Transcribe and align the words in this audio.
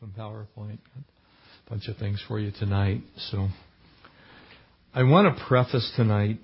some 0.00 0.12
PowerPoint, 0.18 0.78
a 0.96 1.70
bunch 1.70 1.88
of 1.88 1.96
things 1.96 2.22
for 2.26 2.38
you 2.38 2.52
tonight. 2.58 3.02
So 3.30 3.48
I 4.94 5.02
want 5.02 5.36
to 5.36 5.44
preface 5.44 5.92
tonight, 5.96 6.38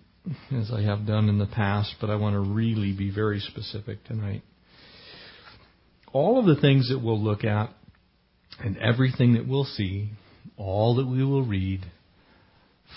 as 0.52 0.70
I 0.72 0.82
have 0.82 1.06
done 1.06 1.28
in 1.28 1.38
the 1.38 1.46
past, 1.46 1.94
but 2.00 2.10
I 2.10 2.16
want 2.16 2.34
to 2.34 2.40
really 2.40 2.92
be 2.92 3.10
very 3.10 3.40
specific 3.40 4.04
tonight. 4.04 4.42
All 6.12 6.38
of 6.38 6.46
the 6.46 6.60
things 6.60 6.88
that 6.90 7.02
we'll 7.02 7.22
look 7.22 7.44
at 7.44 7.70
and 8.60 8.78
everything 8.78 9.34
that 9.34 9.46
we'll 9.46 9.64
see, 9.64 10.10
all 10.56 10.96
that 10.96 11.06
we 11.06 11.24
will 11.24 11.44
read, 11.44 11.80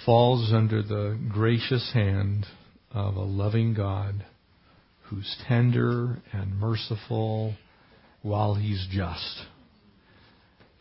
falls 0.05 0.51
under 0.53 0.81
the 0.81 1.19
gracious 1.29 1.91
hand 1.93 2.45
of 2.91 3.15
a 3.15 3.21
loving 3.23 3.73
God 3.73 4.25
who's 5.03 5.35
tender 5.47 6.21
and 6.31 6.59
merciful 6.59 7.55
while 8.21 8.55
he's 8.55 8.85
just. 8.91 9.45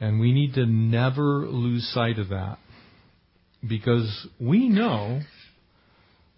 And 0.01 0.21
we 0.21 0.33
need 0.33 0.55
to 0.55 0.67
never 0.67 1.47
lose 1.47 1.89
sight 1.93 2.19
of 2.19 2.29
that 2.29 2.59
because 3.67 4.29
we 4.41 4.69
know 4.69 5.21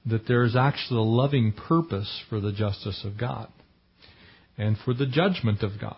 that 0.06 0.26
there 0.26 0.44
is 0.44 0.56
actually 0.56 0.98
a 0.98 1.02
loving 1.02 1.52
purpose 1.52 2.22
for 2.28 2.40
the 2.40 2.52
justice 2.52 3.04
of 3.04 3.18
God 3.18 3.48
and 4.56 4.78
for 4.78 4.94
the 4.94 5.06
judgment 5.06 5.62
of 5.62 5.78
God. 5.80 5.96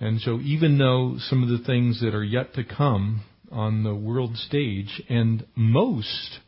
And 0.00 0.20
so 0.20 0.38
even 0.40 0.78
though 0.78 1.16
some 1.18 1.42
of 1.42 1.48
the 1.48 1.64
things 1.64 2.00
that 2.00 2.14
are 2.14 2.24
yet 2.24 2.54
to 2.54 2.64
come 2.64 3.22
on 3.50 3.82
the 3.82 3.94
world 3.94 4.36
stage 4.36 5.02
and 5.08 5.46
most 5.54 6.40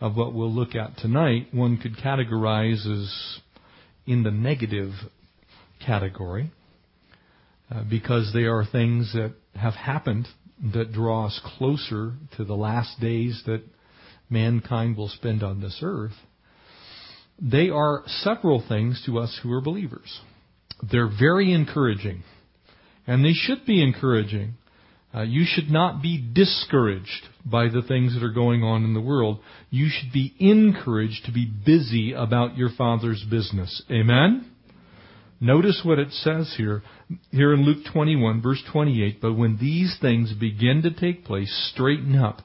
of 0.00 0.16
what 0.16 0.34
we'll 0.34 0.52
look 0.52 0.74
at 0.74 0.96
tonight, 0.98 1.48
one 1.52 1.78
could 1.78 1.96
categorize 1.96 2.84
as 2.86 3.40
in 4.06 4.24
the 4.24 4.30
negative 4.30 4.90
category 5.84 6.50
uh, 7.72 7.84
because 7.88 8.32
they 8.34 8.44
are 8.44 8.64
things 8.70 9.12
that 9.14 9.32
have 9.54 9.74
happened 9.74 10.28
that 10.74 10.92
draw 10.92 11.26
us 11.26 11.40
closer 11.56 12.12
to 12.36 12.44
the 12.44 12.54
last 12.54 13.00
days 13.00 13.42
that 13.46 13.62
mankind 14.28 14.96
will 14.96 15.08
spend 15.08 15.42
on 15.42 15.60
this 15.60 15.80
earth. 15.82 16.12
They 17.40 17.70
are 17.70 18.02
several 18.06 18.62
things 18.66 19.02
to 19.06 19.18
us 19.18 19.40
who 19.42 19.52
are 19.52 19.60
believers. 19.62 20.20
They're 20.90 21.08
very 21.08 21.52
encouraging, 21.52 22.24
and 23.06 23.24
they 23.24 23.32
should 23.32 23.64
be 23.64 23.82
encouraging. 23.82 24.54
Uh, 25.14 25.22
you 25.22 25.44
should 25.46 25.70
not 25.70 26.02
be 26.02 26.22
discouraged 26.32 27.28
by 27.44 27.68
the 27.68 27.82
things 27.82 28.14
that 28.14 28.22
are 28.22 28.32
going 28.32 28.62
on 28.62 28.84
in 28.84 28.92
the 28.92 29.00
world. 29.00 29.40
You 29.70 29.88
should 29.88 30.12
be 30.12 30.34
encouraged 30.38 31.24
to 31.26 31.32
be 31.32 31.50
busy 31.64 32.12
about 32.12 32.56
your 32.56 32.70
Father's 32.76 33.24
business. 33.30 33.82
Amen? 33.90 34.51
Notice 35.42 35.80
what 35.84 35.98
it 35.98 36.12
says 36.12 36.54
here, 36.56 36.84
here 37.32 37.52
in 37.52 37.64
Luke 37.64 37.84
21, 37.92 38.40
verse 38.40 38.62
28. 38.70 39.20
But 39.20 39.32
when 39.32 39.58
these 39.58 39.98
things 40.00 40.32
begin 40.32 40.82
to 40.82 40.92
take 40.92 41.24
place, 41.24 41.52
straighten 41.74 42.16
up. 42.16 42.42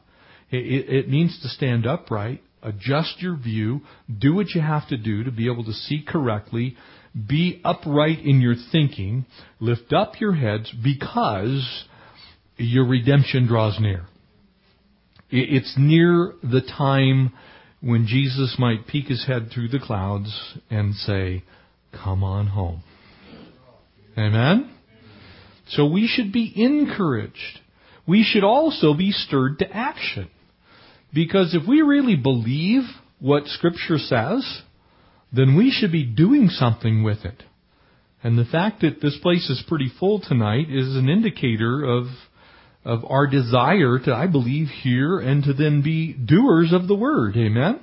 It, 0.50 0.90
it, 0.90 1.08
means 1.08 1.40
to 1.44 1.48
stand 1.48 1.86
upright, 1.86 2.42
adjust 2.64 3.22
your 3.22 3.38
view, 3.38 3.82
do 4.18 4.34
what 4.34 4.56
you 4.56 4.62
have 4.62 4.88
to 4.88 4.98
do 4.98 5.24
to 5.24 5.32
be 5.32 5.46
able 5.46 5.64
to 5.66 5.74
see 5.74 6.04
correctly, 6.08 6.76
be 7.28 7.62
upright 7.64 8.26
in 8.26 8.42
your 8.42 8.56
thinking, 8.72 9.28
lift 9.60 9.94
up 9.94 10.20
your 10.20 10.34
heads 10.34 10.74
because 10.84 11.86
your 12.58 12.88
redemption 12.88 13.46
draws 13.46 13.80
near. 13.80 14.08
It's 15.30 15.76
near 15.78 16.34
the 16.42 16.62
time 16.62 17.32
when 17.80 18.08
Jesus 18.08 18.56
might 18.58 18.88
peek 18.88 19.06
his 19.06 19.28
head 19.28 19.50
through 19.54 19.68
the 19.68 19.80
clouds 19.80 20.58
and 20.72 20.96
say, 20.96 21.44
Come 22.04 22.24
on 22.24 22.48
home. 22.48 22.84
Amen? 24.18 24.74
So 25.70 25.86
we 25.86 26.08
should 26.08 26.32
be 26.32 26.52
encouraged. 26.56 27.60
We 28.08 28.24
should 28.24 28.44
also 28.44 28.94
be 28.94 29.12
stirred 29.12 29.60
to 29.60 29.72
action. 29.72 30.30
Because 31.14 31.54
if 31.54 31.68
we 31.68 31.82
really 31.82 32.16
believe 32.16 32.84
what 33.20 33.48
Scripture 33.48 33.98
says, 33.98 34.62
then 35.32 35.58
we 35.58 35.72
should 35.72 35.92
be 35.92 36.06
doing 36.06 36.50
something 36.50 37.04
with 37.04 37.26
it. 37.26 37.44
And 38.24 38.38
the 38.38 38.46
fact 38.46 38.82
that 38.82 39.02
this 39.02 39.18
place 39.22 39.50
is 39.50 39.64
pretty 39.68 39.92
full 40.00 40.22
tonight 40.22 40.68
is 40.70 40.96
an 40.96 41.10
indicator 41.10 41.84
of 41.84 42.06
of 42.88 43.04
our 43.06 43.28
desire 43.28 44.00
to, 44.00 44.14
I 44.14 44.28
believe, 44.28 44.68
hear 44.68 45.20
and 45.20 45.44
to 45.44 45.54
then 45.54 45.82
be 45.82 46.14
doers 46.14 46.72
of 46.72 46.88
the 46.88 46.96
word. 46.96 47.36
Amen? 47.36 47.82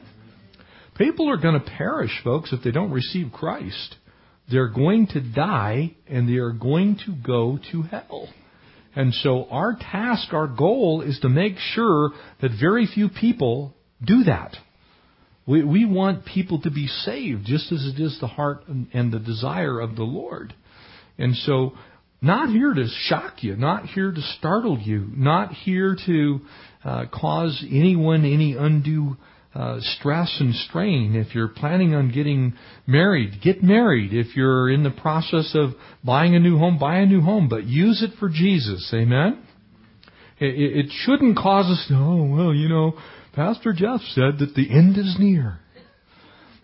People 0.97 1.28
are 1.28 1.37
going 1.37 1.61
to 1.61 1.71
perish, 1.77 2.22
folks, 2.25 2.55
if 2.55 2.62
they 2.62 2.71
don't 2.71 2.91
receive 2.91 3.31
Christ. 3.31 3.97
They're 4.50 4.69
going 4.69 5.06
to 5.09 5.21
die 5.21 5.94
and 6.06 6.28
they 6.28 6.37
are 6.37 6.53
going 6.53 6.99
to 7.06 7.15
go 7.15 7.59
to 7.72 7.82
hell. 7.82 8.28
And 8.97 9.12
so 9.15 9.47
our 9.50 9.75
task, 9.75 10.32
our 10.32 10.47
goal 10.47 11.03
is 11.03 11.19
to 11.21 11.28
make 11.28 11.56
sure 11.59 12.10
that 12.41 12.50
very 12.60 12.87
few 12.87 13.09
people 13.09 13.75
do 14.05 14.25
that. 14.25 14.56
We, 15.47 15.62
we 15.65 15.84
want 15.84 16.25
people 16.25 16.60
to 16.62 16.71
be 16.71 16.87
saved 16.87 17.44
just 17.44 17.71
as 17.72 17.84
it 17.84 18.00
is 18.00 18.19
the 18.21 18.27
heart 18.27 18.65
and, 18.69 18.87
and 18.93 19.12
the 19.12 19.19
desire 19.19 19.81
of 19.81 19.97
the 19.97 20.05
Lord. 20.05 20.55
And 21.19 21.34
so 21.37 21.72
not 22.22 22.49
here 22.49 22.72
to 22.72 22.87
shock 23.09 23.43
you, 23.43 23.56
not 23.56 23.84
here 23.87 24.11
to 24.11 24.22
startle 24.38 24.78
you, 24.78 25.06
not 25.15 25.53
here 25.53 25.97
to 26.06 26.41
uh, 26.84 27.05
cause 27.12 27.62
anyone 27.71 28.25
any 28.25 28.56
undue 28.56 29.16
uh, 29.54 29.78
stress 29.81 30.37
and 30.41 30.54
strain. 30.54 31.15
If 31.15 31.34
you're 31.34 31.48
planning 31.48 31.94
on 31.94 32.10
getting 32.12 32.54
married, 32.87 33.41
get 33.42 33.62
married. 33.62 34.12
If 34.12 34.37
you're 34.37 34.70
in 34.70 34.82
the 34.82 34.91
process 34.91 35.53
of 35.54 35.70
buying 36.03 36.34
a 36.34 36.41
new 36.41 36.59
home, 36.59 36.78
buy 36.78 36.97
a 36.98 37.06
new 37.06 37.20
home, 37.20 37.48
but 37.48 37.64
use 37.64 38.03
it 38.03 38.19
for 38.19 38.28
Jesus. 38.28 38.91
Amen? 38.93 39.43
It, 40.41 40.87
it 40.87 40.93
shouldn't 41.04 41.37
cause 41.37 41.66
us, 41.66 41.84
to, 41.88 41.94
oh, 41.94 42.25
well, 42.25 42.54
you 42.54 42.69
know, 42.69 42.98
Pastor 43.34 43.72
Jeff 43.72 44.00
said 44.12 44.38
that 44.41 44.54
the 44.54 44.70
end 44.70 44.98
is 44.98 45.16
near. 45.19 45.59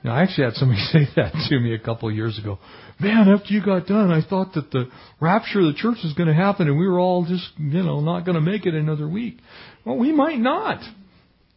Now, 0.02 0.14
I 0.14 0.22
actually 0.22 0.44
had 0.44 0.54
somebody 0.54 0.80
say 0.92 1.06
that 1.16 1.32
to 1.48 1.60
me 1.60 1.74
a 1.74 1.78
couple 1.78 2.08
of 2.08 2.14
years 2.14 2.38
ago 2.38 2.58
man, 3.00 3.28
after 3.28 3.52
you 3.52 3.64
got 3.64 3.86
done, 3.86 4.10
I 4.10 4.26
thought 4.26 4.54
that 4.54 4.70
the 4.70 4.90
rapture 5.20 5.60
of 5.60 5.66
the 5.66 5.74
church 5.74 5.98
was 6.04 6.12
going 6.16 6.28
to 6.28 6.34
happen 6.34 6.68
and 6.68 6.78
we 6.78 6.86
were 6.86 7.00
all 7.00 7.24
just, 7.24 7.48
you 7.58 7.82
know, 7.82 8.00
not 8.00 8.24
going 8.24 8.34
to 8.34 8.40
make 8.40 8.66
it 8.66 8.74
another 8.74 9.08
week. 9.08 9.38
Well, 9.84 9.96
we 9.96 10.12
might 10.12 10.38
not. 10.38 10.80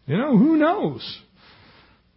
You 0.06 0.18
know, 0.18 0.38
who 0.38 0.58
knows? 0.58 1.22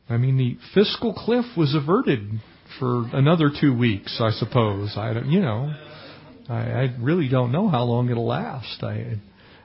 I 0.09 0.17
mean, 0.17 0.37
the 0.37 0.57
fiscal 0.75 1.15
cliff 1.15 1.45
was 1.57 1.75
averted 1.75 2.41
for 2.79 3.05
another 3.13 3.51
two 3.61 3.77
weeks, 3.77 4.21
I 4.21 4.31
suppose. 4.31 4.95
I 4.97 5.13
don't, 5.15 5.31
you 5.31 5.41
know, 5.41 5.73
I, 6.49 6.55
I 6.55 6.97
really 7.01 7.29
don't 7.29 7.53
know 7.53 7.69
how 7.69 7.85
long 7.85 8.11
it'll 8.11 8.27
last. 8.27 8.83
I, 8.83 9.21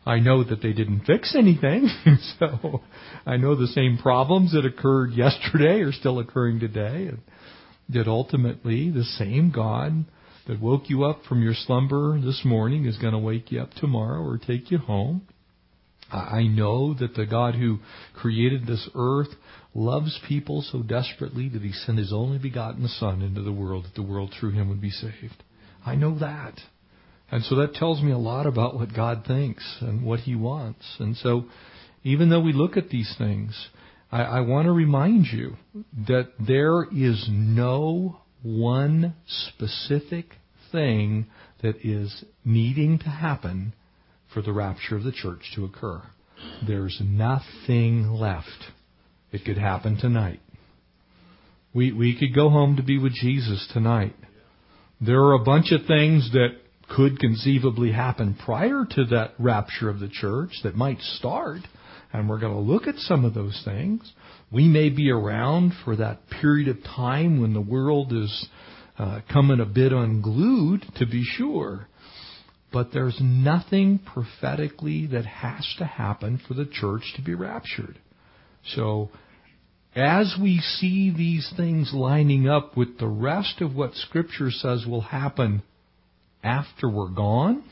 I 0.05 0.19
know 0.19 0.43
that 0.43 0.61
they 0.61 0.73
didn't 0.73 1.05
fix 1.05 1.35
anything, 1.35 1.89
so 2.39 2.81
I 3.25 3.37
know 3.37 3.55
the 3.55 3.67
same 3.67 3.97
problems 3.97 4.53
that 4.53 4.65
occurred 4.65 5.13
yesterday 5.13 5.81
are 5.81 5.91
still 5.91 6.19
occurring 6.19 6.59
today. 6.59 7.07
And 7.07 7.19
that 7.89 8.07
ultimately 8.07 8.89
the 8.89 9.03
same 9.03 9.51
God 9.51 10.05
that 10.47 10.61
woke 10.61 10.89
you 10.89 11.03
up 11.03 11.23
from 11.27 11.43
your 11.43 11.53
slumber 11.53 12.19
this 12.19 12.41
morning 12.43 12.85
is 12.85 12.97
going 12.97 13.13
to 13.13 13.19
wake 13.19 13.51
you 13.51 13.61
up 13.61 13.71
tomorrow 13.73 14.21
or 14.21 14.37
take 14.37 14.71
you 14.71 14.77
home. 14.77 15.27
I 16.11 16.43
know 16.43 16.93
that 16.95 17.15
the 17.15 17.25
God 17.25 17.55
who 17.55 17.79
created 18.13 18.65
this 18.65 18.89
earth 18.95 19.29
loves 19.73 20.19
people 20.27 20.61
so 20.61 20.81
desperately 20.81 21.47
that 21.49 21.61
he 21.61 21.71
sent 21.71 21.97
his 21.97 22.11
only 22.11 22.37
begotten 22.37 22.87
Son 22.87 23.21
into 23.21 23.41
the 23.41 23.53
world 23.53 23.85
that 23.85 23.95
the 23.95 24.01
world 24.01 24.33
through 24.37 24.51
him 24.51 24.69
would 24.69 24.81
be 24.81 24.89
saved. 24.89 25.43
I 25.85 25.95
know 25.95 26.19
that. 26.19 26.59
And 27.31 27.43
so 27.45 27.55
that 27.55 27.75
tells 27.75 28.01
me 28.01 28.11
a 28.11 28.17
lot 28.17 28.45
about 28.45 28.75
what 28.75 28.93
God 28.93 29.23
thinks 29.25 29.77
and 29.79 30.03
what 30.03 30.19
he 30.19 30.35
wants. 30.35 30.97
And 30.99 31.15
so 31.15 31.45
even 32.03 32.29
though 32.29 32.41
we 32.41 32.51
look 32.51 32.75
at 32.75 32.89
these 32.89 33.15
things, 33.17 33.69
I, 34.11 34.23
I 34.23 34.39
want 34.41 34.65
to 34.65 34.73
remind 34.73 35.27
you 35.27 35.55
that 36.07 36.31
there 36.45 36.83
is 36.83 37.27
no 37.31 38.19
one 38.43 39.15
specific 39.27 40.25
thing 40.71 41.27
that 41.61 41.85
is 41.85 42.25
needing 42.43 42.99
to 42.99 43.09
happen 43.09 43.73
for 44.33 44.41
the 44.41 44.53
rapture 44.53 44.95
of 44.95 45.03
the 45.03 45.11
church 45.11 45.51
to 45.55 45.65
occur. 45.65 46.01
There's 46.65 46.99
nothing 47.03 48.09
left. 48.11 48.47
It 49.31 49.45
could 49.45 49.57
happen 49.57 49.97
tonight. 49.97 50.39
We, 51.73 51.91
we 51.93 52.17
could 52.17 52.35
go 52.35 52.49
home 52.49 52.75
to 52.77 52.83
be 52.83 52.97
with 52.97 53.13
Jesus 53.13 53.67
tonight. 53.71 54.15
There 54.99 55.21
are 55.21 55.33
a 55.33 55.43
bunch 55.43 55.71
of 55.71 55.85
things 55.85 56.31
that 56.33 56.49
could 56.95 57.19
conceivably 57.19 57.91
happen 57.91 58.37
prior 58.45 58.85
to 58.89 59.05
that 59.05 59.33
rapture 59.39 59.89
of 59.89 59.99
the 59.99 60.09
church 60.09 60.51
that 60.63 60.75
might 60.75 60.99
start 60.99 61.61
and 62.13 62.27
we're 62.27 62.39
going 62.39 62.53
to 62.53 62.59
look 62.59 62.87
at 62.87 62.97
some 62.97 63.25
of 63.25 63.33
those 63.33 63.61
things. 63.63 64.11
We 64.51 64.67
may 64.67 64.89
be 64.89 65.09
around 65.09 65.73
for 65.85 65.95
that 65.95 66.29
period 66.29 66.67
of 66.67 66.83
time 66.83 67.41
when 67.41 67.53
the 67.53 67.61
world 67.61 68.11
is 68.11 68.47
uh, 68.97 69.21
coming 69.31 69.59
a 69.59 69.65
bit 69.65 69.93
unglued, 69.93 70.85
to 70.97 71.05
be 71.05 71.23
sure. 71.23 71.87
But 72.71 72.93
there's 72.93 73.19
nothing 73.21 73.99
prophetically 73.99 75.07
that 75.07 75.25
has 75.25 75.67
to 75.77 75.85
happen 75.85 76.39
for 76.47 76.53
the 76.53 76.65
church 76.65 77.13
to 77.15 77.21
be 77.21 77.35
raptured. 77.35 77.99
So, 78.75 79.09
as 79.93 80.35
we 80.41 80.59
see 80.59 81.13
these 81.15 81.51
things 81.57 81.91
lining 81.93 82.47
up 82.47 82.77
with 82.77 82.97
the 82.97 83.07
rest 83.07 83.59
of 83.59 83.75
what 83.75 83.93
Scripture 83.95 84.49
says 84.49 84.85
will 84.87 85.01
happen 85.01 85.63
after 86.43 86.89
we're 86.89 87.09
gone, 87.09 87.63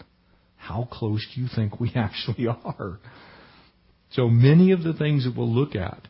how 0.58 0.88
close 0.92 1.26
do 1.34 1.42
you 1.42 1.48
think 1.56 1.80
we 1.80 1.92
actually 1.96 2.48
are? 2.48 3.00
So 4.12 4.28
many 4.28 4.72
of 4.72 4.84
the 4.84 4.94
things 4.94 5.24
that 5.24 5.36
we'll 5.38 5.54
look 5.54 5.76
at 5.76 6.08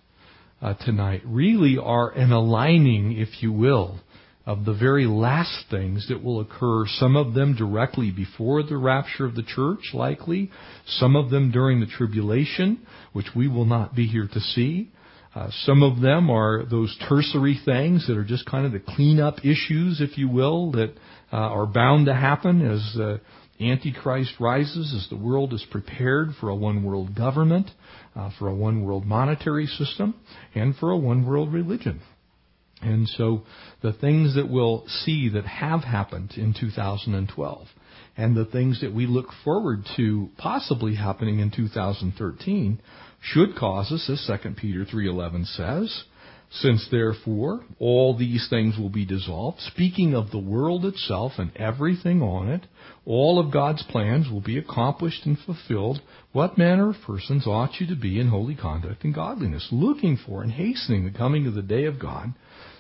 uh, 0.61 0.73
tonight 0.73 1.21
really 1.25 1.77
are 1.77 2.09
an 2.09 2.31
aligning, 2.31 3.11
if 3.17 3.43
you 3.43 3.51
will, 3.51 3.99
of 4.49 4.65
the 4.65 4.73
very 4.73 5.05
last 5.05 5.65
things 5.69 6.07
that 6.09 6.23
will 6.23 6.39
occur, 6.39 6.83
some 6.87 7.15
of 7.15 7.35
them 7.35 7.55
directly 7.55 8.09
before 8.09 8.63
the 8.63 8.75
rapture 8.75 9.23
of 9.23 9.35
the 9.35 9.43
church, 9.43 9.91
likely, 9.93 10.49
some 10.87 11.15
of 11.15 11.29
them 11.29 11.51
during 11.51 11.79
the 11.79 11.85
tribulation, 11.85 12.79
which 13.13 13.27
we 13.35 13.47
will 13.47 13.65
not 13.65 13.93
be 13.93 14.07
here 14.07 14.27
to 14.33 14.39
see. 14.39 14.89
Uh, 15.35 15.49
some 15.65 15.83
of 15.83 16.01
them 16.01 16.31
are 16.31 16.65
those 16.65 16.97
tertiary 17.07 17.59
things 17.63 18.07
that 18.07 18.17
are 18.17 18.23
just 18.23 18.43
kind 18.47 18.65
of 18.65 18.71
the 18.71 18.79
cleanup 18.79 19.37
issues, 19.45 20.01
if 20.01 20.17
you 20.17 20.27
will, 20.27 20.71
that 20.71 20.95
uh, 21.31 21.35
are 21.35 21.67
bound 21.67 22.07
to 22.07 22.15
happen 22.15 22.67
as 22.67 22.81
the 22.95 23.21
Antichrist 23.61 24.33
rises, 24.39 24.95
as 24.95 25.07
the 25.11 25.23
world 25.23 25.53
is 25.53 25.63
prepared 25.69 26.29
for 26.39 26.49
a 26.49 26.55
one 26.55 26.83
world 26.83 27.13
government, 27.13 27.69
uh, 28.15 28.31
for 28.39 28.47
a 28.47 28.55
one 28.55 28.83
world 28.83 29.05
monetary 29.05 29.67
system, 29.67 30.15
and 30.55 30.75
for 30.77 30.89
a 30.89 30.97
one 30.97 31.23
world 31.23 31.53
religion. 31.53 32.01
And 32.81 33.07
so 33.09 33.43
the 33.81 33.93
things 33.93 34.35
that 34.35 34.49
we'll 34.49 34.85
see 34.87 35.29
that 35.29 35.45
have 35.45 35.83
happened 35.83 36.33
in 36.37 36.53
2012 36.57 37.67
and 38.15 38.35
the 38.35 38.45
things 38.45 38.81
that 38.81 38.93
we 38.93 39.05
look 39.05 39.27
forward 39.43 39.83
to 39.97 40.29
possibly 40.37 40.95
happening 40.95 41.39
in 41.39 41.51
2013 41.51 42.79
should 43.21 43.55
cause 43.55 43.91
us, 43.91 44.09
as 44.09 44.41
2 44.41 44.51
Peter 44.51 44.85
3.11 44.85 45.45
says, 45.45 46.03
since 46.51 46.87
therefore 46.89 47.63
all 47.79 48.17
these 48.17 48.47
things 48.49 48.77
will 48.77 48.89
be 48.89 49.05
dissolved, 49.05 49.59
speaking 49.59 50.15
of 50.15 50.31
the 50.31 50.39
world 50.39 50.83
itself 50.83 51.33
and 51.37 51.55
everything 51.55 52.23
on 52.23 52.49
it, 52.49 52.65
all 53.05 53.39
of 53.39 53.53
God's 53.53 53.83
plans 53.83 54.29
will 54.31 54.41
be 54.41 54.57
accomplished 54.57 55.25
and 55.25 55.37
fulfilled. 55.37 56.01
What 56.31 56.57
manner 56.57 56.89
of 56.89 56.95
persons 57.05 57.45
ought 57.45 57.79
you 57.79 57.87
to 57.87 57.95
be 57.95 58.19
in 58.19 58.29
holy 58.29 58.55
conduct 58.55 59.03
and 59.03 59.13
godliness, 59.13 59.67
looking 59.71 60.17
for 60.17 60.41
and 60.41 60.51
hastening 60.51 61.05
the 61.05 61.17
coming 61.17 61.45
of 61.45 61.53
the 61.53 61.61
day 61.61 61.85
of 61.85 61.99
God, 61.99 62.33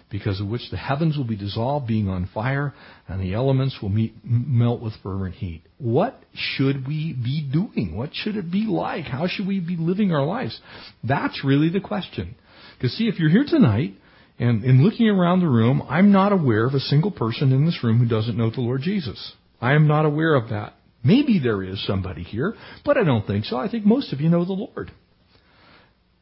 because 0.09 0.41
of 0.41 0.47
which 0.47 0.69
the 0.71 0.77
heavens 0.77 1.17
will 1.17 1.25
be 1.25 1.35
dissolved, 1.35 1.87
being 1.87 2.09
on 2.09 2.29
fire, 2.33 2.73
and 3.07 3.21
the 3.21 3.33
elements 3.33 3.77
will 3.81 3.89
meet, 3.89 4.13
melt 4.23 4.81
with 4.81 4.93
fervent 5.03 5.35
heat. 5.35 5.61
What 5.77 6.21
should 6.33 6.87
we 6.87 7.13
be 7.13 7.47
doing? 7.51 7.95
What 7.95 8.09
should 8.13 8.35
it 8.35 8.51
be 8.51 8.65
like? 8.65 9.05
How 9.05 9.27
should 9.27 9.47
we 9.47 9.59
be 9.59 9.77
living 9.77 10.11
our 10.11 10.25
lives? 10.25 10.59
That's 11.03 11.43
really 11.43 11.69
the 11.69 11.79
question. 11.79 12.35
Because 12.77 12.93
see, 12.97 13.07
if 13.07 13.19
you're 13.19 13.29
here 13.29 13.45
tonight, 13.47 13.93
and 14.39 14.63
in 14.63 14.83
looking 14.83 15.07
around 15.07 15.41
the 15.41 15.47
room, 15.47 15.83
I'm 15.87 16.11
not 16.11 16.31
aware 16.31 16.65
of 16.65 16.73
a 16.73 16.79
single 16.79 17.11
person 17.11 17.51
in 17.51 17.65
this 17.65 17.83
room 17.83 17.99
who 17.99 18.07
doesn't 18.07 18.37
know 18.37 18.49
the 18.49 18.61
Lord 18.61 18.81
Jesus. 18.81 19.33
I 19.61 19.73
am 19.73 19.87
not 19.87 20.05
aware 20.05 20.33
of 20.35 20.49
that. 20.49 20.73
Maybe 21.03 21.39
there 21.39 21.61
is 21.61 21.85
somebody 21.85 22.23
here, 22.23 22.55
but 22.85 22.97
I 22.97 23.03
don't 23.03 23.27
think 23.27 23.45
so. 23.45 23.57
I 23.57 23.69
think 23.69 23.85
most 23.85 24.11
of 24.11 24.21
you 24.21 24.29
know 24.29 24.45
the 24.45 24.53
Lord. 24.53 24.91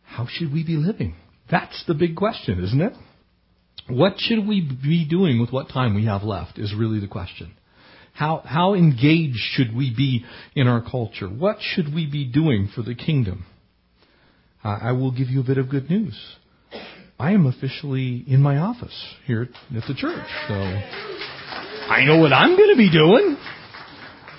How 0.03 0.27
should 0.29 0.51
we 0.51 0.63
be 0.63 0.75
living? 0.75 1.15
That's 1.49 1.83
the 1.87 1.93
big 1.93 2.15
question, 2.15 2.63
isn't 2.63 2.81
it? 2.81 2.93
What 3.89 4.15
should 4.17 4.45
we 4.47 4.61
be 4.61 5.07
doing 5.09 5.39
with 5.39 5.51
what 5.51 5.69
time 5.69 5.95
we 5.95 6.05
have 6.05 6.23
left 6.23 6.59
is 6.59 6.73
really 6.75 6.99
the 6.99 7.07
question. 7.07 7.53
How, 8.13 8.41
how 8.43 8.73
engaged 8.73 9.37
should 9.37 9.75
we 9.75 9.93
be 9.95 10.25
in 10.55 10.67
our 10.67 10.81
culture? 10.81 11.27
What 11.27 11.57
should 11.61 11.93
we 11.93 12.05
be 12.05 12.25
doing 12.25 12.69
for 12.73 12.81
the 12.81 12.95
kingdom? 12.95 13.45
Uh, 14.63 14.77
I 14.81 14.91
will 14.93 15.11
give 15.11 15.29
you 15.29 15.39
a 15.39 15.43
bit 15.43 15.57
of 15.57 15.69
good 15.69 15.89
news. 15.89 16.19
I 17.19 17.31
am 17.31 17.45
officially 17.45 18.23
in 18.27 18.41
my 18.41 18.57
office 18.57 19.15
here 19.25 19.43
at 19.75 19.83
the 19.87 19.93
church, 19.93 20.27
so 20.47 20.53
I 20.53 22.03
know 22.05 22.17
what 22.19 22.33
I'm 22.33 22.57
going 22.57 22.69
to 22.69 22.77
be 22.77 22.91
doing. 22.91 23.37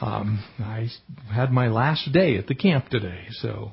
Um, 0.00 0.44
I 0.60 0.88
had 1.32 1.50
my 1.50 1.68
last 1.68 2.12
day 2.12 2.36
at 2.36 2.46
the 2.46 2.54
camp 2.54 2.88
today, 2.88 3.26
so 3.40 3.72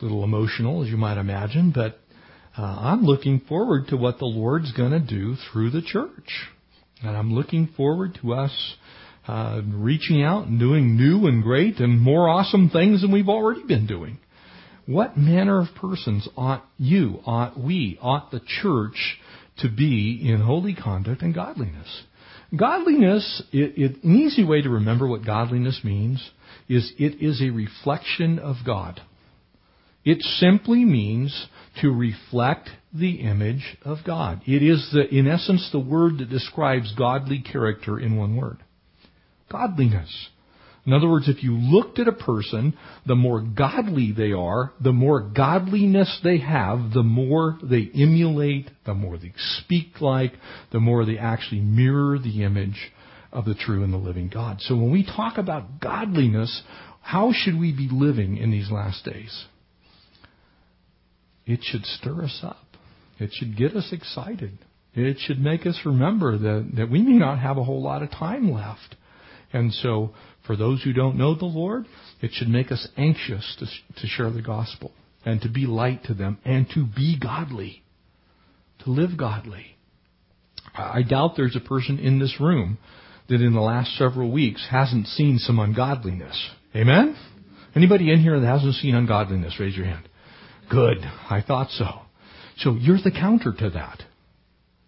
a 0.00 0.04
little 0.04 0.22
emotional, 0.22 0.84
as 0.84 0.88
you 0.88 0.96
might 0.96 1.18
imagine, 1.18 1.72
but 1.74 1.98
uh, 2.58 2.62
I'm 2.62 3.04
looking 3.04 3.40
forward 3.40 3.88
to 3.88 3.96
what 3.96 4.18
the 4.18 4.24
Lord's 4.24 4.72
going 4.72 4.92
to 4.92 5.00
do 5.00 5.36
through 5.52 5.70
the 5.70 5.82
church. 5.82 6.48
And 7.02 7.16
I'm 7.16 7.34
looking 7.34 7.68
forward 7.76 8.18
to 8.22 8.32
us 8.32 8.76
uh, 9.28 9.60
reaching 9.66 10.22
out 10.22 10.46
and 10.46 10.58
doing 10.58 10.96
new 10.96 11.26
and 11.26 11.42
great 11.42 11.80
and 11.80 12.00
more 12.00 12.28
awesome 12.28 12.70
things 12.70 13.02
than 13.02 13.12
we've 13.12 13.28
already 13.28 13.64
been 13.64 13.86
doing. 13.86 14.18
What 14.86 15.18
manner 15.18 15.60
of 15.60 15.74
persons 15.74 16.28
ought 16.36 16.64
you, 16.78 17.20
ought 17.26 17.58
we, 17.58 17.98
ought 18.00 18.30
the 18.30 18.40
church 18.62 19.18
to 19.58 19.68
be 19.68 20.20
in 20.22 20.40
holy 20.40 20.74
conduct 20.74 21.22
and 21.22 21.34
godliness? 21.34 22.04
Godliness, 22.56 23.42
it, 23.52 23.74
it, 23.76 24.04
an 24.04 24.14
easy 24.14 24.44
way 24.44 24.62
to 24.62 24.70
remember 24.70 25.08
what 25.08 25.26
godliness 25.26 25.80
means 25.82 26.30
is 26.68 26.92
it 26.98 27.20
is 27.20 27.42
a 27.42 27.50
reflection 27.50 28.38
of 28.38 28.56
God. 28.64 29.00
It 30.06 30.22
simply 30.22 30.84
means 30.84 31.48
to 31.82 31.90
reflect 31.90 32.70
the 32.94 33.16
image 33.16 33.76
of 33.82 33.98
God. 34.06 34.40
It 34.46 34.62
is, 34.62 34.88
the, 34.92 35.06
in 35.12 35.26
essence, 35.26 35.68
the 35.72 35.80
word 35.80 36.18
that 36.18 36.30
describes 36.30 36.94
godly 36.96 37.40
character 37.40 37.98
in 37.98 38.16
one 38.16 38.36
word. 38.36 38.62
Godliness. 39.50 40.28
In 40.86 40.92
other 40.92 41.08
words, 41.08 41.28
if 41.28 41.42
you 41.42 41.56
looked 41.56 41.98
at 41.98 42.06
a 42.06 42.12
person, 42.12 42.78
the 43.04 43.16
more 43.16 43.40
godly 43.40 44.12
they 44.16 44.30
are, 44.30 44.72
the 44.80 44.92
more 44.92 45.20
godliness 45.20 46.20
they 46.22 46.38
have, 46.38 46.92
the 46.94 47.02
more 47.02 47.58
they 47.60 47.90
emulate, 47.92 48.70
the 48.86 48.94
more 48.94 49.18
they 49.18 49.32
speak 49.36 50.00
like, 50.00 50.34
the 50.70 50.78
more 50.78 51.04
they 51.04 51.18
actually 51.18 51.62
mirror 51.62 52.16
the 52.20 52.44
image 52.44 52.92
of 53.32 53.44
the 53.44 53.56
true 53.56 53.82
and 53.82 53.92
the 53.92 53.98
living 53.98 54.30
God. 54.32 54.60
So 54.60 54.76
when 54.76 54.92
we 54.92 55.04
talk 55.04 55.36
about 55.36 55.80
godliness, 55.80 56.62
how 57.02 57.32
should 57.34 57.58
we 57.58 57.72
be 57.72 57.88
living 57.90 58.36
in 58.36 58.52
these 58.52 58.70
last 58.70 59.04
days? 59.04 59.46
It 61.46 61.60
should 61.62 61.84
stir 61.84 62.24
us 62.24 62.40
up. 62.42 62.66
It 63.18 63.30
should 63.32 63.56
get 63.56 63.74
us 63.74 63.88
excited. 63.92 64.58
It 64.94 65.18
should 65.20 65.38
make 65.38 65.66
us 65.66 65.78
remember 65.84 66.38
that, 66.38 66.70
that 66.76 66.90
we 66.90 67.02
may 67.02 67.18
not 67.18 67.38
have 67.38 67.56
a 67.56 67.64
whole 67.64 67.82
lot 67.82 68.02
of 68.02 68.10
time 68.10 68.50
left. 68.50 68.96
And 69.52 69.72
so, 69.72 70.12
for 70.46 70.56
those 70.56 70.82
who 70.82 70.92
don't 70.92 71.16
know 71.16 71.34
the 71.34 71.44
Lord, 71.44 71.86
it 72.20 72.32
should 72.32 72.48
make 72.48 72.72
us 72.72 72.86
anxious 72.96 73.56
to, 73.58 73.66
to 74.00 74.06
share 74.06 74.30
the 74.30 74.42
gospel 74.42 74.92
and 75.24 75.40
to 75.42 75.48
be 75.48 75.66
light 75.66 76.04
to 76.04 76.14
them 76.14 76.38
and 76.44 76.66
to 76.74 76.84
be 76.84 77.18
godly, 77.18 77.82
to 78.84 78.90
live 78.90 79.16
godly. 79.16 79.76
I 80.74 81.02
doubt 81.02 81.34
there's 81.36 81.56
a 81.56 81.68
person 81.68 81.98
in 81.98 82.18
this 82.18 82.36
room 82.40 82.78
that 83.28 83.40
in 83.40 83.54
the 83.54 83.60
last 83.60 83.96
several 83.96 84.30
weeks 84.30 84.66
hasn't 84.70 85.06
seen 85.08 85.38
some 85.38 85.58
ungodliness. 85.58 86.50
Amen? 86.74 87.16
Anybody 87.74 88.10
in 88.10 88.20
here 88.20 88.38
that 88.38 88.46
hasn't 88.46 88.74
seen 88.74 88.94
ungodliness, 88.94 89.58
raise 89.58 89.76
your 89.76 89.86
hand. 89.86 90.08
Good. 90.70 90.98
I 91.30 91.42
thought 91.46 91.70
so. 91.70 91.86
So 92.58 92.74
you're 92.74 92.98
the 93.02 93.10
counter 93.10 93.52
to 93.58 93.70
that. 93.70 94.02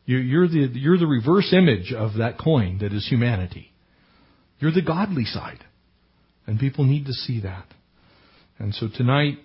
You're 0.06 0.48
the, 0.48 0.70
you're 0.72 0.96
the 0.96 1.06
reverse 1.06 1.52
image 1.52 1.92
of 1.92 2.14
that 2.14 2.38
coin 2.38 2.78
that 2.78 2.94
is 2.94 3.06
humanity. 3.08 3.72
You're 4.58 4.72
the 4.72 4.82
godly 4.82 5.24
side. 5.24 5.64
And 6.46 6.58
people 6.58 6.84
need 6.84 7.04
to 7.06 7.12
see 7.12 7.42
that. 7.42 7.66
And 8.58 8.74
so 8.74 8.88
tonight, 8.92 9.38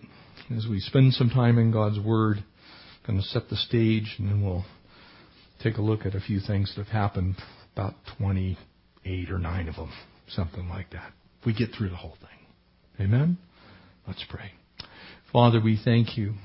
as 0.56 0.66
we 0.70 0.80
spend 0.80 1.14
some 1.14 1.30
time 1.30 1.58
in 1.58 1.72
God's 1.72 2.00
Word, 2.00 2.38
I'm 2.38 3.16
going 3.16 3.22
to 3.22 3.28
set 3.28 3.50
the 3.50 3.58
stage 3.58 4.16
and 4.18 4.30
then 4.30 4.42
we'll 4.42 4.64
take 5.62 5.78
a 5.78 5.82
look 5.82 6.06
at 6.06 6.16
a 6.16 6.22
few 6.22 6.40
things 6.40 6.74
that 6.76 6.86
have 6.86 6.94
happened, 6.94 7.36
about 7.74 7.96
28 8.18 9.32
or 9.32 9.40
9 9.40 9.68
of 9.68 9.76
them, 9.76 9.92
something 10.30 10.70
like 10.70 10.92
that. 10.92 11.12
We 11.46 11.54
get 11.54 11.70
through 11.78 11.90
the 11.90 11.98
whole 11.98 12.18
thing. 12.22 13.06
Amen? 13.06 13.38
Let's 14.08 14.24
pray. 14.30 14.52
Father, 15.34 15.60
we 15.60 15.82
thank 15.84 16.16
you 16.16 16.36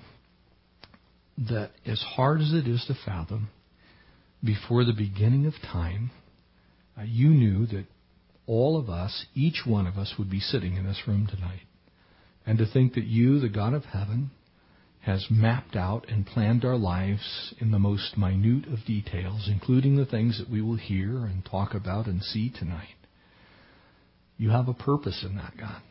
that 1.37 1.73
as 1.85 2.01
hard 2.01 2.41
as 2.41 2.55
it 2.55 2.67
is 2.67 2.83
to 2.87 2.95
fathom, 3.05 3.51
before 4.43 4.83
the 4.83 4.95
beginning 4.95 5.45
of 5.45 5.53
time, 5.71 6.11
uh, 6.99 7.03
you 7.03 7.29
knew 7.29 7.67
that 7.67 7.85
all 8.47 8.79
of 8.79 8.89
us, 8.89 9.27
each 9.35 9.65
one 9.67 9.87
of 9.87 9.99
us, 9.99 10.15
would 10.19 10.31
be 10.31 10.41
sitting 10.41 10.77
in 10.77 10.87
this 10.87 11.03
room 11.07 11.27
tonight. 11.27 11.61
And 12.47 12.57
to 12.57 12.65
think 12.65 12.95
that 12.95 13.05
you, 13.05 13.39
the 13.41 13.51
God 13.51 13.75
of 13.75 13.85
heaven, 13.85 14.31
has 15.03 15.27
mapped 15.31 15.77
out 15.77 16.07
and 16.09 16.25
planned 16.27 16.65
our 16.65 16.79
lives 16.79 17.55
in 17.61 17.73
the 17.73 17.79
most 17.79 18.17
minute 18.17 18.73
of 18.73 18.87
details, 18.87 19.51
including 19.53 19.97
the 19.97 20.07
things 20.07 20.39
that 20.39 20.51
we 20.51 20.63
will 20.63 20.77
hear 20.77 21.27
and 21.27 21.45
talk 21.45 21.75
about 21.75 22.07
and 22.07 22.23
see 22.23 22.51
tonight. 22.51 22.97
You 24.39 24.49
have 24.49 24.69
a 24.69 24.73
purpose 24.73 25.27
in 25.29 25.37
that, 25.37 25.59
God. 25.59 25.83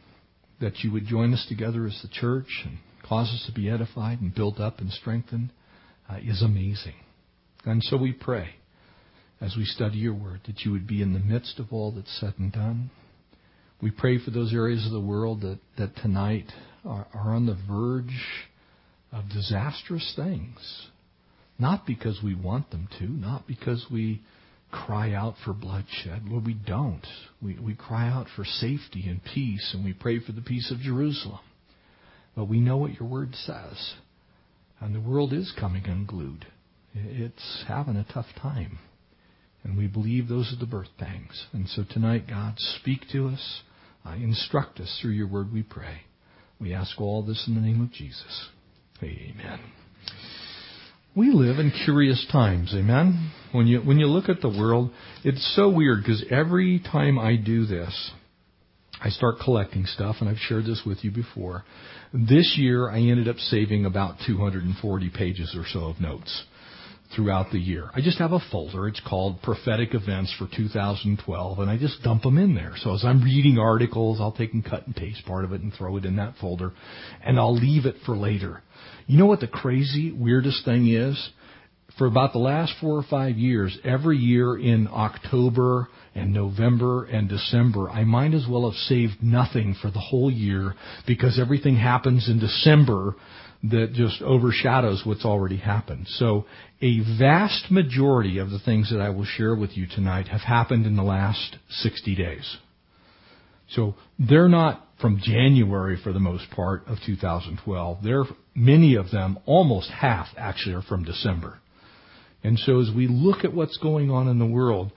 That 0.59 0.79
you 0.79 0.91
would 0.93 1.05
join 1.05 1.31
us 1.35 1.45
together 1.47 1.85
as 1.85 1.99
the 2.01 2.07
church 2.07 2.63
and 2.65 2.79
cause 3.07 3.27
us 3.27 3.43
to 3.47 3.53
be 3.53 3.69
edified 3.69 4.21
and 4.21 4.33
built 4.33 4.59
up 4.59 4.79
and 4.79 4.91
strengthened 4.91 5.51
uh, 6.09 6.17
is 6.23 6.41
amazing. 6.41 6.95
And 7.65 7.83
so 7.83 7.97
we 7.97 8.11
pray 8.11 8.49
as 9.41 9.55
we 9.57 9.65
study 9.65 9.97
your 9.97 10.13
word 10.13 10.41
that 10.47 10.61
you 10.61 10.71
would 10.71 10.87
be 10.87 11.01
in 11.01 11.13
the 11.13 11.19
midst 11.19 11.59
of 11.59 11.67
all 11.71 11.91
that's 11.91 12.19
said 12.19 12.33
and 12.37 12.51
done. 12.51 12.89
We 13.81 13.91
pray 13.91 14.17
for 14.23 14.31
those 14.31 14.53
areas 14.53 14.85
of 14.85 14.91
the 14.91 14.99
world 14.99 15.41
that, 15.41 15.59
that 15.77 15.95
tonight 15.97 16.51
are, 16.83 17.07
are 17.13 17.35
on 17.35 17.45
the 17.45 17.57
verge 17.69 18.19
of 19.11 19.29
disastrous 19.29 20.13
things. 20.15 20.87
Not 21.59 21.85
because 21.85 22.19
we 22.23 22.35
want 22.35 22.71
them 22.71 22.87
to, 22.99 23.05
not 23.05 23.47
because 23.47 23.85
we 23.91 24.21
cry 24.71 25.13
out 25.13 25.35
for 25.45 25.53
bloodshed. 25.53 26.23
Lord, 26.25 26.45
we 26.45 26.53
don't. 26.53 27.05
We, 27.41 27.57
we 27.59 27.73
cry 27.75 28.09
out 28.09 28.27
for 28.35 28.43
safety 28.43 29.05
and 29.07 29.21
peace, 29.23 29.71
and 29.73 29.83
we 29.83 29.93
pray 29.93 30.19
for 30.19 30.33
the 30.33 30.41
peace 30.41 30.71
of 30.71 30.79
Jerusalem. 30.79 31.39
But 32.37 32.47
we 32.47 32.59
know 32.59 32.77
what 32.77 32.93
your 32.99 33.09
word 33.09 33.33
says. 33.33 33.95
And 34.79 34.93
the 34.93 35.01
world 35.01 35.33
is 35.33 35.51
coming 35.59 35.85
unglued. 35.87 36.45
It's 36.93 37.65
having 37.67 37.95
a 37.95 38.05
tough 38.13 38.27
time. 38.39 38.77
And 39.63 39.75
we 39.75 39.87
believe 39.87 40.27
those 40.27 40.53
are 40.53 40.59
the 40.59 40.69
birth 40.69 40.91
pangs. 40.99 41.47
And 41.51 41.67
so 41.67 41.83
tonight, 41.89 42.27
God, 42.29 42.53
speak 42.57 43.01
to 43.11 43.27
us. 43.29 43.61
Uh, 44.05 44.13
instruct 44.13 44.79
us 44.79 44.99
through 45.01 45.11
your 45.11 45.27
word, 45.27 45.51
we 45.51 45.63
pray. 45.63 46.01
We 46.61 46.75
ask 46.75 47.01
all 47.01 47.23
this 47.23 47.43
in 47.47 47.55
the 47.55 47.61
name 47.61 47.81
of 47.81 47.91
Jesus. 47.91 48.49
Amen. 49.01 49.59
We 51.15 51.31
live 51.31 51.57
in 51.57 51.73
curious 51.85 52.25
times, 52.31 52.71
amen? 52.75 53.31
When 53.51 53.65
you, 53.65 53.79
when 53.79 53.97
you 53.97 54.05
look 54.05 54.29
at 54.29 54.41
the 54.41 54.49
world, 54.49 54.91
it's 55.23 55.55
so 55.55 55.69
weird 55.69 56.03
because 56.03 56.23
every 56.29 56.79
time 56.79 57.17
I 57.17 57.35
do 57.35 57.65
this, 57.65 58.11
I 59.01 59.09
start 59.09 59.35
collecting 59.43 59.85
stuff, 59.85 60.17
and 60.19 60.29
I've 60.29 60.37
shared 60.37 60.65
this 60.65 60.81
with 60.85 61.03
you 61.03 61.11
before. 61.11 61.63
This 62.13 62.55
year, 62.57 62.89
I 62.89 62.99
ended 62.99 63.27
up 63.27 63.37
saving 63.37 63.85
about 63.85 64.15
240 64.25 65.09
pages 65.11 65.55
or 65.55 65.65
so 65.71 65.85
of 65.85 66.01
notes 66.01 66.45
throughout 67.15 67.51
the 67.51 67.59
year. 67.59 67.89
I 67.95 68.01
just 68.01 68.17
have 68.19 68.31
a 68.31 68.39
folder. 68.51 68.87
It's 68.87 69.01
called 69.07 69.41
Prophetic 69.41 69.93
Events 69.93 70.33
for 70.37 70.47
2012, 70.55 71.59
and 71.59 71.69
I 71.69 71.77
just 71.77 72.01
dump 72.03 72.23
them 72.23 72.37
in 72.37 72.55
there. 72.55 72.73
So 72.77 72.93
as 72.93 73.05
I'm 73.05 73.23
reading 73.23 73.57
articles, 73.59 74.19
I'll 74.19 74.31
take 74.31 74.53
and 74.53 74.65
cut 74.65 74.85
and 74.87 74.95
paste 74.95 75.25
part 75.25 75.45
of 75.45 75.53
it 75.53 75.61
and 75.61 75.73
throw 75.73 75.97
it 75.97 76.05
in 76.05 76.15
that 76.17 76.33
folder, 76.41 76.73
and 77.23 77.39
I'll 77.39 77.55
leave 77.55 77.85
it 77.85 77.95
for 78.05 78.17
later. 78.17 78.61
You 79.05 79.17
know 79.17 79.25
what 79.25 79.39
the 79.39 79.47
crazy, 79.47 80.11
weirdest 80.11 80.65
thing 80.65 80.87
is? 80.87 81.29
For 81.97 82.05
about 82.05 82.31
the 82.31 82.39
last 82.39 82.73
four 82.79 82.97
or 82.97 83.03
five 83.03 83.37
years, 83.37 83.77
every 83.83 84.17
year 84.17 84.57
in 84.57 84.87
October 84.91 85.87
and 86.13 86.31
November 86.31 87.05
and 87.05 87.27
December, 87.27 87.89
I 87.89 88.03
might 88.03 88.35
as 88.35 88.45
well 88.47 88.69
have 88.69 88.77
saved 88.81 89.23
nothing 89.23 89.75
for 89.81 89.89
the 89.89 89.99
whole 89.99 90.29
year 90.31 90.75
because 91.07 91.39
everything 91.39 91.75
happens 91.75 92.29
in 92.29 92.39
December 92.39 93.15
that 93.63 93.93
just 93.93 94.21
overshadows 94.21 95.01
what's 95.05 95.25
already 95.25 95.57
happened. 95.57 96.07
So 96.07 96.45
a 96.81 96.99
vast 97.17 97.71
majority 97.71 98.37
of 98.37 98.51
the 98.51 98.59
things 98.59 98.91
that 98.91 99.01
I 99.01 99.09
will 99.09 99.25
share 99.25 99.55
with 99.55 99.75
you 99.75 99.87
tonight 99.87 100.27
have 100.27 100.41
happened 100.41 100.85
in 100.85 100.95
the 100.95 101.03
last 101.03 101.57
60 101.69 102.15
days. 102.15 102.57
So 103.71 103.95
they're 104.19 104.47
not 104.47 104.85
from 105.01 105.19
January 105.21 105.97
for 106.01 106.13
the 106.13 106.19
most 106.19 106.49
part 106.51 106.83
of 106.87 106.99
2012. 107.05 107.97
They're, 108.03 108.23
many 108.55 108.95
of 108.95 109.09
them, 109.09 109.39
almost 109.47 109.89
half 109.89 110.27
actually 110.37 110.75
are 110.75 110.83
from 110.83 111.03
December. 111.03 111.59
And 112.47 112.57
so 112.59 112.79
as 112.79 112.89
we 112.95 113.07
look 113.07 113.43
at 113.43 113.53
what's 113.53 113.77
going 113.77 114.09
on 114.09 114.29
in 114.29 114.39
the 114.39 114.45
world, 114.45 114.93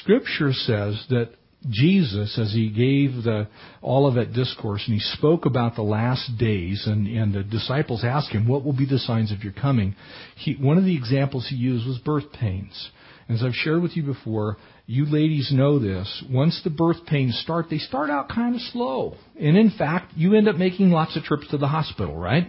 scripture 0.00 0.52
says 0.52 1.00
that 1.10 1.30
Jesus, 1.70 2.36
as 2.36 2.52
he 2.52 2.70
gave 2.70 3.22
the 3.22 3.46
Olivet 3.84 4.32
discourse 4.32 4.82
and 4.84 4.94
he 4.94 5.00
spoke 5.00 5.46
about 5.46 5.76
the 5.76 5.82
last 5.82 6.36
days, 6.38 6.84
and, 6.86 7.06
and 7.06 7.32
the 7.32 7.44
disciples 7.44 8.02
asked 8.04 8.30
him, 8.30 8.48
What 8.48 8.64
will 8.64 8.72
be 8.72 8.84
the 8.84 8.98
signs 8.98 9.30
of 9.30 9.44
your 9.44 9.52
coming? 9.52 9.94
He, 10.36 10.54
one 10.54 10.76
of 10.76 10.84
the 10.84 10.96
examples 10.96 11.46
he 11.48 11.54
used 11.54 11.86
was 11.86 11.98
birth 11.98 12.32
pains. 12.32 12.90
As 13.28 13.44
I've 13.44 13.54
shared 13.54 13.80
with 13.82 13.96
you 13.96 14.02
before, 14.02 14.56
you 14.86 15.04
ladies 15.04 15.52
know 15.52 15.78
this. 15.78 16.24
Once 16.28 16.60
the 16.64 16.70
birth 16.70 17.06
pains 17.06 17.38
start, 17.44 17.66
they 17.70 17.78
start 17.78 18.10
out 18.10 18.28
kind 18.28 18.56
of 18.56 18.60
slow. 18.72 19.14
And 19.38 19.56
in 19.56 19.70
fact, 19.70 20.14
you 20.16 20.34
end 20.34 20.48
up 20.48 20.56
making 20.56 20.90
lots 20.90 21.16
of 21.16 21.22
trips 21.22 21.46
to 21.50 21.58
the 21.58 21.68
hospital, 21.68 22.16
right? 22.16 22.48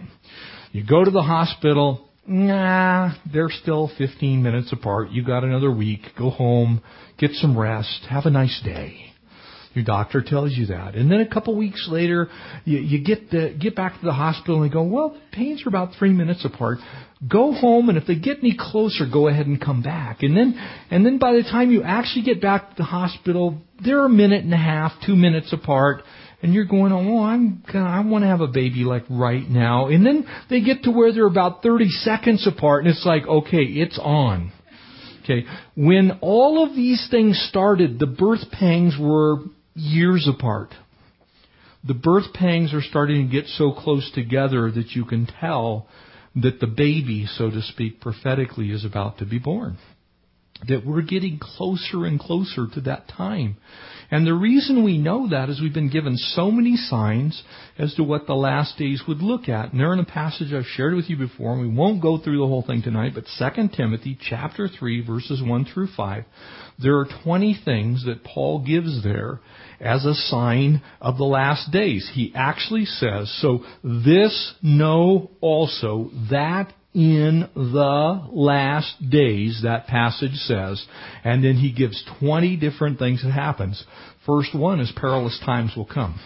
You 0.72 0.84
go 0.84 1.04
to 1.04 1.10
the 1.10 1.22
hospital, 1.22 2.08
nah, 2.30 3.12
they're 3.32 3.50
still 3.50 3.90
15 3.98 4.42
minutes 4.42 4.72
apart. 4.72 5.10
You 5.10 5.24
got 5.24 5.44
another 5.44 5.70
week. 5.70 6.00
Go 6.16 6.30
home, 6.30 6.82
get 7.18 7.32
some 7.32 7.58
rest, 7.58 8.06
have 8.08 8.24
a 8.24 8.30
nice 8.30 8.60
day. 8.64 9.06
Your 9.74 9.84
doctor 9.84 10.20
tells 10.20 10.52
you 10.52 10.66
that. 10.66 10.96
And 10.96 11.10
then 11.10 11.20
a 11.20 11.28
couple 11.28 11.56
weeks 11.56 11.86
later, 11.88 12.28
you, 12.64 12.78
you 12.78 13.04
get 13.04 13.30
the, 13.30 13.56
get 13.58 13.76
back 13.76 14.00
to 14.00 14.04
the 14.04 14.12
hospital 14.12 14.62
and 14.62 14.72
go, 14.72 14.82
well, 14.82 15.10
the 15.10 15.36
pains 15.36 15.64
are 15.64 15.68
about 15.68 15.94
three 15.96 16.12
minutes 16.12 16.44
apart. 16.44 16.78
Go 17.28 17.52
home 17.52 17.88
and 17.88 17.96
if 17.96 18.04
they 18.06 18.16
get 18.16 18.38
any 18.38 18.56
closer, 18.58 19.04
go 19.10 19.28
ahead 19.28 19.46
and 19.46 19.60
come 19.60 19.82
back. 19.82 20.22
And 20.22 20.36
then, 20.36 20.58
and 20.90 21.06
then 21.06 21.18
by 21.18 21.34
the 21.34 21.42
time 21.42 21.70
you 21.70 21.84
actually 21.84 22.24
get 22.24 22.40
back 22.40 22.70
to 22.70 22.76
the 22.78 22.84
hospital, 22.84 23.58
they're 23.84 24.04
a 24.04 24.08
minute 24.08 24.42
and 24.42 24.52
a 24.52 24.56
half, 24.56 24.92
two 25.06 25.14
minutes 25.14 25.52
apart 25.52 26.02
and 26.42 26.54
you're 26.54 26.64
going, 26.64 26.92
oh, 26.92 27.22
I'm, 27.22 27.62
I 27.74 28.00
want 28.00 28.22
to 28.22 28.28
have 28.28 28.40
a 28.40 28.48
baby 28.48 28.84
like 28.84 29.04
right 29.10 29.46
now. 29.48 29.88
And 29.88 30.04
then 30.04 30.26
they 30.48 30.60
get 30.60 30.84
to 30.84 30.90
where 30.90 31.12
they're 31.12 31.26
about 31.26 31.62
30 31.62 31.88
seconds 31.88 32.46
apart, 32.46 32.84
and 32.84 32.94
it's 32.94 33.04
like, 33.04 33.26
okay, 33.26 33.62
it's 33.62 33.98
on. 33.98 34.52
Okay, 35.22 35.44
when 35.76 36.18
all 36.22 36.64
of 36.66 36.74
these 36.74 37.06
things 37.10 37.38
started, 37.50 37.98
the 37.98 38.06
birth 38.06 38.50
pangs 38.52 38.96
were 38.98 39.36
years 39.74 40.26
apart. 40.28 40.70
The 41.84 41.94
birth 41.94 42.32
pangs 42.34 42.74
are 42.74 42.82
starting 42.82 43.26
to 43.26 43.32
get 43.32 43.46
so 43.46 43.72
close 43.72 44.10
together 44.14 44.70
that 44.70 44.90
you 44.90 45.04
can 45.04 45.26
tell 45.40 45.86
that 46.36 46.60
the 46.60 46.66
baby, 46.66 47.26
so 47.26 47.50
to 47.50 47.62
speak, 47.62 48.00
prophetically 48.00 48.70
is 48.70 48.84
about 48.84 49.18
to 49.18 49.26
be 49.26 49.38
born. 49.38 49.78
That 50.68 50.84
we're 50.84 51.02
getting 51.02 51.38
closer 51.40 52.04
and 52.04 52.20
closer 52.20 52.66
to 52.74 52.80
that 52.82 53.08
time. 53.08 53.56
And 54.10 54.26
the 54.26 54.34
reason 54.34 54.82
we 54.82 54.98
know 54.98 55.28
that 55.28 55.48
is 55.48 55.60
we've 55.60 55.72
been 55.72 55.90
given 55.90 56.16
so 56.16 56.50
many 56.50 56.76
signs 56.76 57.42
as 57.78 57.94
to 57.94 58.02
what 58.02 58.26
the 58.26 58.34
last 58.34 58.76
days 58.76 59.02
would 59.06 59.22
look 59.22 59.48
at. 59.48 59.70
And 59.70 59.80
they're 59.80 59.92
in 59.92 60.00
a 60.00 60.04
passage 60.04 60.52
I've 60.52 60.64
shared 60.64 60.94
with 60.94 61.08
you 61.08 61.16
before, 61.16 61.52
and 61.52 61.60
we 61.60 61.74
won't 61.74 62.02
go 62.02 62.18
through 62.18 62.38
the 62.38 62.46
whole 62.46 62.64
thing 62.66 62.82
tonight, 62.82 63.12
but 63.14 63.24
2 63.38 63.68
Timothy 63.76 64.18
chapter 64.20 64.68
3 64.68 65.06
verses 65.06 65.42
1 65.42 65.64
through 65.66 65.88
5. 65.96 66.24
There 66.82 66.98
are 66.98 67.06
20 67.24 67.60
things 67.64 68.04
that 68.06 68.24
Paul 68.24 68.64
gives 68.64 69.04
there 69.04 69.40
as 69.80 70.04
a 70.04 70.14
sign 70.14 70.82
of 71.00 71.16
the 71.16 71.24
last 71.24 71.70
days. 71.70 72.10
He 72.12 72.32
actually 72.34 72.86
says, 72.86 73.32
so 73.40 73.64
this 73.84 74.54
know 74.62 75.30
also 75.40 76.10
that 76.30 76.72
in 76.92 77.48
the 77.54 78.28
last 78.32 78.96
days, 79.10 79.60
that 79.62 79.86
passage 79.86 80.34
says, 80.34 80.84
and 81.22 81.44
then 81.44 81.54
he 81.54 81.72
gives 81.72 82.04
20 82.18 82.56
different 82.56 82.98
things 82.98 83.22
that 83.22 83.30
happens. 83.30 83.82
First 84.26 84.54
one 84.54 84.80
is 84.80 84.92
perilous 84.96 85.40
times 85.44 85.72
will 85.76 85.86
come. 85.86 86.18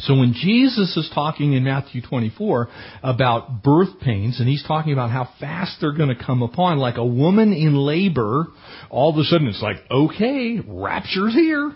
So 0.00 0.14
when 0.14 0.34
Jesus 0.34 0.94
is 0.96 1.10
talking 1.14 1.54
in 1.54 1.64
Matthew 1.64 2.02
24 2.02 2.68
about 3.02 3.62
birth 3.62 4.00
pains, 4.00 4.40
and 4.40 4.48
he's 4.48 4.64
talking 4.66 4.92
about 4.92 5.10
how 5.10 5.28
fast 5.40 5.78
they're 5.80 5.96
going 5.96 6.14
to 6.14 6.22
come 6.22 6.42
upon, 6.42 6.78
like 6.78 6.98
a 6.98 7.04
woman 7.04 7.52
in 7.52 7.74
labor, 7.74 8.46
all 8.90 9.10
of 9.10 9.18
a 9.18 9.24
sudden 9.24 9.48
it's 9.48 9.62
like, 9.62 9.76
okay, 9.90 10.60
rapture's 10.66 11.32
here. 11.32 11.74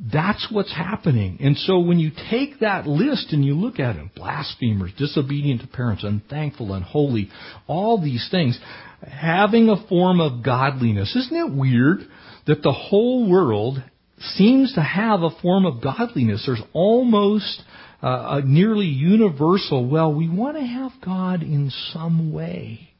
That's 0.00 0.48
what's 0.50 0.74
happening. 0.74 1.38
And 1.40 1.56
so 1.56 1.78
when 1.78 1.98
you 1.98 2.10
take 2.30 2.60
that 2.60 2.86
list 2.86 3.32
and 3.32 3.44
you 3.44 3.54
look 3.54 3.78
at 3.78 3.96
it, 3.96 4.14
blasphemers, 4.14 4.92
disobedient 4.98 5.60
to 5.60 5.68
parents, 5.68 6.02
unthankful, 6.02 6.72
unholy, 6.72 7.30
all 7.68 8.02
these 8.02 8.26
things, 8.30 8.58
having 9.06 9.68
a 9.68 9.86
form 9.88 10.20
of 10.20 10.44
godliness, 10.44 11.14
isn't 11.14 11.36
it 11.36 11.56
weird 11.56 12.00
that 12.46 12.62
the 12.62 12.72
whole 12.72 13.30
world 13.30 13.82
seems 14.18 14.74
to 14.74 14.82
have 14.82 15.22
a 15.22 15.30
form 15.40 15.64
of 15.64 15.82
godliness? 15.82 16.42
There's 16.44 16.62
almost 16.72 17.62
uh, 18.02 18.40
a 18.40 18.42
nearly 18.42 18.86
universal, 18.86 19.88
well, 19.88 20.12
we 20.12 20.28
want 20.28 20.56
to 20.56 20.64
have 20.64 20.92
God 21.04 21.42
in 21.42 21.70
some 21.92 22.32
way. 22.32 22.93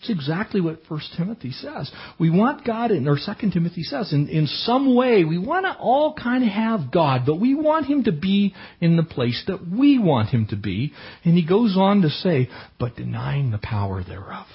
It's 0.00 0.10
exactly 0.10 0.60
what 0.60 0.80
First 0.88 1.12
Timothy 1.16 1.50
says. 1.50 1.90
We 2.20 2.30
want 2.30 2.64
God 2.64 2.92
in, 2.92 3.08
or 3.08 3.16
Second 3.18 3.50
Timothy 3.50 3.82
says, 3.82 4.12
in, 4.12 4.28
in 4.28 4.46
some 4.46 4.94
way, 4.94 5.24
we 5.24 5.38
want 5.38 5.66
to 5.66 5.76
all 5.76 6.14
kind 6.14 6.44
of 6.44 6.50
have 6.50 6.92
God, 6.92 7.22
but 7.26 7.40
we 7.40 7.54
want 7.54 7.86
Him 7.86 8.04
to 8.04 8.12
be 8.12 8.54
in 8.80 8.96
the 8.96 9.02
place 9.02 9.42
that 9.48 9.66
we 9.68 9.98
want 9.98 10.28
Him 10.28 10.46
to 10.50 10.56
be. 10.56 10.92
And 11.24 11.34
he 11.34 11.44
goes 11.44 11.76
on 11.76 12.02
to 12.02 12.10
say, 12.10 12.48
but 12.78 12.94
denying 12.94 13.50
the 13.50 13.58
power 13.58 14.04
thereof. 14.04 14.46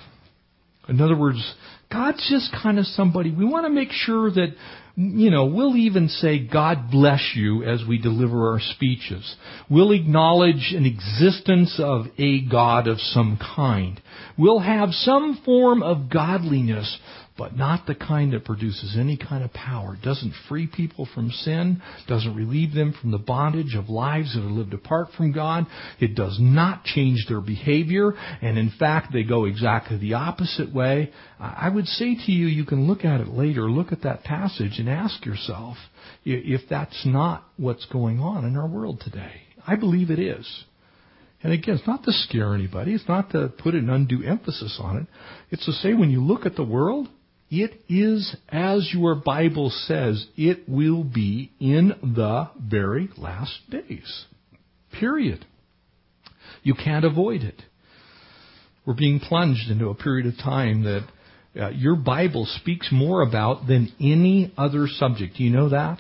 In 0.87 1.01
other 1.01 1.17
words, 1.17 1.55
God's 1.91 2.25
just 2.29 2.53
kind 2.63 2.79
of 2.79 2.85
somebody, 2.85 3.31
we 3.31 3.45
want 3.45 3.65
to 3.65 3.69
make 3.69 3.91
sure 3.91 4.31
that 4.31 4.55
you 4.95 5.31
know, 5.31 5.45
we'll 5.45 5.75
even 5.75 6.07
say, 6.07 6.37
God 6.37 6.91
bless 6.91 7.31
you 7.33 7.63
as 7.63 7.83
we 7.87 7.97
deliver 7.97 8.51
our 8.51 8.59
speeches. 8.59 9.35
We'll 9.67 9.91
acknowledge 9.91 10.71
an 10.75 10.85
existence 10.85 11.79
of 11.83 12.05
a 12.19 12.41
God 12.41 12.87
of 12.87 12.99
some 12.99 13.39
kind. 13.55 13.99
We'll 14.37 14.59
have 14.59 14.89
some 14.91 15.41
form 15.43 15.81
of 15.81 16.11
godliness, 16.11 16.99
but 17.37 17.55
not 17.55 17.87
the 17.87 17.95
kind 17.95 18.33
that 18.33 18.45
produces 18.45 18.95
any 18.97 19.17
kind 19.17 19.43
of 19.43 19.51
power. 19.53 19.97
Doesn't 20.03 20.33
free 20.47 20.67
people 20.67 21.07
from 21.15 21.31
sin, 21.31 21.81
doesn't 22.07 22.35
relieve 22.35 22.73
them 22.73 22.93
from 22.99 23.11
the 23.11 23.17
bondage 23.17 23.75
of 23.75 23.89
lives 23.89 24.35
that 24.35 24.41
are 24.41 24.51
lived 24.51 24.73
apart 24.73 25.07
from 25.17 25.31
God. 25.31 25.65
It 25.99 26.15
does 26.15 26.37
not 26.39 26.83
change 26.83 27.25
their 27.27 27.41
behavior, 27.41 28.13
and 28.41 28.57
in 28.57 28.71
fact, 28.77 29.11
they 29.11 29.23
go 29.23 29.45
exactly 29.45 29.97
the 29.97 30.13
opposite 30.13 30.73
way. 30.73 31.11
I 31.39 31.69
would 31.69 31.87
say 31.87 32.15
to 32.15 32.31
you, 32.31 32.45
you 32.45 32.65
can 32.65 32.87
look 32.87 33.03
at 33.03 33.19
it 33.19 33.29
later, 33.29 33.63
look 33.63 33.91
at 33.91 34.03
that 34.03 34.23
passage 34.23 34.77
and 34.77 34.87
ask 34.87 35.25
yourself 35.25 35.77
if 36.23 36.61
that's 36.69 37.05
not 37.05 37.43
what's 37.57 37.85
going 37.87 38.19
on 38.19 38.45
in 38.45 38.55
our 38.55 38.67
world 38.67 39.01
today. 39.03 39.41
I 39.65 39.75
believe 39.75 40.11
it 40.11 40.19
is. 40.19 40.65
And 41.41 41.51
again, 41.51 41.75
it's 41.75 41.87
not 41.87 42.03
to 42.03 42.11
scare 42.13 42.53
anybody. 42.55 42.93
It's 42.93 43.07
not 43.07 43.31
to 43.31 43.49
put 43.49 43.73
an 43.73 43.89
undue 43.89 44.23
emphasis 44.23 44.79
on 44.81 44.97
it. 44.97 45.07
It's 45.51 45.65
to 45.65 45.73
say 45.73 45.93
when 45.93 46.09
you 46.09 46.23
look 46.23 46.45
at 46.45 46.55
the 46.55 46.63
world, 46.63 47.09
It 47.55 47.83
is 47.87 48.35
as 48.49 48.89
your 48.91 49.13
Bible 49.13 49.69
says 49.69 50.25
it 50.35 50.67
will 50.67 51.03
be 51.03 51.51
in 51.59 51.89
the 52.01 52.49
very 52.59 53.11
last 53.15 53.59
days. 53.69 54.25
Period. 54.99 55.45
You 56.63 56.73
can't 56.73 57.05
avoid 57.05 57.43
it. 57.43 57.61
We're 58.87 58.95
being 58.95 59.19
plunged 59.19 59.69
into 59.69 59.89
a 59.89 59.93
period 59.93 60.25
of 60.25 60.37
time 60.39 60.81
that 60.85 61.07
uh, 61.55 61.69
your 61.69 61.95
Bible 61.95 62.47
speaks 62.59 62.89
more 62.91 63.21
about 63.21 63.67
than 63.67 63.93
any 63.99 64.51
other 64.57 64.87
subject. 64.87 65.37
Do 65.37 65.43
you 65.43 65.51
know 65.51 65.69
that? 65.69 65.99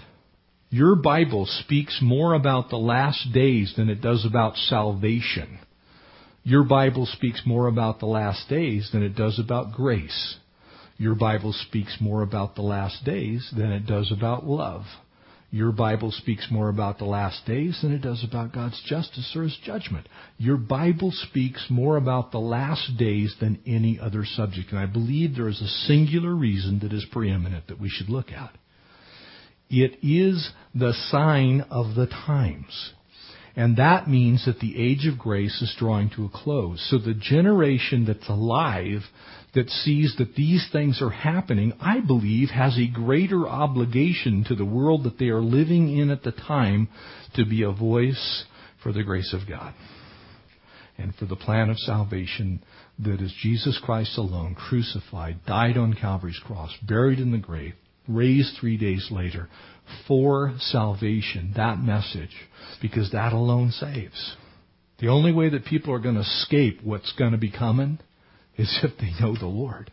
Your 0.71 0.95
Bible 0.95 1.45
speaks 1.45 1.99
more 2.01 2.33
about 2.33 2.71
the 2.71 2.77
last 2.77 3.31
days 3.31 3.75
than 3.77 3.91
it 3.91 4.01
does 4.01 4.25
about 4.25 4.55
salvation. 4.55 5.59
Your 6.41 6.63
Bible 6.63 7.05
speaks 7.05 7.43
more 7.45 7.67
about 7.67 7.99
the 7.99 8.07
last 8.07 8.49
days 8.49 8.89
than 8.91 9.03
it 9.03 9.15
does 9.15 9.37
about 9.37 9.73
grace. 9.73 10.37
Your 10.97 11.15
Bible 11.15 11.53
speaks 11.53 11.97
more 11.99 12.21
about 12.21 12.55
the 12.55 12.61
last 12.61 13.03
days 13.03 13.49
than 13.55 13.71
it 13.71 13.85
does 13.85 14.11
about 14.11 14.45
love. 14.45 14.83
Your 15.53 15.71
Bible 15.71 16.11
speaks 16.11 16.47
more 16.49 16.69
about 16.69 16.97
the 16.97 17.05
last 17.05 17.45
days 17.45 17.79
than 17.83 17.93
it 17.93 18.01
does 18.01 18.23
about 18.23 18.53
God's 18.53 18.81
justice 18.87 19.33
or 19.35 19.43
His 19.43 19.55
judgment. 19.63 20.09
Your 20.39 20.57
Bible 20.57 21.11
speaks 21.11 21.67
more 21.69 21.97
about 21.97 22.31
the 22.31 22.39
last 22.39 22.97
days 22.97 23.35
than 23.39 23.59
any 23.67 23.99
other 23.99 24.25
subject. 24.25 24.71
And 24.71 24.79
I 24.79 24.87
believe 24.87 25.35
there 25.35 25.47
is 25.47 25.61
a 25.61 25.87
singular 25.87 26.33
reason 26.33 26.79
that 26.79 26.91
is 26.91 27.05
preeminent 27.11 27.67
that 27.67 27.79
we 27.79 27.89
should 27.89 28.09
look 28.09 28.31
at. 28.31 28.57
It 29.69 29.99
is 30.01 30.51
the 30.73 30.93
sign 31.11 31.61
of 31.69 31.93
the 31.93 32.07
times. 32.07 32.93
And 33.55 33.77
that 33.77 34.09
means 34.09 34.45
that 34.45 34.59
the 34.59 34.75
age 34.75 35.05
of 35.05 35.19
grace 35.19 35.61
is 35.61 35.75
drawing 35.77 36.09
to 36.15 36.25
a 36.25 36.29
close. 36.29 36.83
So 36.89 36.97
the 36.97 37.13
generation 37.13 38.05
that's 38.05 38.27
alive 38.27 39.01
that 39.53 39.69
sees 39.69 40.15
that 40.17 40.35
these 40.35 40.67
things 40.71 41.01
are 41.01 41.11
happening, 41.11 41.73
I 41.79 41.99
believe, 41.99 42.49
has 42.49 42.77
a 42.77 42.87
greater 42.91 43.47
obligation 43.47 44.43
to 44.47 44.55
the 44.55 44.65
world 44.65 45.03
that 45.03 45.19
they 45.19 45.27
are 45.27 45.41
living 45.41 45.95
in 45.95 46.09
at 46.09 46.23
the 46.23 46.31
time 46.31 46.89
to 47.35 47.45
be 47.45 47.63
a 47.63 47.71
voice 47.71 48.45
for 48.81 48.91
the 48.91 49.03
grace 49.03 49.33
of 49.33 49.47
God 49.47 49.73
and 50.97 51.13
for 51.15 51.25
the 51.25 51.35
plan 51.35 51.69
of 51.69 51.77
salvation 51.79 52.63
that 52.99 53.21
is 53.21 53.33
Jesus 53.41 53.79
Christ 53.83 54.17
alone, 54.17 54.55
crucified, 54.55 55.45
died 55.45 55.77
on 55.77 55.93
Calvary's 55.93 56.39
cross, 56.45 56.71
buried 56.87 57.19
in 57.19 57.31
the 57.31 57.37
grave, 57.37 57.73
raised 58.07 58.57
three 58.59 58.77
days 58.77 59.07
later 59.11 59.49
for 60.07 60.55
salvation, 60.59 61.53
that 61.55 61.79
message, 61.79 62.35
because 62.81 63.11
that 63.11 63.33
alone 63.33 63.71
saves. 63.71 64.35
The 64.99 65.07
only 65.09 65.31
way 65.31 65.49
that 65.49 65.65
people 65.65 65.93
are 65.93 65.99
going 65.99 66.15
to 66.15 66.21
escape 66.21 66.81
what's 66.83 67.11
going 67.13 67.31
to 67.31 67.37
be 67.37 67.51
coming 67.51 67.99
is 68.57 68.79
if 68.83 68.97
they 68.99 69.11
know 69.19 69.35
the 69.35 69.47
Lord. 69.47 69.91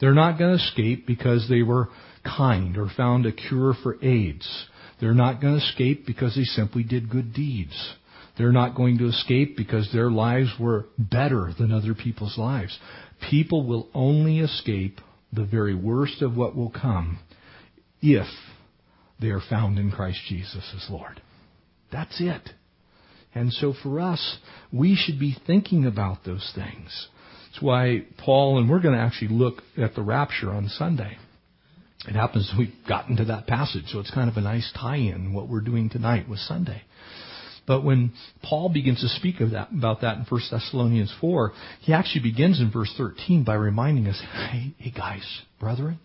They're 0.00 0.14
not 0.14 0.38
going 0.38 0.56
to 0.56 0.64
escape 0.64 1.06
because 1.06 1.46
they 1.48 1.62
were 1.62 1.88
kind 2.24 2.76
or 2.76 2.88
found 2.96 3.26
a 3.26 3.32
cure 3.32 3.74
for 3.82 4.02
AIDS. 4.04 4.66
They're 5.00 5.14
not 5.14 5.40
going 5.40 5.58
to 5.58 5.64
escape 5.64 6.06
because 6.06 6.34
they 6.34 6.44
simply 6.44 6.82
did 6.82 7.10
good 7.10 7.32
deeds. 7.32 7.94
They're 8.38 8.52
not 8.52 8.74
going 8.74 8.98
to 8.98 9.08
escape 9.08 9.56
because 9.56 9.90
their 9.92 10.10
lives 10.10 10.50
were 10.58 10.86
better 10.98 11.52
than 11.58 11.72
other 11.72 11.94
people's 11.94 12.38
lives. 12.38 12.78
People 13.30 13.66
will 13.66 13.88
only 13.94 14.40
escape 14.40 15.00
the 15.32 15.44
very 15.44 15.74
worst 15.74 16.22
of 16.22 16.36
what 16.36 16.56
will 16.56 16.70
come 16.70 17.18
if 18.00 18.26
they 19.20 19.28
are 19.28 19.42
found 19.48 19.78
in 19.78 19.90
Christ 19.90 20.18
Jesus 20.28 20.72
as 20.74 20.90
Lord. 20.90 21.20
That's 21.90 22.20
it. 22.20 22.50
And 23.34 23.52
so 23.52 23.74
for 23.82 24.00
us, 24.00 24.38
we 24.72 24.94
should 24.94 25.18
be 25.18 25.36
thinking 25.46 25.86
about 25.86 26.24
those 26.24 26.52
things. 26.54 27.08
That's 27.52 27.62
why 27.62 28.06
Paul, 28.16 28.58
and 28.58 28.70
we're 28.70 28.80
going 28.80 28.94
to 28.94 29.00
actually 29.00 29.28
look 29.28 29.62
at 29.76 29.94
the 29.94 30.00
rapture 30.00 30.50
on 30.50 30.68
Sunday. 30.68 31.18
It 32.08 32.14
happens 32.14 32.50
we've 32.58 32.72
gotten 32.88 33.16
to 33.16 33.26
that 33.26 33.46
passage, 33.46 33.84
so 33.88 34.00
it's 34.00 34.10
kind 34.10 34.30
of 34.30 34.38
a 34.38 34.40
nice 34.40 34.72
tie-in 34.74 35.34
what 35.34 35.48
we're 35.48 35.60
doing 35.60 35.90
tonight 35.90 36.28
with 36.30 36.38
Sunday. 36.38 36.82
But 37.66 37.84
when 37.84 38.14
Paul 38.42 38.70
begins 38.70 39.02
to 39.02 39.08
speak 39.08 39.40
of 39.40 39.50
that, 39.50 39.68
about 39.70 40.00
that 40.00 40.16
in 40.16 40.24
1 40.24 40.40
Thessalonians 40.50 41.14
4, 41.20 41.52
he 41.82 41.92
actually 41.92 42.22
begins 42.22 42.58
in 42.58 42.72
verse 42.72 42.92
13 42.96 43.44
by 43.44 43.54
reminding 43.54 44.06
us, 44.06 44.20
hey, 44.50 44.74
hey 44.78 44.90
guys, 44.90 45.42
brethren, 45.60 46.00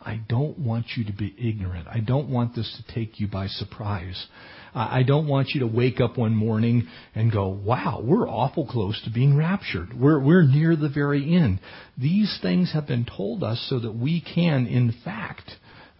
I 0.00 0.20
don't 0.28 0.58
want 0.58 0.84
you 0.96 1.04
to 1.06 1.12
be 1.12 1.34
ignorant. 1.38 1.88
I 1.88 2.00
don't 2.00 2.28
want 2.28 2.54
this 2.54 2.70
to 2.76 2.94
take 2.94 3.18
you 3.18 3.26
by 3.26 3.46
surprise. 3.46 4.26
I 4.74 5.04
don't 5.04 5.28
want 5.28 5.50
you 5.50 5.60
to 5.60 5.68
wake 5.68 6.00
up 6.00 6.18
one 6.18 6.34
morning 6.34 6.88
and 7.14 7.30
go, 7.30 7.48
wow, 7.48 8.02
we're 8.04 8.28
awful 8.28 8.66
close 8.66 9.00
to 9.04 9.10
being 9.10 9.36
raptured. 9.36 9.98
We're, 9.98 10.18
we're 10.18 10.42
near 10.42 10.74
the 10.74 10.88
very 10.88 11.36
end. 11.36 11.60
These 11.96 12.40
things 12.42 12.72
have 12.72 12.86
been 12.86 13.06
told 13.06 13.44
us 13.44 13.64
so 13.70 13.78
that 13.78 13.92
we 13.92 14.20
can, 14.20 14.66
in 14.66 14.92
fact, 15.04 15.48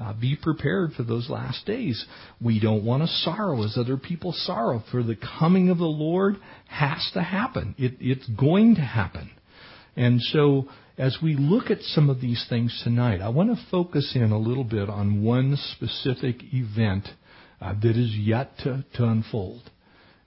uh, 0.01 0.13
be 0.13 0.37
prepared 0.37 0.93
for 0.95 1.05
those 1.05 1.31
last 1.31 1.65
days. 1.67 2.05
We 2.41 2.59
don't 2.59 2.85
want 2.85 3.05
to 3.05 3.09
sorrow 3.09 3.63
as 3.63 3.79
other 3.79 3.97
people 3.97 4.33
sorrow, 4.33 4.83
for 4.91 5.05
the 5.05 5.17
coming 5.39 5.71
of 5.71 5.79
the 5.79 5.85
Lord 5.85 6.37
has 6.67 7.09
to 7.15 7.23
happen. 7.23 7.77
It, 7.79 7.95
it's 8.01 8.27
going 8.29 8.75
to 8.75 8.81
happen. 8.81 9.31
And 9.95 10.21
so, 10.21 10.69
as 10.99 11.19
we 11.23 11.37
look 11.37 11.71
at 11.71 11.81
some 11.81 12.11
of 12.11 12.21
these 12.21 12.45
things 12.49 12.81
tonight, 12.83 13.21
I 13.21 13.29
want 13.29 13.51
to 13.51 13.67
focus 13.71 14.13
in 14.17 14.33
a 14.33 14.39
little 14.39 14.65
bit 14.65 14.89
on 14.89 15.23
one 15.23 15.57
specific 15.77 16.37
event 16.53 17.09
uh, 17.65 17.73
that 17.81 17.97
is 17.97 18.15
yet 18.15 18.59
to, 18.59 18.85
to 18.95 19.05
unfold. 19.05 19.63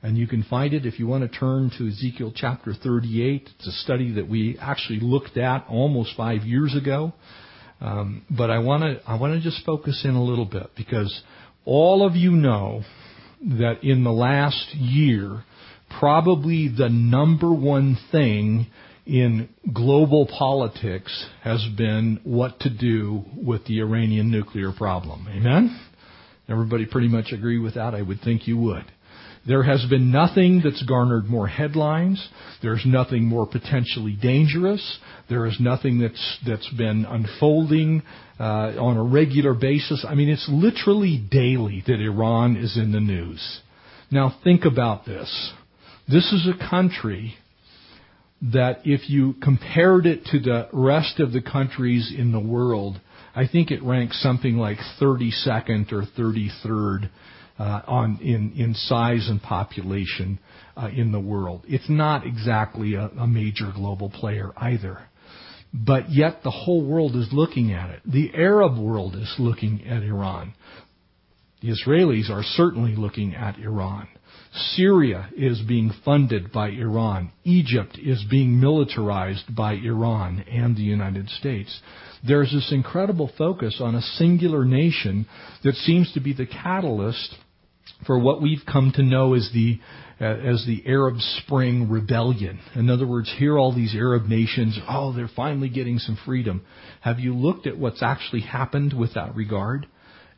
And 0.02 0.18
you 0.18 0.28
can 0.28 0.44
find 0.44 0.74
it 0.74 0.86
if 0.86 1.00
you 1.00 1.08
want 1.08 1.32
to 1.32 1.40
turn 1.40 1.72
to 1.78 1.88
Ezekiel 1.88 2.32
chapter 2.36 2.74
38. 2.74 3.50
It's 3.56 3.68
a 3.68 3.72
study 3.84 4.14
that 4.14 4.28
we 4.28 4.58
actually 4.60 5.00
looked 5.02 5.38
at 5.38 5.66
almost 5.70 6.16
five 6.16 6.44
years 6.44 6.76
ago. 6.76 7.14
Um, 7.80 8.26
but 8.30 8.50
I 8.50 8.60
want 8.60 8.84
to 8.84 9.10
I 9.10 9.20
want 9.20 9.34
to 9.34 9.40
just 9.40 9.64
focus 9.64 10.02
in 10.04 10.16
a 10.16 10.24
little 10.24 10.46
bit 10.46 10.72
because 10.76 11.22
all 11.64 12.06
of 12.06 12.16
you 12.16 12.32
know 12.32 12.82
that 13.60 13.84
in 13.84 14.04
the 14.04 14.12
last 14.12 14.74
year, 14.74 15.44
probably 16.00 16.70
the 16.76 16.90
number 16.90 17.54
one 17.54 17.98
thing 18.12 18.68
in 19.06 19.50
global 19.74 20.28
politics 20.28 21.28
has 21.44 21.66
been 21.78 22.20
what 22.24 22.60
to 22.62 22.70
do 22.70 23.24
with 23.36 23.64
the 23.66 23.80
Iranian 23.80 24.32
nuclear 24.32 24.72
problem. 24.72 25.28
Amen? 25.30 25.87
Everybody 26.50 26.86
pretty 26.86 27.10
much 27.10 27.32
agree 27.32 27.60
with 27.60 27.76
that? 27.76 27.94
I 27.94 28.02
would 28.02 28.22
think 28.22 28.48
you 28.48 28.58
would. 28.58 28.86
There 29.48 29.64
has 29.64 29.86
been 29.90 30.12
nothing 30.12 30.62
that's 30.62 30.84
garnered 30.84 31.26
more 31.28 31.48
headlines. 31.48 32.28
There's 32.62 32.84
nothing 32.86 33.26
more 33.26 33.46
potentially 33.46 34.18
dangerous. 34.22 35.00
There 35.30 35.46
is 35.46 35.58
nothing 35.60 36.00
that's 36.00 36.38
that's 36.46 36.70
been 36.74 37.06
unfolding 37.06 38.04
uh, 38.40 38.44
on 38.44 38.98
a 38.98 39.04
regular 39.04 39.54
basis. 39.54 40.06
I 40.08 40.16
mean, 40.16 40.28
it's 40.28 40.48
literally 40.52 41.26
daily 41.32 41.82
that 41.88 42.02
Iran 42.02 42.58
is 42.58 42.78
in 42.78 42.92
the 42.92 43.00
news. 43.00 43.62
Now 44.12 44.38
think 44.44 44.66
about 44.66 45.06
this. 45.06 45.54
This 46.10 46.32
is 46.34 46.48
a 46.48 46.70
country 46.70 47.36
that 48.42 48.82
if 48.84 49.10
you 49.10 49.34
compared 49.42 50.06
it 50.06 50.26
to 50.26 50.40
the 50.40 50.68
rest 50.72 51.20
of 51.20 51.32
the 51.32 51.42
countries 51.42 52.14
in 52.16 52.32
the 52.32 52.40
world, 52.40 53.00
I 53.38 53.48
think 53.48 53.70
it 53.70 53.84
ranks 53.84 54.20
something 54.24 54.58
like 54.58 54.80
32nd 55.00 55.94
or 55.94 56.08
33rd 56.18 57.08
uh, 57.60 57.82
on 57.86 58.18
in 58.20 58.54
in 58.58 58.74
size 58.74 59.28
and 59.30 59.40
population 59.40 60.40
uh, 60.76 60.90
in 60.92 61.12
the 61.12 61.20
world. 61.20 61.64
It's 61.68 61.88
not 61.88 62.26
exactly 62.26 62.96
a, 62.96 63.06
a 63.10 63.28
major 63.28 63.72
global 63.76 64.10
player 64.10 64.50
either, 64.58 65.02
but 65.72 66.10
yet 66.10 66.42
the 66.44 66.50
whole 66.50 66.84
world 66.84 67.16
is 67.16 67.30
looking 67.32 67.74
at 67.74 67.92
it. 67.92 68.02
The 68.08 68.32
Arab 68.34 68.76
world 68.80 69.16
is 69.16 69.32
looking 69.38 69.86
at 69.86 70.02
Iran. 70.02 70.56
The 71.62 71.70
Israelis 71.70 72.32
are 72.32 72.44
certainly 72.44 72.96
looking 72.96 73.36
at 73.36 73.60
Iran. 73.60 74.08
Syria 74.76 75.30
is 75.38 75.62
being 75.62 75.92
funded 76.04 76.52
by 76.52 76.70
Iran. 76.70 77.32
Egypt 77.44 78.00
is 78.02 78.24
being 78.32 78.60
militarized 78.60 79.56
by 79.56 79.74
Iran 79.74 80.44
and 80.52 80.76
the 80.76 80.82
United 80.82 81.30
States. 81.30 81.82
There's 82.28 82.52
this 82.52 82.72
incredible 82.72 83.32
focus 83.38 83.80
on 83.80 83.96
a 83.96 84.02
singular 84.02 84.66
nation 84.66 85.28
that 85.64 85.76
seems 85.76 86.12
to 86.14 86.20
be 86.20 86.34
the 86.34 86.46
catalyst 86.46 87.36
for 88.06 88.20
what 88.20 88.42
we've 88.42 88.64
come 88.72 88.92
to 88.96 89.04
know 89.04 89.34
as 89.34 89.50
the 89.54 89.80
uh, 90.20 90.26
as 90.26 90.66
the 90.66 90.84
Arab 90.88 91.18
Spring 91.20 91.90
rebellion. 91.90 92.60
In 92.74 92.90
other 92.90 93.06
words, 93.06 93.32
here 93.38 93.58
all 93.58 93.74
these 93.74 93.94
Arab 93.94 94.24
nations, 94.24 94.78
oh, 94.90 95.14
they're 95.14 95.30
finally 95.36 95.70
getting 95.70 96.00
some 96.00 96.18
freedom. 96.26 96.66
Have 97.02 97.20
you 97.20 97.36
looked 97.36 97.68
at 97.68 97.78
what's 97.78 98.02
actually 98.02 98.42
happened 98.42 98.94
with 98.94 99.14
that 99.14 99.36
regard? 99.36 99.86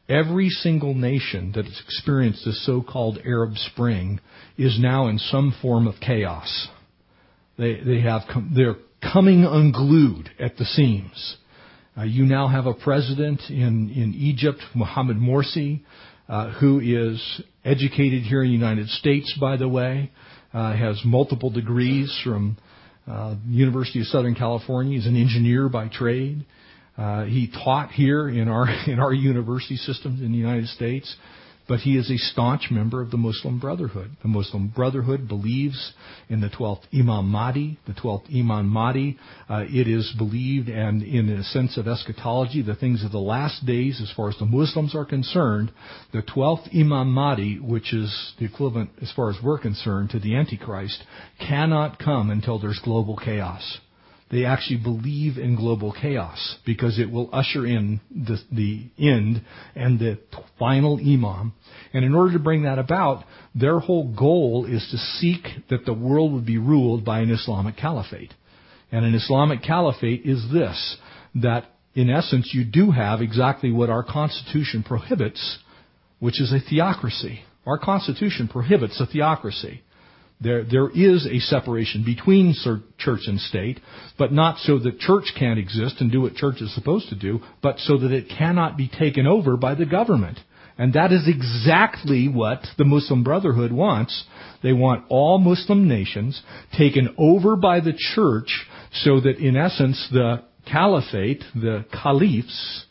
Every 0.10 0.50
single 0.50 0.94
nation 0.96 1.54
that 1.56 1.64
has 1.64 1.82
experienced 1.86 2.44
the 2.44 2.52
so-called 2.52 3.20
Arab 3.24 3.56
Spring 3.56 4.20
is 4.58 4.78
now 4.80 5.08
in 5.08 5.18
some 5.18 5.56
form 5.62 5.88
of 5.88 5.96
chaos. 6.02 6.68
They, 7.58 7.80
they 7.80 8.02
have, 8.02 8.24
they're 8.54 8.78
coming 9.02 9.46
unglued 9.46 10.32
at 10.40 10.58
the 10.58 10.66
seams. 10.66 11.38
Uh, 12.00 12.04
you 12.04 12.24
now 12.24 12.48
have 12.48 12.66
a 12.66 12.74
president 12.74 13.42
in, 13.50 13.90
in 13.90 14.14
Egypt, 14.18 14.60
Mohamed 14.74 15.18
Morsi, 15.18 15.82
uh, 16.30 16.52
who 16.52 16.80
is 16.80 17.42
educated 17.66 18.24
here 18.24 18.42
in 18.42 18.48
the 18.48 18.54
United 18.54 18.88
States, 18.88 19.38
by 19.38 19.58
the 19.58 19.68
way, 19.68 20.10
uh, 20.54 20.74
has 20.78 21.02
multiple 21.04 21.50
degrees 21.50 22.18
from 22.24 22.56
University 23.50 24.00
of 24.00 24.06
Southern 24.06 24.34
California. 24.36 24.98
He's 24.98 25.08
an 25.08 25.18
engineer 25.18 25.68
by 25.68 25.90
trade. 25.90 26.46
He 26.96 27.52
taught 27.66 27.92
here 27.92 28.30
in 28.30 28.48
our 28.48 28.68
in 28.88 29.00
our 29.00 29.12
university 29.12 29.76
systems 29.76 30.22
in 30.22 30.32
the 30.32 30.38
United 30.38 30.68
States 30.68 31.14
but 31.70 31.82
he 31.82 31.96
is 31.98 32.10
a 32.10 32.18
staunch 32.18 32.72
member 32.72 33.00
of 33.00 33.12
the 33.12 33.18
Muslim 33.18 33.60
Brotherhood. 33.60 34.18
The 34.24 34.28
Muslim 34.28 34.70
Brotherhood 34.70 35.28
believes 35.28 35.94
in 36.28 36.42
the 36.42 36.50
12th 36.50 36.82
Imam 36.92 37.30
Mahdi, 37.30 37.78
the 37.86 37.94
12th 37.94 38.36
Imam 38.36 38.68
Mahdi. 38.68 39.18
Uh, 39.48 39.66
it 39.68 39.88
is 39.88 40.12
believed, 40.18 40.68
and 40.68 41.04
in 41.04 41.30
a 41.30 41.44
sense 41.44 41.78
of 41.78 41.88
eschatology, 41.88 42.64
the 42.64 42.76
things 42.76 43.06
of 43.06 43.12
the 43.12 43.20
last 43.20 43.68
days, 43.68 44.02
as 44.02 44.12
far 44.16 44.30
as 44.30 44.38
the 44.40 44.46
Muslims 44.46 44.96
are 44.96 45.06
concerned, 45.06 45.72
the 46.12 46.24
12th 46.24 46.76
Imam 46.76 47.12
Mahdi, 47.12 47.60
which 47.60 47.94
is 47.94 48.34
the 48.40 48.46
equivalent, 48.46 48.90
as 49.04 49.12
far 49.12 49.30
as 49.30 49.38
we're 49.44 49.60
concerned, 49.60 50.10
to 50.10 50.20
the 50.20 50.36
Antichrist, 50.36 51.04
cannot 51.40 52.00
come 52.00 52.32
until 52.32 52.58
there's 52.58 52.82
global 52.84 53.16
chaos 53.16 53.78
they 54.32 54.46
actually 54.46 54.78
believe 54.78 55.38
in 55.38 55.56
global 55.56 55.92
chaos 55.92 56.58
because 56.66 57.00
it 57.00 57.10
will 57.10 57.30
usher 57.34 57.66
in 57.66 58.00
the, 58.12 58.38
the 58.52 58.90
end 59.00 59.42
and 59.76 60.00
the 60.00 60.20
final 60.60 60.98
imam. 60.98 61.54
And 61.94 62.06
in 62.06 62.14
order 62.14 62.34
to 62.34 62.40
bring 62.40 62.64
that 62.64 62.78
about, 62.78 63.24
their 63.56 63.80
whole 63.80 64.14
goal 64.14 64.66
is 64.70 64.88
to 64.92 64.98
seek 64.98 65.68
that 65.70 65.86
the 65.86 65.94
world 65.94 66.34
would 66.34 66.46
be 66.46 66.60
ruled 66.60 67.04
by 67.04 67.22
an 67.22 67.32
Islamic 67.32 67.76
caliphate. 67.76 68.34
And 68.92 69.04
an 69.04 69.16
Islamic 69.16 69.64
caliphate 69.64 70.26
is 70.26 70.46
this, 70.52 70.98
that 71.36 71.66
in 71.96 72.10
essence 72.10 72.52
you 72.54 72.66
do 72.66 72.92
have 72.92 73.22
exactly 73.22 73.72
what 73.72 73.90
our 73.90 74.04
Constitution 74.04 74.84
prohibits, 74.84 75.60
which 76.20 76.40
is 76.40 76.54
a 76.54 76.60
theocracy. 76.60 77.42
Our 77.66 77.80
Constitution 77.80 78.48
prohibits 78.48 79.00
a 79.02 79.06
theocracy. 79.06 79.82
There, 80.42 80.64
there 80.64 80.90
is 80.90 81.26
a 81.26 81.40
separation 81.40 82.06
between 82.06 82.56
church 82.98 83.22
and 83.28 83.40
state, 83.42 83.80
but 84.18 84.32
not 84.32 84.58
so 84.60 84.80
that 84.80 85.00
church 85.00 85.34
can't 85.38 85.60
exist 85.60 85.96
and 86.00 86.10
do 86.10 86.22
what 86.22 86.36
church 86.36 86.62
is 86.62 86.74
supposed 86.74 87.10
to 87.10 87.16
do, 87.16 87.42
but 87.62 87.78
so 87.80 87.98
that 87.98 88.12
it 88.12 88.30
cannot 88.30 88.78
be 88.78 88.88
taken 88.88 89.28
over 89.28 89.58
by 89.58 89.76
the 89.76 89.86
government. 89.86 90.40
And 90.78 90.94
that 90.94 91.12
is 91.12 91.28
exactly 91.28 92.30
what 92.30 92.66
the 92.78 92.86
Muslim 92.86 93.22
Brotherhood 93.22 93.74
wants. 93.74 94.24
They 94.64 94.72
want 94.72 95.04
all 95.10 95.38
Muslim 95.38 95.90
nations 95.90 96.42
taken 96.78 97.14
over 97.18 97.58
by 97.58 97.82
the 97.82 97.94
church 98.16 98.66
so 98.94 99.20
that 99.20 99.40
in 99.40 99.58
essence 99.58 100.08
the 100.10 100.44
caliphate, 100.72 101.44
the 101.54 101.84
caliphs, 101.92 102.86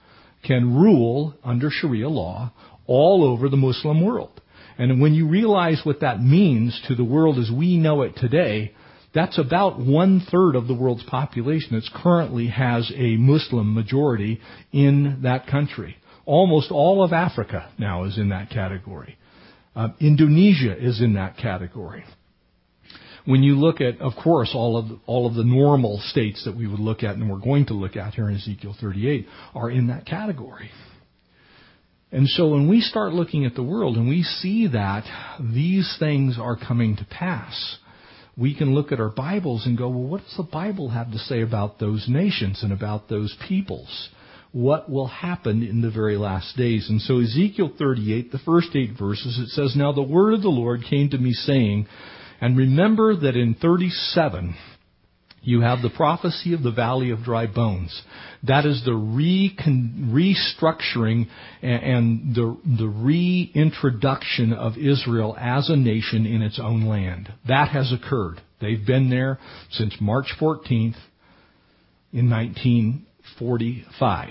can 0.45 0.75
rule 0.75 1.35
under 1.43 1.71
Sharia 1.71 2.11
law 2.11 2.53
all 2.87 3.25
over 3.25 3.49
the 3.49 3.57
Muslim 3.57 4.05
world. 4.05 4.39
And 4.79 5.01
when 5.01 5.13
you 5.13 5.29
realize 5.29 5.81
what 5.83 6.01
that 6.01 6.23
means 6.23 6.81
to 6.87 6.95
the 6.95 7.05
world 7.05 7.39
as 7.39 7.51
we 7.51 7.77
know 7.77 8.03
it 8.03 8.15
today, 8.17 8.73
that's 9.13 9.39
about 9.39 9.81
one 9.81 10.25
third 10.31 10.55
of 10.55 10.69
the 10.69 10.75
world's 10.75 11.03
population 11.03 11.75
that 11.75 11.83
currently 11.93 12.47
has 12.49 12.93
a 12.95 13.17
Muslim 13.17 13.75
majority 13.75 14.41
in 14.73 15.21
that 15.23 15.49
country. 15.49 15.97
Almost 16.25 16.71
all 16.71 17.03
of 17.03 17.13
Africa 17.13 17.71
now 17.79 18.05
is 18.05 18.19
in 18.19 18.29
that 18.29 18.51
category. 18.51 19.19
Uh, 19.75 19.89
Indonesia 20.01 20.77
is 20.77 21.01
in 21.01 21.15
that 21.15 21.37
category. 21.39 22.05
When 23.25 23.43
you 23.43 23.57
look 23.57 23.81
at, 23.81 24.01
of 24.01 24.13
course, 24.23 24.53
all 24.55 24.77
of 24.77 25.01
all 25.07 25.27
of 25.27 25.35
the 25.35 25.45
normal 25.45 26.01
states 26.11 26.45
that 26.45 26.57
we 26.57 26.67
would 26.67 26.81
look 26.81 27.03
at 27.03 27.17
and 27.17 27.29
we're 27.29 27.39
going 27.39 27.67
to 27.67 27.75
look 27.75 27.97
at 27.97 28.15
here 28.15 28.29
in 28.29 28.37
Ezekiel 28.37 28.75
38 28.81 29.27
are 29.55 29.71
in 29.71 29.89
that 29.89 30.07
category. 30.07 30.71
And 32.11 32.27
so 32.29 32.49
when 32.49 32.69
we 32.69 32.81
start 32.81 33.13
looking 33.13 33.45
at 33.45 33.55
the 33.55 33.63
world 33.63 33.97
and 33.97 34.09
we 34.09 34.23
see 34.23 34.69
that 34.69 35.05
these 35.41 35.97
things 35.99 36.39
are 36.41 36.57
coming 36.57 36.97
to 36.97 37.05
pass, 37.05 37.79
we 38.37 38.55
can 38.55 38.75
look 38.75 38.93
at 38.93 39.01
our 39.01 39.11
Bibles 39.11 39.67
and 39.67 39.77
go, 39.77 39.89
well, 39.89 40.09
what 40.09 40.23
does 40.23 40.37
the 40.37 40.43
Bible 40.45 40.89
have 40.91 41.13
to 41.13 41.19
say 41.19 41.43
about 41.43 41.79
those 41.79 42.07
nations 42.09 42.63
and 42.63 42.73
about 42.73 43.09
those 43.09 43.37
peoples? 43.47 44.09
What 44.53 44.91
will 44.91 45.09
happen 45.09 45.63
in 45.63 45.83
the 45.83 45.91
very 45.91 46.17
last 46.17 46.57
days? 46.57 46.89
And 46.89 47.03
so 47.03 47.21
Ezekiel 47.21 47.73
38, 47.79 48.33
the 48.33 48.39
first 48.39 48.69
eight 48.75 48.93
verses, 48.99 49.39
it 49.39 49.49
says, 49.49 49.75
Now 49.77 49.93
the 49.93 50.03
word 50.03 50.33
of 50.33 50.43
the 50.43 50.49
Lord 50.49 50.85
came 50.89 51.11
to 51.11 51.19
me 51.19 51.33
saying, 51.33 51.87
and 52.41 52.57
remember 52.57 53.17
that 53.17 53.37
in 53.37 53.55
37, 53.55 54.55
you 55.43 55.61
have 55.61 55.83
the 55.83 55.91
prophecy 55.91 56.53
of 56.53 56.63
the 56.63 56.73
valley 56.73 57.11
of 57.11 57.23
dry 57.23 57.47
bones. 57.47 58.03
That 58.47 58.67
is 58.67 58.83
the 58.85 58.95
recon, 58.95 60.11
restructuring 60.13 61.29
and 61.63 62.35
the, 62.35 62.57
the 62.65 62.89
reintroduction 62.89 64.53
of 64.53 64.77
Israel 64.77 65.37
as 65.39 65.71
a 65.71 65.77
nation 65.77 66.27
in 66.27 66.43
its 66.43 66.61
own 66.63 66.85
land. 66.87 67.33
That 67.47 67.69
has 67.69 67.93
occurred. 67.93 68.41
They've 68.61 68.85
been 68.85 69.11
there 69.11 69.39
since 69.71 69.95
March 70.01 70.35
14th 70.41 70.97
in 72.13 72.31
1945. 72.31 74.29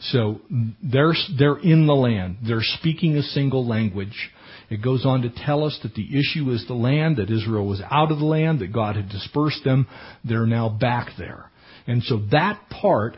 So 0.00 0.40
they're, 0.82 1.14
they're 1.38 1.58
in 1.58 1.86
the 1.86 1.94
land. 1.94 2.38
They're 2.46 2.62
speaking 2.62 3.16
a 3.16 3.22
single 3.22 3.66
language. 3.66 4.30
It 4.70 4.82
goes 4.82 5.06
on 5.06 5.22
to 5.22 5.30
tell 5.30 5.64
us 5.64 5.78
that 5.82 5.94
the 5.94 6.06
issue 6.18 6.50
is 6.50 6.66
the 6.66 6.74
land, 6.74 7.16
that 7.16 7.30
Israel 7.30 7.66
was 7.66 7.80
out 7.90 8.12
of 8.12 8.18
the 8.18 8.24
land, 8.24 8.58
that 8.60 8.72
God 8.72 8.96
had 8.96 9.08
dispersed 9.08 9.64
them. 9.64 9.86
They're 10.24 10.46
now 10.46 10.68
back 10.68 11.10
there. 11.18 11.50
And 11.86 12.02
so 12.02 12.20
that 12.32 12.68
part 12.68 13.16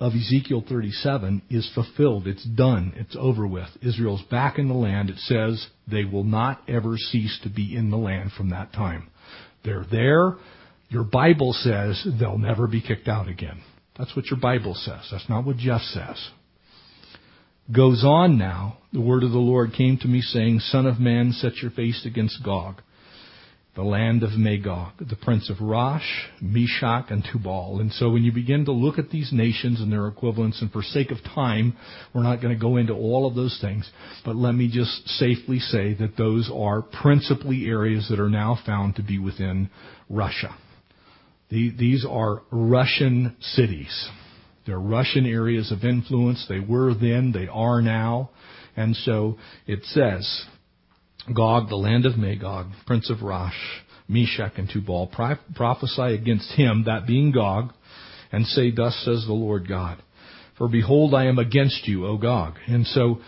of 0.00 0.12
Ezekiel 0.14 0.64
37 0.68 1.42
is 1.50 1.70
fulfilled. 1.74 2.26
It's 2.26 2.44
done. 2.44 2.92
It's 2.96 3.16
over 3.18 3.46
with. 3.46 3.68
Israel's 3.80 4.22
back 4.30 4.58
in 4.58 4.68
the 4.68 4.74
land. 4.74 5.10
It 5.10 5.18
says 5.18 5.64
they 5.90 6.04
will 6.04 6.24
not 6.24 6.62
ever 6.68 6.96
cease 6.96 7.38
to 7.44 7.48
be 7.48 7.76
in 7.76 7.90
the 7.90 7.96
land 7.96 8.32
from 8.32 8.50
that 8.50 8.72
time. 8.72 9.08
They're 9.64 9.86
there. 9.90 10.36
Your 10.88 11.04
Bible 11.04 11.52
says 11.52 12.04
they'll 12.18 12.38
never 12.38 12.66
be 12.66 12.80
kicked 12.80 13.08
out 13.08 13.28
again. 13.28 13.60
That's 13.96 14.14
what 14.16 14.26
your 14.26 14.40
Bible 14.40 14.74
says. 14.74 15.08
That's 15.10 15.28
not 15.28 15.44
what 15.44 15.56
Jeff 15.58 15.82
says 15.82 16.30
goes 17.72 18.04
on 18.04 18.38
now, 18.38 18.77
the 18.92 19.00
word 19.00 19.22
of 19.22 19.32
the 19.32 19.38
Lord 19.38 19.72
came 19.72 19.98
to 19.98 20.08
me 20.08 20.20
saying, 20.20 20.60
Son 20.60 20.86
of 20.86 20.98
man, 20.98 21.32
set 21.32 21.56
your 21.56 21.70
face 21.70 22.06
against 22.06 22.42
Gog, 22.44 22.80
the 23.76 23.82
land 23.82 24.22
of 24.22 24.30
Magog, 24.32 24.92
the 24.98 25.16
prince 25.16 25.50
of 25.50 25.60
Rosh, 25.60 26.26
Meshech, 26.40 27.10
and 27.10 27.22
Tubal. 27.30 27.80
And 27.80 27.92
so 27.92 28.10
when 28.10 28.24
you 28.24 28.32
begin 28.32 28.64
to 28.64 28.72
look 28.72 28.98
at 28.98 29.10
these 29.10 29.30
nations 29.32 29.80
and 29.80 29.92
their 29.92 30.08
equivalents, 30.08 30.62
and 30.62 30.72
for 30.72 30.82
sake 30.82 31.10
of 31.10 31.22
time, 31.22 31.76
we're 32.14 32.22
not 32.22 32.40
going 32.40 32.54
to 32.54 32.60
go 32.60 32.76
into 32.76 32.94
all 32.94 33.26
of 33.26 33.34
those 33.34 33.58
things, 33.60 33.88
but 34.24 34.36
let 34.36 34.54
me 34.54 34.70
just 34.72 35.06
safely 35.08 35.58
say 35.58 35.94
that 35.94 36.16
those 36.16 36.50
are 36.52 36.82
principally 36.82 37.66
areas 37.66 38.08
that 38.08 38.18
are 38.18 38.30
now 38.30 38.58
found 38.64 38.96
to 38.96 39.02
be 39.02 39.18
within 39.18 39.68
Russia. 40.08 40.56
These 41.50 42.04
are 42.08 42.42
Russian 42.50 43.36
cities. 43.40 44.08
They're 44.66 44.78
Russian 44.78 45.24
areas 45.24 45.72
of 45.72 45.84
influence. 45.84 46.44
They 46.48 46.60
were 46.60 46.94
then, 46.94 47.32
they 47.32 47.48
are 47.48 47.80
now. 47.80 48.30
And 48.78 48.94
so 48.94 49.38
it 49.66 49.84
says, 49.86 50.44
Gog, 51.34 51.68
the 51.68 51.76
land 51.76 52.06
of 52.06 52.16
Magog, 52.16 52.68
prince 52.86 53.10
of 53.10 53.22
Rosh, 53.22 53.52
Meshech, 54.06 54.56
and 54.56 54.70
Tubal, 54.70 55.10
prophesy 55.54 56.14
against 56.14 56.52
him, 56.52 56.84
that 56.86 57.06
being 57.06 57.32
Gog, 57.32 57.72
and 58.30 58.46
say, 58.46 58.70
Thus 58.70 58.94
says 59.04 59.24
the 59.26 59.32
Lord 59.32 59.68
God. 59.68 60.00
For 60.56 60.68
behold, 60.68 61.12
I 61.12 61.26
am 61.26 61.38
against 61.38 61.88
you, 61.88 62.06
O 62.06 62.16
Gog. 62.16 62.54
And 62.68 62.86
so 62.86 63.18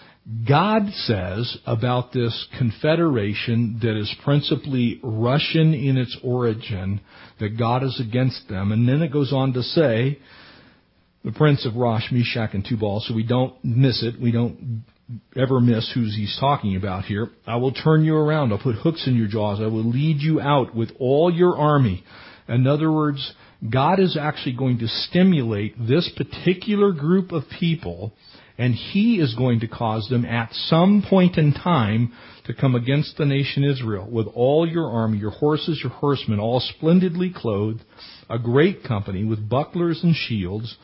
God 0.46 0.88
says 0.90 1.58
about 1.66 2.12
this 2.12 2.46
confederation 2.56 3.80
that 3.82 3.98
is 3.98 4.14
principally 4.22 5.00
Russian 5.02 5.74
in 5.74 5.96
its 5.96 6.16
origin, 6.22 7.00
that 7.40 7.58
God 7.58 7.82
is 7.82 8.00
against 8.00 8.48
them. 8.48 8.70
And 8.70 8.88
then 8.88 9.02
it 9.02 9.12
goes 9.12 9.32
on 9.32 9.52
to 9.54 9.62
say 9.62 10.18
the 11.24 11.32
prince 11.32 11.66
of 11.66 11.76
Rosh, 11.76 12.10
Meshech, 12.10 12.54
and 12.54 12.64
Tubal, 12.64 13.00
so 13.00 13.14
we 13.14 13.24
don't 13.26 13.54
miss 13.62 14.02
it. 14.02 14.20
We 14.20 14.32
don't 14.32 14.84
ever 15.36 15.60
miss 15.60 15.90
who 15.92 16.02
he's 16.02 16.36
talking 16.40 16.76
about 16.76 17.04
here. 17.04 17.28
I 17.46 17.56
will 17.56 17.72
turn 17.72 18.04
you 18.04 18.16
around. 18.16 18.52
I'll 18.52 18.58
put 18.58 18.76
hooks 18.76 19.06
in 19.06 19.16
your 19.16 19.26
jaws. 19.26 19.60
I 19.60 19.66
will 19.66 19.84
lead 19.84 20.20
you 20.20 20.40
out 20.40 20.74
with 20.74 20.90
all 20.98 21.32
your 21.32 21.56
army. 21.56 22.04
In 22.48 22.66
other 22.66 22.90
words, 22.90 23.34
God 23.68 24.00
is 24.00 24.16
actually 24.16 24.56
going 24.56 24.78
to 24.78 24.88
stimulate 24.88 25.74
this 25.78 26.10
particular 26.16 26.92
group 26.92 27.32
of 27.32 27.42
people, 27.58 28.12
and 28.56 28.74
He 28.74 29.16
is 29.16 29.34
going 29.34 29.60
to 29.60 29.68
cause 29.68 30.08
them 30.08 30.24
at 30.24 30.52
some 30.52 31.04
point 31.08 31.36
in 31.36 31.52
time 31.52 32.12
to 32.46 32.54
come 32.54 32.74
against 32.74 33.16
the 33.16 33.26
nation 33.26 33.64
Israel 33.64 34.08
with 34.10 34.26
all 34.34 34.66
your 34.66 34.90
army, 34.90 35.18
your 35.18 35.30
horses, 35.30 35.80
your 35.82 35.92
horsemen, 35.92 36.40
all 36.40 36.60
splendidly 36.60 37.32
clothed, 37.34 37.82
a 38.28 38.38
great 38.38 38.84
company 38.84 39.24
with 39.24 39.48
bucklers 39.48 40.00
and 40.02 40.14
shields, 40.14 40.76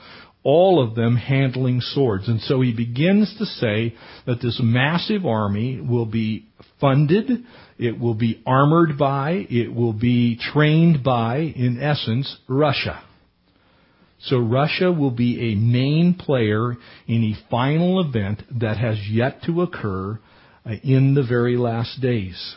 all 0.47 0.81
of 0.81 0.95
them 0.95 1.17
handling 1.17 1.81
swords. 1.81 2.29
And 2.29 2.41
so 2.41 2.61
he 2.61 2.73
begins 2.73 3.35
to 3.39 3.45
say 3.45 3.97
that 4.27 4.41
this 4.41 4.61
massive 4.63 5.27
army 5.27 5.81
will 5.81 6.07
be 6.07 6.47
funded, 6.81 7.45
it 7.79 7.99
will 7.99 8.15
be 8.15 8.41
armored 8.47 8.97
by, 8.97 9.45
it 9.51 9.75
will 9.75 9.93
be 9.93 10.39
trained 10.53 11.03
by, 11.03 11.39
in 11.39 11.83
essence, 11.83 12.37
Russia. 12.49 13.03
So 14.21 14.39
Russia 14.39 14.93
will 14.93 15.11
be 15.11 15.53
a 15.53 15.57
main 15.57 16.15
player 16.15 16.77
in 17.09 17.25
a 17.25 17.51
final 17.51 18.01
event 18.01 18.45
that 18.61 18.79
has 18.79 18.99
yet 19.11 19.43
to 19.47 19.63
occur 19.63 20.21
uh, 20.65 20.71
in 20.85 21.15
the 21.15 21.27
very 21.29 21.57
last 21.57 22.01
days. 22.01 22.55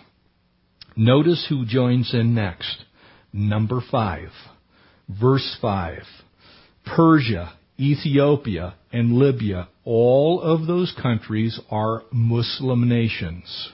Notice 0.96 1.48
who 1.50 1.66
joins 1.66 2.14
in 2.14 2.36
next. 2.36 2.86
Number 3.34 3.82
five. 3.92 4.30
Verse 5.10 5.58
five. 5.60 6.04
Persia 6.86 7.54
Ethiopia, 7.80 8.76
and 8.92 9.14
Libya, 9.14 9.70
all 9.86 10.42
of 10.42 10.68
those 10.68 10.94
countries 11.02 11.60
are 11.72 12.04
Muslim 12.12 12.90
nations. 12.90 13.72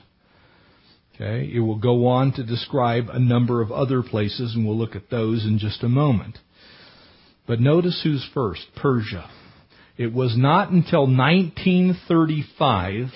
Okay, 1.15 1.49
it 1.53 1.59
will 1.59 1.79
go 1.79 2.07
on 2.07 2.33
to 2.33 2.43
describe 2.43 3.09
a 3.09 3.19
number 3.19 3.61
of 3.61 3.71
other 3.71 4.03
places, 4.03 4.53
and 4.53 4.65
we'll 4.65 4.77
look 4.77 4.95
at 4.95 5.09
those 5.09 5.45
in 5.45 5.57
just 5.57 5.81
a 5.81 5.89
moment. 5.89 6.37
But 7.47 7.61
notice 7.61 8.01
who's 8.03 8.27
first 8.33 8.67
Persia. 8.75 9.29
It 9.97 10.13
was 10.13 10.37
not 10.37 10.71
until 10.71 11.07
1935 11.07 13.11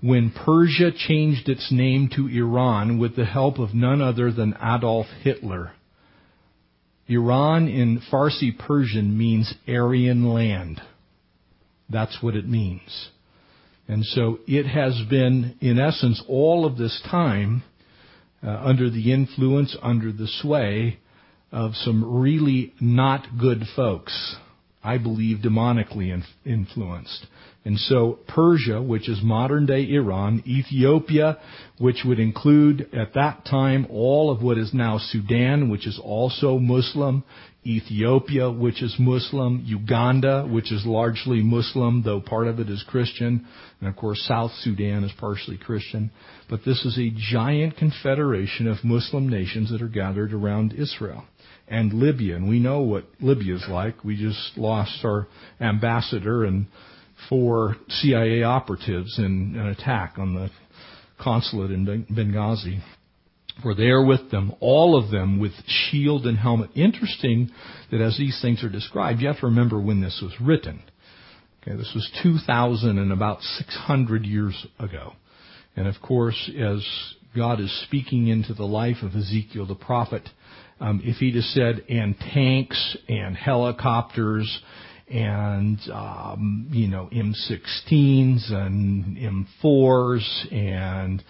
when 0.00 0.32
Persia 0.32 0.90
changed 0.90 1.48
its 1.48 1.70
name 1.70 2.10
to 2.16 2.26
Iran 2.26 2.98
with 2.98 3.14
the 3.14 3.24
help 3.24 3.58
of 3.58 3.74
none 3.74 4.02
other 4.02 4.32
than 4.32 4.56
Adolf 4.60 5.06
Hitler. 5.22 5.72
Iran 7.08 7.68
in 7.68 8.00
Farsi 8.12 8.56
Persian 8.56 9.16
means 9.16 9.54
Aryan 9.68 10.32
land. 10.32 10.80
That's 11.88 12.18
what 12.20 12.34
it 12.34 12.48
means. 12.48 13.10
And 13.88 14.04
so 14.04 14.40
it 14.48 14.66
has 14.66 15.00
been, 15.08 15.56
in 15.60 15.78
essence, 15.78 16.22
all 16.28 16.66
of 16.66 16.76
this 16.76 17.00
time 17.08 17.62
uh, 18.42 18.50
under 18.50 18.90
the 18.90 19.12
influence, 19.12 19.76
under 19.82 20.10
the 20.12 20.26
sway 20.40 20.98
of 21.52 21.74
some 21.74 22.20
really 22.20 22.74
not 22.80 23.26
good 23.40 23.62
folks. 23.76 24.36
I 24.82 24.98
believe 24.98 25.38
demonically 25.38 26.22
influenced. 26.44 27.26
And 27.66 27.80
so 27.80 28.20
Persia, 28.28 28.80
which 28.80 29.08
is 29.08 29.18
modern 29.24 29.66
day 29.66 29.90
Iran, 29.90 30.40
Ethiopia, 30.46 31.36
which 31.78 32.04
would 32.04 32.20
include 32.20 32.88
at 32.94 33.14
that 33.14 33.44
time 33.44 33.88
all 33.90 34.30
of 34.30 34.40
what 34.40 34.56
is 34.56 34.72
now 34.72 34.98
Sudan, 34.98 35.68
which 35.68 35.84
is 35.84 35.98
also 36.00 36.60
Muslim, 36.60 37.24
Ethiopia, 37.66 38.52
which 38.52 38.84
is 38.84 38.94
Muslim, 39.00 39.64
Uganda, 39.66 40.46
which 40.48 40.70
is 40.70 40.86
largely 40.86 41.42
Muslim, 41.42 42.04
though 42.04 42.20
part 42.20 42.46
of 42.46 42.60
it 42.60 42.70
is 42.70 42.84
Christian, 42.86 43.44
and 43.80 43.88
of 43.88 43.96
course 43.96 44.22
South 44.28 44.52
Sudan 44.60 45.02
is 45.02 45.10
partially 45.18 45.56
Christian. 45.56 46.12
But 46.48 46.60
this 46.64 46.84
is 46.84 46.96
a 46.96 47.12
giant 47.32 47.76
confederation 47.76 48.68
of 48.68 48.84
Muslim 48.84 49.28
nations 49.28 49.72
that 49.72 49.82
are 49.82 49.88
gathered 49.88 50.32
around 50.32 50.72
Israel. 50.72 51.24
And 51.66 51.92
Libya, 51.92 52.36
and 52.36 52.48
we 52.48 52.60
know 52.60 52.82
what 52.82 53.06
Libya 53.20 53.56
is 53.56 53.64
like. 53.68 54.04
We 54.04 54.16
just 54.16 54.56
lost 54.56 55.04
our 55.04 55.26
ambassador 55.60 56.44
and 56.44 56.66
four 57.28 57.76
CIA 57.88 58.42
operatives 58.42 59.18
in 59.18 59.54
an 59.56 59.68
attack 59.68 60.14
on 60.18 60.34
the 60.34 60.50
consulate 61.18 61.70
in 61.70 62.06
Benghazi 62.10 62.80
were 63.64 63.74
there 63.74 64.02
with 64.02 64.30
them, 64.30 64.52
all 64.60 65.02
of 65.02 65.10
them 65.10 65.38
with 65.38 65.52
shield 65.66 66.26
and 66.26 66.38
helmet. 66.38 66.70
Interesting 66.74 67.50
that 67.90 68.00
as 68.00 68.16
these 68.18 68.38
things 68.42 68.62
are 68.62 68.68
described, 68.68 69.20
you 69.20 69.28
have 69.28 69.40
to 69.40 69.46
remember 69.46 69.80
when 69.80 70.00
this 70.00 70.20
was 70.22 70.32
written. 70.40 70.82
Okay, 71.62 71.76
this 71.76 71.90
was 71.94 72.08
2,000 72.22 72.98
and 72.98 73.12
about 73.12 73.40
600 73.40 74.24
years 74.24 74.66
ago. 74.78 75.14
And 75.74 75.88
of 75.88 75.94
course, 76.00 76.50
as 76.58 76.86
God 77.34 77.60
is 77.60 77.84
speaking 77.86 78.28
into 78.28 78.54
the 78.54 78.64
life 78.64 78.98
of 79.02 79.14
Ezekiel 79.14 79.66
the 79.66 79.74
prophet, 79.74 80.28
um, 80.80 81.00
if 81.04 81.16
he 81.16 81.32
just 81.32 81.52
said, 81.52 81.84
and 81.88 82.14
tanks 82.18 82.96
and 83.08 83.36
helicopters 83.36 84.62
and 85.08 85.78
um, 85.92 86.68
you 86.70 86.88
know 86.88 87.08
M16s 87.12 88.52
and 88.52 89.16
M4s 89.62 90.52
and 90.52 91.22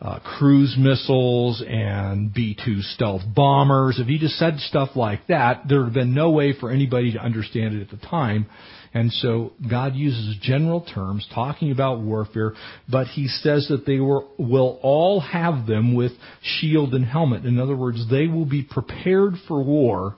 uh, 0.00 0.20
cruise 0.20 0.76
missiles 0.78 1.62
and 1.66 2.32
B-2 2.32 2.82
stealth 2.94 3.22
bombers. 3.34 3.98
If 3.98 4.06
he 4.06 4.18
just 4.18 4.36
said 4.36 4.58
stuff 4.60 4.90
like 4.94 5.26
that, 5.26 5.62
there 5.68 5.78
would 5.78 5.86
have 5.86 5.94
been 5.94 6.14
no 6.14 6.30
way 6.30 6.52
for 6.58 6.70
anybody 6.70 7.12
to 7.12 7.18
understand 7.18 7.74
it 7.74 7.82
at 7.82 7.90
the 7.90 8.06
time. 8.06 8.46
And 8.94 9.12
so 9.12 9.52
God 9.68 9.94
uses 9.96 10.36
general 10.40 10.80
terms 10.80 11.26
talking 11.34 11.72
about 11.72 12.00
warfare, 12.00 12.54
but 12.88 13.08
he 13.08 13.28
says 13.28 13.66
that 13.68 13.84
they 13.86 13.98
were, 13.98 14.24
will 14.38 14.78
all 14.82 15.20
have 15.20 15.66
them 15.66 15.94
with 15.94 16.12
shield 16.42 16.94
and 16.94 17.04
helmet. 17.04 17.44
In 17.44 17.58
other 17.58 17.76
words, 17.76 18.08
they 18.08 18.28
will 18.28 18.46
be 18.46 18.62
prepared 18.62 19.34
for 19.46 19.62
war 19.62 20.16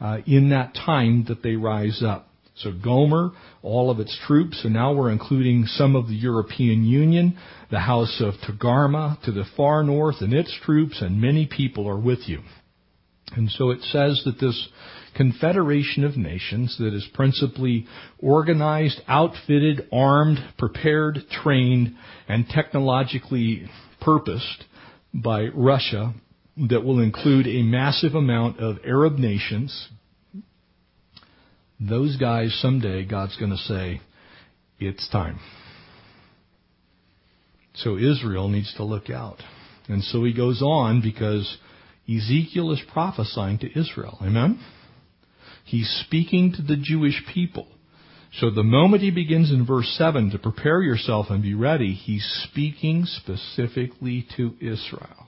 uh, 0.00 0.18
in 0.26 0.50
that 0.50 0.74
time 0.74 1.24
that 1.28 1.42
they 1.42 1.56
rise 1.56 2.02
up. 2.04 2.28
So 2.56 2.70
Gomer, 2.72 3.32
all 3.62 3.90
of 3.90 3.98
its 3.98 4.16
troops, 4.26 4.64
and 4.64 4.72
now 4.72 4.92
we're 4.92 5.10
including 5.10 5.66
some 5.66 5.96
of 5.96 6.06
the 6.06 6.14
European 6.14 6.84
Union, 6.84 7.36
the 7.70 7.80
house 7.80 8.20
of 8.20 8.34
Togarmah 8.46 9.22
to 9.22 9.32
the 9.32 9.44
far 9.56 9.82
north 9.82 10.16
and 10.20 10.32
its 10.32 10.56
troops, 10.64 11.02
and 11.02 11.20
many 11.20 11.46
people 11.46 11.88
are 11.88 11.98
with 11.98 12.28
you. 12.28 12.40
And 13.34 13.50
so 13.50 13.70
it 13.70 13.80
says 13.82 14.22
that 14.24 14.38
this 14.38 14.68
confederation 15.16 16.04
of 16.04 16.16
nations 16.16 16.76
that 16.78 16.94
is 16.94 17.08
principally 17.14 17.86
organized, 18.18 19.00
outfitted, 19.08 19.88
armed, 19.92 20.38
prepared, 20.56 21.18
trained, 21.30 21.96
and 22.28 22.46
technologically 22.48 23.68
purposed 24.00 24.64
by 25.12 25.46
Russia 25.46 26.14
that 26.68 26.84
will 26.84 27.00
include 27.00 27.48
a 27.48 27.62
massive 27.62 28.14
amount 28.14 28.60
of 28.60 28.76
Arab 28.84 29.18
nations, 29.18 29.88
those 31.88 32.16
guys 32.16 32.56
someday 32.60 33.04
God's 33.04 33.36
going 33.36 33.50
to 33.50 33.56
say, 33.56 34.00
it's 34.78 35.08
time. 35.10 35.38
So 37.74 37.96
Israel 37.96 38.48
needs 38.48 38.72
to 38.76 38.84
look 38.84 39.10
out. 39.10 39.38
And 39.88 40.02
so 40.02 40.24
he 40.24 40.32
goes 40.32 40.62
on 40.62 41.00
because 41.02 41.58
Ezekiel 42.08 42.72
is 42.72 42.82
prophesying 42.92 43.58
to 43.58 43.78
Israel. 43.78 44.18
Amen? 44.22 44.60
He's 45.64 45.88
speaking 46.06 46.52
to 46.52 46.62
the 46.62 46.76
Jewish 46.76 47.22
people. 47.32 47.66
So 48.40 48.50
the 48.50 48.64
moment 48.64 49.02
he 49.02 49.10
begins 49.10 49.50
in 49.50 49.64
verse 49.64 49.94
7 49.96 50.30
to 50.30 50.38
prepare 50.38 50.82
yourself 50.82 51.26
and 51.30 51.42
be 51.42 51.54
ready, 51.54 51.94
he's 51.94 52.24
speaking 52.50 53.04
specifically 53.06 54.26
to 54.36 54.54
Israel. 54.60 55.26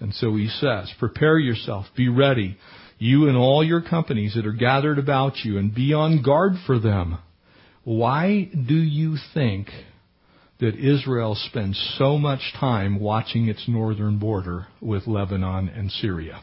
And 0.00 0.14
so 0.14 0.34
he 0.34 0.48
says, 0.48 0.92
prepare 0.98 1.38
yourself, 1.38 1.86
be 1.96 2.08
ready, 2.08 2.56
you 2.98 3.28
and 3.28 3.36
all 3.36 3.62
your 3.64 3.82
companies 3.82 4.34
that 4.34 4.46
are 4.46 4.52
gathered 4.52 4.98
about 4.98 5.36
you, 5.44 5.58
and 5.58 5.74
be 5.74 5.92
on 5.92 6.22
guard 6.22 6.52
for 6.66 6.78
them. 6.78 7.18
Why 7.84 8.44
do 8.44 8.74
you 8.74 9.16
think 9.34 9.68
that 10.58 10.74
Israel 10.74 11.34
spends 11.34 11.94
so 11.98 12.18
much 12.18 12.52
time 12.58 12.98
watching 12.98 13.48
its 13.48 13.68
northern 13.68 14.18
border 14.18 14.66
with 14.80 15.06
Lebanon 15.06 15.68
and 15.68 15.90
Syria? 15.92 16.40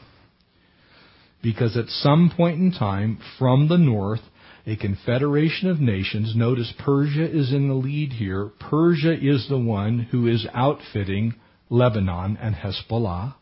Because 1.42 1.76
at 1.76 1.89
some 1.89 2.32
point 2.36 2.60
in 2.60 2.72
time, 2.72 3.20
from 3.38 3.68
the 3.68 3.78
north, 3.78 4.22
a 4.66 4.78
confederation 4.78 5.70
of 5.70 5.80
nations, 5.82 6.34
notice 6.36 6.74
Persia 6.80 7.30
is 7.30 7.52
in 7.52 7.68
the 7.68 7.74
lead 7.74 8.13
here. 8.13 8.52
Persia 8.60 9.13
is 9.13 9.50
the 9.50 9.58
one 9.58 10.00
who 10.12 10.28
is 10.28 10.48
outfitting 10.54 11.36
Lebanon 11.70 12.38
and 12.38 12.56
Hezbollah. 12.56 13.36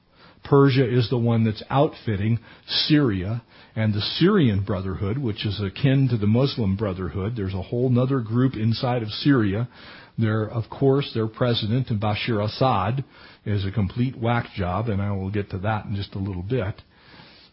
Persia 0.43 0.87
is 0.87 1.09
the 1.09 1.17
one 1.17 1.43
that's 1.43 1.63
outfitting 1.69 2.39
Syria 2.67 3.43
and 3.75 3.93
the 3.93 4.01
Syrian 4.01 4.63
Brotherhood, 4.63 5.17
which 5.17 5.45
is 5.45 5.61
akin 5.61 6.09
to 6.09 6.17
the 6.17 6.27
Muslim 6.27 6.75
Brotherhood. 6.75 7.35
There's 7.35 7.53
a 7.53 7.61
whole 7.61 7.97
other 7.99 8.19
group 8.19 8.55
inside 8.55 9.03
of 9.03 9.09
Syria. 9.09 9.69
There, 10.17 10.49
of 10.49 10.69
course, 10.69 11.11
their 11.13 11.27
president, 11.27 11.87
Bashar 11.87 12.43
Assad, 12.43 13.03
is 13.45 13.65
a 13.65 13.71
complete 13.71 14.17
whack 14.17 14.47
job, 14.55 14.89
and 14.89 15.01
I 15.01 15.11
will 15.11 15.31
get 15.31 15.51
to 15.51 15.59
that 15.59 15.85
in 15.85 15.95
just 15.95 16.15
a 16.15 16.19
little 16.19 16.43
bit. 16.43 16.81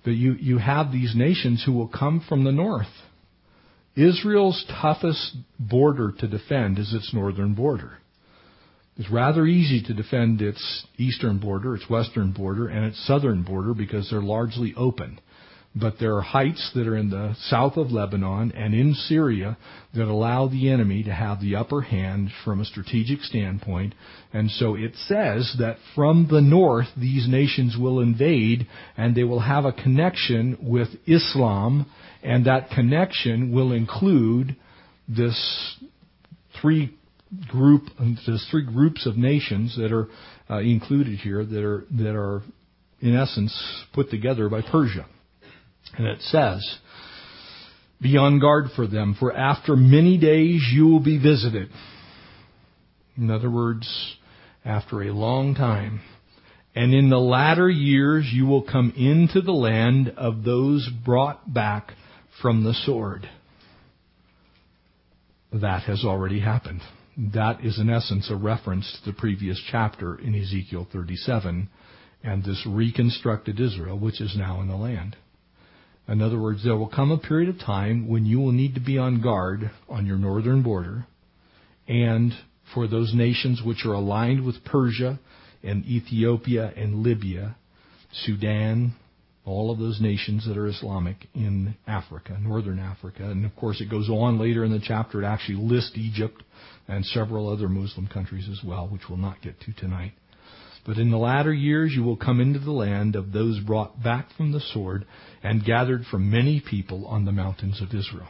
But 0.05 0.13
you, 0.13 0.35
you 0.35 0.59
have 0.59 0.91
these 0.91 1.15
nations 1.15 1.63
who 1.65 1.73
will 1.73 1.89
come 1.89 2.25
from 2.29 2.45
the 2.45 2.53
north. 2.53 2.87
Israel's 3.95 4.65
toughest 4.81 5.37
border 5.59 6.13
to 6.19 6.29
defend 6.29 6.79
is 6.79 6.95
its 6.95 7.13
northern 7.13 7.55
border. 7.55 7.99
It's 8.99 9.11
rather 9.11 9.47
easy 9.47 9.81
to 9.85 9.95
defend 9.95 10.43
its 10.43 10.85
eastern 10.97 11.39
border, 11.39 11.77
its 11.77 11.89
western 11.89 12.33
border, 12.33 12.67
and 12.67 12.85
its 12.85 13.07
southern 13.07 13.45
border 13.45 13.73
because 13.73 14.11
they're 14.11 14.21
largely 14.21 14.75
open. 14.77 15.21
But 15.77 16.01
there 16.01 16.17
are 16.17 16.23
heights 16.23 16.73
that 16.75 16.89
are 16.89 16.97
in 16.97 17.11
the 17.11 17.37
south 17.43 17.77
of 17.77 17.93
Lebanon 17.93 18.51
and 18.51 18.75
in 18.75 18.95
Syria 18.95 19.57
that 19.95 20.09
allow 20.09 20.49
the 20.49 20.71
enemy 20.71 21.05
to 21.05 21.13
have 21.13 21.41
the 21.41 21.55
upper 21.55 21.83
hand 21.83 22.31
from 22.45 22.61
a 22.61 22.65
strategic 22.65 23.21
standpoint. 23.21 23.95
And 24.33 24.51
so 24.51 24.75
it 24.75 24.97
says 25.07 25.55
that 25.61 25.77
from 25.95 26.27
the 26.29 26.41
north, 26.41 26.89
these 26.97 27.29
nations 27.29 27.77
will 27.79 28.01
invade 28.01 28.67
and 28.97 29.15
they 29.15 29.25
will 29.25 29.41
have 29.41 29.65
a 29.65 29.73
connection 29.73 30.59
with 30.61 30.89
Islam, 31.07 31.87
and 32.25 32.47
that 32.47 32.71
connection 32.71 33.53
will 33.53 33.71
include 33.71 34.57
this 35.07 35.77
three 36.61 36.93
group, 37.49 37.83
there's 38.27 38.47
three 38.51 38.65
groups 38.65 39.07
of 39.07 39.17
nations 39.17 39.77
that 39.77 39.93
are 39.93 40.09
uh, 40.51 40.61
included 40.61 41.19
here 41.19 41.45
that 41.45 41.65
are, 41.65 41.85
that 41.91 42.15
are, 42.17 42.43
in 43.01 43.15
essence, 43.15 43.55
put 43.95 44.11
together 44.11 44.49
by 44.49 44.63
Persia. 44.63 45.07
And 45.97 46.07
it 46.07 46.21
says, 46.23 46.79
Be 48.01 48.17
on 48.17 48.39
guard 48.39 48.67
for 48.75 48.87
them, 48.87 49.17
for 49.19 49.35
after 49.35 49.77
many 49.77 50.19
days 50.19 50.63
you 50.73 50.87
will 50.87 51.03
be 51.03 51.19
visited. 51.19 51.71
In 53.17 53.31
other 53.31 53.51
words, 53.51 54.17
after 54.65 55.03
a 55.03 55.13
long 55.13 55.55
time. 55.55 56.01
And 56.75 56.95
in 56.95 57.11
the 57.11 57.19
latter 57.19 57.69
years 57.69 58.29
you 58.33 58.47
will 58.47 58.63
come 58.63 58.93
into 58.97 59.41
the 59.41 59.53
land 59.53 60.11
of 60.17 60.45
those 60.45 60.89
brought 61.05 61.53
back 61.53 61.93
from 62.41 62.63
the 62.65 62.75
sword. 62.75 63.29
that 65.51 65.85
has 65.85 66.05
already 66.05 66.41
happened. 66.41 66.83
That 67.19 67.65
is 67.65 67.81
in 67.81 67.91
essence 67.91 68.31
a 68.31 68.37
reference 68.37 68.97
to 69.03 69.11
the 69.11 69.17
previous 69.17 69.61
chapter 69.73 70.15
in 70.15 70.37
Ezekiel 70.37 70.87
37 70.93 71.69
and 72.23 72.45
this 72.45 72.65
reconstructed 72.65 73.59
Israel, 73.59 73.99
which 73.99 74.21
is 74.21 74.37
now 74.37 74.61
in 74.61 74.69
the 74.69 74.77
land. 74.77 75.17
In 76.07 76.23
other 76.23 76.41
words, 76.41 76.63
there 76.63 76.77
will 76.77 76.89
come 76.89 77.11
a 77.11 77.19
period 77.19 77.49
of 77.49 77.59
time 77.59 78.07
when 78.07 78.25
you 78.25 78.39
will 78.39 78.53
need 78.53 78.75
to 78.77 78.81
be 78.81 78.99
on 78.99 79.21
guard 79.21 79.71
on 79.89 80.07
your 80.07 80.17
northern 80.17 80.63
border 80.63 81.07
and 81.89 82.33
for 82.73 82.87
those 82.87 83.13
nations 83.13 83.63
which 83.65 83.85
are 83.85 83.95
aligned 83.95 84.45
with 84.45 84.65
Persia 84.65 85.19
and 85.65 85.85
Ethiopia 85.87 86.73
and 86.77 87.03
Libya, 87.03 87.57
Sudan, 88.13 88.95
all 89.45 89.71
of 89.71 89.79
those 89.79 90.01
nations 90.01 90.47
that 90.47 90.57
are 90.57 90.69
Islamic 90.69 91.17
in 91.35 91.75
Africa, 91.87 92.39
northern 92.41 92.79
Africa. 92.79 93.25
And 93.25 93.45
of 93.45 93.57
course, 93.57 93.81
it 93.81 93.91
goes 93.91 94.09
on 94.09 94.39
later 94.39 94.65
in 94.65 94.71
the 94.71 94.83
chapter. 94.83 95.23
to 95.23 95.27
actually 95.27 95.57
list 95.57 95.97
Egypt 95.97 96.43
and 96.89 97.05
several 97.05 97.49
other 97.49 97.69
Muslim 97.69 98.09
countries 98.09 98.49
as 98.51 98.65
well, 98.65 98.89
which 98.89 99.03
we'll 99.09 99.19
not 99.19 99.43
get 99.43 99.61
to 99.61 99.73
tonight. 99.75 100.13
But 100.87 100.97
in 100.97 101.11
the 101.11 101.19
latter 101.19 101.53
years 101.53 101.93
you 101.95 102.03
will 102.03 102.17
come 102.17 102.41
into 102.41 102.59
the 102.59 102.73
land 102.73 103.15
of 103.15 103.33
those 103.33 103.61
brought 103.61 104.03
back 104.03 104.29
from 104.37 104.53
the 104.53 104.61
sword 104.61 105.05
and 105.43 105.65
gathered 105.65 106.07
from 106.07 106.31
many 106.31 106.61
people 106.61 107.07
on 107.07 107.27
the 107.27 107.33
mountains 107.33 107.83
of 107.83 107.89
Israel. 107.89 108.29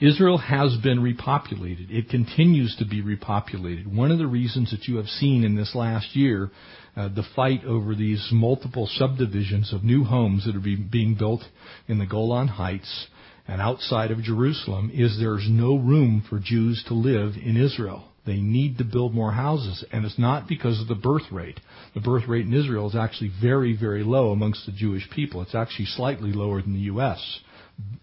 Israel 0.00 0.38
has 0.38 0.76
been 0.76 1.00
repopulated. 1.00 1.90
It 1.90 2.08
continues 2.08 2.76
to 2.76 2.84
be 2.84 3.02
repopulated. 3.02 3.92
One 3.92 4.12
of 4.12 4.18
the 4.18 4.28
reasons 4.28 4.70
that 4.70 4.86
you 4.86 4.96
have 4.98 5.08
seen 5.08 5.42
in 5.42 5.56
this 5.56 5.74
last 5.74 6.14
year 6.14 6.50
uh, 6.96 7.08
the 7.08 7.24
fight 7.34 7.64
over 7.64 7.96
these 7.96 8.28
multiple 8.30 8.88
subdivisions 8.92 9.72
of 9.72 9.82
new 9.82 10.04
homes 10.04 10.46
that 10.46 10.54
are 10.54 10.60
be, 10.60 10.76
being 10.76 11.16
built 11.16 11.42
in 11.88 11.98
the 11.98 12.06
Golan 12.06 12.46
Heights 12.46 13.08
and 13.48 13.62
outside 13.62 14.10
of 14.10 14.22
Jerusalem 14.22 14.90
is 14.92 15.18
there's 15.18 15.48
no 15.48 15.76
room 15.76 16.22
for 16.28 16.38
Jews 16.38 16.84
to 16.88 16.94
live 16.94 17.32
in 17.42 17.56
Israel. 17.56 18.04
They 18.26 18.36
need 18.36 18.76
to 18.76 18.84
build 18.84 19.14
more 19.14 19.32
houses, 19.32 19.82
and 19.90 20.04
it's 20.04 20.18
not 20.18 20.46
because 20.46 20.82
of 20.82 20.86
the 20.86 20.94
birth 20.94 21.32
rate. 21.32 21.58
The 21.94 22.00
birth 22.00 22.28
rate 22.28 22.44
in 22.44 22.52
Israel 22.52 22.86
is 22.86 22.94
actually 22.94 23.32
very, 23.40 23.74
very 23.74 24.04
low 24.04 24.32
amongst 24.32 24.66
the 24.66 24.72
Jewish 24.72 25.08
people. 25.10 25.40
It's 25.40 25.54
actually 25.54 25.86
slightly 25.86 26.30
lower 26.30 26.60
than 26.60 26.74
the 26.74 26.80
U.S. 26.80 27.40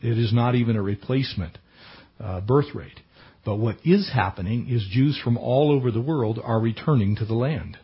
It 0.01 0.17
is 0.17 0.34
not 0.34 0.55
even 0.55 0.75
a 0.75 0.81
replacement 0.81 1.60
uh, 2.19 2.41
birth 2.41 2.73
rate. 2.73 2.99
But 3.45 3.58
what 3.58 3.77
is 3.86 4.10
happening 4.12 4.67
is 4.67 4.88
Jews 4.89 5.19
from 5.23 5.38
all 5.38 5.71
over 5.71 5.91
the 5.91 6.01
world 6.01 6.39
are 6.43 6.60
returning 6.60 7.17
to 7.17 7.25
the 7.25 7.36
land. 7.36 7.77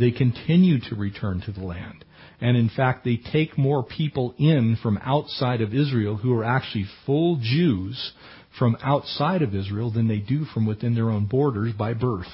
They 0.00 0.10
continue 0.10 0.80
to 0.88 0.94
return 0.96 1.42
to 1.42 1.52
the 1.52 1.62
land. 1.62 2.04
And 2.40 2.56
in 2.56 2.70
fact, 2.74 3.04
they 3.04 3.18
take 3.18 3.58
more 3.58 3.84
people 3.84 4.34
in 4.38 4.78
from 4.82 4.98
outside 5.02 5.60
of 5.60 5.74
Israel 5.74 6.16
who 6.16 6.34
are 6.36 6.44
actually 6.44 6.86
full 7.04 7.38
Jews 7.40 8.12
from 8.58 8.76
outside 8.82 9.42
of 9.42 9.54
Israel 9.54 9.92
than 9.92 10.08
they 10.08 10.18
do 10.18 10.44
from 10.46 10.66
within 10.66 10.94
their 10.94 11.10
own 11.10 11.26
borders 11.26 11.74
by 11.74 11.92
birth. 11.94 12.32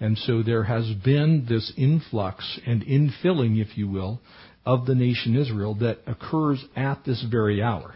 And 0.00 0.16
so 0.16 0.42
there 0.42 0.64
has 0.64 0.90
been 1.04 1.46
this 1.46 1.72
influx 1.76 2.58
and 2.66 2.82
infilling, 2.82 3.60
if 3.60 3.76
you 3.76 3.86
will, 3.86 4.20
of 4.64 4.86
the 4.86 4.94
nation 4.94 5.36
Israel 5.36 5.74
that 5.76 5.98
occurs 6.06 6.64
at 6.74 7.04
this 7.04 7.22
very 7.30 7.62
hour 7.62 7.94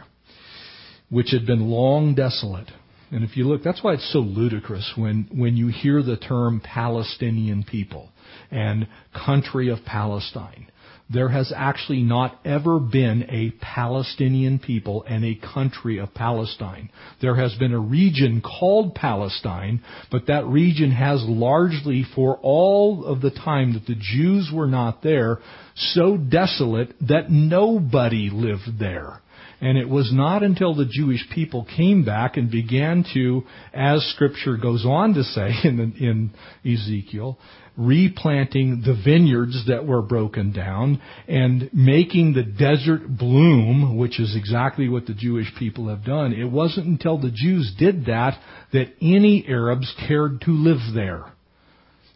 which 1.15 1.31
had 1.31 1.47
been 1.47 1.71
long 1.71 2.15
desolate. 2.15 2.71
And 3.11 3.23
if 3.23 3.37
you 3.37 3.47
look, 3.47 3.63
that's 3.63 3.85
why 3.85 3.95
it's 3.95 4.13
so 4.13 4.19
ludicrous 4.19 4.93
when, 4.97 5.29
when 5.33 5.57
you 5.57 5.69
hear 5.69 6.03
the 6.03 6.17
term 6.17 6.61
Palestinian 6.61 7.63
people 7.63 8.09
and 8.51 8.87
country 9.15 9.69
of 9.71 9.85
Palestine. 9.85 10.67
There 11.11 11.29
has 11.29 11.53
actually 11.55 12.03
not 12.03 12.41
ever 12.47 12.81
been 12.81 13.27
a 13.29 13.51
Palestinian 13.61 14.59
people 14.59 15.05
and 15.07 15.23
a 15.23 15.39
country 15.55 15.99
of 15.99 16.15
Palestine. 16.15 16.89
There 17.21 17.35
has 17.35 17.55
been 17.57 17.75
a 17.75 17.79
region 17.79 18.41
called 18.41 18.95
Palestine, 18.95 19.83
but 20.11 20.29
that 20.29 20.47
region 20.47 20.93
has 20.93 21.23
largely, 21.25 22.07
for 22.15 22.39
all 22.43 23.05
of 23.05 23.21
the 23.21 23.31
time 23.31 23.75
that 23.75 23.87
the 23.87 24.01
Jews 24.01 24.51
were 24.53 24.67
not 24.67 25.03
there, 25.03 25.41
so 25.77 26.17
desolate 26.17 26.95
that 27.07 27.31
nobody 27.31 28.31
lived 28.33 28.79
there. 28.79 29.21
And 29.61 29.79
it 29.79 29.89
was 29.89 30.11
not 30.13 30.43
until 30.43 30.75
the 30.75 30.89
Jewish 30.91 31.25
people 31.35 31.67
came 31.77 32.05
back 32.05 32.37
and 32.37 32.51
began 32.51 33.05
to, 33.15 33.45
as 33.73 34.03
Scripture 34.15 34.57
goes 34.57 34.85
on 34.87 35.15
to 35.15 35.23
say 35.23 35.53
in, 35.65 35.95
in 35.99 36.71
Ezekiel, 36.71 37.39
replanting 37.77 38.83
the 38.85 38.95
vineyards 39.05 39.65
that 39.67 39.85
were 39.85 40.03
broken 40.03 40.53
down 40.53 41.01
and 41.27 41.69
making 41.73 42.33
the 42.33 42.43
desert 42.43 43.09
bloom, 43.09 43.97
which 43.97 44.21
is 44.21 44.37
exactly 44.37 44.89
what 44.89 45.07
the 45.07 45.15
Jewish 45.15 45.53
people 45.59 45.89
have 45.89 46.05
done. 46.05 46.33
It 46.33 46.51
wasn't 46.51 46.87
until 46.87 47.19
the 47.19 47.33
Jews 47.33 47.75
did 47.79 48.07
that 48.07 48.39
that 48.73 48.93
any 49.01 49.45
Arabs 49.49 49.93
cared 50.07 50.41
to 50.43 50.51
live 50.51 50.95
there. 50.95 51.25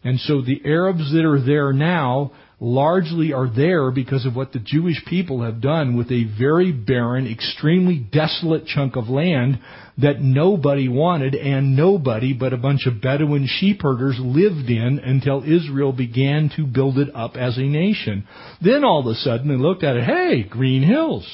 And 0.05 0.21
so 0.21 0.41
the 0.43 0.63
Arabs 0.65 1.13
that 1.13 1.25
are 1.25 1.45
there 1.45 1.73
now 1.73 2.33
largely 2.61 3.33
are 3.33 3.49
there 3.49 3.91
because 3.91 4.27
of 4.27 4.35
what 4.35 4.53
the 4.53 4.59
Jewish 4.59 5.05
people 5.07 5.43
have 5.43 5.61
done 5.61 5.97
with 5.97 6.11
a 6.11 6.25
very 6.39 6.73
barren, 6.73 7.27
extremely 7.27 7.99
desolate 7.99 8.67
chunk 8.67 8.97
of 8.97 9.09
land 9.09 9.61
that 9.99 10.21
nobody 10.21 10.89
wanted 10.89 11.35
and 11.35 11.77
nobody 11.77 12.33
but 12.33 12.53
a 12.53 12.57
bunch 12.57 12.87
of 12.87 13.01
Bedouin 13.01 13.47
sheep 13.49 13.83
herders 13.83 14.17
lived 14.21 14.71
in 14.71 15.01
until 15.05 15.43
Israel 15.43 15.93
began 15.93 16.51
to 16.57 16.67
build 16.67 16.99
it 16.99 17.15
up 17.15 17.37
as 17.37 17.59
a 17.59 17.63
nation. 17.63 18.27
Then 18.61 18.85
all 18.85 19.01
of 19.01 19.07
a 19.07 19.15
sudden 19.15 19.49
they 19.49 19.57
looked 19.57 19.85
at 19.85 19.97
it, 19.97 20.05
hey, 20.05 20.43
green 20.43 20.83
hills, 20.83 21.29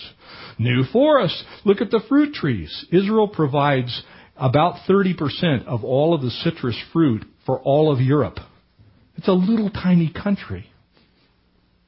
new 0.58 0.84
forests, 0.92 1.42
look 1.64 1.80
at 1.80 1.90
the 1.90 2.02
fruit 2.08 2.34
trees. 2.34 2.86
Israel 2.90 3.28
provides 3.28 4.02
about 4.36 4.86
30% 4.88 5.66
of 5.66 5.84
all 5.84 6.14
of 6.14 6.22
the 6.22 6.30
citrus 6.30 6.76
fruit 6.92 7.24
for 7.46 7.60
all 7.60 7.92
of 7.92 8.00
Europe. 8.00 8.38
It's 9.16 9.28
a 9.28 9.32
little 9.32 9.70
tiny 9.70 10.12
country. 10.12 10.70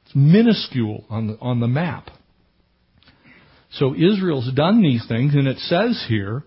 It's 0.07 0.15
minuscule 0.15 1.03
on 1.09 1.27
the, 1.27 1.37
on 1.41 1.59
the 1.59 1.67
map. 1.67 2.09
So 3.71 3.93
Israel's 3.93 4.49
done 4.53 4.81
these 4.81 5.05
things, 5.05 5.33
and 5.35 5.47
it 5.47 5.57
says 5.57 6.05
here, 6.07 6.43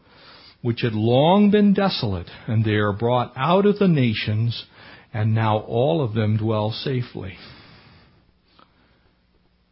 which 0.63 0.81
had 0.81 0.95
long 0.95 1.51
been 1.51 1.75
desolate, 1.75 2.31
and 2.47 2.65
they 2.65 2.77
are 2.77 2.95
brought 2.95 3.33
out 3.37 3.67
of 3.67 3.79
the 3.79 3.89
nations, 3.89 4.65
and 5.13 5.35
now 5.35 5.59
all 5.59 6.03
of 6.03 6.15
them 6.15 6.39
dwell 6.39 6.71
safely. 6.71 7.37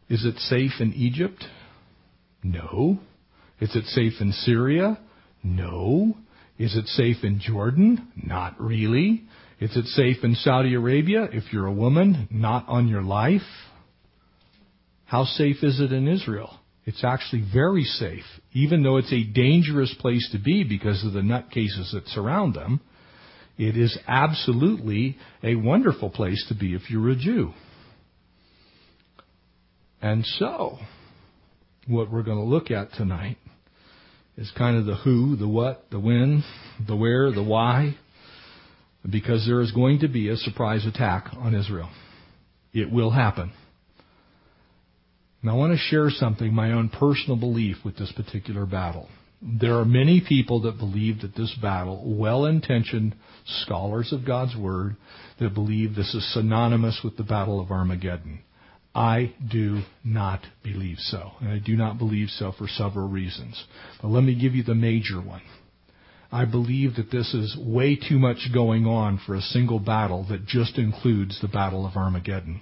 Is 0.07 0.23
it 0.23 0.37
safe 0.37 0.73
in 0.79 0.93
Egypt? 0.93 1.43
No. 2.43 2.99
Is 3.59 3.75
it 3.75 3.85
safe 3.85 4.21
in 4.21 4.31
Syria? 4.31 4.99
No. 5.43 6.15
Is 6.59 6.75
it 6.75 6.85
safe 6.85 7.23
in 7.23 7.39
Jordan? 7.39 8.11
Not 8.15 8.61
really. 8.61 9.23
Is 9.59 9.75
it 9.75 9.85
safe 9.85 10.17
in 10.23 10.35
Saudi 10.35 10.75
Arabia 10.75 11.27
if 11.31 11.51
you're 11.51 11.65
a 11.65 11.73
woman? 11.73 12.27
Not 12.29 12.67
on 12.67 12.87
your 12.87 13.01
life. 13.01 13.41
How 15.09 15.23
safe 15.23 15.63
is 15.63 15.79
it 15.79 15.91
in 15.91 16.07
Israel? 16.07 16.59
It's 16.85 17.03
actually 17.03 17.43
very 17.51 17.83
safe, 17.83 18.25
even 18.53 18.83
though 18.83 18.97
it's 18.97 19.11
a 19.11 19.23
dangerous 19.23 19.91
place 19.99 20.29
to 20.33 20.37
be 20.37 20.63
because 20.63 21.03
of 21.03 21.13
the 21.13 21.21
nutcases 21.21 21.93
that 21.93 22.07
surround 22.09 22.53
them. 22.53 22.79
It 23.57 23.75
is 23.75 23.97
absolutely 24.07 25.17
a 25.43 25.55
wonderful 25.55 26.11
place 26.11 26.45
to 26.49 26.53
be 26.53 26.75
if 26.75 26.91
you're 26.91 27.09
a 27.09 27.15
Jew. 27.15 27.53
And 29.99 30.23
so, 30.37 30.77
what 31.87 32.11
we're 32.11 32.21
going 32.21 32.37
to 32.37 32.43
look 32.43 32.69
at 32.69 32.93
tonight 32.93 33.37
is 34.37 34.51
kind 34.55 34.77
of 34.77 34.85
the 34.85 34.95
who, 34.95 35.35
the 35.35 35.47
what, 35.47 35.85
the 35.89 35.99
when, 35.99 36.43
the 36.85 36.95
where, 36.95 37.31
the 37.31 37.43
why, 37.43 37.95
because 39.09 39.47
there 39.47 39.61
is 39.61 39.71
going 39.71 40.01
to 40.01 40.07
be 40.07 40.29
a 40.29 40.37
surprise 40.37 40.85
attack 40.85 41.29
on 41.35 41.55
Israel. 41.55 41.89
It 42.73 42.91
will 42.91 43.09
happen. 43.09 43.53
I 45.47 45.53
want 45.53 45.71
to 45.71 45.77
share 45.77 46.09
something, 46.09 46.53
my 46.53 46.73
own 46.73 46.89
personal 46.89 47.37
belief 47.37 47.77
with 47.85 47.97
this 47.97 48.11
particular 48.11 48.65
battle. 48.65 49.07
There 49.41 49.77
are 49.77 49.85
many 49.85 50.21
people 50.27 50.61
that 50.63 50.77
believe 50.77 51.21
that 51.21 51.35
this 51.35 51.55
battle, 51.61 52.03
well 52.05 52.45
intentioned 52.45 53.15
scholars 53.45 54.11
of 54.11 54.25
God's 54.25 54.55
Word, 54.57 54.97
that 55.39 55.53
believe 55.53 55.95
this 55.95 56.13
is 56.13 56.33
synonymous 56.33 56.99
with 57.03 57.15
the 57.15 57.23
Battle 57.23 57.61
of 57.61 57.71
Armageddon. 57.71 58.41
I 58.93 59.33
do 59.49 59.83
not 60.03 60.41
believe 60.61 60.97
so. 60.99 61.31
And 61.39 61.49
I 61.49 61.59
do 61.59 61.77
not 61.77 61.97
believe 61.97 62.29
so 62.29 62.51
for 62.51 62.67
several 62.67 63.07
reasons. 63.07 63.63
But 64.01 64.09
let 64.09 64.25
me 64.25 64.35
give 64.35 64.55
you 64.55 64.63
the 64.63 64.75
major 64.75 65.21
one. 65.21 65.43
I 66.31 66.43
believe 66.45 66.95
that 66.95 67.11
this 67.11 67.33
is 67.33 67.57
way 67.57 67.95
too 67.95 68.19
much 68.19 68.49
going 68.53 68.85
on 68.85 69.19
for 69.25 69.35
a 69.35 69.41
single 69.41 69.79
battle 69.79 70.25
that 70.29 70.45
just 70.45 70.77
includes 70.77 71.39
the 71.39 71.47
Battle 71.47 71.85
of 71.85 71.95
Armageddon. 71.95 72.61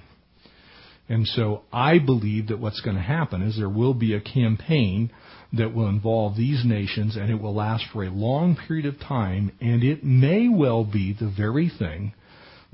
And 1.09 1.27
so 1.27 1.63
I 1.71 1.99
believe 1.99 2.47
that 2.47 2.59
what's 2.59 2.81
going 2.81 2.97
to 2.97 3.01
happen 3.01 3.41
is 3.41 3.57
there 3.57 3.69
will 3.69 3.93
be 3.93 4.13
a 4.13 4.21
campaign 4.21 5.11
that 5.53 5.73
will 5.73 5.87
involve 5.87 6.35
these 6.35 6.63
nations 6.65 7.15
and 7.15 7.29
it 7.29 7.41
will 7.41 7.55
last 7.55 7.85
for 7.93 8.03
a 8.03 8.09
long 8.09 8.57
period 8.67 8.85
of 8.85 8.99
time 8.99 9.51
and 9.61 9.83
it 9.83 10.03
may 10.03 10.49
well 10.49 10.83
be 10.83 11.13
the 11.13 11.29
very 11.35 11.69
thing 11.69 12.13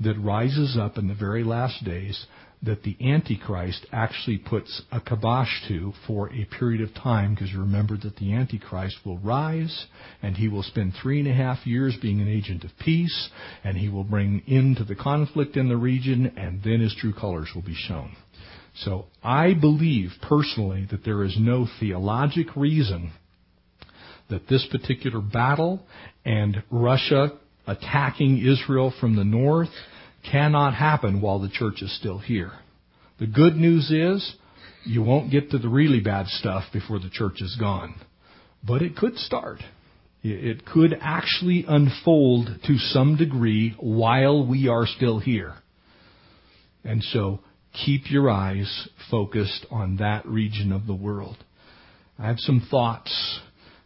that 0.00 0.18
rises 0.18 0.76
up 0.76 0.98
in 0.98 1.06
the 1.06 1.14
very 1.14 1.44
last 1.44 1.84
days 1.84 2.26
that 2.64 2.82
the 2.82 2.96
Antichrist 3.00 3.86
actually 3.92 4.38
puts 4.38 4.82
a 4.90 5.00
kibosh 5.00 5.68
to 5.68 5.92
for 6.06 6.32
a 6.32 6.46
period 6.58 6.80
of 6.80 6.94
time, 6.94 7.34
because 7.34 7.54
remember 7.54 7.96
that 7.98 8.16
the 8.16 8.32
Antichrist 8.32 8.96
will 9.04 9.18
rise 9.18 9.86
and 10.22 10.36
he 10.36 10.48
will 10.48 10.62
spend 10.62 10.94
three 10.94 11.20
and 11.20 11.28
a 11.28 11.34
half 11.34 11.66
years 11.66 11.96
being 12.00 12.20
an 12.20 12.28
agent 12.28 12.64
of 12.64 12.70
peace, 12.78 13.28
and 13.62 13.76
he 13.76 13.88
will 13.88 14.04
bring 14.04 14.42
into 14.46 14.84
the 14.84 14.94
conflict 14.94 15.56
in 15.56 15.68
the 15.68 15.76
region, 15.76 16.32
and 16.36 16.62
then 16.62 16.80
his 16.80 16.94
true 16.98 17.12
colors 17.12 17.50
will 17.54 17.62
be 17.62 17.74
shown. 17.74 18.16
So 18.76 19.06
I 19.22 19.54
believe 19.54 20.10
personally 20.22 20.86
that 20.90 21.04
there 21.04 21.22
is 21.24 21.36
no 21.38 21.66
theologic 21.78 22.56
reason 22.56 23.12
that 24.30 24.48
this 24.48 24.66
particular 24.70 25.20
battle 25.20 25.80
and 26.24 26.62
Russia 26.70 27.32
attacking 27.66 28.38
Israel 28.38 28.92
from 29.00 29.16
the 29.16 29.24
north 29.24 29.68
cannot 30.30 30.74
happen 30.74 31.20
while 31.20 31.38
the 31.38 31.48
church 31.48 31.82
is 31.82 31.96
still 31.98 32.18
here. 32.18 32.52
The 33.20 33.26
good 33.26 33.54
news 33.54 33.90
is 33.90 34.34
you 34.84 35.02
won't 35.02 35.30
get 35.30 35.50
to 35.50 35.58
the 35.58 35.68
really 35.68 36.00
bad 36.00 36.26
stuff 36.26 36.64
before 36.72 36.98
the 36.98 37.10
church 37.10 37.40
is 37.40 37.56
gone. 37.58 37.94
But 38.66 38.82
it 38.82 38.96
could 38.96 39.16
start. 39.18 39.60
It 40.22 40.64
could 40.64 40.96
actually 41.00 41.64
unfold 41.68 42.48
to 42.66 42.78
some 42.78 43.16
degree 43.16 43.76
while 43.78 44.46
we 44.46 44.68
are 44.68 44.86
still 44.86 45.18
here. 45.18 45.54
And 46.82 47.02
so 47.02 47.40
keep 47.84 48.10
your 48.10 48.30
eyes 48.30 48.88
focused 49.10 49.66
on 49.70 49.96
that 49.96 50.26
region 50.26 50.72
of 50.72 50.86
the 50.86 50.94
world. 50.94 51.36
I 52.18 52.26
have 52.28 52.38
some 52.38 52.66
thoughts 52.70 53.40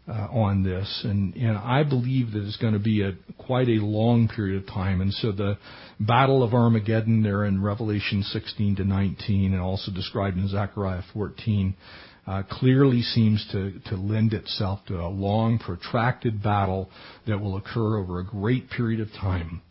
uh, 0.06 0.28
on 0.30 0.62
this, 0.62 1.02
and, 1.04 1.34
and 1.34 1.56
I 1.56 1.82
believe 1.82 2.32
that 2.32 2.42
it's 2.42 2.56
going 2.56 2.74
to 2.74 2.78
be 2.78 3.02
a 3.02 3.12
quite 3.38 3.68
a 3.68 3.80
long 3.84 4.28
period 4.28 4.62
of 4.62 4.68
time. 4.68 5.00
And 5.00 5.12
so 5.12 5.32
the 5.32 5.58
Battle 6.00 6.42
of 6.42 6.54
Armageddon, 6.54 7.22
there 7.22 7.44
in 7.44 7.62
Revelation 7.62 8.22
16 8.22 8.76
to 8.76 8.84
19, 8.84 9.52
and 9.52 9.60
also 9.60 9.92
described 9.92 10.36
in 10.36 10.48
Zechariah 10.48 11.02
14, 11.12 11.74
uh, 12.26 12.42
clearly 12.50 13.00
seems 13.00 13.46
to, 13.52 13.80
to 13.86 13.96
lend 13.96 14.34
itself 14.34 14.80
to 14.86 15.00
a 15.00 15.08
long, 15.08 15.58
protracted 15.58 16.42
battle 16.42 16.90
that 17.26 17.38
will 17.38 17.56
occur 17.56 17.98
over 17.98 18.20
a 18.20 18.24
great 18.24 18.68
period 18.70 19.00
of 19.00 19.08
time. 19.12 19.62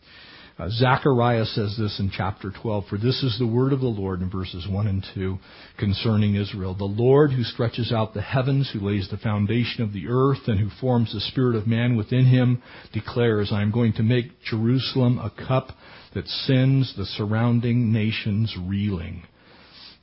Uh, 0.58 0.68
Zechariah 0.70 1.44
says 1.44 1.76
this 1.78 2.00
in 2.00 2.10
chapter 2.10 2.50
12, 2.50 2.86
for 2.88 2.98
this 2.98 3.22
is 3.22 3.38
the 3.38 3.46
word 3.46 3.72
of 3.72 3.78
the 3.78 3.86
Lord 3.86 4.22
in 4.22 4.28
verses 4.28 4.66
1 4.68 4.88
and 4.88 5.06
2 5.14 5.38
concerning 5.78 6.34
Israel. 6.34 6.74
The 6.74 6.84
Lord 6.84 7.30
who 7.30 7.44
stretches 7.44 7.92
out 7.92 8.12
the 8.12 8.22
heavens, 8.22 8.68
who 8.72 8.80
lays 8.80 9.08
the 9.08 9.18
foundation 9.18 9.84
of 9.84 9.92
the 9.92 10.08
earth, 10.08 10.48
and 10.48 10.58
who 10.58 10.68
forms 10.80 11.12
the 11.12 11.20
spirit 11.20 11.54
of 11.54 11.68
man 11.68 11.96
within 11.96 12.26
him, 12.26 12.60
declares, 12.92 13.52
I 13.52 13.62
am 13.62 13.70
going 13.70 13.92
to 13.94 14.02
make 14.02 14.42
Jerusalem 14.42 15.18
a 15.18 15.30
cup 15.30 15.68
that 16.14 16.26
sends 16.26 16.96
the 16.96 17.06
surrounding 17.06 17.92
nations 17.92 18.56
reeling. 18.60 19.22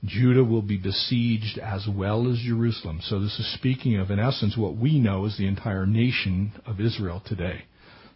Judah 0.06 0.44
will 0.44 0.62
be 0.62 0.78
besieged 0.78 1.58
as 1.58 1.86
well 1.94 2.32
as 2.32 2.40
Jerusalem. 2.40 3.02
So 3.04 3.20
this 3.20 3.38
is 3.40 3.54
speaking 3.56 3.98
of, 3.98 4.10
in 4.10 4.20
essence, 4.20 4.56
what 4.56 4.78
we 4.78 5.00
know 5.00 5.26
as 5.26 5.36
the 5.38 5.48
entire 5.48 5.86
nation 5.86 6.54
of 6.66 6.80
Israel 6.80 7.22
today. 7.26 7.64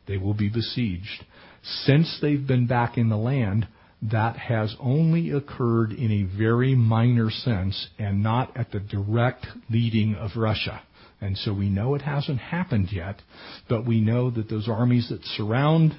They 0.07 0.17
will 0.17 0.33
be 0.33 0.49
besieged. 0.49 1.25
Since 1.61 2.19
they've 2.21 2.45
been 2.45 2.67
back 2.67 2.97
in 2.97 3.09
the 3.09 3.17
land, 3.17 3.67
that 4.01 4.37
has 4.37 4.75
only 4.79 5.31
occurred 5.31 5.91
in 5.91 6.11
a 6.11 6.37
very 6.37 6.73
minor 6.73 7.29
sense 7.29 7.89
and 7.97 8.23
not 8.23 8.55
at 8.55 8.71
the 8.71 8.79
direct 8.79 9.45
leading 9.69 10.15
of 10.15 10.37
Russia. 10.37 10.81
And 11.21 11.37
so 11.37 11.53
we 11.53 11.69
know 11.69 11.95
it 11.95 12.01
hasn't 12.01 12.39
happened 12.39 12.89
yet, 12.91 13.21
but 13.67 13.85
we 13.85 13.99
know 13.99 14.29
that 14.31 14.49
those 14.49 14.69
armies 14.69 15.09
that 15.09 15.25
surround 15.25 15.97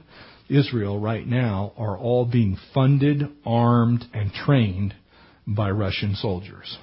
Israel 0.49 0.99
right 0.99 1.27
now 1.27 1.73
are 1.77 1.97
all 1.97 2.25
being 2.25 2.57
funded, 2.73 3.25
armed, 3.45 4.05
and 4.15 4.33
trained 4.33 4.95
by 5.47 5.71
Russian 5.71 6.15
soldiers. 6.15 6.79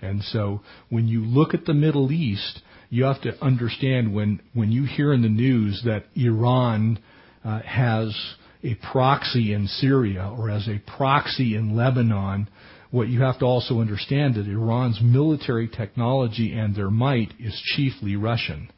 And 0.00 0.22
so 0.24 0.60
when 0.90 1.06
you 1.06 1.24
look 1.24 1.54
at 1.54 1.64
the 1.64 1.74
Middle 1.74 2.10
East, 2.10 2.62
you 2.90 3.04
have 3.04 3.22
to 3.22 3.42
understand 3.42 4.12
when, 4.12 4.40
when 4.52 4.72
you 4.72 4.84
hear 4.84 5.12
in 5.12 5.22
the 5.22 5.28
news 5.28 5.82
that 5.84 6.06
Iran 6.16 6.98
uh, 7.44 7.60
has 7.60 8.14
a 8.62 8.74
proxy 8.92 9.52
in 9.52 9.66
Syria 9.66 10.32
or 10.36 10.50
as 10.50 10.68
a 10.68 10.80
proxy 10.96 11.56
in 11.56 11.76
Lebanon, 11.76 12.48
what 12.90 13.08
you 13.08 13.22
have 13.22 13.38
to 13.38 13.44
also 13.44 13.80
understand 13.80 14.34
that 14.34 14.46
Iran's 14.46 15.00
military 15.02 15.68
technology 15.68 16.52
and 16.52 16.74
their 16.74 16.90
might 16.90 17.32
is 17.40 17.60
chiefly 17.74 18.16
Russian. 18.16 18.70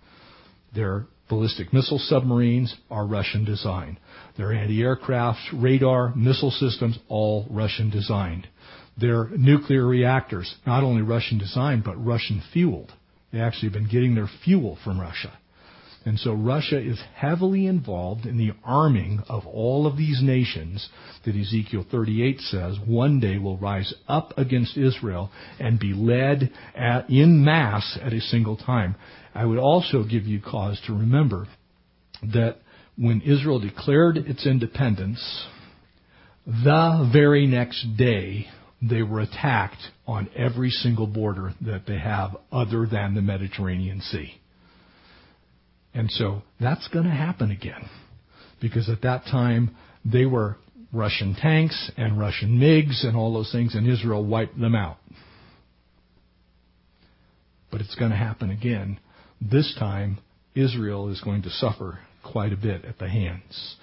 Their 0.75 1.07
ballistic 1.29 1.73
missile 1.73 1.99
submarines 1.99 2.75
are 2.91 3.07
Russian 3.07 3.45
designed. 3.45 3.99
Their 4.37 4.53
anti-aircraft, 4.53 5.41
radar, 5.53 6.15
missile 6.15 6.51
systems, 6.51 6.99
all 7.09 7.47
Russian 7.51 7.91
designed. 7.91 8.47
Their 8.97 9.29
nuclear 9.31 9.87
reactors, 9.87 10.55
not 10.67 10.85
only 10.85 11.03
Russian 11.03 11.39
designed, 11.39 11.83
but 11.85 12.03
Russian 12.03 12.43
fueled. 12.53 12.93
They 13.33 13.41
actually 13.41 13.71
have 13.71 13.75
been 13.75 13.89
getting 13.89 14.15
their 14.15 14.31
fuel 14.45 14.79
from 14.85 15.01
Russia. 15.01 15.37
And 16.07 16.19
so 16.19 16.35
Russia 16.35 16.79
is 16.79 17.01
heavily 17.15 17.67
involved 17.67 18.27
in 18.27 18.37
the 18.37 18.53
arming 18.63 19.23
of 19.29 19.47
all 19.47 19.87
of 19.87 19.97
these 19.97 20.21
nations 20.23 20.89
that 21.25 21.35
Ezekiel 21.35 21.87
38 21.91 22.41
says 22.41 22.77
one 22.87 23.21
day 23.21 23.39
will 23.39 23.57
rise 23.57 23.95
up 24.07 24.37
against 24.37 24.77
Israel 24.77 25.31
and 25.59 25.81
be 25.81 25.95
led 25.95 26.53
at, 26.75 27.09
in 27.09 27.43
mass 27.43 27.99
at 28.03 28.13
a 28.13 28.21
single 28.21 28.57
time. 28.57 28.97
I 29.35 29.47
would 29.47 29.59
also 29.59 30.05
give 30.05 30.25
you 30.25 30.41
cause 30.43 30.81
to 30.87 30.93
remember 30.93 31.47
that 32.23 32.59
when 32.97 33.23
Israel 33.23 33.59
declared 33.59 34.19
its 34.19 34.47
independence, 34.47 35.47
the 36.47 37.09
very 37.13 37.47
next 37.47 37.97
day 37.97 38.47
they 38.83 39.03
were 39.03 39.21
attacked 39.21 39.81
on 40.07 40.29
every 40.37 40.71
single 40.71 41.07
border 41.07 41.55
that 41.63 41.87
they 41.87 41.99
have 41.99 42.37
other 42.53 42.87
than 42.87 43.15
the 43.15 43.23
Mediterranean 43.23 44.03
Sea. 44.03 44.39
And 45.95 46.11
so 46.11 46.43
that's 46.61 46.89
going 46.89 47.05
to 47.05 47.11
happen 47.11 47.51
again. 47.51 47.89
Because 48.61 48.89
at 48.89 49.03
that 49.03 49.25
time, 49.27 49.75
they 50.05 50.27
were 50.27 50.57
Russian 50.93 51.35
tanks 51.35 51.91
and 51.97 52.19
Russian 52.19 52.59
MiGs 52.59 53.05
and 53.07 53.17
all 53.17 53.33
those 53.33 53.53
things, 53.53 53.75
and 53.75 53.89
Israel 53.89 54.25
wiped 54.25 54.59
them 54.59 54.75
out. 54.75 54.99
But 57.71 57.81
it's 57.81 57.95
going 57.95 58.11
to 58.11 58.17
happen 58.17 58.51
again. 58.51 59.01
This 59.41 59.75
time, 59.79 60.19
Israel 60.55 61.09
is 61.09 61.21
going 61.21 61.43
to 61.43 61.51
suffer 61.51 61.99
quite 62.23 62.53
a 62.53 62.57
bit 62.57 62.85
at 62.85 62.99
the 62.99 63.09
hands 63.09 63.77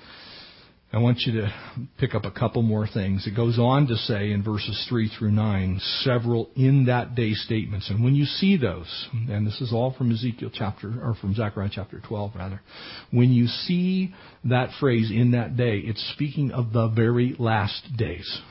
I 0.93 0.97
want 0.97 1.19
you 1.21 1.31
to 1.39 1.53
pick 1.97 2.13
up 2.15 2.25
a 2.25 2.31
couple 2.31 2.61
more 2.63 2.85
things. 2.85 3.25
It 3.25 3.33
goes 3.33 3.57
on 3.57 3.87
to 3.87 3.95
say 3.95 4.31
in 4.31 4.43
verses 4.43 4.85
3 4.89 5.09
through 5.17 5.31
9 5.31 5.79
several 6.03 6.49
in 6.57 6.87
that 6.87 7.15
day 7.15 7.31
statements. 7.31 7.89
And 7.89 8.03
when 8.03 8.13
you 8.13 8.25
see 8.25 8.57
those, 8.57 9.07
and 9.13 9.47
this 9.47 9.61
is 9.61 9.71
all 9.71 9.93
from 9.97 10.11
Ezekiel 10.11 10.51
chapter, 10.53 10.89
or 10.89 11.15
from 11.15 11.33
Zechariah 11.33 11.69
chapter 11.71 12.01
12 12.05 12.33
rather, 12.35 12.61
when 13.09 13.31
you 13.31 13.47
see 13.47 14.13
that 14.43 14.71
phrase 14.81 15.09
in 15.11 15.31
that 15.31 15.55
day, 15.55 15.77
it's 15.77 16.11
speaking 16.13 16.51
of 16.51 16.73
the 16.73 16.89
very 16.89 17.37
last 17.39 17.95
days. 17.95 18.41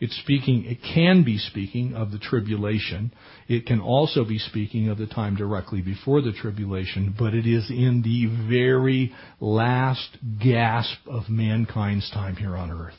It's 0.00 0.16
speaking, 0.18 0.64
it 0.64 0.78
can 0.94 1.22
be 1.24 1.38
speaking 1.38 1.94
of 1.94 2.10
the 2.10 2.18
tribulation. 2.18 3.12
It 3.48 3.66
can 3.66 3.80
also 3.80 4.24
be 4.24 4.38
speaking 4.38 4.88
of 4.88 4.98
the 4.98 5.06
time 5.06 5.36
directly 5.36 5.82
before 5.82 6.20
the 6.20 6.32
tribulation, 6.32 7.14
but 7.18 7.34
it 7.34 7.46
is 7.46 7.70
in 7.70 8.02
the 8.02 8.48
very 8.48 9.14
last 9.40 10.18
gasp 10.42 10.98
of 11.06 11.28
mankind's 11.28 12.10
time 12.10 12.36
here 12.36 12.56
on 12.56 12.70
earth. 12.70 12.94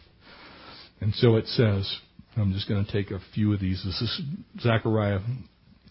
And 1.01 1.13
so 1.15 1.35
it 1.35 1.47
says, 1.47 1.99
I'm 2.37 2.53
just 2.53 2.67
going 2.67 2.85
to 2.85 2.91
take 2.91 3.11
a 3.11 3.19
few 3.33 3.53
of 3.53 3.59
these. 3.59 3.83
This 3.85 4.01
is 4.01 4.21
Zechariah 4.61 5.19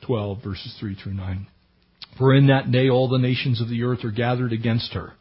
12 0.07 0.43
verses 0.43 0.77
3 0.81 0.95
through 0.95 1.15
9. 1.15 1.47
For 2.19 2.35
in 2.35 2.47
that 2.47 2.71
day 2.71 2.89
all 2.89 3.09
the 3.09 3.19
nations 3.19 3.61
of 3.61 3.69
the 3.69 3.83
earth 3.83 4.05
are 4.05 4.11
gathered 4.11 4.53
against 4.53 4.93
her. 4.95 5.15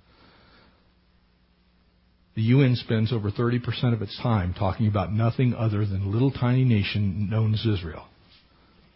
The 2.36 2.42
UN 2.42 2.76
spends 2.76 3.14
over 3.14 3.30
30% 3.30 3.94
of 3.94 4.02
its 4.02 4.18
time 4.22 4.56
talking 4.58 4.88
about 4.88 5.14
nothing 5.14 5.54
other 5.54 5.86
than 5.86 6.04
a 6.04 6.10
little 6.10 6.32
tiny 6.32 6.64
nation 6.64 7.30
known 7.30 7.54
as 7.54 7.66
Israel. 7.66 8.06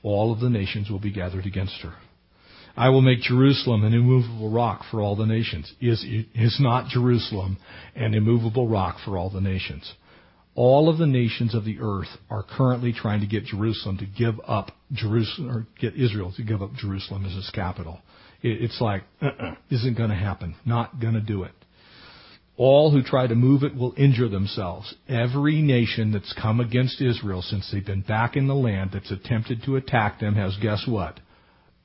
All 0.01 0.31
of 0.31 0.39
the 0.39 0.49
nations 0.49 0.89
will 0.89 0.99
be 0.99 1.11
gathered 1.11 1.45
against 1.45 1.79
her. 1.81 1.93
I 2.75 2.89
will 2.89 3.01
make 3.01 3.21
Jerusalem 3.21 3.83
an 3.83 3.93
immovable 3.93 4.51
rock 4.51 4.83
for 4.89 5.01
all 5.01 5.15
the 5.15 5.25
nations. 5.25 5.71
Is, 5.81 6.05
is 6.35 6.57
not 6.59 6.89
Jerusalem 6.89 7.57
an 7.95 8.13
immovable 8.13 8.67
rock 8.67 8.97
for 9.03 9.17
all 9.17 9.31
the 9.31 9.41
nations? 9.41 9.91
All 10.53 10.89
of 10.89 10.97
the 10.97 11.07
nations 11.07 11.53
of 11.53 11.65
the 11.65 11.77
earth 11.79 12.09
are 12.29 12.43
currently 12.43 12.93
trying 12.93 13.21
to 13.21 13.27
get 13.27 13.45
Jerusalem 13.45 13.97
to 13.97 14.05
give 14.05 14.35
up 14.47 14.71
Jerusalem, 14.91 15.49
or 15.49 15.67
get 15.79 15.95
Israel 15.95 16.31
to 16.37 16.43
give 16.43 16.61
up 16.61 16.73
Jerusalem 16.73 17.25
as 17.25 17.35
its 17.35 17.51
capital. 17.51 17.99
It, 18.41 18.63
it's 18.63 18.81
like, 18.81 19.03
uh-uh, 19.21 19.55
isn't 19.69 19.97
going 19.97 20.09
to 20.09 20.15
happen. 20.15 20.55
Not 20.65 20.99
going 20.99 21.13
to 21.13 21.21
do 21.21 21.43
it. 21.43 21.51
All 22.57 22.89
who 22.91 23.03
try 23.03 23.27
to 23.27 23.35
move 23.35 23.61
it 23.61 23.75
will 23.75 23.93
injure 23.95 24.27
themselves. 24.27 24.95
Every 25.07 25.61
nation 25.61 26.11
that's 26.11 26.33
come 26.33 26.59
against 26.59 26.99
Israel 26.99 27.43
since 27.43 27.69
they've 27.71 27.85
been 27.85 28.01
back 28.01 28.35
in 28.35 28.47
the 28.47 28.55
land 28.55 28.89
that's 28.93 29.11
attempted 29.11 29.63
to 29.63 29.75
attack 29.75 30.19
them 30.19 30.33
has, 30.35 30.57
guess 30.59 30.85
what? 30.87 31.19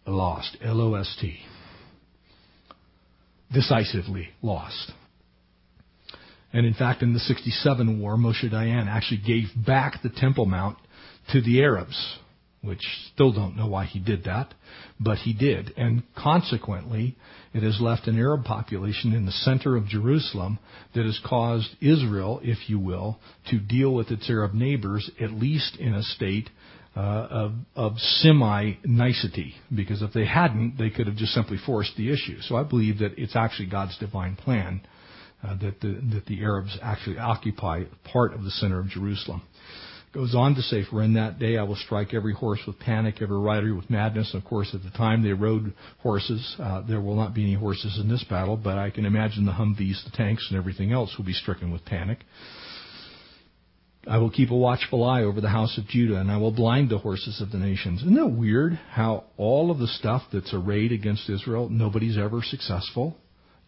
Lost. 0.07 0.57
L-O-S-T. 0.63 1.39
Decisively 3.53 4.31
lost. 4.41 4.93
And 6.55 6.67
in 6.67 6.73
fact, 6.73 7.03
in 7.03 7.13
the 7.13 7.21
67 7.21 8.01
war, 8.01 8.17
Moshe 8.17 8.51
Dayan 8.51 8.87
actually 8.87 9.21
gave 9.27 9.49
back 9.67 10.03
the 10.03 10.09
Temple 10.11 10.47
Mount 10.47 10.79
to 11.33 11.43
the 11.43 11.63
Arabs, 11.63 12.19
which 12.63 12.81
still 13.13 13.33
don't 13.33 13.57
know 13.57 13.67
why 13.67 13.85
he 13.85 13.99
did 13.99 14.25
that, 14.25 14.55
but 15.01 15.19
he 15.19 15.33
did. 15.33 15.73
And 15.77 16.03
consequently, 16.17 17.17
it 17.53 17.63
has 17.63 17.81
left 17.81 18.07
an 18.07 18.19
Arab 18.19 18.45
population 18.45 19.13
in 19.13 19.27
the 19.27 19.33
center 19.33 19.77
of 19.77 19.87
Jerusalem 19.87 20.59
that 20.95 21.05
has 21.05 21.21
caused 21.27 21.69
Israel, 21.81 22.41
if 22.43 22.71
you 22.71 22.79
will, 22.79 23.19
to 23.51 23.59
deal 23.59 23.93
with 23.93 24.11
its 24.11 24.31
Arab 24.31 24.55
neighbors, 24.55 25.11
at 25.21 25.33
least 25.33 25.77
in 25.77 25.93
a 25.93 26.03
state 26.03 26.49
uh, 26.97 27.01
of, 27.01 27.53
of 27.75 27.99
semi 27.99 28.75
nicety. 28.85 29.55
Because 29.75 30.01
if 30.01 30.13
they 30.13 30.27
hadn't, 30.27 30.79
they 30.79 30.91
could 30.91 31.09
have 31.09 31.17
just 31.17 31.33
simply 31.33 31.59
forced 31.67 31.97
the 31.97 32.13
issue. 32.13 32.39
So 32.43 32.55
I 32.57 32.63
believe 32.63 32.99
that 32.99 33.19
it's 33.19 33.35
actually 33.35 33.67
God's 33.67 33.99
divine 33.99 34.37
plan 34.37 34.83
uh, 35.43 35.57
that, 35.57 35.81
the, 35.81 36.01
that 36.13 36.27
the 36.27 36.43
Arabs 36.43 36.79
actually 36.81 37.19
occupy 37.19 37.85
part 38.05 38.33
of 38.35 38.45
the 38.45 38.51
center 38.51 38.79
of 38.79 38.87
Jerusalem 38.87 39.43
goes 40.13 40.35
on 40.35 40.55
to 40.55 40.63
say, 40.63 40.85
For 40.85 41.03
in 41.03 41.15
that 41.15 41.39
day 41.39 41.57
I 41.57 41.63
will 41.63 41.77
strike 41.77 42.13
every 42.15 42.35
horse 42.35 42.61
with 42.67 42.79
panic, 42.79 43.21
every 43.21 43.39
rider 43.39 43.75
with 43.75 43.89
madness. 43.91 44.35
Of 44.35 44.45
course, 44.45 44.71
at 44.75 44.83
the 44.83 44.97
time 44.97 45.23
they 45.23 45.33
rode 45.33 45.73
horses. 46.01 46.57
Uh, 46.59 46.83
there 46.83 47.01
will 47.01 47.17
not 47.17 47.35
be 47.35 47.43
any 47.43 47.55
horses 47.55 47.99
in 48.01 48.09
this 48.09 48.25
battle, 48.25 48.57
but 48.57 48.79
I 48.79 48.91
can 48.91 49.07
imagine 49.07 49.47
the 49.47 49.53
Humvees, 49.53 50.05
the 50.05 50.11
tanks, 50.15 50.47
and 50.51 50.59
everything 50.59 50.93
else 50.93 51.15
will 51.17 51.25
be 51.25 51.33
stricken 51.33 51.73
with 51.73 51.85
panic. 51.85 52.19
I 54.07 54.19
will 54.19 54.31
keep 54.31 54.51
a 54.51 54.57
watchful 54.57 55.05
eye 55.05 55.23
over 55.23 55.41
the 55.41 55.49
house 55.49 55.79
of 55.79 55.87
Judah, 55.87 56.17
and 56.17 56.31
I 56.31 56.37
will 56.37 56.51
blind 56.51 56.91
the 56.91 56.99
horses 56.99 57.41
of 57.41 57.53
the 57.53 57.59
nations. 57.59 58.01
Isn't 58.03 58.17
that 58.17 58.27
weird 58.27 58.73
how 58.91 59.25
all 59.37 59.71
of 59.71 59.79
the 59.79 59.87
stuff 59.87 60.23
that's 60.33 60.53
arrayed 60.53 60.91
against 60.91 61.31
Israel, 61.31 61.69
nobody's 61.69 62.19
ever 62.19 62.43
successful? 62.43 63.17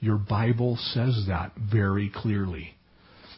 Your 0.00 0.16
Bible 0.16 0.76
says 0.76 1.26
that 1.28 1.52
very 1.56 2.10
clearly. 2.12 2.74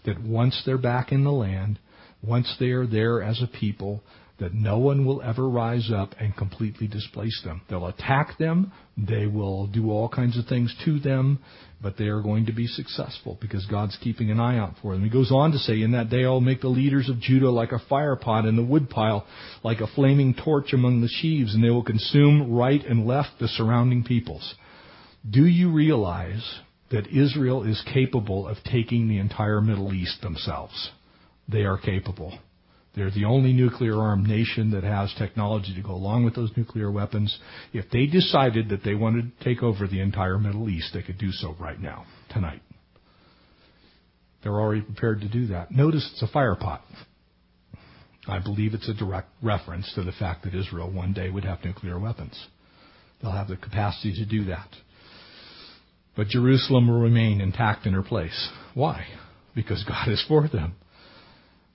That 0.06 0.22
once 0.22 0.62
they're 0.64 0.78
back 0.78 1.12
in 1.12 1.22
the 1.22 1.32
land, 1.32 1.78
once 2.26 2.54
they 2.58 2.70
are 2.70 2.86
there 2.86 3.22
as 3.22 3.42
a 3.42 3.46
people, 3.46 4.02
that 4.38 4.52
no 4.52 4.78
one 4.78 5.06
will 5.06 5.22
ever 5.22 5.48
rise 5.48 5.90
up 5.90 6.14
and 6.20 6.36
completely 6.36 6.86
displace 6.86 7.40
them. 7.42 7.62
They'll 7.70 7.86
attack 7.86 8.36
them, 8.38 8.72
they 8.96 9.26
will 9.26 9.66
do 9.66 9.90
all 9.90 10.08
kinds 10.08 10.38
of 10.38 10.46
things 10.46 10.74
to 10.84 10.98
them, 10.98 11.38
but 11.80 11.96
they 11.96 12.06
are 12.06 12.20
going 12.20 12.46
to 12.46 12.52
be 12.52 12.66
successful 12.66 13.38
because 13.40 13.64
God's 13.66 13.96
keeping 14.02 14.30
an 14.30 14.40
eye 14.40 14.58
out 14.58 14.74
for 14.82 14.92
them. 14.92 15.04
He 15.04 15.10
goes 15.10 15.32
on 15.32 15.52
to 15.52 15.58
say, 15.58 15.80
In 15.80 15.92
that 15.92 16.10
day 16.10 16.24
I'll 16.24 16.40
make 16.40 16.60
the 16.60 16.68
leaders 16.68 17.08
of 17.08 17.20
Judah 17.20 17.50
like 17.50 17.72
a 17.72 17.82
fire 17.88 18.16
pot 18.16 18.44
in 18.44 18.56
the 18.56 18.62
woodpile, 18.62 19.26
like 19.62 19.80
a 19.80 19.86
flaming 19.86 20.34
torch 20.34 20.72
among 20.72 21.00
the 21.00 21.08
sheaves, 21.08 21.54
and 21.54 21.64
they 21.64 21.70
will 21.70 21.84
consume 21.84 22.52
right 22.52 22.84
and 22.84 23.06
left 23.06 23.38
the 23.40 23.48
surrounding 23.48 24.04
peoples. 24.04 24.54
Do 25.28 25.46
you 25.46 25.72
realize 25.72 26.60
that 26.90 27.06
Israel 27.08 27.62
is 27.64 27.82
capable 27.92 28.46
of 28.46 28.58
taking 28.64 29.08
the 29.08 29.18
entire 29.18 29.60
Middle 29.60 29.92
East 29.92 30.20
themselves? 30.22 30.90
They 31.48 31.62
are 31.62 31.78
capable. 31.78 32.38
They're 32.94 33.10
the 33.10 33.26
only 33.26 33.52
nuclear 33.52 33.94
armed 34.00 34.26
nation 34.26 34.70
that 34.70 34.82
has 34.82 35.14
technology 35.18 35.74
to 35.74 35.82
go 35.82 35.92
along 35.92 36.24
with 36.24 36.34
those 36.34 36.50
nuclear 36.56 36.90
weapons. 36.90 37.38
If 37.74 37.90
they 37.90 38.06
decided 38.06 38.70
that 38.70 38.84
they 38.84 38.94
wanted 38.94 39.38
to 39.38 39.44
take 39.44 39.62
over 39.62 39.86
the 39.86 40.00
entire 40.00 40.38
Middle 40.38 40.70
East, 40.70 40.92
they 40.94 41.02
could 41.02 41.18
do 41.18 41.30
so 41.30 41.54
right 41.60 41.78
now, 41.78 42.06
tonight. 42.30 42.62
They're 44.42 44.58
already 44.58 44.80
prepared 44.80 45.20
to 45.20 45.28
do 45.28 45.48
that. 45.48 45.70
Notice 45.70 46.08
it's 46.12 46.22
a 46.22 46.32
fire 46.32 46.54
pot. 46.54 46.82
I 48.26 48.38
believe 48.38 48.72
it's 48.74 48.88
a 48.88 48.94
direct 48.94 49.28
reference 49.42 49.92
to 49.94 50.02
the 50.02 50.12
fact 50.12 50.44
that 50.44 50.54
Israel 50.54 50.90
one 50.90 51.12
day 51.12 51.28
would 51.28 51.44
have 51.44 51.64
nuclear 51.64 51.98
weapons. 51.98 52.46
They'll 53.20 53.32
have 53.32 53.48
the 53.48 53.56
capacity 53.56 54.14
to 54.14 54.24
do 54.24 54.44
that. 54.46 54.68
But 56.16 56.28
Jerusalem 56.28 56.88
will 56.88 57.00
remain 57.00 57.40
intact 57.40 57.86
in 57.86 57.92
her 57.92 58.02
place. 58.02 58.48
Why? 58.74 59.06
Because 59.54 59.84
God 59.84 60.08
is 60.08 60.24
for 60.26 60.48
them. 60.48 60.74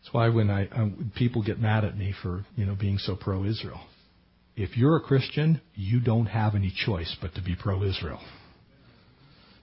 That's 0.01 0.13
why 0.13 0.29
when 0.29 0.49
I 0.49 0.67
um, 0.69 1.11
people 1.15 1.43
get 1.43 1.59
mad 1.59 1.85
at 1.85 1.97
me 1.97 2.13
for 2.21 2.45
you 2.55 2.65
know 2.65 2.75
being 2.75 2.97
so 2.97 3.15
pro-Israel. 3.15 3.81
If 4.55 4.77
you're 4.77 4.97
a 4.97 5.01
Christian, 5.01 5.61
you 5.75 5.99
don't 6.01 6.25
have 6.25 6.55
any 6.55 6.73
choice 6.85 7.15
but 7.21 7.35
to 7.35 7.41
be 7.41 7.55
pro-Israel. 7.55 8.19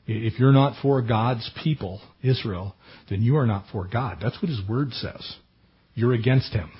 If 0.06 0.38
you're 0.38 0.52
not 0.52 0.80
for 0.80 1.02
God's 1.02 1.50
people, 1.62 2.00
Israel, 2.22 2.74
then 3.10 3.20
you 3.20 3.36
are 3.36 3.46
not 3.46 3.64
for 3.70 3.86
God. 3.86 4.18
That's 4.22 4.40
what 4.40 4.48
His 4.48 4.62
Word 4.66 4.92
says. 4.92 5.36
You're 5.94 6.14
against 6.14 6.52
Him. 6.52 6.70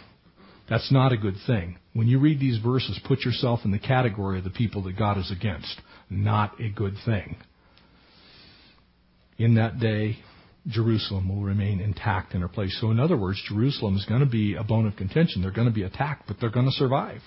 That's 0.70 0.90
not 0.90 1.12
a 1.12 1.18
good 1.18 1.36
thing. 1.46 1.78
When 1.92 2.08
you 2.08 2.18
read 2.18 2.40
these 2.40 2.58
verses, 2.58 2.98
put 3.06 3.20
yourself 3.20 3.60
in 3.64 3.70
the 3.70 3.78
category 3.78 4.38
of 4.38 4.44
the 4.44 4.50
people 4.50 4.82
that 4.84 4.98
God 4.98 5.18
is 5.18 5.30
against. 5.30 5.80
Not 6.08 6.58
a 6.60 6.70
good 6.70 6.94
thing. 7.04 7.36
In 9.36 9.54
that 9.56 9.78
day, 9.78 10.18
Jerusalem 10.68 11.28
will 11.28 11.42
remain 11.42 11.80
intact 11.80 12.34
in 12.34 12.42
her 12.42 12.48
place. 12.48 12.76
So, 12.80 12.90
in 12.90 13.00
other 13.00 13.16
words, 13.16 13.42
Jerusalem 13.48 13.96
is 13.96 14.04
going 14.04 14.20
to 14.20 14.26
be 14.26 14.54
a 14.54 14.64
bone 14.64 14.86
of 14.86 14.96
contention. 14.96 15.42
They're 15.42 15.50
going 15.50 15.68
to 15.68 15.74
be 15.74 15.82
attacked, 15.82 16.24
but 16.26 16.36
they're 16.40 16.50
going 16.50 16.66
to 16.66 16.72
survive. 16.72 17.20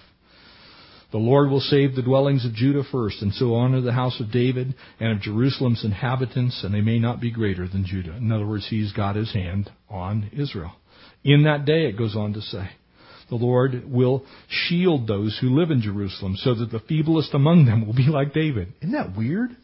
The 1.11 1.17
Lord 1.17 1.49
will 1.49 1.59
save 1.59 1.95
the 1.95 2.01
dwellings 2.01 2.45
of 2.45 2.53
Judah 2.53 2.83
first, 2.89 3.21
and 3.21 3.33
so 3.33 3.53
honor 3.55 3.81
the 3.81 3.91
house 3.91 4.19
of 4.21 4.31
David 4.31 4.75
and 4.99 5.11
of 5.11 5.21
Jerusalem's 5.21 5.83
inhabitants, 5.83 6.63
and 6.63 6.73
they 6.73 6.81
may 6.81 6.99
not 6.99 7.19
be 7.19 7.31
greater 7.31 7.67
than 7.67 7.85
Judah. 7.85 8.15
In 8.15 8.31
other 8.31 8.47
words, 8.47 8.67
He's 8.69 8.93
got 8.93 9.17
His 9.17 9.33
hand 9.33 9.69
on 9.89 10.29
Israel. 10.31 10.71
In 11.23 11.43
that 11.43 11.65
day, 11.65 11.85
it 11.87 11.97
goes 11.97 12.15
on 12.15 12.33
to 12.33 12.41
say, 12.41 12.69
the 13.29 13.35
Lord 13.35 13.89
will 13.89 14.25
shield 14.49 15.07
those 15.07 15.37
who 15.39 15.55
live 15.57 15.71
in 15.71 15.81
Jerusalem 15.81 16.35
so 16.37 16.53
that 16.53 16.69
the 16.69 16.79
feeblest 16.79 17.33
among 17.33 17.65
them 17.65 17.85
will 17.85 17.93
be 17.93 18.07
like 18.07 18.33
David. 18.33 18.73
Isn't 18.81 18.91
that 18.91 19.15
weird? 19.15 19.55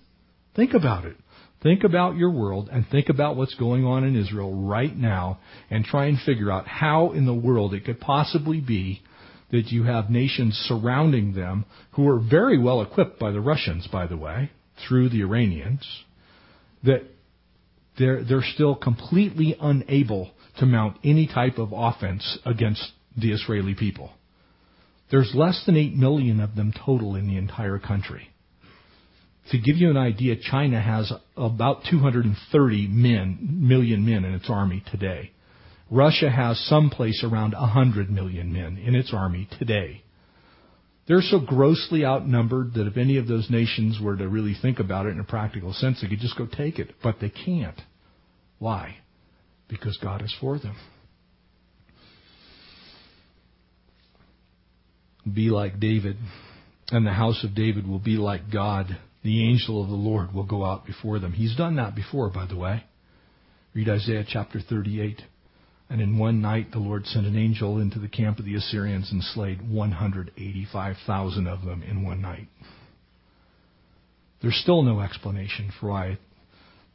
Think 0.55 0.73
about 0.73 1.05
it. 1.05 1.17
Think 1.63 1.83
about 1.83 2.17
your 2.17 2.29
world 2.29 2.69
and 2.71 2.85
think 2.87 3.09
about 3.09 3.35
what's 3.35 3.55
going 3.55 3.83
on 3.83 4.03
in 4.03 4.15
Israel 4.15 4.53
right 4.53 4.95
now 4.95 5.39
and 5.69 5.83
try 5.83 6.05
and 6.05 6.19
figure 6.19 6.51
out 6.51 6.67
how 6.67 7.11
in 7.11 7.25
the 7.25 7.33
world 7.33 7.73
it 7.73 7.85
could 7.85 7.99
possibly 7.99 8.61
be 8.61 9.01
that 9.51 9.67
you 9.71 9.83
have 9.83 10.09
nations 10.09 10.53
surrounding 10.67 11.33
them 11.33 11.65
who 11.91 12.07
are 12.07 12.19
very 12.19 12.59
well 12.59 12.81
equipped 12.81 13.17
by 13.17 13.31
the 13.31 13.41
Russians, 13.41 13.87
by 13.87 14.05
the 14.05 14.17
way, 14.17 14.51
through 14.87 15.09
the 15.09 15.21
Iranians, 15.21 15.87
that 16.83 17.03
they're, 17.97 18.23
they're 18.23 18.43
still 18.43 18.75
completely 18.75 19.55
unable 19.59 20.31
to 20.59 20.65
mount 20.65 20.97
any 21.03 21.27
type 21.27 21.57
of 21.57 21.69
offense 21.73 22.37
against 22.45 22.91
the 23.15 23.31
Israeli 23.31 23.73
people. 23.73 24.11
There's 25.09 25.31
less 25.33 25.63
than 25.65 25.77
8 25.77 25.95
million 25.95 26.39
of 26.39 26.55
them 26.55 26.73
total 26.85 27.15
in 27.15 27.27
the 27.27 27.37
entire 27.37 27.79
country. 27.79 28.29
To 29.51 29.57
give 29.57 29.77
you 29.77 29.89
an 29.89 29.97
idea, 29.97 30.35
China 30.35 30.81
has 30.81 31.11
about 31.37 31.83
230 31.89 32.87
men, 32.89 33.37
million 33.41 34.05
men 34.05 34.25
in 34.25 34.33
its 34.33 34.49
army 34.49 34.83
today. 34.91 35.31
Russia 35.89 36.29
has 36.29 36.59
someplace 36.67 37.23
around 37.23 37.53
100 37.53 38.09
million 38.09 38.51
men 38.51 38.77
in 38.77 38.93
its 38.93 39.13
army 39.13 39.47
today. 39.57 40.03
They're 41.07 41.21
so 41.21 41.39
grossly 41.39 42.03
outnumbered 42.03 42.73
that 42.73 42.87
if 42.87 42.97
any 42.97 43.15
of 43.15 43.27
those 43.27 43.49
nations 43.49 43.97
were 44.01 44.17
to 44.17 44.27
really 44.27 44.53
think 44.61 44.79
about 44.79 45.05
it 45.05 45.11
in 45.11 45.21
a 45.21 45.23
practical 45.23 45.71
sense, 45.71 46.01
they 46.01 46.09
could 46.09 46.19
just 46.19 46.37
go 46.37 46.45
take 46.45 46.77
it. 46.79 46.95
But 47.01 47.21
they 47.21 47.29
can't. 47.29 47.79
Why? 48.59 48.97
Because 49.69 49.97
God 50.03 50.21
is 50.21 50.35
for 50.41 50.59
them. 50.59 50.75
Be 55.33 55.49
like 55.49 55.79
David, 55.79 56.17
and 56.89 57.07
the 57.07 57.11
house 57.11 57.41
of 57.45 57.55
David 57.55 57.87
will 57.87 57.99
be 57.99 58.17
like 58.17 58.51
God 58.51 58.97
the 59.23 59.43
angel 59.43 59.81
of 59.81 59.89
the 59.89 59.95
Lord 59.95 60.33
will 60.33 60.45
go 60.45 60.63
out 60.63 60.85
before 60.85 61.19
them. 61.19 61.33
He's 61.33 61.55
done 61.55 61.75
that 61.77 61.95
before, 61.95 62.29
by 62.29 62.45
the 62.45 62.57
way. 62.57 62.83
Read 63.73 63.89
Isaiah 63.89 64.25
chapter 64.27 64.59
38. 64.59 65.21
And 65.89 66.01
in 66.01 66.17
one 66.17 66.41
night 66.41 66.71
the 66.71 66.79
Lord 66.79 67.05
sent 67.05 67.25
an 67.25 67.37
angel 67.37 67.79
into 67.79 67.99
the 67.99 68.09
camp 68.09 68.39
of 68.39 68.45
the 68.45 68.55
Assyrians 68.55 69.11
and 69.11 69.23
slayed 69.23 69.69
185,000 69.69 71.47
of 71.47 71.63
them 71.63 71.81
in 71.83 72.03
one 72.03 72.21
night. 72.21 72.47
There's 74.41 74.59
still 74.61 74.83
no 74.83 74.99
explanation 74.99 75.71
for 75.79 75.89
why 75.89 76.17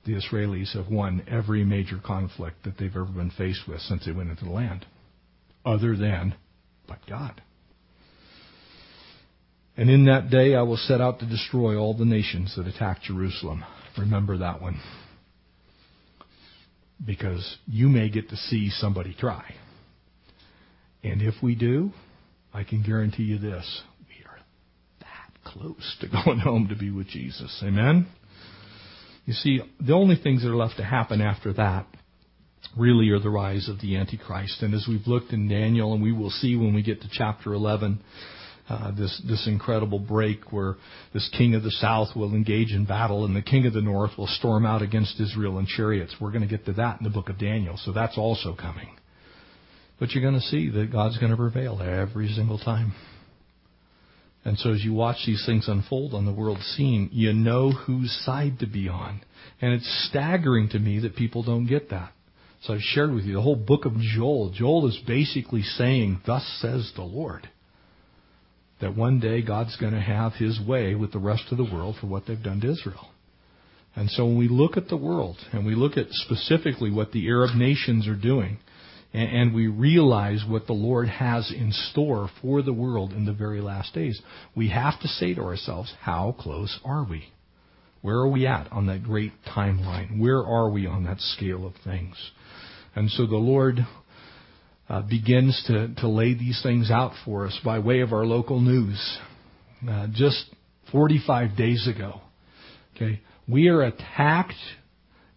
the 0.04 0.14
Israelis 0.14 0.74
have 0.74 0.88
won 0.88 1.22
every 1.28 1.64
major 1.64 1.98
conflict 2.04 2.64
that 2.64 2.76
they've 2.78 2.90
ever 2.90 3.04
been 3.04 3.30
faced 3.30 3.66
with 3.66 3.80
since 3.80 4.04
they 4.04 4.12
went 4.12 4.30
into 4.30 4.44
the 4.44 4.50
land, 4.50 4.86
other 5.64 5.96
than, 5.96 6.34
but 6.86 6.98
God. 7.08 7.40
And 9.76 9.88
in 9.88 10.04
that 10.04 10.30
day 10.30 10.54
I 10.54 10.62
will 10.62 10.76
set 10.76 11.00
out 11.00 11.20
to 11.20 11.26
destroy 11.26 11.76
all 11.76 11.94
the 11.94 12.04
nations 12.04 12.54
that 12.56 12.66
attack 12.66 13.02
Jerusalem. 13.02 13.64
Remember 13.98 14.38
that 14.38 14.60
one. 14.60 14.80
Because 17.04 17.58
you 17.66 17.88
may 17.88 18.10
get 18.10 18.28
to 18.30 18.36
see 18.36 18.70
somebody 18.70 19.14
try. 19.18 19.54
And 21.02 21.20
if 21.20 21.34
we 21.42 21.54
do, 21.54 21.90
I 22.54 22.64
can 22.64 22.82
guarantee 22.82 23.24
you 23.24 23.38
this. 23.38 23.82
We 24.08 24.24
are 24.24 24.38
that 25.00 25.42
close 25.44 25.96
to 26.00 26.08
going 26.24 26.38
home 26.38 26.68
to 26.68 26.76
be 26.76 26.90
with 26.90 27.08
Jesus. 27.08 27.62
Amen? 27.64 28.06
You 29.24 29.32
see, 29.34 29.60
the 29.80 29.94
only 29.94 30.16
things 30.16 30.42
that 30.42 30.50
are 30.50 30.56
left 30.56 30.76
to 30.76 30.84
happen 30.84 31.20
after 31.20 31.52
that 31.54 31.86
really 32.76 33.10
are 33.10 33.18
the 33.18 33.30
rise 33.30 33.68
of 33.68 33.80
the 33.80 33.96
Antichrist. 33.96 34.62
And 34.62 34.74
as 34.74 34.86
we've 34.88 35.06
looked 35.06 35.32
in 35.32 35.48
Daniel, 35.48 35.92
and 35.92 36.02
we 36.02 36.12
will 36.12 36.30
see 36.30 36.56
when 36.56 36.74
we 36.74 36.82
get 36.82 37.00
to 37.02 37.08
chapter 37.10 37.52
11, 37.52 38.00
uh, 38.68 38.90
this 38.92 39.20
this 39.28 39.46
incredible 39.46 39.98
break 39.98 40.52
where 40.52 40.76
this 41.12 41.28
king 41.36 41.54
of 41.54 41.62
the 41.62 41.70
south 41.70 42.14
will 42.14 42.34
engage 42.34 42.72
in 42.72 42.84
battle 42.84 43.24
and 43.24 43.34
the 43.34 43.42
king 43.42 43.66
of 43.66 43.72
the 43.72 43.82
north 43.82 44.12
will 44.16 44.28
storm 44.28 44.64
out 44.64 44.82
against 44.82 45.20
Israel 45.20 45.58
in 45.58 45.66
chariots. 45.66 46.14
We're 46.20 46.30
going 46.30 46.42
to 46.42 46.48
get 46.48 46.64
to 46.66 46.72
that 46.74 47.00
in 47.00 47.04
the 47.04 47.10
book 47.10 47.28
of 47.28 47.38
Daniel, 47.38 47.76
so 47.84 47.92
that's 47.92 48.16
also 48.16 48.54
coming. 48.54 48.96
But 49.98 50.10
you're 50.10 50.22
going 50.22 50.40
to 50.40 50.46
see 50.46 50.70
that 50.70 50.90
God's 50.90 51.18
going 51.18 51.30
to 51.30 51.36
prevail 51.36 51.80
every 51.80 52.28
single 52.28 52.58
time. 52.58 52.92
And 54.44 54.58
so 54.58 54.72
as 54.72 54.82
you 54.82 54.92
watch 54.92 55.18
these 55.24 55.44
things 55.46 55.68
unfold 55.68 56.14
on 56.14 56.26
the 56.26 56.32
world 56.32 56.58
scene, 56.58 57.08
you 57.12 57.32
know 57.32 57.70
whose 57.70 58.10
side 58.24 58.58
to 58.60 58.66
be 58.66 58.88
on. 58.88 59.20
And 59.60 59.72
it's 59.72 60.08
staggering 60.08 60.68
to 60.70 60.78
me 60.78 60.98
that 61.00 61.14
people 61.14 61.44
don't 61.44 61.66
get 61.66 61.90
that. 61.90 62.12
So 62.62 62.74
I've 62.74 62.80
shared 62.80 63.12
with 63.12 63.24
you 63.24 63.34
the 63.34 63.42
whole 63.42 63.56
book 63.56 63.84
of 63.84 63.96
Joel. 63.98 64.50
Joel 64.50 64.88
is 64.88 64.98
basically 65.06 65.62
saying, 65.62 66.22
Thus 66.26 66.44
says 66.60 66.92
the 66.96 67.02
Lord. 67.02 67.48
That 68.82 68.96
one 68.96 69.20
day 69.20 69.42
God's 69.42 69.76
going 69.76 69.94
to 69.94 70.00
have 70.00 70.34
his 70.34 70.60
way 70.60 70.94
with 70.94 71.12
the 71.12 71.18
rest 71.18 71.44
of 71.50 71.56
the 71.56 71.64
world 71.64 71.96
for 72.00 72.08
what 72.08 72.26
they've 72.26 72.42
done 72.42 72.60
to 72.60 72.72
Israel. 72.72 73.08
And 73.94 74.10
so 74.10 74.26
when 74.26 74.36
we 74.36 74.48
look 74.48 74.76
at 74.76 74.88
the 74.88 74.96
world 74.96 75.36
and 75.52 75.64
we 75.64 75.74
look 75.74 75.96
at 75.96 76.10
specifically 76.10 76.90
what 76.90 77.12
the 77.12 77.26
Arab 77.28 77.54
nations 77.54 78.08
are 78.08 78.16
doing, 78.16 78.58
and 79.14 79.54
we 79.54 79.66
realize 79.66 80.42
what 80.48 80.66
the 80.66 80.72
Lord 80.72 81.08
has 81.08 81.52
in 81.52 81.70
store 81.70 82.28
for 82.40 82.62
the 82.62 82.72
world 82.72 83.12
in 83.12 83.26
the 83.26 83.32
very 83.32 83.60
last 83.60 83.94
days, 83.94 84.20
we 84.56 84.70
have 84.70 84.98
to 85.00 85.08
say 85.08 85.34
to 85.34 85.42
ourselves, 85.42 85.94
how 86.00 86.34
close 86.38 86.80
are 86.84 87.06
we? 87.08 87.24
Where 88.00 88.16
are 88.16 88.28
we 88.28 88.46
at 88.46 88.72
on 88.72 88.86
that 88.86 89.04
great 89.04 89.32
timeline? 89.46 90.18
Where 90.18 90.42
are 90.42 90.70
we 90.70 90.86
on 90.86 91.04
that 91.04 91.20
scale 91.20 91.66
of 91.66 91.74
things? 91.84 92.16
And 92.94 93.10
so 93.10 93.26
the 93.26 93.36
Lord 93.36 93.86
uh, 94.92 95.00
begins 95.00 95.60
to, 95.66 95.94
to 95.96 96.08
lay 96.08 96.34
these 96.34 96.60
things 96.62 96.90
out 96.90 97.12
for 97.24 97.46
us 97.46 97.58
by 97.64 97.78
way 97.78 98.00
of 98.00 98.12
our 98.12 98.26
local 98.26 98.60
news. 98.60 99.18
Uh, 99.88 100.06
just 100.12 100.44
45 100.92 101.56
days 101.56 101.88
ago, 101.88 102.20
okay, 102.94 103.20
we 103.48 103.68
are 103.68 103.82
attacked 103.82 104.52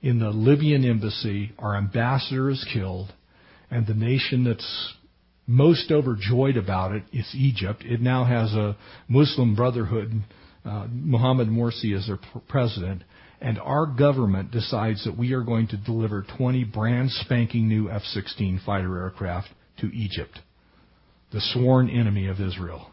in 0.02 0.20
the 0.20 0.30
Libyan 0.30 0.84
embassy. 0.84 1.54
Our 1.58 1.78
ambassador 1.78 2.50
is 2.50 2.68
killed 2.72 3.14
and 3.72 3.88
the 3.88 3.94
nation 3.94 4.44
that's 4.44 4.94
most 5.48 5.90
overjoyed 5.90 6.58
about 6.58 6.92
it 6.92 7.04
is 7.14 7.30
Egypt. 7.34 7.84
It 7.86 8.02
now 8.02 8.26
has 8.26 8.54
a 8.54 8.76
Muslim 9.08 9.56
Brotherhood, 9.56 10.12
uh, 10.66 10.88
Mohammed 10.92 11.48
Morsi 11.48 11.96
as 11.96 12.08
their 12.08 12.20
president, 12.50 13.04
and 13.46 13.60
our 13.60 13.86
government 13.86 14.50
decides 14.50 15.06
that 15.06 15.16
we 15.16 15.34
are 15.34 15.44
going 15.44 15.68
to 15.68 15.78
deliver 15.78 16.26
20 16.36 16.64
brand 16.64 17.12
spanking 17.12 17.70
new 17.70 17.92
F-16 17.92 18.66
fighter 18.66 19.00
aircraft 19.04 19.50
to 19.78 19.96
Egypt, 19.96 20.40
the 21.32 21.40
sworn 21.40 21.88
enemy 21.88 22.26
of 22.26 22.42
Israel. 22.42 22.90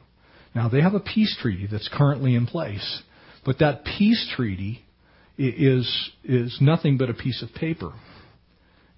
Now 0.54 0.68
they 0.68 0.82
have 0.82 0.92
a 0.92 1.00
peace 1.00 1.34
treaty 1.40 1.66
that's 1.72 1.88
currently 1.90 2.34
in 2.34 2.46
place, 2.46 3.02
but 3.46 3.60
that 3.60 3.86
peace 3.96 4.30
treaty 4.36 4.84
is 5.38 6.10
is 6.22 6.58
nothing 6.60 6.98
but 6.98 7.08
a 7.08 7.14
piece 7.14 7.42
of 7.42 7.54
paper. 7.54 7.94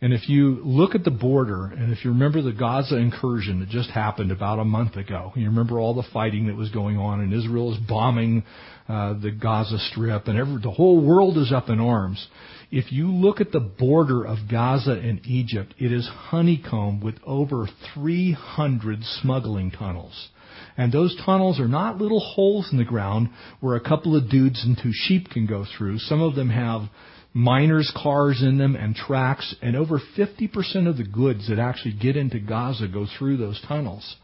And 0.05 0.13
if 0.13 0.29
you 0.29 0.61
look 0.63 0.95
at 0.95 1.03
the 1.03 1.11
border, 1.11 1.65
and 1.65 1.91
if 1.91 2.05
you 2.05 2.11
remember 2.11 2.43
the 2.43 2.53
Gaza 2.53 2.95
incursion 2.99 3.61
that 3.61 3.71
just 3.71 3.89
happened 3.89 4.33
about 4.33 4.59
a 4.59 4.65
month 4.65 4.97
ago, 4.97 5.33
you 5.35 5.47
remember 5.47 5.81
all 5.81 5.95
the 5.95 6.07
fighting 6.13 6.49
that 6.49 6.57
was 6.57 6.69
going 6.69 6.99
on, 6.99 7.21
and 7.21 7.33
Israel 7.33 7.73
is 7.73 7.79
bombing 7.89 8.45
uh, 8.87 9.15
the 9.15 9.31
Gaza 9.31 9.79
Strip, 9.79 10.29
and 10.29 10.39
every, 10.39 10.61
the 10.61 10.71
whole 10.71 11.03
world 11.03 11.39
is 11.39 11.51
up 11.53 11.71
in 11.71 11.81
arms. 11.81 12.29
If 12.71 12.93
you 12.93 13.11
look 13.11 13.41
at 13.41 13.51
the 13.51 13.61
border 13.61 14.27
of 14.27 14.41
Gaza 14.51 14.91
and 14.91 15.23
Egypt, 15.25 15.75
it 15.79 15.91
is 15.91 16.07
honeycombed 16.07 17.03
with 17.03 17.15
over 17.25 17.67
300 17.95 18.99
smuggling 19.23 19.71
tunnels. 19.71 20.29
And 20.77 20.93
those 20.93 21.19
tunnels 21.25 21.59
are 21.59 21.67
not 21.67 21.97
little 21.97 22.21
holes 22.21 22.69
in 22.71 22.77
the 22.77 22.85
ground 22.85 23.31
where 23.61 23.77
a 23.77 23.81
couple 23.81 24.15
of 24.15 24.29
dudes 24.29 24.63
and 24.67 24.77
two 24.77 24.93
sheep 24.93 25.31
can 25.31 25.47
go 25.47 25.65
through. 25.79 25.99
Some 26.01 26.21
of 26.21 26.35
them 26.35 26.51
have 26.51 26.91
miners' 27.35 27.93
cars 28.01 28.41
in 28.43 28.59
them 28.59 28.76
and 28.76 28.95
tracks, 28.95 29.55
and 29.61 29.76
over 29.76 30.01
50% 30.16 30.89
of 30.89 30.97
the 30.97 31.05
goods 31.05 31.49
that 31.49 31.59
actually 31.59 31.95
get 31.95 32.16
into 32.16 32.39
Gaza 32.39 32.87
go 32.87 33.07
through 33.18 33.37
those 33.37 33.61
tunnels. 33.66 34.16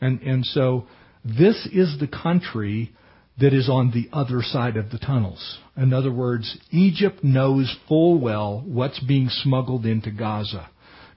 And, 0.00 0.20
and 0.22 0.44
so 0.44 0.86
this 1.24 1.68
is 1.72 1.98
the 2.00 2.08
country 2.08 2.92
that 3.40 3.54
is 3.54 3.68
on 3.68 3.92
the 3.92 4.08
other 4.12 4.42
side 4.42 4.76
of 4.76 4.90
the 4.90 4.98
tunnels. 4.98 5.58
In 5.76 5.92
other 5.92 6.12
words, 6.12 6.58
Egypt 6.70 7.22
knows 7.22 7.74
full 7.88 8.20
well 8.20 8.62
what's 8.66 9.00
being 9.00 9.28
smuggled 9.30 9.86
into 9.86 10.10
Gaza. 10.10 10.68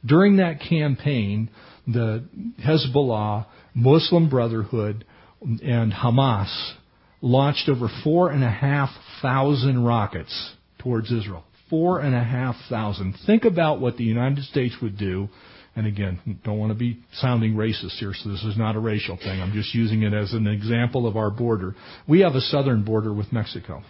During 0.06 0.38
that 0.38 0.62
campaign, 0.62 1.50
the 1.88 2.24
Hezbollah, 2.64 3.48
Muslim 3.74 4.30
Brotherhood, 4.30 5.04
and 5.42 5.92
Hamas 5.92 6.74
launched 7.22 7.68
over 7.68 7.90
four 8.04 8.30
and 8.30 8.44
a 8.44 8.50
half 8.50 8.90
thousand 9.22 9.84
rockets 9.84 10.56
towards 10.86 11.12
Israel. 11.12 11.44
Four 11.70 12.00
and 12.00 12.16
a 12.16 12.24
half 12.24 12.56
thousand. 12.70 13.18
Think 13.26 13.44
about 13.44 13.82
what 13.82 13.98
the 13.98 14.04
United 14.04 14.44
States 14.46 14.76
would 14.82 14.98
do. 14.98 15.28
And 15.76 15.88
again, 15.88 16.40
don't 16.46 16.60
want 16.60 16.72
to 16.72 16.78
be 16.78 17.00
sounding 17.16 17.56
racist 17.56 17.98
here, 17.98 18.14
so 18.14 18.30
this 18.30 18.44
is 18.44 18.58
not 18.58 18.78
a 18.78 18.80
racial 18.80 19.18
thing. 19.18 19.42
I'm 19.42 19.52
just 19.52 19.76
using 19.76 20.04
it 20.04 20.14
as 20.14 20.32
an 20.32 20.48
example 20.48 21.06
of 21.06 21.18
our 21.18 21.32
border. 21.32 21.76
We 22.08 22.22
have 22.22 22.36
a 22.36 22.40
southern 22.40 22.86
border 22.86 23.14
with 23.14 23.34
Mexico. 23.34 23.84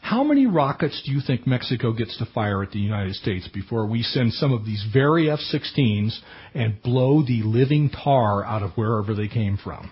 How 0.00 0.22
many 0.22 0.46
rockets 0.46 1.02
do 1.04 1.12
you 1.12 1.20
think 1.26 1.46
Mexico 1.46 1.92
gets 1.92 2.16
to 2.18 2.26
fire 2.26 2.62
at 2.62 2.70
the 2.70 2.78
United 2.78 3.14
States 3.16 3.48
before 3.48 3.86
we 3.86 4.02
send 4.02 4.32
some 4.34 4.52
of 4.52 4.64
these 4.64 4.84
very 4.92 5.30
F-16s 5.30 6.16
and 6.54 6.80
blow 6.82 7.22
the 7.22 7.42
living 7.42 7.90
tar 7.90 8.44
out 8.44 8.62
of 8.62 8.70
wherever 8.72 9.14
they 9.14 9.28
came 9.28 9.56
from? 9.56 9.90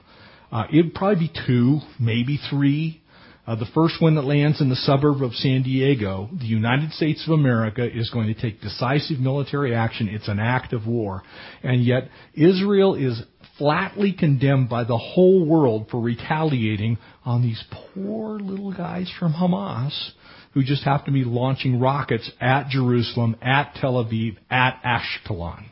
Uh, 0.53 0.65
it'd 0.73 0.95
probably 0.95 1.29
be 1.29 1.33
two, 1.47 1.81
maybe 1.99 2.39
three. 2.51 3.01
Uh, 3.49 3.55
the 3.55 3.67
first 3.73 3.95
one 3.99 4.15
that 4.17 4.27
lands 4.27 4.61
in 4.61 4.69
the 4.69 4.77
suburb 4.77 5.23
of 5.23 5.33
San 5.33 5.63
Diego, 5.63 6.29
the 6.39 6.45
United 6.45 6.93
States 6.93 7.25
of 7.27 7.33
America 7.33 7.83
is 7.83 8.11
going 8.11 8.27
to 8.27 8.39
take 8.39 8.61
decisive 8.61 9.19
military 9.19 9.75
action. 9.75 10.07
It's 10.07 10.29
an 10.29 10.39
act 10.39 10.75
of 10.75 10.87
war. 10.87 11.23
And 11.63 11.83
yet 11.83 12.11
Israel 12.35 12.95
is 12.95 13.23
flatly 13.57 14.13
condemned 14.13 14.69
by 14.69 14.85
the 14.85 14.99
whole 14.99 15.47
world 15.47 15.87
for 15.91 15.99
retaliating 15.99 16.99
on 17.25 17.41
these 17.41 17.65
poor 17.95 18.39
little 18.39 18.71
guys 18.71 19.11
from 19.19 19.33
Hamas 19.33 20.11
who 20.53 20.63
just 20.63 20.85
happen 20.85 21.07
to 21.07 21.13
be 21.13 21.25
launching 21.25 21.81
rockets 21.81 22.31
at 22.43 22.69
Jerusalem, 22.69 23.35
at 23.41 23.75
Tel 23.81 23.95
Aviv, 23.95 24.37
at 24.51 24.79
Ashkelon. 24.85 25.65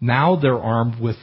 Now 0.00 0.36
they're 0.36 0.56
armed 0.56 1.00
with 1.00 1.16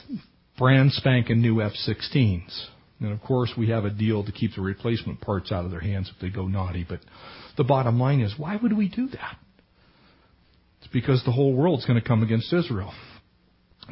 brand 0.57 0.91
spanking 0.91 1.39
new 1.41 1.61
F-16s. 1.61 2.67
And 2.67 2.70
of 3.01 3.21
course, 3.21 3.51
we 3.57 3.69
have 3.69 3.85
a 3.85 3.89
deal 3.89 4.23
to 4.23 4.31
keep 4.31 4.55
the 4.55 4.61
replacement 4.61 5.21
parts 5.21 5.51
out 5.51 5.65
of 5.65 5.71
their 5.71 5.79
hands 5.79 6.11
if 6.13 6.21
they 6.21 6.29
go 6.29 6.47
naughty. 6.47 6.85
But 6.87 6.99
the 7.57 7.63
bottom 7.63 7.99
line 7.99 8.21
is, 8.21 8.33
why 8.37 8.57
would 8.57 8.77
we 8.77 8.89
do 8.89 9.07
that? 9.07 9.37
It's 10.79 10.91
because 10.93 11.23
the 11.25 11.31
whole 11.31 11.53
world's 11.53 11.85
going 11.85 11.99
to 11.99 12.07
come 12.07 12.21
against 12.21 12.53
Israel. 12.53 12.93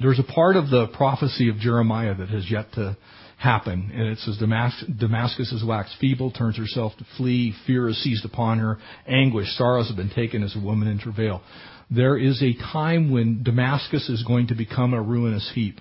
There's 0.01 0.19
a 0.19 0.33
part 0.33 0.55
of 0.55 0.69
the 0.69 0.87
prophecy 0.95 1.49
of 1.49 1.57
Jeremiah 1.57 2.15
that 2.15 2.29
has 2.29 2.49
yet 2.49 2.71
to 2.73 2.97
happen. 3.37 3.91
And 3.93 4.07
it 4.07 4.19
says, 4.19 4.37
Damascus 4.37 5.51
is 5.51 5.63
waxed 5.65 5.95
feeble, 5.99 6.31
turns 6.31 6.57
herself 6.57 6.93
to 6.97 7.05
flee, 7.17 7.53
fear 7.65 7.89
is 7.89 8.01
seized 8.03 8.25
upon 8.25 8.59
her, 8.59 8.77
anguish, 9.07 9.47
sorrows 9.57 9.87
have 9.87 9.97
been 9.97 10.11
taken 10.11 10.43
as 10.43 10.55
a 10.55 10.59
woman 10.59 10.87
in 10.87 10.99
travail. 10.99 11.41
There 11.89 12.17
is 12.17 12.43
a 12.43 12.53
time 12.71 13.11
when 13.11 13.43
Damascus 13.43 14.09
is 14.09 14.23
going 14.23 14.47
to 14.47 14.55
become 14.55 14.93
a 14.93 15.01
ruinous 15.01 15.51
heap. 15.55 15.79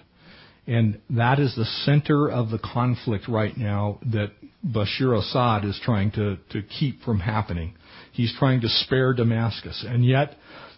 And 0.68 1.00
that 1.10 1.38
is 1.40 1.56
the 1.56 1.64
center 1.64 2.30
of 2.30 2.50
the 2.50 2.58
conflict 2.58 3.26
right 3.26 3.56
now 3.56 4.00
that 4.12 4.32
Bashar 4.64 5.18
Assad 5.18 5.64
is 5.64 5.80
trying 5.82 6.10
to, 6.12 6.36
to 6.50 6.62
keep 6.62 7.00
from 7.02 7.20
happening. 7.20 7.74
He's 8.12 8.34
trying 8.38 8.60
to 8.60 8.68
spare 8.68 9.14
Damascus. 9.14 9.82
And 9.88 10.04
yet, 10.04 10.36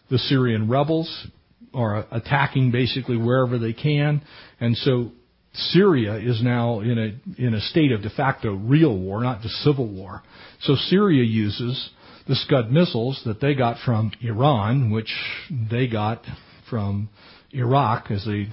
the 0.09 0.19
Syrian 0.19 0.69
rebels 0.69 1.27
are 1.75 2.07
attacking 2.13 2.71
basically 2.71 3.17
wherever 3.17 3.59
they 3.59 3.73
can. 3.73 4.23
And 4.61 4.77
so 4.77 5.11
Syria 5.55 6.19
is 6.19 6.41
now 6.41 6.81
in 6.81 6.97
a, 6.97 7.43
in 7.43 7.55
a 7.55 7.61
state 7.61 7.91
of 7.91 8.03
de 8.03 8.11
facto 8.11 8.53
real 8.53 8.97
war, 8.97 9.21
not 9.25 9.43
just 9.43 9.55
civil 9.57 9.89
war. 9.89 10.23
So 10.61 10.77
Syria 10.77 11.25
uses 11.25 11.91
the 12.29 12.37
Scud 12.37 12.71
missiles 12.71 13.21
that 13.27 13.41
they 13.41 13.55
got 13.55 13.79
from 13.85 14.13
Iran, 14.21 14.93
which 14.93 15.13
they 15.51 15.89
got 15.89 16.23
from 16.69 17.09
Iraq 17.53 18.13
as 18.13 18.25
they 18.25 18.49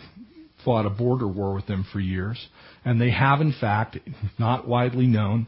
fought 0.63 0.85
a 0.85 0.89
border 0.89 1.27
war 1.27 1.53
with 1.53 1.67
them 1.67 1.85
for 1.91 1.99
years, 1.99 2.47
and 2.83 2.99
they 2.99 3.11
have, 3.11 3.41
in 3.41 3.53
fact, 3.59 3.97
not 4.39 4.67
widely 4.67 5.07
known. 5.07 5.47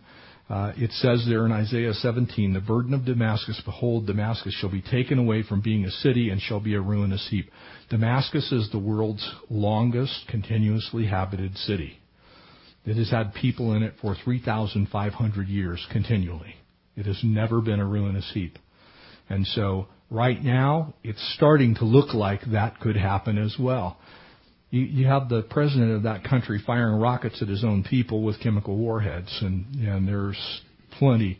Uh, 0.50 0.74
it 0.78 0.92
says 0.94 1.24
there 1.28 1.46
in 1.46 1.52
Isaiah 1.52 1.94
17, 1.94 2.54
the 2.54 2.60
burden 2.60 2.96
of 2.96 3.06
Damascus, 3.06 3.62
behold, 3.64 4.08
Damascus 4.08 4.54
shall 4.56 4.72
be 4.72 4.82
taken 4.82 5.20
away 5.20 5.44
from 5.44 5.62
being 5.62 5.86
a 5.86 5.92
city 5.92 6.32
and 6.32 6.42
shall 6.42 6.60
be 6.60 6.74
a 6.74 6.82
ruinous 6.82 7.28
heap. 7.30 7.52
Damascus 7.92 8.52
is 8.52 8.70
the 8.72 8.80
world's 8.80 9.30
longest 9.50 10.26
continuously 10.28 11.06
habited 11.06 11.56
city. 11.56 12.00
It 12.84 12.96
has 12.96 13.12
had 13.12 13.36
people 13.36 13.74
in 13.74 13.84
it 13.84 13.94
for 14.02 14.16
3,500 14.16 15.48
years 15.48 15.86
continually. 15.92 16.56
It 16.96 17.06
has 17.06 17.20
never 17.24 17.62
been 17.62 17.80
a 17.80 17.86
ruinous 17.86 18.30
heap. 18.34 18.58
And 19.30 19.46
so 19.46 19.88
right 20.10 20.42
now, 20.44 20.96
it's 21.04 21.34
starting 21.36 21.76
to 21.76 21.86
look 21.86 22.16
like 22.16 22.42
that 22.52 22.80
could 22.80 22.96
happen 22.96 23.38
as 23.38 23.56
well. 23.60 23.98
You, 24.72 24.82
you 24.82 25.08
have 25.08 25.30
the 25.30 25.42
president 25.42 25.92
of 25.92 26.04
that 26.04 26.24
country 26.24 26.62
firing 26.66 27.00
rockets 27.00 27.42
at 27.42 27.48
his 27.48 27.64
own 27.64 27.84
people 27.84 28.24
with 28.24 28.40
chemical 28.42 28.78
warheads, 28.78 29.36
and, 29.42 29.66
and 29.76 30.08
there's 30.08 30.62
plenty. 30.98 31.40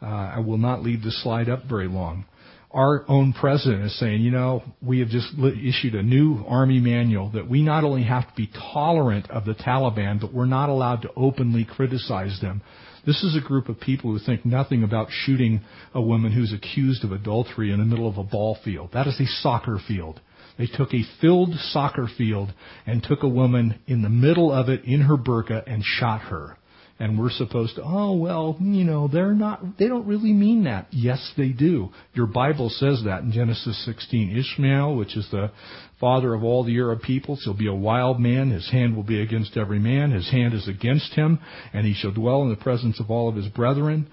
Uh, 0.00 0.06
I 0.06 0.38
will 0.40 0.58
not 0.58 0.82
leave 0.82 1.02
this 1.02 1.22
slide 1.22 1.48
up 1.48 1.64
very 1.68 1.88
long. 1.88 2.24
Our 2.70 3.04
own 3.08 3.32
president 3.32 3.84
is 3.84 3.98
saying, 3.98 4.20
you 4.20 4.30
know, 4.30 4.62
we 4.82 5.00
have 5.00 5.08
just 5.08 5.28
issued 5.38 5.94
a 5.94 6.02
new 6.02 6.44
army 6.46 6.80
manual 6.80 7.30
that 7.30 7.48
we 7.48 7.62
not 7.62 7.82
only 7.82 8.04
have 8.04 8.28
to 8.28 8.34
be 8.36 8.50
tolerant 8.72 9.30
of 9.30 9.46
the 9.46 9.54
Taliban, 9.54 10.20
but 10.20 10.34
we're 10.34 10.44
not 10.44 10.68
allowed 10.68 11.02
to 11.02 11.10
openly 11.16 11.64
criticize 11.64 12.38
them. 12.42 12.60
This 13.06 13.24
is 13.24 13.34
a 13.34 13.40
group 13.40 13.70
of 13.70 13.80
people 13.80 14.12
who 14.12 14.18
think 14.18 14.44
nothing 14.44 14.82
about 14.82 15.08
shooting 15.10 15.62
a 15.94 16.02
woman 16.02 16.30
who's 16.30 16.52
accused 16.52 17.04
of 17.04 17.12
adultery 17.12 17.72
in 17.72 17.78
the 17.78 17.86
middle 17.86 18.06
of 18.06 18.18
a 18.18 18.22
ball 18.22 18.58
field. 18.62 18.90
That 18.92 19.06
is 19.06 19.18
a 19.18 19.26
soccer 19.40 19.78
field. 19.88 20.20
They 20.58 20.66
took 20.66 20.92
a 20.92 21.04
filled 21.20 21.54
soccer 21.72 22.08
field 22.18 22.52
and 22.86 23.02
took 23.02 23.22
a 23.22 23.28
woman 23.28 23.78
in 23.86 24.02
the 24.02 24.08
middle 24.10 24.52
of 24.52 24.68
it 24.68 24.84
in 24.84 25.02
her 25.02 25.16
burqa 25.16 25.62
and 25.66 25.82
shot 25.84 26.22
her. 26.22 26.58
And 27.00 27.16
we're 27.16 27.30
supposed 27.30 27.76
to, 27.76 27.82
oh 27.84 28.16
well, 28.16 28.56
you 28.60 28.82
know, 28.82 29.06
they're 29.06 29.32
not, 29.32 29.78
they 29.78 29.86
don't 29.86 30.08
really 30.08 30.32
mean 30.32 30.64
that. 30.64 30.88
Yes, 30.90 31.32
they 31.36 31.50
do. 31.50 31.90
Your 32.12 32.26
Bible 32.26 32.70
says 32.70 33.02
that 33.04 33.22
in 33.22 33.30
Genesis 33.30 33.84
16. 33.84 34.36
Ishmael, 34.36 34.96
which 34.96 35.16
is 35.16 35.28
the 35.30 35.52
father 36.00 36.34
of 36.34 36.42
all 36.42 36.64
the 36.64 36.76
Arab 36.76 37.02
peoples, 37.02 37.42
he'll 37.44 37.54
be 37.54 37.68
a 37.68 37.74
wild 37.74 38.18
man. 38.18 38.50
His 38.50 38.68
hand 38.70 38.96
will 38.96 39.04
be 39.04 39.22
against 39.22 39.56
every 39.56 39.78
man. 39.78 40.10
His 40.10 40.28
hand 40.28 40.54
is 40.54 40.66
against 40.66 41.14
him, 41.14 41.38
and 41.72 41.86
he 41.86 41.94
shall 41.94 42.10
dwell 42.10 42.42
in 42.42 42.50
the 42.50 42.56
presence 42.56 42.98
of 42.98 43.12
all 43.12 43.28
of 43.28 43.36
his 43.36 43.46
brethren. 43.46 44.08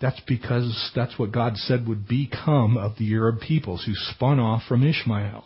That's 0.00 0.20
because 0.26 0.90
that's 0.94 1.18
what 1.18 1.32
God 1.32 1.56
said 1.56 1.88
would 1.88 2.06
become 2.06 2.76
of 2.76 2.98
the 2.98 3.12
Arab 3.14 3.40
peoples 3.40 3.84
who 3.84 3.94
spun 3.94 4.38
off 4.38 4.62
from 4.68 4.86
Ishmael. 4.86 5.44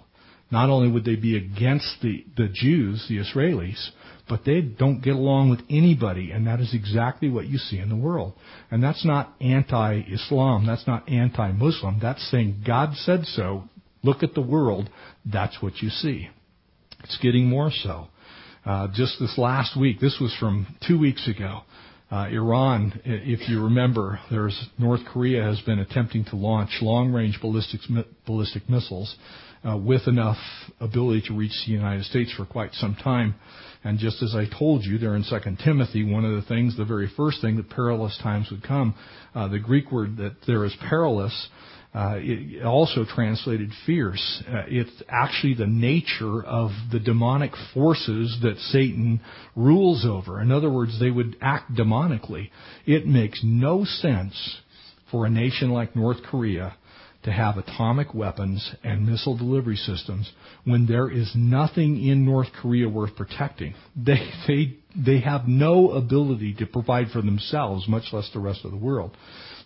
Not 0.51 0.69
only 0.69 0.91
would 0.91 1.05
they 1.05 1.15
be 1.15 1.37
against 1.37 1.99
the, 2.03 2.25
the 2.37 2.49
Jews, 2.49 3.07
the 3.09 3.19
Israelis, 3.19 3.91
but 4.29 4.45
they 4.45 4.61
don't 4.61 5.03
get 5.03 5.15
along 5.15 5.51
with 5.51 5.61
anybody, 5.71 6.33
and 6.33 6.47
that 6.47 6.61
is 6.61 6.75
exactly 6.75 7.29
what 7.29 7.47
you 7.47 7.59
see 7.59 7.79
in 7.79 7.89
the 7.89 7.97
world. 7.97 8.33
And 8.71 8.83
that's 8.83 9.05
not 9.05 9.35
anti-Islam, 9.41 10.67
that's 10.67 10.87
not 10.87 11.09
anti-Muslim, 11.09 12.01
that's 12.03 12.29
saying 12.31 12.63
God 12.67 12.95
said 12.95 13.27
so. 13.27 13.65
Look 14.03 14.23
at 14.23 14.35
the 14.35 14.41
world, 14.41 14.91
that's 15.25 15.63
what 15.63 15.79
you 15.83 15.91
see. 15.91 16.29
It's 17.05 17.19
getting 17.19 17.47
more 17.47 17.71
so. 17.71 18.09
Uh, 18.65 18.89
just 18.93 19.19
this 19.21 19.39
last 19.39 19.79
week, 19.79 20.01
this 20.01 20.19
was 20.21 20.35
from 20.39 20.67
two 20.87 20.99
weeks 20.99 21.29
ago, 21.29 21.63
Iran, 22.13 23.01
if 23.05 23.49
you 23.49 23.63
remember, 23.63 24.19
there's 24.31 24.69
North 24.79 25.01
Korea 25.13 25.45
has 25.45 25.61
been 25.61 25.79
attempting 25.79 26.25
to 26.27 26.37
launch 26.37 26.71
long-range 26.83 27.39
ballistic 27.41 27.81
ballistic 28.27 28.69
missiles 28.69 29.15
uh, 29.65 29.77
with 29.77 30.09
enough 30.09 30.39
ability 30.81 31.23
to 31.29 31.35
reach 31.37 31.53
the 31.67 31.73
United 31.73 32.05
States 32.05 32.33
for 32.37 32.45
quite 32.45 32.73
some 32.75 32.97
time. 32.97 33.37
And 33.85 33.99
just 33.99 34.23
as 34.23 34.35
I 34.35 34.47
told 34.59 34.85
you 34.85 34.99
there 34.99 35.15
in 35.15 35.23
Second 35.23 35.61
Timothy, 35.65 36.03
one 36.05 36.25
of 36.25 36.35
the 36.35 36.43
things, 36.49 36.77
the 36.77 36.85
very 36.85 37.09
first 37.17 37.41
thing, 37.41 37.57
that 37.57 37.71
perilous 37.71 38.19
times 38.23 38.49
would 38.51 38.63
come. 38.63 38.95
Uh, 39.35 39.49
the 39.49 39.59
Greek 39.61 39.93
word 39.93 40.17
that 40.17 40.35
there 40.47 40.65
is 40.65 40.75
perilous 40.89 41.49
uh, 41.93 42.15
it 42.19 42.65
also 42.65 43.05
translated 43.05 43.71
fierce. 43.85 44.43
Uh, 44.47 44.63
it's 44.69 45.03
actually 45.09 45.55
the 45.55 45.67
nature 45.67 46.45
of 46.45 46.71
the 46.93 47.01
demonic 47.01 47.51
forces 47.75 48.39
that 48.43 48.57
Satan 48.71 49.21
rules 49.57 50.07
over. 50.09 50.41
In 50.41 50.53
other 50.53 50.71
words, 50.71 51.01
they 51.01 51.11
would 51.11 51.37
act 51.41 51.73
demonically. 51.73 52.51
It 52.87 53.07
makes 53.07 53.41
no 53.43 53.85
sense 53.85 54.59
for 55.11 55.27
a 55.27 55.31
nation 55.31 55.71
like 55.71 55.97
North 55.97 56.19
Korea 56.31 56.77
to 57.25 57.33
have 57.33 57.59
atomic 57.59 58.15
weapons 58.15 58.75
and 58.83 59.07
missile 59.07 59.37
delivery 59.37 59.77
systems 59.77 60.31
when 60.65 60.87
there 60.87 61.11
is 61.11 61.31
nothing 61.35 62.03
in 62.07 62.25
North 62.25 62.49
Korea 62.63 62.89
worth 62.89 63.17
protecting. 63.17 63.75
They, 63.97 64.31
they, 64.47 64.77
they 64.97 65.21
have 65.21 65.47
no 65.47 65.91
ability 65.91 66.55
to 66.55 66.67
provide 66.67 67.09
for 67.13 67.21
themselves, 67.21 67.87
much 67.89 68.05
less 68.13 68.31
the 68.33 68.41
rest 68.41 68.65
of 68.65 68.71
the 68.71 68.77
world. 68.77 69.17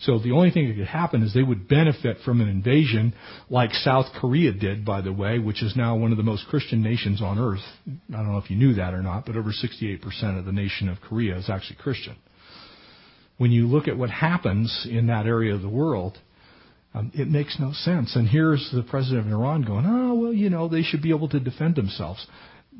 So 0.04 0.18
the 0.18 0.32
only 0.32 0.50
thing 0.50 0.68
that 0.68 0.76
could 0.76 0.86
happen 0.86 1.22
is 1.22 1.32
they 1.32 1.42
would 1.42 1.66
benefit 1.66 2.18
from 2.24 2.40
an 2.40 2.48
invasion 2.48 3.14
like 3.48 3.72
South 3.72 4.06
Korea 4.20 4.52
did, 4.52 4.84
by 4.84 5.00
the 5.00 5.12
way, 5.12 5.38
which 5.38 5.62
is 5.62 5.74
now 5.76 5.96
one 5.96 6.10
of 6.10 6.18
the 6.18 6.22
most 6.22 6.46
Christian 6.48 6.82
nations 6.82 7.22
on 7.22 7.38
earth. 7.38 7.64
I 7.86 8.16
don't 8.16 8.30
know 8.30 8.38
if 8.38 8.50
you 8.50 8.56
knew 8.56 8.74
that 8.74 8.92
or 8.92 9.02
not, 9.02 9.24
but 9.24 9.36
over 9.36 9.50
68% 9.50 10.38
of 10.38 10.44
the 10.44 10.52
nation 10.52 10.88
of 10.88 11.00
Korea 11.00 11.38
is 11.38 11.48
actually 11.48 11.76
Christian. 11.76 12.16
When 13.38 13.50
you 13.50 13.66
look 13.66 13.88
at 13.88 13.96
what 13.96 14.10
happens 14.10 14.86
in 14.88 15.06
that 15.06 15.26
area 15.26 15.54
of 15.54 15.62
the 15.62 15.68
world, 15.68 16.18
um, 16.92 17.10
it 17.14 17.28
makes 17.28 17.58
no 17.58 17.72
sense. 17.72 18.14
And 18.14 18.28
here's 18.28 18.70
the 18.72 18.82
president 18.82 19.26
of 19.26 19.32
Iran 19.32 19.62
going, 19.62 19.86
oh, 19.86 20.14
well, 20.14 20.32
you 20.32 20.50
know, 20.50 20.68
they 20.68 20.82
should 20.82 21.02
be 21.02 21.10
able 21.10 21.28
to 21.30 21.40
defend 21.40 21.76
themselves. 21.76 22.24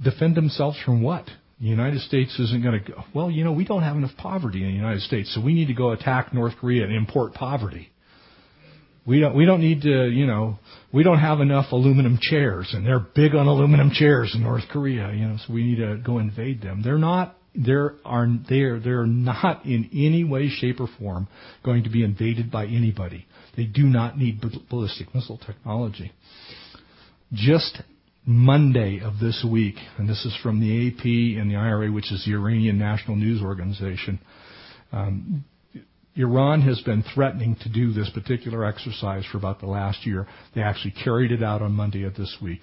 Defend 0.02 0.36
themselves 0.36 0.78
from 0.84 1.02
what? 1.02 1.24
The 1.64 1.70
United 1.70 2.02
States 2.02 2.38
isn't 2.38 2.62
going 2.62 2.78
to 2.84 2.92
go, 2.92 3.04
well, 3.14 3.30
you 3.30 3.42
know, 3.42 3.52
we 3.52 3.64
don't 3.64 3.84
have 3.84 3.96
enough 3.96 4.14
poverty 4.18 4.62
in 4.62 4.68
the 4.68 4.74
United 4.74 5.00
States, 5.00 5.34
so 5.34 5.40
we 5.40 5.54
need 5.54 5.68
to 5.68 5.72
go 5.72 5.92
attack 5.92 6.34
North 6.34 6.52
Korea 6.60 6.84
and 6.84 6.94
import 6.94 7.32
poverty. 7.32 7.90
We 9.06 9.20
don't, 9.20 9.34
we 9.34 9.46
don't 9.46 9.62
need 9.62 9.80
to, 9.80 10.10
you 10.10 10.26
know, 10.26 10.58
we 10.92 11.04
don't 11.04 11.20
have 11.20 11.40
enough 11.40 11.72
aluminum 11.72 12.18
chairs, 12.20 12.68
and 12.74 12.84
they're 12.84 13.00
big 13.00 13.34
on 13.34 13.46
aluminum 13.46 13.92
chairs 13.92 14.32
in 14.34 14.42
North 14.42 14.64
Korea, 14.70 15.10
you 15.14 15.26
know, 15.26 15.38
so 15.38 15.54
we 15.54 15.64
need 15.64 15.76
to 15.76 15.96
go 16.04 16.18
invade 16.18 16.60
them. 16.60 16.82
They're 16.82 16.98
not, 16.98 17.34
they're, 17.54 17.94
are, 18.04 18.28
they're, 18.46 18.78
they're 18.78 19.06
not 19.06 19.64
in 19.64 19.88
any 19.94 20.22
way, 20.22 20.50
shape, 20.50 20.80
or 20.80 20.88
form 20.98 21.28
going 21.64 21.84
to 21.84 21.88
be 21.88 22.04
invaded 22.04 22.50
by 22.50 22.66
anybody. 22.66 23.24
They 23.56 23.64
do 23.64 23.84
not 23.84 24.18
need 24.18 24.44
ballistic 24.68 25.14
missile 25.14 25.38
technology. 25.38 26.12
Just 27.32 27.80
Monday 28.26 29.00
of 29.00 29.18
this 29.20 29.44
week, 29.48 29.74
and 29.98 30.08
this 30.08 30.24
is 30.24 30.34
from 30.42 30.60
the 30.60 30.88
AP 30.88 31.04
and 31.40 31.50
the 31.50 31.56
IRA, 31.56 31.92
which 31.92 32.10
is 32.10 32.24
the 32.24 32.32
Iranian 32.32 32.78
National 32.78 33.16
News 33.16 33.42
Organization. 33.42 34.18
Um, 34.92 35.44
Iran 36.16 36.62
has 36.62 36.80
been 36.82 37.04
threatening 37.14 37.56
to 37.62 37.68
do 37.68 37.92
this 37.92 38.08
particular 38.10 38.64
exercise 38.64 39.24
for 39.30 39.36
about 39.36 39.60
the 39.60 39.66
last 39.66 40.06
year. 40.06 40.26
They 40.54 40.62
actually 40.62 40.94
carried 41.02 41.32
it 41.32 41.42
out 41.42 41.60
on 41.60 41.72
Monday 41.72 42.04
of 42.04 42.14
this 42.14 42.36
week. 42.40 42.60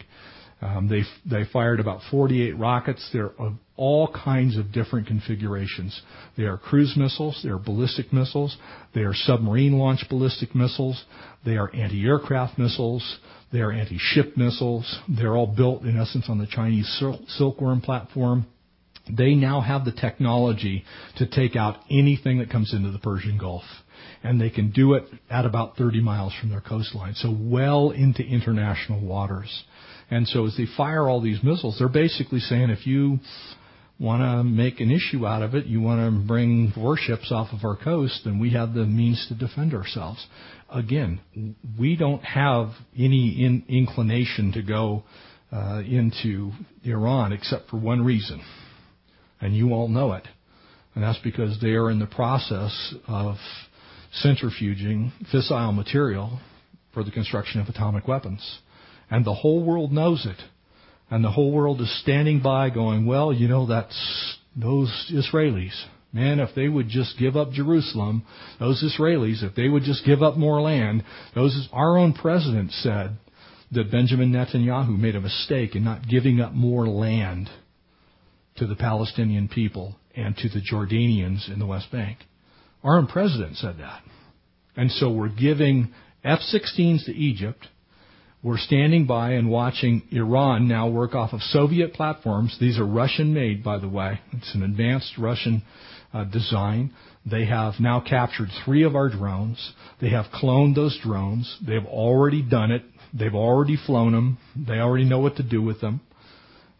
Um, 0.61 0.87
they 0.87 1.01
they 1.29 1.49
fired 1.51 1.79
about 1.79 2.01
48 2.11 2.57
rockets. 2.57 3.07
They're 3.11 3.31
of 3.39 3.53
all 3.75 4.07
kinds 4.13 4.57
of 4.57 4.71
different 4.71 5.07
configurations. 5.07 5.99
They 6.37 6.43
are 6.43 6.57
cruise 6.57 6.93
missiles. 6.95 7.39
They 7.43 7.49
are 7.49 7.57
ballistic 7.57 8.13
missiles. 8.13 8.55
They 8.93 9.01
are 9.01 9.13
submarine 9.13 9.73
launched 9.79 10.07
ballistic 10.09 10.53
missiles. 10.53 11.03
They 11.43 11.57
are 11.57 11.73
anti-aircraft 11.75 12.59
missiles. 12.59 13.19
They 13.51 13.59
are 13.59 13.71
anti-ship 13.71 14.37
missiles. 14.37 14.99
They're 15.09 15.35
all 15.35 15.47
built 15.47 15.83
in 15.83 15.97
essence 15.97 16.25
on 16.29 16.37
the 16.37 16.47
Chinese 16.47 16.87
Silkworm 17.37 17.81
platform. 17.81 18.45
They 19.09 19.33
now 19.33 19.61
have 19.61 19.83
the 19.83 19.91
technology 19.91 20.85
to 21.17 21.25
take 21.27 21.55
out 21.55 21.77
anything 21.89 22.39
that 22.39 22.49
comes 22.49 22.73
into 22.73 22.91
the 22.91 22.99
Persian 22.99 23.37
Gulf. 23.37 23.63
And 24.23 24.39
they 24.39 24.49
can 24.49 24.71
do 24.71 24.93
it 24.93 25.03
at 25.29 25.45
about 25.45 25.75
30 25.75 26.01
miles 26.01 26.33
from 26.39 26.49
their 26.49 26.61
coastline. 26.61 27.15
So 27.15 27.35
well 27.37 27.91
into 27.91 28.23
international 28.23 29.01
waters. 29.01 29.63
And 30.09 30.27
so 30.27 30.45
as 30.45 30.55
they 30.55 30.67
fire 30.77 31.09
all 31.09 31.21
these 31.21 31.43
missiles, 31.43 31.77
they're 31.79 31.89
basically 31.89 32.39
saying 32.39 32.69
if 32.69 32.85
you 32.85 33.19
want 33.99 34.21
to 34.21 34.43
make 34.43 34.79
an 34.79 34.91
issue 34.91 35.25
out 35.27 35.41
of 35.41 35.55
it, 35.55 35.65
you 35.65 35.79
want 35.81 35.99
to 36.01 36.27
bring 36.27 36.73
warships 36.75 37.31
off 37.31 37.49
of 37.53 37.63
our 37.63 37.75
coast, 37.75 38.21
then 38.25 38.39
we 38.39 38.51
have 38.51 38.73
the 38.73 38.85
means 38.85 39.25
to 39.29 39.35
defend 39.35 39.73
ourselves. 39.73 40.25
Again, 40.71 41.19
we 41.77 41.95
don't 41.95 42.23
have 42.23 42.69
any 42.97 43.43
in, 43.43 43.63
inclination 43.67 44.53
to 44.53 44.61
go 44.61 45.03
uh, 45.51 45.81
into 45.85 46.51
Iran 46.83 47.33
except 47.33 47.69
for 47.69 47.77
one 47.77 48.03
reason, 48.05 48.41
and 49.41 49.55
you 49.55 49.73
all 49.73 49.89
know 49.89 50.13
it, 50.13 50.27
and 50.95 51.03
that's 51.03 51.19
because 51.19 51.59
they 51.61 51.71
are 51.71 51.91
in 51.91 51.99
the 51.99 52.05
process 52.05 52.95
of 53.07 53.35
centrifuging 54.23 55.11
fissile 55.33 55.75
material 55.75 56.39
for 56.93 57.03
the 57.03 57.11
construction 57.11 57.61
of 57.61 57.67
atomic 57.67 58.07
weapons. 58.07 58.59
And 59.09 59.25
the 59.25 59.33
whole 59.33 59.63
world 59.63 59.91
knows 59.91 60.25
it. 60.25 60.41
And 61.09 61.23
the 61.23 61.31
whole 61.31 61.51
world 61.51 61.81
is 61.81 62.01
standing 62.01 62.41
by 62.41 62.69
going, 62.69 63.05
well, 63.05 63.33
you 63.33 63.47
know, 63.47 63.65
that's 63.67 64.37
those 64.55 65.11
Israelis. 65.13 65.73
Man, 66.13 66.39
if 66.39 66.49
they 66.55 66.67
would 66.67 66.89
just 66.89 67.17
give 67.17 67.37
up 67.37 67.51
Jerusalem, 67.51 68.23
those 68.59 68.83
Israelis, 68.83 69.43
if 69.43 69.55
they 69.55 69.69
would 69.69 69.83
just 69.83 70.05
give 70.05 70.21
up 70.21 70.35
more 70.35 70.61
land, 70.61 71.03
those, 71.35 71.69
our 71.71 71.97
own 71.97 72.13
president 72.13 72.71
said 72.71 73.17
that 73.71 73.91
Benjamin 73.91 74.31
Netanyahu 74.31 74.97
made 74.97 75.15
a 75.15 75.21
mistake 75.21 75.75
in 75.75 75.85
not 75.85 76.07
giving 76.07 76.41
up 76.41 76.51
more 76.53 76.87
land 76.87 77.49
to 78.57 78.67
the 78.67 78.75
Palestinian 78.75 79.47
people 79.47 79.95
and 80.13 80.35
to 80.35 80.49
the 80.49 80.59
Jordanians 80.59 81.51
in 81.51 81.59
the 81.59 81.65
West 81.65 81.89
Bank. 81.91 82.17
Our 82.83 82.97
own 82.97 83.07
president 83.07 83.55
said 83.57 83.77
that. 83.79 84.01
And 84.75 84.91
so 84.91 85.09
we're 85.09 85.29
giving 85.29 85.93
F-16s 86.25 87.05
to 87.05 87.13
Egypt, 87.13 87.67
we're 88.43 88.57
standing 88.57 89.05
by 89.05 89.33
and 89.33 89.49
watching 89.49 90.01
Iran 90.11 90.67
now 90.67 90.89
work 90.89 91.13
off 91.13 91.31
of 91.31 91.41
Soviet 91.41 91.93
platforms. 91.93 92.57
These 92.59 92.79
are 92.79 92.85
Russian 92.85 93.35
made, 93.35 93.63
by 93.63 93.77
the 93.77 93.87
way. 93.87 94.19
It's 94.33 94.55
an 94.55 94.63
advanced 94.63 95.15
Russian 95.19 95.61
uh, 96.13 96.23
design. 96.25 96.93
They 97.29 97.45
have 97.45 97.75
now 97.79 97.99
captured 98.01 98.49
three 98.65 98.83
of 98.83 98.95
our 98.95 99.09
drones. 99.09 99.73
They 99.99 100.09
have 100.09 100.25
cloned 100.33 100.75
those 100.75 100.97
drones. 101.01 101.57
They've 101.65 101.85
already 101.85 102.41
done 102.41 102.71
it. 102.71 102.83
They've 103.13 103.35
already 103.35 103.77
flown 103.85 104.13
them. 104.13 104.37
They 104.55 104.79
already 104.79 105.05
know 105.05 105.19
what 105.19 105.35
to 105.37 105.43
do 105.43 105.61
with 105.61 105.81
them. 105.81 106.01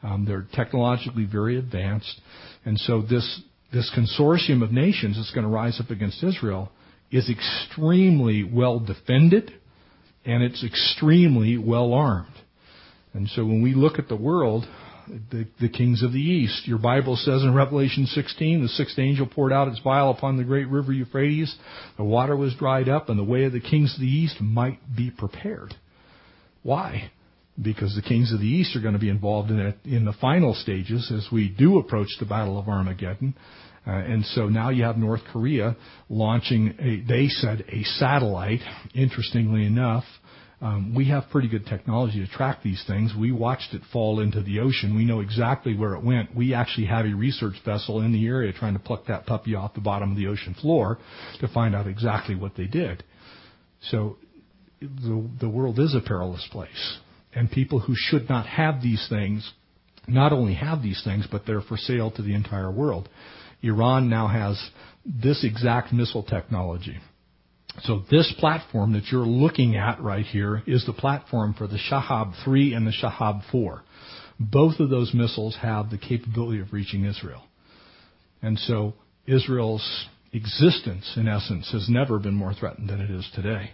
Um, 0.04 0.26
they're 0.26 0.48
technologically 0.54 1.26
very 1.26 1.60
advanced, 1.60 2.22
and 2.66 2.80
so 2.80 3.04
this 3.04 3.42
this 3.72 3.92
consortium 3.96 4.64
of 4.64 4.72
nations 4.72 5.16
that's 5.16 5.32
going 5.32 5.46
to 5.46 5.52
rise 5.52 5.80
up 5.80 5.92
against 5.92 6.24
Israel 6.24 6.72
is 7.12 7.30
extremely 7.30 8.44
well 8.44 8.80
defended, 8.80 9.52
and 10.26 10.42
it's 10.42 10.64
extremely 10.64 11.58
well 11.58 11.94
armed. 11.94 12.34
And 13.14 13.28
so 13.30 13.44
when 13.44 13.62
we 13.62 13.76
look 13.76 14.00
at 14.00 14.08
the 14.08 14.16
world, 14.16 14.66
the, 15.08 15.48
the 15.60 15.70
kings 15.70 16.04
of 16.04 16.12
the 16.12 16.20
east. 16.20 16.68
Your 16.68 16.78
Bible 16.78 17.16
says 17.16 17.42
in 17.44 17.54
Revelation 17.54 18.06
16, 18.06 18.62
the 18.62 18.68
sixth 18.70 18.98
angel 19.00 19.28
poured 19.28 19.54
out 19.54 19.68
its 19.68 19.80
vial 19.80 20.12
upon 20.12 20.38
the 20.38 20.44
great 20.44 20.68
river 20.68 20.94
Euphrates. 20.94 21.54
The 21.98 22.04
water 22.04 22.36
was 22.36 22.56
dried 22.56 22.90
up, 22.90 23.10
and 23.10 23.18
the 23.20 23.24
way 23.24 23.44
of 23.46 23.54
the 23.54 23.60
kings 23.60 23.94
of 23.94 24.02
the 24.02 24.08
east 24.08 24.40
might 24.42 24.80
be 24.96 25.12
prepared. 25.12 25.74
Why? 26.64 27.12
Because 27.62 27.96
the 27.96 28.02
kings 28.02 28.32
of 28.34 28.40
the 28.40 28.48
east 28.48 28.76
are 28.76 28.82
going 28.82 28.94
to 28.94 29.00
be 29.00 29.10
involved 29.10 29.52
in 29.52 29.60
it 29.60 29.78
in 29.84 30.06
the 30.06 30.14
final 30.14 30.54
stages 30.54 31.12
as 31.16 31.28
we 31.32 31.50
do 31.50 31.80
approach 31.80 32.10
the 32.20 32.26
Battle 32.26 32.58
of 32.58 32.68
Armageddon. 32.68 33.36
Uh, 33.86 33.92
and 33.92 34.24
so 34.26 34.48
now 34.48 34.70
you 34.70 34.84
have 34.84 34.98
North 34.98 35.22
Korea 35.34 35.76
launching 36.08 36.76
a, 36.80 37.02
they 37.08 37.28
said 37.28 37.66
a 37.68 37.84
satellite, 37.84 38.62
interestingly 38.94 39.66
enough, 39.66 40.04
um, 40.62 40.94
we 40.94 41.10
have 41.10 41.24
pretty 41.32 41.48
good 41.48 41.66
technology 41.66 42.24
to 42.24 42.32
track 42.32 42.60
these 42.64 42.84
things. 42.86 43.14
We 43.20 43.32
watched 43.32 43.74
it 43.74 43.82
fall 43.92 44.20
into 44.20 44.42
the 44.42 44.60
ocean. 44.60 44.96
We 44.96 45.06
know 45.06 45.20
exactly 45.20 45.76
where 45.76 45.96
it 45.96 46.04
went. 46.04 46.36
We 46.36 46.54
actually 46.54 46.86
have 46.86 47.06
a 47.06 47.14
research 47.14 47.56
vessel 47.66 48.02
in 48.02 48.14
the 48.14 48.28
area 48.28 48.54
trying 48.54 48.74
to 48.74 48.80
pluck 48.80 49.08
that 49.08 49.26
puppy 49.26 49.56
off 49.56 49.74
the 49.74 49.82
bottom 49.82 50.12
of 50.12 50.18
the 50.18 50.28
ocean 50.28 50.54
floor 50.54 51.00
to 51.40 51.48
find 51.48 51.76
out 51.76 51.88
exactly 51.88 52.36
what 52.36 52.56
they 52.56 52.68
did. 52.68 53.04
So 53.90 54.18
the, 54.80 55.28
the 55.40 55.50
world 55.50 55.80
is 55.80 55.96
a 55.96 56.02
perilous 56.02 56.48
place. 56.52 57.00
And 57.34 57.50
people 57.50 57.80
who 57.80 57.94
should 57.96 58.30
not 58.30 58.46
have 58.46 58.84
these 58.84 59.08
things 59.10 59.52
not 60.08 60.32
only 60.32 60.54
have 60.56 60.84
these 60.84 61.02
things, 61.04 61.28
but 61.32 61.46
they're 61.46 61.62
for 61.62 61.78
sale 61.78 62.12
to 62.12 62.22
the 62.22 62.36
entire 62.36 62.72
world. 62.72 63.10
Iran 63.64 64.10
now 64.10 64.28
has 64.28 64.62
this 65.06 65.44
exact 65.44 65.94
missile 65.94 66.24
technology. 66.24 66.98
So 67.80 68.04
this 68.12 68.32
platform 68.38 68.94
that 68.94 69.06
you're 69.12 69.26
looking 69.26 69.76
at 69.76 70.02
right 70.02 70.26
here 70.26 70.62
is 70.68 70.86
the 70.86 70.94
platform 70.94 71.54
for 71.58 71.68
the 71.68 71.80
Shahab 71.90 72.34
3 72.44 72.74
and 72.74 72.86
the 72.86 72.92
Shahab 72.92 73.44
4. 73.52 73.82
Both 74.40 74.80
of 74.80 74.90
those 74.90 75.14
missiles 75.14 75.58
have 75.62 75.90
the 75.90 75.98
capability 75.98 76.60
of 76.62 76.74
reaching 76.74 77.06
Israel. 77.06 77.44
And 78.42 78.60
so 78.60 78.94
Israel's 79.26 80.08
existence, 80.34 81.14
in 81.16 81.28
essence, 81.28 81.72
has 81.72 81.88
never 81.90 82.20
been 82.20 82.34
more 82.34 82.54
threatened 82.54 82.90
than 82.90 83.00
it 83.02 83.10
is 83.10 83.28
today. 83.36 83.72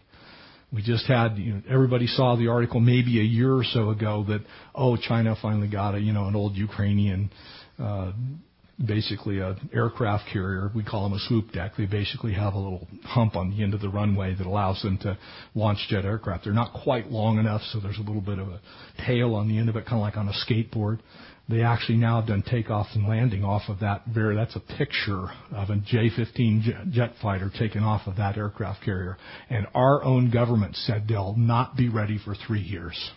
We 0.72 0.82
just 0.82 1.06
had, 1.08 1.38
you 1.38 1.54
know, 1.54 1.62
everybody 1.70 2.08
saw 2.08 2.36
the 2.36 2.48
article 2.48 2.82
maybe 2.82 3.20
a 3.20 3.24
year 3.24 3.54
or 3.54 3.64
so 3.64 3.90
ago 3.90 4.26
that, 4.28 4.42
oh, 4.76 4.98
China 4.98 5.36
finally 5.42 5.70
got 5.70 5.96
a, 5.96 6.00
you 6.00 6.12
know, 6.12 6.28
an 6.28 6.36
old 6.36 6.56
Ukrainian 6.56 7.32
uh, 7.80 8.12
basically 8.86 9.40
a 9.40 9.56
aircraft 9.74 10.26
carrier. 10.32 10.72
We 10.76 10.84
call 10.84 11.04
them 11.04 11.14
a 11.18 11.20
swoop 11.28 11.52
deck. 11.52 11.74
They 11.78 11.86
basically 11.86 12.34
have 12.34 12.54
a 12.54 12.60
little 12.60 12.88
hump 13.04 13.36
on 13.36 13.50
the 13.50 13.64
end 13.64 13.74
of 13.74 13.82
the 13.82 13.90
runway 13.90 14.36
that 14.36 14.46
allows 14.46 14.82
them 14.82 14.98
to 15.00 15.18
launch 15.56 15.80
jet 15.90 16.06
aircraft. 16.06 16.44
They're 16.44 16.54
not 16.54 16.74
quite 16.84 17.10
long 17.12 17.40
enough, 17.40 17.62
so 17.72 17.80
there's 17.80 17.98
a 17.98 18.04
little 18.04 18.22
bit 18.22 18.40
of 18.40 18.48
a 18.50 18.62
tail 19.06 19.34
on 19.36 19.48
the 19.48 19.58
end 19.58 19.70
of 19.70 19.76
it, 19.76 19.86
kind 19.86 19.96
of 19.96 20.02
like 20.02 20.18
on 20.18 20.28
a 20.28 20.34
skateboard. 20.46 21.00
They 21.50 21.62
actually 21.62 21.98
now 21.98 22.20
have 22.20 22.28
done 22.28 22.44
takeoff 22.44 22.88
and 22.94 23.08
landing 23.08 23.46
off 23.46 23.64
of 23.70 23.80
that. 23.80 24.02
That's 24.06 24.56
a 24.58 24.60
picture 24.60 25.30
of 25.56 25.70
a 25.70 25.78
J-15 25.78 26.92
jet 26.92 27.14
fighter 27.22 27.50
taken 27.58 27.84
off 27.84 28.06
of 28.06 28.18
that 28.18 28.36
aircraft 28.38 28.84
carrier. 28.84 29.18
And 29.50 29.66
our 29.74 30.04
own 30.04 30.30
government 30.30 30.76
said 30.76 31.06
they'll 31.08 31.38
not 31.38 31.78
be 31.78 31.88
ready 31.88 32.20
for 32.24 32.36
three 32.36 32.62
years. 32.62 33.12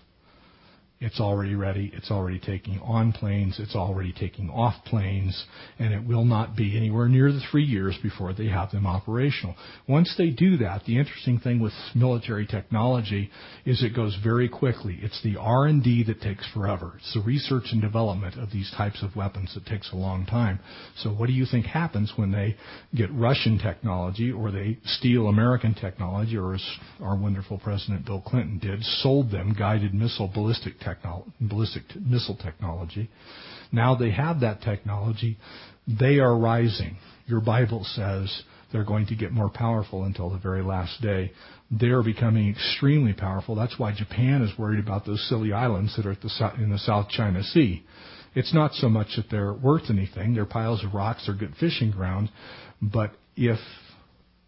It's 1.03 1.19
already 1.19 1.55
ready. 1.55 1.91
It's 1.95 2.11
already 2.11 2.39
taking 2.39 2.79
on 2.81 3.13
planes. 3.13 3.59
It's 3.59 3.75
already 3.75 4.13
taking 4.13 4.51
off 4.51 4.75
planes. 4.85 5.47
And 5.79 5.95
it 5.95 6.07
will 6.07 6.27
not 6.27 6.55
be 6.55 6.77
anywhere 6.77 7.09
near 7.09 7.33
the 7.33 7.41
three 7.51 7.65
years 7.65 7.97
before 8.03 8.35
they 8.35 8.49
have 8.49 8.71
them 8.71 8.87
operational. 8.87 9.57
Once 9.89 10.15
they 10.19 10.29
do 10.29 10.59
that, 10.59 10.85
the 10.85 10.99
interesting 10.99 11.39
thing 11.39 11.59
with 11.59 11.73
military 11.95 12.47
technology 12.47 13.31
is 13.65 13.83
it 13.83 13.97
goes 13.97 14.15
very 14.23 14.47
quickly. 14.47 14.99
It's 15.01 15.23
the 15.23 15.37
R&D 15.39 16.05
that 16.05 16.21
takes 16.21 16.47
forever. 16.53 16.93
It's 16.99 17.15
the 17.15 17.23
research 17.23 17.69
and 17.73 17.81
development 17.81 18.37
of 18.37 18.51
these 18.53 18.71
types 18.77 19.03
of 19.03 19.17
weapons 19.17 19.55
that 19.55 19.65
takes 19.65 19.91
a 19.95 19.97
long 19.97 20.27
time. 20.27 20.61
So 20.99 21.09
what 21.09 21.29
do 21.29 21.33
you 21.33 21.47
think 21.47 21.65
happens 21.65 22.13
when 22.17 22.31
they 22.31 22.57
get 22.95 23.11
Russian 23.11 23.59
technology 23.59 24.31
or 24.31 24.51
they 24.51 24.77
steal 24.85 25.29
American 25.29 25.73
technology 25.73 26.37
or 26.37 26.57
as 26.57 26.65
our 27.01 27.17
wonderful 27.17 27.59
President 27.59 28.05
Bill 28.05 28.21
Clinton 28.21 28.59
did, 28.59 28.85
sold 28.85 29.31
them 29.31 29.57
guided 29.59 29.95
missile 29.95 30.29
ballistic 30.29 30.75
technology 30.75 30.90
technolo- 30.90 30.90
ballistic 31.41 31.83
missile 32.01 32.37
technology. 32.37 33.11
Now 33.73 33.95
they 33.95 34.11
have 34.11 34.41
that 34.41 34.63
technology. 34.63 35.39
They 35.87 36.19
are 36.19 36.37
rising. 36.37 36.97
Your 37.27 37.41
Bible 37.41 37.85
says 37.85 38.43
they're 38.73 38.85
going 38.85 39.07
to 39.07 39.15
get 39.15 39.33
more 39.33 39.51
powerful 39.51 40.05
until 40.05 40.31
the 40.31 40.39
very 40.39 40.63
last 40.63 41.01
day. 41.01 41.33
They're 41.71 42.03
becoming 42.03 42.49
extremely 42.49 43.13
powerful. 43.13 43.55
That's 43.55 43.79
why 43.79 43.95
Japan 43.95 44.43
is 44.43 44.59
worried 44.59 44.81
about 44.81 45.07
those 45.07 45.27
silly 45.29 45.53
islands 45.53 45.97
that 45.97 46.07
are 46.07 46.15
the, 46.17 46.53
in 46.59 46.71
the 46.71 46.79
South 46.79 47.09
China 47.09 47.43
Sea. 47.43 47.85
It's 48.35 48.55
not 48.55 48.75
so 48.75 48.89
much 48.89 49.09
that 49.17 49.27
they're 49.31 49.53
worth 49.53 49.91
anything. 49.91 50.35
They're 50.35 50.47
piles 50.47 50.85
of 50.85 50.95
rocks. 50.95 51.27
They're 51.27 51.35
good 51.35 51.55
fishing 51.59 51.91
ground. 51.91 52.31
But 52.81 53.13
if 53.37 53.59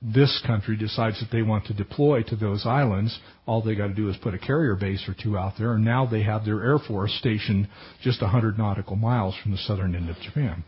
this 0.02 0.42
country 0.46 0.76
decides 0.76 1.20
that 1.20 1.30
they 1.30 1.42
want 1.42 1.66
to 1.66 1.74
deploy 1.74 2.22
to 2.24 2.34
those 2.36 2.66
islands, 2.66 3.18
all 3.46 3.62
they 3.62 3.76
got 3.76 3.86
to 3.86 3.94
do 3.94 4.08
is 4.08 4.16
put 4.16 4.34
a 4.34 4.38
carrier 4.38 4.74
base 4.74 5.08
or 5.08 5.14
two 5.20 5.38
out 5.38 5.54
there, 5.58 5.74
and 5.74 5.84
now 5.84 6.06
they 6.06 6.22
have 6.24 6.44
their 6.44 6.62
air 6.62 6.78
force 6.78 7.12
stationed 7.20 7.68
just 8.02 8.20
100 8.20 8.58
nautical 8.58 8.96
miles 8.96 9.36
from 9.42 9.52
the 9.52 9.58
southern 9.58 9.94
end 9.94 10.10
of 10.10 10.16
Japan. 10.16 10.64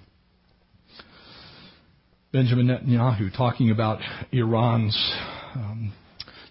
Benjamin 2.32 2.66
Netanyahu 2.66 3.36
talking 3.36 3.70
about 3.70 4.00
Iran's 4.32 4.96
um, 5.54 5.92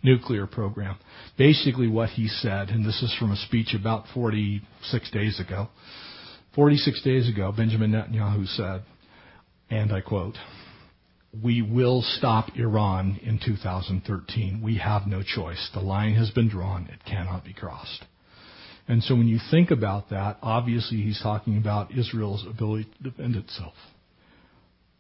nuclear 0.02 0.46
program. 0.46 0.98
Basically, 1.38 1.88
what 1.88 2.10
he 2.10 2.28
said, 2.28 2.70
and 2.70 2.86
this 2.86 3.02
is 3.02 3.16
from 3.18 3.32
a 3.32 3.36
speech 3.38 3.74
about 3.74 4.06
46 4.14 5.12
days 5.12 5.40
ago. 5.40 5.70
46 6.56 7.02
days 7.02 7.30
ago, 7.30 7.54
Benjamin 7.56 7.92
Netanyahu 7.92 8.46
said, 8.56 8.84
and 9.70 9.92
I 9.92 10.02
quote, 10.02 10.36
we 11.42 11.62
will 11.62 12.02
stop 12.02 12.56
Iran 12.56 13.20
in 13.24 13.40
2013. 13.44 14.62
We 14.62 14.78
have 14.78 15.08
no 15.08 15.24
choice. 15.24 15.70
The 15.74 15.80
line 15.80 16.14
has 16.16 16.30
been 16.32 16.50
drawn. 16.50 16.88
It 16.92 17.04
cannot 17.06 17.44
be 17.44 17.54
crossed. 17.54 18.06
And 18.88 19.02
so 19.02 19.16
when 19.16 19.28
you 19.28 19.40
think 19.50 19.72
about 19.72 20.10
that, 20.10 20.38
obviously 20.42 20.98
he's 20.98 21.22
talking 21.22 21.58
about 21.58 21.98
Israel's 21.98 22.46
ability 22.46 22.90
to 22.98 23.10
defend 23.10 23.36
itself. 23.36 23.74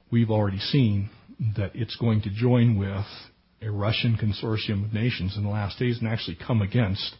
We've 0.09 0.31
already 0.31 0.59
seen 0.59 1.09
that 1.57 1.71
it's 1.75 1.95
going 1.97 2.21
to 2.21 2.29
join 2.29 2.77
with 2.77 3.05
a 3.61 3.69
Russian 3.69 4.17
consortium 4.17 4.85
of 4.85 4.93
nations 4.93 5.35
in 5.37 5.43
the 5.43 5.49
last 5.49 5.79
days 5.79 5.99
and 5.99 6.07
actually 6.07 6.37
come 6.45 6.61
against 6.61 7.15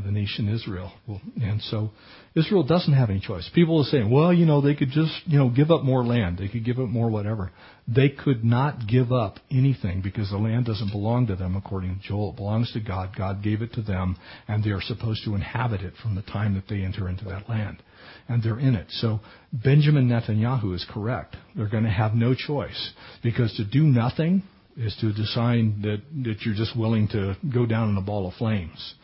the 0.00 0.10
nation 0.10 0.48
Israel. 0.48 0.92
And 1.40 1.60
so 1.62 1.90
Israel 2.34 2.64
doesn't 2.64 2.92
have 2.92 3.10
any 3.10 3.20
choice. 3.20 3.48
People 3.54 3.80
are 3.80 3.84
saying, 3.84 4.10
well, 4.10 4.32
you 4.32 4.46
know, 4.46 4.60
they 4.60 4.74
could 4.74 4.90
just, 4.90 5.12
you 5.26 5.38
know, 5.38 5.48
give 5.48 5.70
up 5.70 5.82
more 5.82 6.04
land. 6.04 6.38
They 6.38 6.48
could 6.48 6.64
give 6.64 6.78
up 6.78 6.88
more 6.88 7.08
whatever. 7.10 7.52
They 7.86 8.08
could 8.08 8.44
not 8.44 8.86
give 8.88 9.12
up 9.12 9.38
anything 9.50 10.00
because 10.02 10.30
the 10.30 10.38
land 10.38 10.66
doesn't 10.66 10.90
belong 10.90 11.26
to 11.28 11.36
them 11.36 11.56
according 11.56 11.96
to 11.96 12.08
Joel. 12.08 12.30
It 12.30 12.36
belongs 12.36 12.72
to 12.72 12.80
God. 12.80 13.10
God 13.16 13.42
gave 13.42 13.62
it 13.62 13.72
to 13.74 13.82
them 13.82 14.16
and 14.48 14.64
they 14.64 14.70
are 14.70 14.80
supposed 14.80 15.24
to 15.24 15.34
inhabit 15.34 15.82
it 15.82 15.94
from 16.02 16.14
the 16.14 16.22
time 16.22 16.54
that 16.54 16.68
they 16.68 16.82
enter 16.82 17.08
into 17.08 17.24
that 17.26 17.48
land. 17.48 17.82
And 18.28 18.42
they're 18.42 18.58
in 18.58 18.74
it. 18.74 18.86
So 18.88 19.20
Benjamin 19.52 20.08
Netanyahu 20.08 20.74
is 20.74 20.86
correct. 20.90 21.36
They're 21.54 21.68
going 21.68 21.84
to 21.84 21.90
have 21.90 22.14
no 22.14 22.34
choice 22.34 22.92
because 23.22 23.54
to 23.56 23.64
do 23.64 23.82
nothing 23.82 24.42
is 24.76 24.96
to 25.00 25.12
decide 25.12 25.82
that, 25.82 26.02
that 26.24 26.40
you're 26.40 26.54
just 26.54 26.76
willing 26.76 27.06
to 27.08 27.36
go 27.52 27.64
down 27.64 27.90
in 27.90 27.96
a 27.96 28.02
ball 28.02 28.26
of 28.26 28.34
flames 28.34 28.94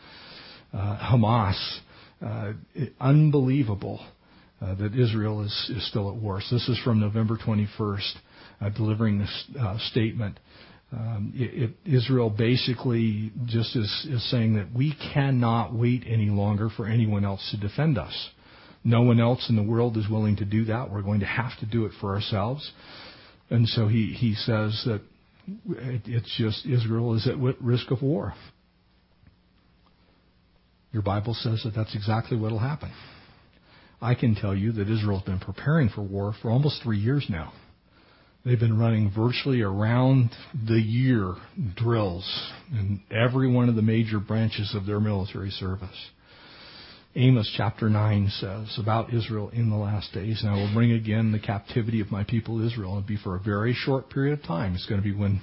Hamas. 0.77 1.79
Uh, 2.21 2.53
unbelievable 2.99 3.99
uh, 4.61 4.75
that 4.75 4.93
Israel 4.93 5.41
is, 5.41 5.71
is 5.75 5.87
still 5.87 6.07
at 6.09 6.15
war. 6.15 6.39
So 6.39 6.55
this 6.55 6.69
is 6.69 6.79
from 6.83 6.99
November 6.99 7.35
21st, 7.35 8.11
uh, 8.61 8.69
delivering 8.69 9.17
this 9.17 9.45
uh, 9.59 9.77
statement. 9.89 10.39
Um, 10.93 11.33
it, 11.35 11.71
it, 11.85 11.95
Israel 11.95 12.29
basically 12.29 13.31
just 13.45 13.75
is, 13.75 14.07
is 14.09 14.29
saying 14.29 14.55
that 14.55 14.67
we 14.71 14.95
cannot 15.13 15.73
wait 15.73 16.03
any 16.05 16.29
longer 16.29 16.69
for 16.69 16.85
anyone 16.85 17.25
else 17.25 17.49
to 17.51 17.57
defend 17.57 17.97
us. 17.97 18.29
No 18.83 19.01
one 19.01 19.19
else 19.19 19.47
in 19.49 19.55
the 19.55 19.63
world 19.63 19.97
is 19.97 20.07
willing 20.07 20.35
to 20.37 20.45
do 20.45 20.65
that. 20.65 20.91
We're 20.91 21.01
going 21.01 21.21
to 21.21 21.25
have 21.25 21.57
to 21.61 21.65
do 21.65 21.85
it 21.85 21.91
for 21.99 22.13
ourselves. 22.13 22.71
And 23.49 23.67
so 23.67 23.87
he, 23.87 24.13
he 24.13 24.35
says 24.35 24.79
that 24.85 25.01
it, 25.69 26.01
it's 26.05 26.37
just 26.37 26.65
Israel 26.65 27.15
is 27.15 27.27
at 27.27 27.37
risk 27.61 27.89
of 27.89 28.01
war. 28.03 28.33
Your 30.91 31.03
Bible 31.03 31.33
says 31.33 31.61
that 31.63 31.73
that's 31.75 31.95
exactly 31.95 32.37
what 32.37 32.51
will 32.51 32.59
happen. 32.59 32.91
I 34.01 34.15
can 34.15 34.35
tell 34.35 34.55
you 34.55 34.71
that 34.73 34.89
Israel's 34.89 35.23
been 35.23 35.39
preparing 35.39 35.89
for 35.89 36.01
war 36.01 36.33
for 36.41 36.49
almost 36.49 36.81
three 36.83 36.97
years 36.97 37.25
now. 37.29 37.53
They've 38.43 38.59
been 38.59 38.79
running 38.79 39.11
virtually 39.15 39.61
around 39.61 40.31
the 40.67 40.81
year 40.81 41.35
drills 41.75 42.25
in 42.71 43.01
every 43.11 43.47
one 43.47 43.69
of 43.69 43.75
the 43.75 43.83
major 43.83 44.19
branches 44.19 44.73
of 44.75 44.87
their 44.87 44.99
military 44.99 45.51
service. 45.51 46.09
Amos 47.15 47.53
chapter 47.55 47.89
9 47.89 48.29
says 48.39 48.79
about 48.79 49.13
Israel 49.13 49.49
in 49.49 49.69
the 49.69 49.75
last 49.75 50.11
days, 50.13 50.41
and 50.41 50.49
I 50.49 50.55
will 50.55 50.73
bring 50.73 50.93
again 50.93 51.31
the 51.31 51.39
captivity 51.39 51.99
of 51.99 52.09
my 52.09 52.23
people 52.23 52.65
Israel. 52.65 52.91
It'll 52.91 53.01
be 53.01 53.17
for 53.17 53.35
a 53.35 53.39
very 53.39 53.73
short 53.73 54.09
period 54.09 54.39
of 54.39 54.45
time. 54.45 54.73
It's 54.73 54.87
going 54.87 55.01
to 55.01 55.07
be 55.07 55.13
when 55.13 55.41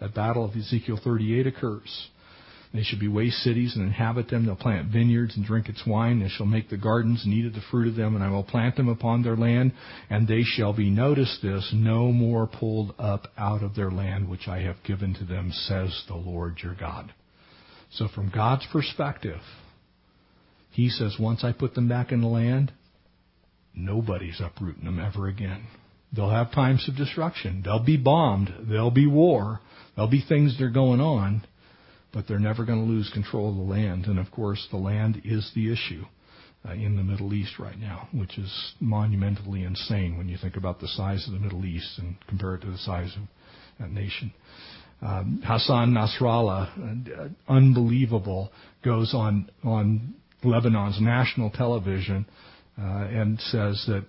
that 0.00 0.14
battle 0.14 0.44
of 0.44 0.56
Ezekiel 0.56 1.00
38 1.02 1.46
occurs. 1.48 2.08
They 2.72 2.82
shall 2.82 2.98
be 2.98 3.08
waste 3.08 3.36
cities 3.42 3.74
and 3.76 3.84
inhabit 3.84 4.30
them. 4.30 4.46
They'll 4.46 4.56
plant 4.56 4.90
vineyards 4.90 5.36
and 5.36 5.44
drink 5.44 5.68
its 5.68 5.86
wine. 5.86 6.20
They 6.20 6.28
shall 6.28 6.46
make 6.46 6.70
the 6.70 6.78
gardens 6.78 7.22
and 7.22 7.34
eat 7.34 7.44
of 7.44 7.52
the 7.52 7.60
fruit 7.70 7.86
of 7.86 7.96
them. 7.96 8.14
And 8.14 8.24
I 8.24 8.30
will 8.30 8.44
plant 8.44 8.76
them 8.76 8.88
upon 8.88 9.22
their 9.22 9.36
land. 9.36 9.72
And 10.08 10.26
they 10.26 10.42
shall 10.42 10.72
be, 10.72 10.88
notice 10.88 11.38
this, 11.42 11.70
no 11.74 12.12
more 12.12 12.46
pulled 12.46 12.94
up 12.98 13.28
out 13.36 13.62
of 13.62 13.74
their 13.74 13.90
land 13.90 14.28
which 14.28 14.48
I 14.48 14.60
have 14.60 14.82
given 14.86 15.12
to 15.14 15.24
them, 15.24 15.52
says 15.52 16.02
the 16.08 16.14
Lord 16.14 16.60
your 16.62 16.74
God. 16.74 17.12
So 17.90 18.08
from 18.08 18.30
God's 18.34 18.66
perspective, 18.72 19.40
He 20.70 20.88
says, 20.88 21.16
once 21.20 21.44
I 21.44 21.52
put 21.52 21.74
them 21.74 21.90
back 21.90 22.10
in 22.10 22.22
the 22.22 22.26
land, 22.26 22.72
nobody's 23.74 24.40
uprooting 24.40 24.86
them 24.86 24.98
ever 24.98 25.28
again. 25.28 25.66
They'll 26.14 26.30
have 26.30 26.52
times 26.52 26.88
of 26.88 26.96
destruction. 26.96 27.62
They'll 27.62 27.84
be 27.84 27.98
bombed. 27.98 28.50
There'll 28.66 28.90
be 28.90 29.06
war. 29.06 29.60
There'll 29.94 30.10
be 30.10 30.24
things 30.26 30.56
that 30.56 30.64
are 30.64 30.70
going 30.70 31.00
on 31.00 31.42
but 32.12 32.26
they're 32.28 32.38
never 32.38 32.64
going 32.64 32.84
to 32.84 32.90
lose 32.90 33.10
control 33.12 33.50
of 33.50 33.56
the 33.56 33.62
land. 33.62 34.06
And 34.06 34.18
of 34.18 34.30
course, 34.30 34.66
the 34.70 34.76
land 34.76 35.22
is 35.24 35.50
the 35.54 35.72
issue 35.72 36.04
uh, 36.68 36.72
in 36.72 36.96
the 36.96 37.02
Middle 37.02 37.34
East 37.34 37.58
right 37.58 37.78
now, 37.78 38.08
which 38.12 38.38
is 38.38 38.74
monumentally 38.80 39.64
insane 39.64 40.16
when 40.16 40.28
you 40.28 40.36
think 40.40 40.56
about 40.56 40.80
the 40.80 40.88
size 40.88 41.26
of 41.26 41.32
the 41.32 41.40
Middle 41.40 41.64
East 41.64 41.98
and 41.98 42.16
compare 42.28 42.54
it 42.54 42.60
to 42.60 42.70
the 42.70 42.78
size 42.78 43.12
of 43.16 43.22
that 43.80 43.90
nation. 43.90 44.32
Um, 45.00 45.42
Hassan 45.44 45.92
Nasrallah, 45.92 47.18
uh, 47.18 47.28
unbelievable, 47.48 48.52
goes 48.84 49.12
on 49.14 49.50
on 49.64 50.14
Lebanon's 50.44 51.00
national 51.00 51.50
television 51.50 52.24
uh, 52.78 53.08
and 53.10 53.40
says 53.40 53.84
that 53.88 54.04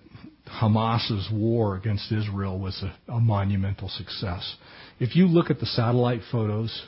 Hamas's 0.46 1.28
war 1.32 1.76
against 1.76 2.12
Israel 2.12 2.58
was 2.58 2.80
a, 2.82 3.12
a 3.12 3.18
monumental 3.18 3.88
success. 3.88 4.56
If 5.00 5.16
you 5.16 5.26
look 5.26 5.50
at 5.50 5.58
the 5.58 5.66
satellite 5.66 6.20
photos 6.30 6.86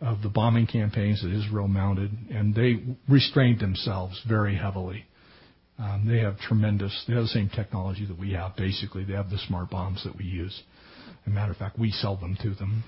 of 0.00 0.22
the 0.22 0.28
bombing 0.28 0.66
campaigns 0.66 1.22
that 1.22 1.32
Israel 1.32 1.68
mounted, 1.68 2.10
and 2.30 2.54
they 2.54 2.82
restrained 3.08 3.60
themselves 3.60 4.20
very 4.28 4.56
heavily. 4.56 5.04
Um, 5.78 6.06
they 6.08 6.18
have 6.18 6.38
tremendous, 6.38 7.04
they 7.06 7.14
have 7.14 7.24
the 7.24 7.28
same 7.28 7.50
technology 7.54 8.04
that 8.06 8.18
we 8.18 8.32
have, 8.32 8.56
basically. 8.56 9.04
They 9.04 9.14
have 9.14 9.30
the 9.30 9.38
smart 9.46 9.70
bombs 9.70 10.02
that 10.04 10.16
we 10.16 10.24
use. 10.24 10.62
As 11.22 11.26
a 11.26 11.30
matter 11.30 11.52
of 11.52 11.58
fact, 11.58 11.78
we 11.78 11.90
sell 11.90 12.16
them 12.16 12.36
to 12.42 12.54
them. 12.54 12.84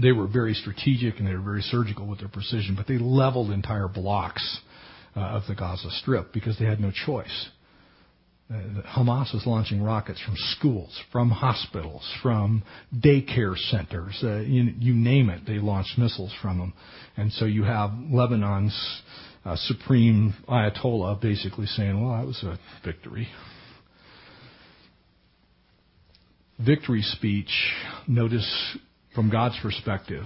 They 0.00 0.12
were 0.12 0.26
very 0.26 0.54
strategic 0.54 1.18
and 1.18 1.28
they 1.28 1.34
were 1.34 1.40
very 1.40 1.62
surgical 1.62 2.06
with 2.06 2.18
their 2.18 2.28
precision, 2.28 2.74
but 2.74 2.86
they 2.86 2.98
leveled 2.98 3.50
entire 3.50 3.88
blocks 3.88 4.60
uh, 5.16 5.20
of 5.20 5.42
the 5.46 5.54
Gaza 5.54 5.90
Strip 5.90 6.32
because 6.32 6.58
they 6.58 6.64
had 6.64 6.80
no 6.80 6.90
choice. 6.90 7.48
Uh, 8.50 8.56
Hamas 8.94 9.34
is 9.34 9.46
launching 9.46 9.82
rockets 9.82 10.20
from 10.20 10.34
schools, 10.36 11.00
from 11.10 11.30
hospitals, 11.30 12.06
from 12.22 12.62
daycare 12.94 13.56
centers. 13.56 14.18
Uh, 14.22 14.36
you, 14.40 14.64
you, 14.78 14.94
name 14.94 15.30
it, 15.30 15.46
they 15.46 15.54
launch 15.54 15.86
missiles 15.96 16.32
from 16.42 16.58
them. 16.58 16.74
And 17.16 17.32
so 17.32 17.46
you 17.46 17.64
have 17.64 17.90
Lebanon's 17.90 19.02
uh, 19.46 19.56
supreme 19.56 20.34
Ayatollah 20.46 21.22
basically 21.22 21.64
saying, 21.66 21.98
well, 21.98 22.18
that 22.18 22.26
was 22.26 22.42
a 22.42 22.58
victory. 22.84 23.28
Victory 26.58 27.02
speech, 27.02 27.50
notice 28.06 28.76
from 29.14 29.30
God's 29.30 29.58
perspective, 29.62 30.24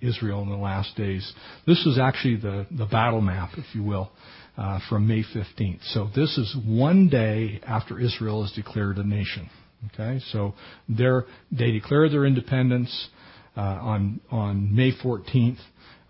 Israel 0.00 0.42
in 0.42 0.50
the 0.50 0.56
last 0.56 0.96
days. 0.96 1.32
This 1.66 1.84
is 1.84 1.98
actually 1.98 2.36
the, 2.36 2.66
the 2.70 2.86
battle 2.86 3.20
map, 3.20 3.50
if 3.56 3.64
you 3.74 3.82
will 3.82 4.12
uh, 4.56 4.78
from 4.88 5.06
May 5.06 5.22
15th. 5.22 5.80
So 5.92 6.08
this 6.14 6.38
is 6.38 6.56
one 6.66 7.08
day 7.08 7.60
after 7.66 7.98
Israel 7.98 8.44
is 8.44 8.52
declared 8.52 8.98
a 8.98 9.04
nation. 9.04 9.50
Okay, 9.94 10.20
so 10.32 10.54
they 10.88 11.70
declare 11.70 12.08
their 12.08 12.24
independence 12.24 13.08
uh, 13.56 13.60
on 13.60 14.20
on 14.30 14.74
May 14.74 14.92
14th 14.92 15.60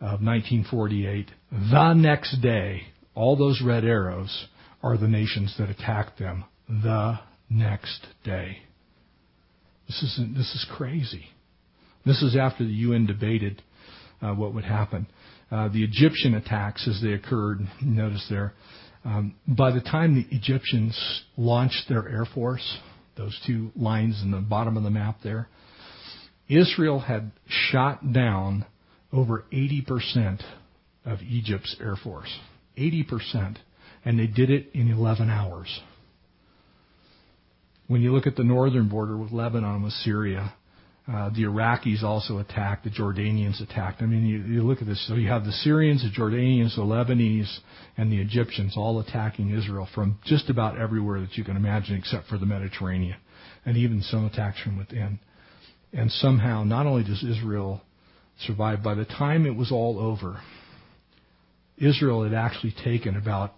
of 0.01 0.23
1948. 0.23 1.31
The 1.51 1.95
next 1.95 2.41
day, 2.41 2.83
all 3.15 3.37
those 3.37 3.61
red 3.65 3.85
arrows 3.85 4.47
are 4.83 4.97
the 4.97 5.09
nations 5.09 5.55
that 5.59 5.69
attacked 5.69 6.19
them. 6.19 6.45
The 6.69 7.19
next 7.51 8.07
day. 8.25 8.59
This 9.87 10.03
is 10.03 10.21
this 10.35 10.55
is 10.55 10.67
crazy. 10.77 11.27
This 12.05 12.23
is 12.23 12.37
after 12.37 12.65
the 12.65 12.73
UN 12.73 13.07
debated 13.07 13.63
uh, 14.23 14.33
what 14.35 14.55
would 14.55 14.65
happen. 14.65 15.07
Uh, 15.51 15.69
the 15.69 15.85
Egyptian 15.85 16.35
attacks 16.35 16.89
as 16.89 17.01
they 17.01 17.13
occurred, 17.13 17.61
notice 17.83 18.27
there, 18.29 18.53
um, 19.05 19.35
by 19.47 19.71
the 19.71 19.81
time 19.81 20.15
the 20.15 20.37
Egyptians 20.37 21.23
launched 21.37 21.85
their 21.89 22.09
air 22.09 22.27
force, 22.35 22.79
those 23.17 23.39
two 23.47 23.71
lines 23.77 24.21
in 24.23 24.33
the 24.33 24.41
bottom 24.41 24.77
of 24.77 24.83
the 24.83 24.91
map 24.91 25.19
there, 25.23 25.49
Israel 26.49 27.01
had 27.01 27.31
shot 27.47 28.13
down 28.13 28.65
over 29.13 29.45
80% 29.53 30.43
of 31.05 31.21
Egypt's 31.23 31.77
air 31.81 31.97
force. 31.97 32.37
80%. 32.77 33.57
And 34.05 34.19
they 34.19 34.27
did 34.27 34.51
it 34.51 34.71
in 34.75 34.91
11 34.91 35.31
hours. 35.31 35.81
When 37.87 38.03
you 38.03 38.13
look 38.13 38.27
at 38.27 38.37
the 38.37 38.45
northern 38.45 38.89
border 38.89 39.17
with 39.17 39.33
Lebanon, 39.33 39.83
with 39.83 39.93
Syria, 39.93 40.55
uh, 41.09 41.31
the 41.31 41.45
Iraqis 41.45 42.03
also 42.03 42.39
attacked. 42.39 42.83
The 42.83 42.91
Jordanians 42.91 43.61
attacked. 43.63 44.03
I 44.03 44.07
mean, 44.07 44.27
you, 44.27 44.39
you 44.39 44.63
look 44.63 44.81
at 44.81 44.89
this. 44.89 45.07
So 45.07 45.15
you 45.15 45.29
have 45.29 45.45
the 45.45 45.53
Syrians, 45.53 46.03
the 46.03 46.11
Jordanians, 46.11 46.75
the 46.75 46.83
Lebanese, 46.83 47.59
and 47.97 48.11
the 48.11 48.21
Egyptians 48.21 48.75
all 48.77 48.99
attacking 48.99 49.51
Israel 49.51 49.87
from 49.95 50.19
just 50.25 50.51
about 50.51 50.79
everywhere 50.79 51.21
that 51.21 51.37
you 51.37 51.45
can 51.45 51.57
imagine, 51.57 51.95
except 51.95 52.27
for 52.27 52.39
the 52.39 52.47
Mediterranean, 52.47 53.17
and 53.65 53.77
even 53.77 54.03
some 54.03 54.27
attacks 54.27 54.61
from 54.61 54.79
within. 54.79 55.21
And 55.93 56.11
somehow, 56.11 56.65
not 56.65 56.87
only 56.87 57.05
does 57.05 57.23
Israel 57.23 57.83
survive, 58.41 58.83
by 58.83 58.95
the 58.95 59.05
time 59.05 59.47
it 59.47 59.55
was 59.55 59.71
all 59.71 60.01
over, 60.01 60.41
Israel 61.79 62.25
had 62.25 62.35
actually 62.35 62.75
taken 62.85 63.17
about 63.17 63.55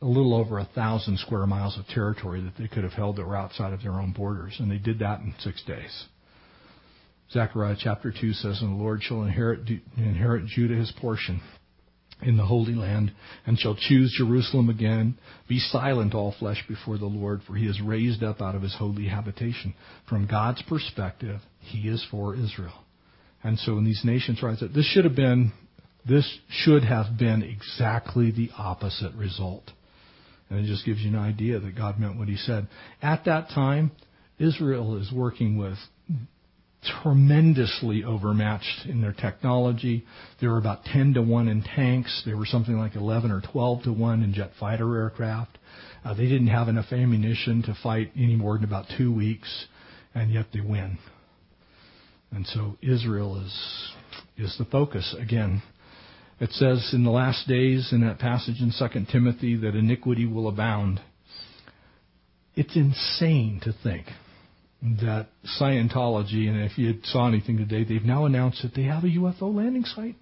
a 0.00 0.06
little 0.06 0.34
over 0.34 0.58
a 0.58 0.68
thousand 0.76 1.18
square 1.18 1.46
miles 1.46 1.76
of 1.76 1.86
territory 1.88 2.40
that 2.42 2.56
they 2.56 2.68
could 2.68 2.84
have 2.84 2.92
held 2.92 3.16
that 3.16 3.26
were 3.26 3.36
outside 3.36 3.72
of 3.72 3.82
their 3.82 3.94
own 3.94 4.12
borders, 4.12 4.54
and 4.60 4.70
they 4.70 4.78
did 4.78 5.00
that 5.00 5.18
in 5.20 5.34
six 5.40 5.60
days. 5.64 6.04
Zechariah 7.32 7.76
chapter 7.78 8.12
2 8.12 8.32
says, 8.32 8.60
And 8.60 8.78
the 8.78 8.82
Lord 8.82 9.02
shall 9.02 9.22
inherit, 9.22 9.68
inherit 9.96 10.46
Judah 10.46 10.74
his 10.74 10.92
portion 11.00 11.40
in 12.22 12.36
the 12.36 12.46
Holy 12.46 12.74
Land, 12.74 13.12
and 13.46 13.58
shall 13.58 13.76
choose 13.76 14.14
Jerusalem 14.16 14.68
again. 14.68 15.18
Be 15.48 15.58
silent, 15.58 16.14
all 16.14 16.34
flesh, 16.38 16.64
before 16.68 16.96
the 16.96 17.06
Lord, 17.06 17.40
for 17.46 17.54
he 17.54 17.66
is 17.66 17.80
raised 17.80 18.22
up 18.22 18.40
out 18.40 18.54
of 18.54 18.62
his 18.62 18.74
holy 18.78 19.06
habitation. 19.08 19.74
From 20.08 20.26
God's 20.26 20.62
perspective, 20.62 21.40
he 21.58 21.88
is 21.88 22.06
for 22.10 22.34
Israel. 22.34 22.84
And 23.42 23.58
so 23.58 23.74
when 23.74 23.84
these 23.84 24.02
nations 24.04 24.42
rise 24.42 24.62
up, 24.62 24.72
this 24.72 24.86
should 24.86 25.04
have 25.04 25.16
been, 25.16 25.52
this 26.08 26.38
should 26.48 26.84
have 26.84 27.18
been 27.18 27.42
exactly 27.42 28.30
the 28.30 28.50
opposite 28.56 29.14
result. 29.14 29.70
And 30.48 30.60
it 30.60 30.68
just 30.68 30.86
gives 30.86 31.00
you 31.00 31.08
an 31.08 31.16
idea 31.16 31.58
that 31.58 31.76
God 31.76 31.98
meant 31.98 32.16
what 32.16 32.28
he 32.28 32.36
said. 32.36 32.68
At 33.02 33.24
that 33.24 33.48
time, 33.48 33.90
Israel 34.38 34.96
is 34.96 35.12
working 35.12 35.58
with 35.58 35.78
tremendously 37.02 38.04
overmatched 38.04 38.86
in 38.86 39.00
their 39.00 39.12
technology. 39.12 40.04
They 40.40 40.46
were 40.46 40.58
about 40.58 40.84
10 40.84 41.14
to 41.14 41.22
1 41.22 41.48
in 41.48 41.62
tanks. 41.62 42.22
They 42.24 42.34
were 42.34 42.46
something 42.46 42.76
like 42.78 42.96
11 42.96 43.30
or 43.30 43.40
12 43.52 43.84
to 43.84 43.92
1 43.92 44.22
in 44.22 44.34
jet 44.34 44.52
fighter 44.58 44.96
aircraft. 44.96 45.58
Uh, 46.04 46.14
they 46.14 46.24
didn't 46.24 46.48
have 46.48 46.68
enough 46.68 46.92
ammunition 46.92 47.62
to 47.62 47.76
fight 47.82 48.12
any 48.16 48.36
more 48.36 48.56
than 48.56 48.64
about 48.64 48.86
two 48.96 49.12
weeks, 49.12 49.66
and 50.14 50.32
yet 50.32 50.46
they 50.52 50.60
win. 50.60 50.98
And 52.30 52.46
so 52.46 52.76
Israel 52.82 53.40
is 53.44 53.92
is 54.36 54.56
the 54.58 54.64
focus 54.64 55.14
again. 55.18 55.62
It 56.40 56.50
says 56.50 56.90
in 56.92 57.04
the 57.04 57.10
last 57.10 57.46
days 57.46 57.90
in 57.92 58.00
that 58.00 58.18
passage 58.18 58.60
in 58.60 58.72
2 58.76 59.06
Timothy 59.10 59.56
that 59.56 59.76
iniquity 59.76 60.26
will 60.26 60.48
abound. 60.48 61.00
It's 62.56 62.76
insane 62.76 63.60
to 63.62 63.72
think 63.82 64.06
that 64.84 65.28
Scientology, 65.58 66.46
and 66.46 66.60
if 66.60 66.76
you 66.76 67.00
saw 67.04 67.26
anything 67.26 67.56
today, 67.56 67.84
they've 67.84 68.04
now 68.04 68.26
announced 68.26 68.62
that 68.62 68.74
they 68.74 68.82
have 68.82 69.02
a 69.02 69.08
UFO 69.08 69.54
landing 69.54 69.84
site. 69.84 70.16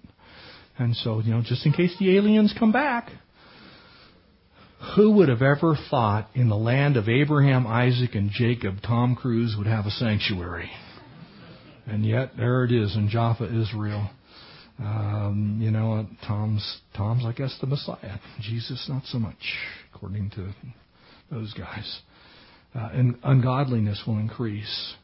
And 0.77 0.95
so, 0.95 1.19
you 1.19 1.31
know, 1.31 1.41
just 1.45 1.65
in 1.65 1.73
case 1.73 1.93
the 1.99 2.15
aliens 2.15 2.55
come 2.57 2.71
back, 2.71 3.11
who 4.95 5.11
would 5.11 5.27
have 5.27 5.41
ever 5.41 5.75
thought 5.89 6.29
in 6.33 6.47
the 6.47 6.55
land 6.55 6.95
of 6.95 7.09
Abraham, 7.09 7.67
Isaac, 7.67 8.15
and 8.15 8.31
Jacob, 8.31 8.77
Tom 8.81 9.15
Cruise 9.15 9.55
would 9.57 9.67
have 9.67 9.85
a 9.85 9.91
sanctuary? 9.91 10.71
And 11.85 12.05
yet, 12.05 12.31
there 12.37 12.63
it 12.63 12.71
is 12.71 12.95
in 12.95 13.09
Jaffa, 13.09 13.45
Israel. 13.45 14.09
Um, 14.79 15.59
you 15.61 15.71
know, 15.71 16.07
Tom's 16.25 16.79
Tom's, 16.95 17.25
I 17.25 17.33
guess, 17.33 17.55
the 17.59 17.67
Messiah. 17.67 18.17
Jesus, 18.41 18.85
not 18.89 19.03
so 19.05 19.19
much, 19.19 19.57
according 19.93 20.31
to 20.31 20.53
those 21.29 21.53
guys 21.53 22.01
uh, 22.75 22.89
and 22.93 23.17
ungodliness 23.23 24.01
will 24.07 24.17
increase. 24.17 24.95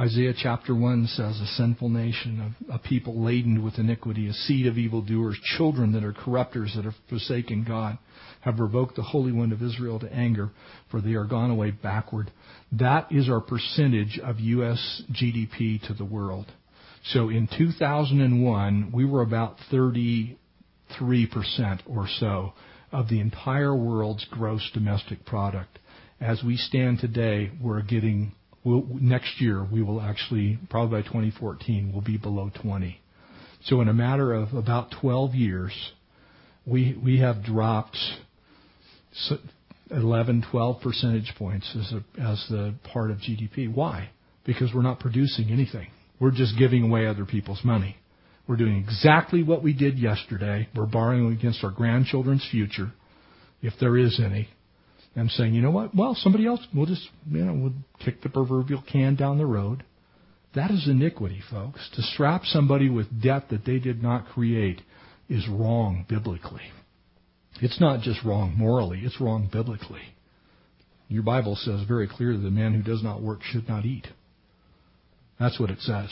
Isaiah 0.00 0.34
chapter 0.36 0.76
1 0.76 1.08
says, 1.08 1.40
A 1.40 1.46
sinful 1.56 1.88
nation, 1.88 2.54
a, 2.70 2.74
a 2.74 2.78
people 2.78 3.24
laden 3.24 3.64
with 3.64 3.78
iniquity, 3.78 4.28
a 4.28 4.32
seed 4.32 4.66
of 4.66 4.78
evildoers, 4.78 5.36
children 5.56 5.92
that 5.92 6.04
are 6.04 6.12
corrupters, 6.12 6.72
that 6.76 6.84
have 6.84 6.94
forsaken 7.08 7.64
God, 7.66 7.98
have 8.42 8.56
provoked 8.56 8.94
the 8.94 9.02
Holy 9.02 9.32
One 9.32 9.50
of 9.50 9.60
Israel 9.60 9.98
to 9.98 10.12
anger, 10.12 10.50
for 10.90 11.00
they 11.00 11.14
are 11.14 11.24
gone 11.24 11.50
away 11.50 11.72
backward. 11.72 12.30
That 12.70 13.10
is 13.10 13.28
our 13.28 13.40
percentage 13.40 14.20
of 14.22 14.38
U.S. 14.38 15.02
GDP 15.10 15.84
to 15.88 15.94
the 15.94 16.04
world. 16.04 16.46
So 17.06 17.28
in 17.28 17.48
2001, 17.58 18.92
we 18.92 19.04
were 19.04 19.22
about 19.22 19.56
33% 19.72 20.36
or 21.86 22.06
so 22.20 22.52
of 22.92 23.08
the 23.08 23.20
entire 23.20 23.74
world's 23.74 24.26
gross 24.30 24.70
domestic 24.72 25.24
product. 25.24 25.78
As 26.20 26.42
we 26.42 26.56
stand 26.56 26.98
today, 26.98 27.52
we're 27.62 27.82
getting 27.82 28.32
next 28.64 29.40
year 29.40 29.66
we 29.72 29.82
will 29.82 30.00
actually 30.00 30.58
probably 30.68 31.00
by 31.00 31.06
2014 31.06 31.90
we'll 31.92 32.02
be 32.02 32.16
below 32.16 32.50
20. 32.60 33.00
So 33.64 33.80
in 33.80 33.88
a 33.88 33.94
matter 33.94 34.34
of 34.34 34.52
about 34.52 34.92
12 35.00 35.34
years, 35.34 35.92
we 36.66 36.98
we 37.02 37.20
have 37.20 37.44
dropped 37.44 37.96
11, 39.90 40.46
12 40.50 40.82
percentage 40.82 41.32
points 41.38 41.74
as 41.78 41.92
a, 41.92 42.20
as 42.20 42.44
the 42.50 42.74
part 42.92 43.12
of 43.12 43.18
GDP. 43.18 43.72
Why? 43.72 44.10
Because 44.44 44.72
we're 44.74 44.82
not 44.82 44.98
producing 44.98 45.50
anything. 45.50 45.88
We're 46.20 46.32
just 46.32 46.58
giving 46.58 46.82
away 46.82 47.06
other 47.06 47.24
people's 47.24 47.60
money. 47.64 47.96
We're 48.48 48.56
doing 48.56 48.76
exactly 48.76 49.44
what 49.44 49.62
we 49.62 49.72
did 49.72 49.98
yesterday. 49.98 50.68
We're 50.74 50.86
borrowing 50.86 51.32
against 51.32 51.62
our 51.62 51.70
grandchildren's 51.70 52.46
future, 52.50 52.92
if 53.62 53.74
there 53.78 53.96
is 53.96 54.20
any, 54.24 54.48
and 55.18 55.30
saying, 55.32 55.52
you 55.52 55.62
know 55.62 55.70
what? 55.70 55.94
Well, 55.94 56.14
somebody 56.14 56.46
else, 56.46 56.60
we'll 56.72 56.86
just, 56.86 57.08
you 57.30 57.44
know, 57.44 57.52
we'll 57.52 57.74
kick 58.04 58.22
the 58.22 58.28
proverbial 58.28 58.84
can 58.90 59.16
down 59.16 59.38
the 59.38 59.46
road. 59.46 59.82
That 60.54 60.70
is 60.70 60.86
iniquity, 60.88 61.42
folks. 61.50 61.88
To 61.94 62.02
strap 62.02 62.42
somebody 62.44 62.88
with 62.88 63.22
debt 63.22 63.48
that 63.50 63.64
they 63.64 63.78
did 63.78 64.02
not 64.02 64.28
create 64.28 64.80
is 65.28 65.46
wrong 65.48 66.06
biblically. 66.08 66.62
It's 67.60 67.80
not 67.80 68.00
just 68.00 68.24
wrong 68.24 68.54
morally, 68.56 69.00
it's 69.02 69.20
wrong 69.20 69.48
biblically. 69.52 70.02
Your 71.08 71.24
Bible 71.24 71.56
says 71.56 71.82
very 71.88 72.06
clearly 72.06 72.42
the 72.42 72.50
man 72.50 72.74
who 72.74 72.82
does 72.82 73.02
not 73.02 73.20
work 73.20 73.40
should 73.42 73.68
not 73.68 73.84
eat. 73.84 74.06
That's 75.40 75.58
what 75.58 75.70
it 75.70 75.80
says. 75.80 76.10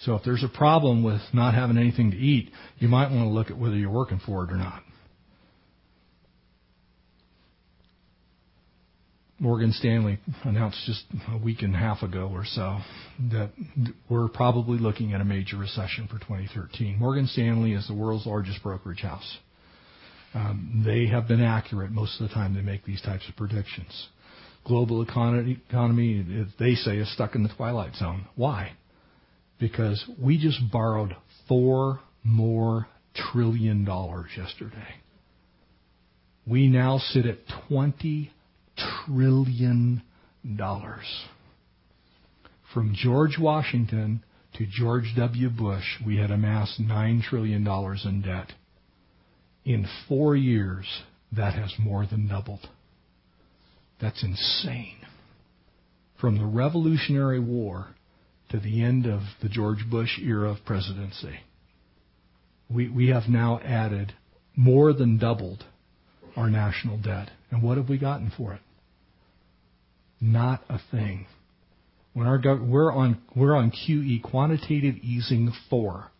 So 0.00 0.14
if 0.14 0.22
there's 0.24 0.44
a 0.44 0.56
problem 0.56 1.02
with 1.02 1.20
not 1.32 1.54
having 1.54 1.78
anything 1.78 2.10
to 2.12 2.16
eat, 2.16 2.50
you 2.78 2.88
might 2.88 3.10
want 3.10 3.24
to 3.24 3.32
look 3.32 3.50
at 3.50 3.58
whether 3.58 3.76
you're 3.76 3.90
working 3.90 4.20
for 4.24 4.44
it 4.44 4.52
or 4.52 4.56
not. 4.56 4.82
Morgan 9.42 9.72
Stanley 9.72 10.20
announced 10.44 10.78
just 10.86 11.02
a 11.34 11.36
week 11.36 11.62
and 11.62 11.74
a 11.74 11.78
half 11.78 12.04
ago 12.04 12.30
or 12.32 12.44
so 12.44 12.78
that 13.32 13.50
we're 14.08 14.28
probably 14.28 14.78
looking 14.78 15.14
at 15.14 15.20
a 15.20 15.24
major 15.24 15.56
recession 15.56 16.06
for 16.06 16.20
2013. 16.20 16.96
Morgan 16.96 17.26
Stanley 17.26 17.72
is 17.72 17.88
the 17.88 17.94
world's 17.94 18.24
largest 18.24 18.62
brokerage 18.62 19.00
house. 19.00 19.38
Um, 20.32 20.84
they 20.86 21.08
have 21.08 21.26
been 21.26 21.42
accurate 21.42 21.90
most 21.90 22.20
of 22.20 22.28
the 22.28 22.34
time 22.34 22.54
they 22.54 22.60
make 22.60 22.84
these 22.84 23.02
types 23.02 23.28
of 23.28 23.34
predictions. 23.34 24.10
Global 24.64 25.02
economy, 25.02 25.58
they 26.60 26.74
say, 26.76 26.98
is 26.98 27.12
stuck 27.12 27.34
in 27.34 27.42
the 27.42 27.52
twilight 27.56 27.96
zone. 27.96 28.28
Why? 28.36 28.76
Because 29.58 30.08
we 30.22 30.38
just 30.38 30.60
borrowed 30.70 31.16
four 31.48 31.98
more 32.22 32.86
trillion 33.32 33.84
dollars 33.84 34.30
yesterday. 34.36 35.00
We 36.46 36.68
now 36.68 36.98
sit 36.98 37.26
at 37.26 37.38
20 37.68 38.30
trillion 38.76 40.02
dollars. 40.56 41.24
From 42.72 42.94
George 42.94 43.38
Washington 43.38 44.22
to 44.54 44.66
George 44.66 45.12
W. 45.16 45.50
Bush, 45.50 45.84
we 46.04 46.16
had 46.16 46.30
amassed 46.30 46.80
$9 46.80 47.22
trillion 47.22 47.66
in 47.66 48.22
debt. 48.22 48.52
In 49.64 49.86
four 50.08 50.36
years, 50.36 50.86
that 51.32 51.54
has 51.54 51.72
more 51.78 52.06
than 52.06 52.28
doubled. 52.28 52.68
That's 54.00 54.22
insane. 54.22 54.96
From 56.20 56.38
the 56.38 56.46
Revolutionary 56.46 57.40
War 57.40 57.88
to 58.50 58.58
the 58.58 58.82
end 58.82 59.06
of 59.06 59.20
the 59.42 59.48
George 59.48 59.84
Bush 59.90 60.18
era 60.18 60.50
of 60.50 60.64
presidency, 60.64 61.40
we, 62.68 62.88
we 62.88 63.08
have 63.08 63.28
now 63.28 63.60
added 63.60 64.12
more 64.56 64.92
than 64.92 65.18
doubled 65.18 65.64
our 66.36 66.50
national 66.50 66.98
debt. 66.98 67.30
And 67.50 67.62
what 67.62 67.76
have 67.76 67.88
we 67.88 67.98
gotten 67.98 68.32
for 68.36 68.54
it? 68.54 68.60
Not 70.20 70.62
a 70.68 70.78
thing. 70.90 71.26
When 72.14 72.26
our 72.26 72.40
we're 72.62 72.92
on 72.92 73.22
we're 73.34 73.56
on 73.56 73.70
QE 73.70 74.22
quantitative 74.22 74.96
easing 74.96 75.52
four. 75.70 76.10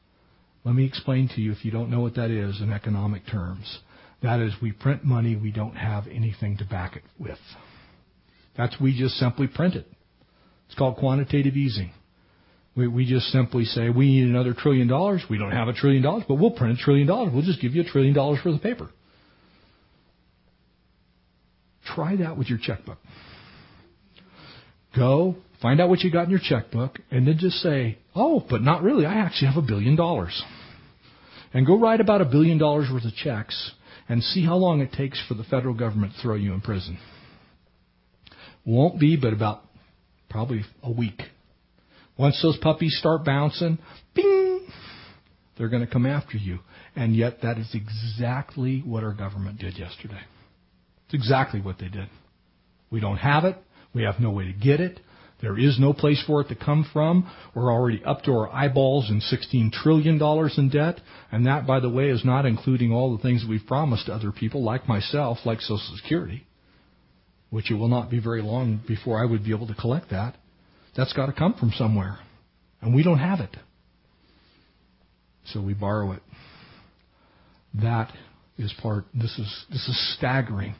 Let 0.64 0.74
me 0.74 0.84
explain 0.84 1.28
to 1.34 1.40
you 1.40 1.52
if 1.52 1.64
you 1.64 1.70
don't 1.70 1.90
know 1.90 2.00
what 2.00 2.14
that 2.14 2.30
is 2.30 2.60
in 2.60 2.72
economic 2.72 3.26
terms. 3.26 3.80
That 4.22 4.40
is 4.40 4.52
we 4.62 4.72
print 4.72 5.04
money 5.04 5.36
we 5.36 5.50
don't 5.50 5.74
have 5.74 6.06
anything 6.06 6.56
to 6.58 6.64
back 6.64 6.96
it 6.96 7.02
with. 7.18 7.38
That's 8.56 8.80
we 8.80 8.96
just 8.96 9.16
simply 9.16 9.48
print 9.48 9.74
it. 9.74 9.86
It's 10.66 10.78
called 10.78 10.96
quantitative 10.96 11.56
easing. 11.56 11.92
We, 12.74 12.88
we 12.88 13.04
just 13.04 13.26
simply 13.26 13.64
say 13.64 13.90
we 13.90 14.06
need 14.06 14.24
another 14.24 14.54
trillion 14.54 14.88
dollars. 14.88 15.22
We 15.28 15.36
don't 15.36 15.50
have 15.50 15.68
a 15.68 15.74
trillion 15.74 16.02
dollars, 16.02 16.24
but 16.26 16.36
we'll 16.36 16.52
print 16.52 16.78
a 16.78 16.82
trillion 16.82 17.06
dollars. 17.06 17.32
We'll 17.32 17.44
just 17.44 17.60
give 17.60 17.74
you 17.74 17.82
a 17.82 17.84
trillion 17.84 18.14
dollars 18.14 18.40
for 18.42 18.52
the 18.52 18.58
paper. 18.58 18.88
Try 21.84 22.16
that 22.16 22.36
with 22.36 22.48
your 22.48 22.58
checkbook. 22.58 22.98
Go, 24.96 25.36
find 25.60 25.80
out 25.80 25.88
what 25.88 26.00
you 26.00 26.10
got 26.10 26.24
in 26.24 26.30
your 26.30 26.40
checkbook, 26.42 26.98
and 27.10 27.26
then 27.26 27.38
just 27.38 27.56
say, 27.56 27.98
oh, 28.14 28.44
but 28.48 28.62
not 28.62 28.82
really. 28.82 29.06
I 29.06 29.14
actually 29.14 29.48
have 29.48 29.62
a 29.62 29.66
billion 29.66 29.96
dollars. 29.96 30.42
And 31.54 31.66
go 31.66 31.78
write 31.78 32.00
about 32.00 32.20
a 32.20 32.26
billion 32.26 32.58
dollars 32.58 32.88
worth 32.92 33.04
of 33.04 33.14
checks 33.14 33.72
and 34.08 34.22
see 34.22 34.44
how 34.44 34.56
long 34.56 34.80
it 34.80 34.92
takes 34.92 35.22
for 35.26 35.34
the 35.34 35.44
federal 35.44 35.74
government 35.74 36.14
to 36.14 36.22
throw 36.22 36.34
you 36.34 36.52
in 36.52 36.60
prison. 36.60 36.98
Won't 38.64 39.00
be 39.00 39.16
but 39.16 39.32
about 39.32 39.62
probably 40.30 40.62
a 40.82 40.90
week. 40.90 41.20
Once 42.18 42.40
those 42.42 42.58
puppies 42.58 42.96
start 42.98 43.24
bouncing, 43.24 43.78
bing, 44.14 44.66
they're 45.56 45.68
going 45.68 45.84
to 45.84 45.92
come 45.92 46.06
after 46.06 46.36
you. 46.36 46.58
And 46.94 47.16
yet 47.16 47.42
that 47.42 47.58
is 47.58 47.74
exactly 47.74 48.82
what 48.84 49.02
our 49.02 49.14
government 49.14 49.58
did 49.58 49.78
yesterday. 49.78 50.20
It's 51.12 51.22
exactly 51.22 51.60
what 51.60 51.78
they 51.78 51.88
did. 51.88 52.08
We 52.90 53.00
don't 53.00 53.18
have 53.18 53.44
it. 53.44 53.56
We 53.94 54.04
have 54.04 54.18
no 54.18 54.30
way 54.30 54.46
to 54.46 54.52
get 54.54 54.80
it. 54.80 54.98
There 55.42 55.58
is 55.58 55.78
no 55.78 55.92
place 55.92 56.22
for 56.26 56.40
it 56.40 56.48
to 56.48 56.54
come 56.54 56.88
from. 56.90 57.30
We're 57.54 57.70
already 57.70 58.02
up 58.02 58.22
to 58.22 58.32
our 58.32 58.48
eyeballs 58.48 59.10
in 59.10 59.20
$16 59.20 59.72
trillion 59.72 60.22
in 60.56 60.68
debt. 60.70 61.00
And 61.30 61.46
that, 61.46 61.66
by 61.66 61.80
the 61.80 61.90
way, 61.90 62.08
is 62.08 62.24
not 62.24 62.46
including 62.46 62.92
all 62.92 63.14
the 63.14 63.22
things 63.22 63.44
we've 63.46 63.66
promised 63.66 64.06
to 64.06 64.14
other 64.14 64.32
people, 64.32 64.64
like 64.64 64.88
myself, 64.88 65.38
like 65.44 65.60
Social 65.60 65.96
Security, 66.00 66.46
which 67.50 67.70
it 67.70 67.74
will 67.74 67.88
not 67.88 68.08
be 68.08 68.18
very 68.18 68.40
long 68.40 68.80
before 68.88 69.20
I 69.20 69.26
would 69.26 69.44
be 69.44 69.50
able 69.50 69.66
to 69.66 69.74
collect 69.74 70.10
that. 70.10 70.36
That's 70.96 71.12
got 71.12 71.26
to 71.26 71.32
come 71.34 71.54
from 71.54 71.72
somewhere. 71.76 72.20
And 72.80 72.94
we 72.94 73.02
don't 73.02 73.18
have 73.18 73.40
it. 73.40 73.54
So 75.46 75.60
we 75.60 75.74
borrow 75.74 76.12
it. 76.12 76.22
That 77.74 78.12
is 78.56 78.72
part, 78.80 79.04
this 79.12 79.38
is, 79.38 79.64
this 79.70 79.88
is 79.88 80.14
staggering. 80.16 80.74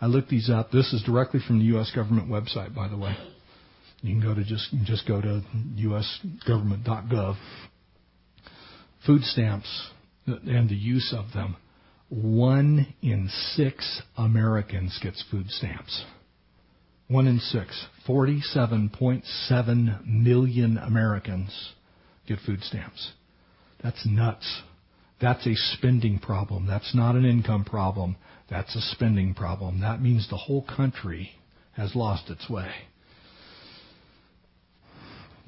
I 0.00 0.06
looked 0.06 0.28
these 0.28 0.50
up. 0.50 0.70
This 0.70 0.92
is 0.92 1.02
directly 1.02 1.40
from 1.46 1.58
the 1.58 1.64
U.S. 1.66 1.90
government 1.94 2.28
website, 2.28 2.74
by 2.74 2.88
the 2.88 2.98
way. 2.98 3.16
You 4.02 4.14
can 4.14 4.22
go 4.22 4.34
to 4.34 4.44
just 4.44 4.74
just 4.84 5.08
go 5.08 5.20
to 5.20 5.42
usgovernment.gov. 5.78 7.36
Food 9.06 9.22
stamps 9.22 9.90
and 10.26 10.68
the 10.68 10.74
use 10.74 11.14
of 11.16 11.32
them. 11.32 11.56
One 12.08 12.94
in 13.02 13.28
six 13.54 14.02
Americans 14.16 14.98
gets 15.02 15.24
food 15.30 15.50
stamps. 15.50 16.04
One 17.08 17.26
in 17.26 17.38
six. 17.38 17.86
47.7 18.06 20.06
million 20.06 20.78
Americans 20.78 21.72
get 22.28 22.38
food 22.44 22.62
stamps. 22.62 23.12
That's 23.82 24.06
nuts. 24.06 24.62
That's 25.20 25.46
a 25.46 25.54
spending 25.54 26.18
problem. 26.18 26.66
That's 26.66 26.94
not 26.94 27.14
an 27.14 27.24
income 27.24 27.64
problem. 27.64 28.16
That's 28.48 28.74
a 28.76 28.80
spending 28.80 29.34
problem. 29.34 29.80
That 29.80 30.00
means 30.00 30.28
the 30.28 30.36
whole 30.36 30.64
country 30.64 31.30
has 31.72 31.94
lost 31.94 32.30
its 32.30 32.48
way. 32.48 32.70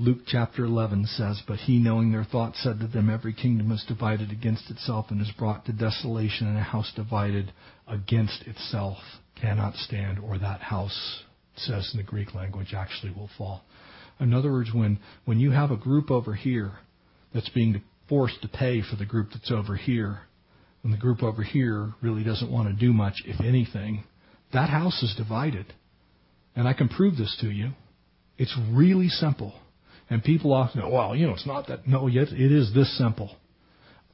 Luke 0.01 0.21
chapter 0.27 0.65
11 0.65 1.07
says, 1.07 1.43
But 1.47 1.59
he, 1.59 1.79
knowing 1.79 2.13
their 2.13 2.25
thoughts, 2.25 2.63
said 2.63 2.79
to 2.81 2.87
them, 2.87 3.11
Every 3.11 3.33
kingdom 3.33 3.73
is 3.73 3.85
divided 3.89 4.31
against 4.31 4.71
itself 4.71 5.07
and 5.11 5.21
is 5.21 5.33
brought 5.37 5.65
to 5.67 5.73
desolation, 5.73 6.47
and 6.47 6.57
a 6.57 6.63
house 6.63 6.93
divided 6.95 7.53
against 7.89 8.43
itself 8.47 8.99
cannot 9.41 9.75
stand, 9.75 10.21
or 10.21 10.39
that 10.39 10.61
house, 10.61 11.25
says 11.57 11.91
in 11.93 11.99
the 11.99 12.05
Greek 12.05 12.33
language, 12.33 12.75
actually 12.75 13.13
will 13.13 13.31
fall. 13.37 13.65
In 14.21 14.33
other 14.33 14.53
words, 14.53 14.73
when, 14.73 15.01
when 15.25 15.41
you 15.41 15.51
have 15.51 15.73
a 15.73 15.77
group 15.77 16.13
over 16.13 16.35
here 16.35 16.73
that's 17.35 17.49
being 17.49 17.83
forced 18.09 18.41
to 18.43 18.49
pay 18.49 18.83
for 18.83 18.95
the 18.97 19.05
group 19.05 19.31
that's 19.33 19.51
over 19.51 19.75
here, 19.75 20.21
when 20.83 20.93
the 20.93 20.99
group 20.99 21.23
over 21.23 21.43
here 21.43 21.93
really 22.01 22.25
doesn't 22.25 22.51
want 22.51 22.69
to 22.69 22.75
do 22.75 22.93
much, 22.93 23.23
if 23.25 23.41
anything, 23.41 24.05
that 24.53 24.71
house 24.71 25.03
is 25.03 25.15
divided. 25.17 25.67
And 26.55 26.67
I 26.67 26.73
can 26.73 26.89
prove 26.89 27.17
this 27.17 27.37
to 27.41 27.51
you. 27.51 27.71
It's 28.37 28.57
really 28.71 29.09
simple. 29.09 29.55
And 30.11 30.23
people 30.23 30.53
often 30.53 30.81
go, 30.81 30.89
well, 30.89 31.15
you 31.15 31.27
know, 31.27 31.35
it's 31.35 31.47
not 31.47 31.67
that. 31.69 31.87
No, 31.87 32.07
yet 32.07 32.29
it 32.29 32.53
is 32.53 32.73
this 32.75 32.97
simple. 32.97 33.37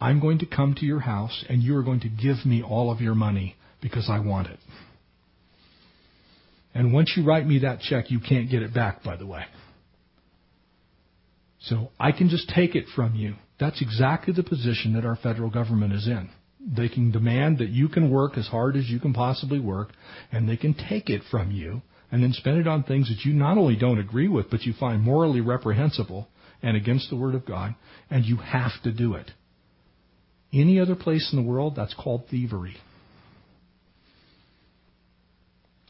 I'm 0.00 0.20
going 0.20 0.38
to 0.40 0.46
come 0.46 0.74
to 0.78 0.84
your 0.84 1.00
house 1.00 1.44
and 1.48 1.62
you 1.62 1.76
are 1.76 1.82
going 1.82 2.00
to 2.00 2.08
give 2.08 2.44
me 2.44 2.62
all 2.62 2.90
of 2.90 3.00
your 3.00 3.14
money 3.14 3.56
because 3.80 4.08
I 4.10 4.18
want 4.18 4.48
it. 4.48 4.58
And 6.74 6.92
once 6.92 7.12
you 7.16 7.24
write 7.24 7.46
me 7.46 7.60
that 7.60 7.80
check, 7.80 8.10
you 8.10 8.18
can't 8.18 8.50
get 8.50 8.62
it 8.62 8.74
back, 8.74 9.04
by 9.04 9.16
the 9.16 9.26
way. 9.26 9.44
So 11.60 11.90
I 11.98 12.10
can 12.12 12.28
just 12.28 12.48
take 12.48 12.74
it 12.74 12.86
from 12.94 13.14
you. 13.14 13.36
That's 13.60 13.80
exactly 13.80 14.34
the 14.34 14.42
position 14.42 14.94
that 14.94 15.06
our 15.06 15.16
federal 15.16 15.50
government 15.50 15.92
is 15.92 16.06
in. 16.08 16.28
They 16.66 16.88
can 16.88 17.10
demand 17.10 17.58
that 17.58 17.68
you 17.68 17.88
can 17.88 18.10
work 18.10 18.38
as 18.38 18.46
hard 18.46 18.76
as 18.76 18.88
you 18.88 18.98
can 18.98 19.12
possibly 19.12 19.60
work, 19.60 19.90
and 20.32 20.48
they 20.48 20.56
can 20.56 20.74
take 20.74 21.10
it 21.10 21.22
from 21.30 21.50
you 21.50 21.82
and 22.10 22.22
then 22.22 22.32
spend 22.32 22.58
it 22.58 22.66
on 22.66 22.84
things 22.84 23.08
that 23.08 23.24
you 23.28 23.34
not 23.34 23.58
only 23.58 23.76
don't 23.76 23.98
agree 23.98 24.28
with, 24.28 24.50
but 24.50 24.62
you 24.62 24.72
find 24.78 25.02
morally 25.02 25.40
reprehensible 25.40 26.28
and 26.62 26.76
against 26.76 27.10
the 27.10 27.16
Word 27.16 27.34
of 27.34 27.44
God, 27.44 27.74
and 28.08 28.24
you 28.24 28.36
have 28.36 28.72
to 28.84 28.92
do 28.92 29.14
it. 29.14 29.30
Any 30.52 30.78
other 30.78 30.94
place 30.94 31.28
in 31.32 31.42
the 31.42 31.48
world, 31.48 31.74
that's 31.76 31.94
called 31.94 32.28
thievery. 32.30 32.76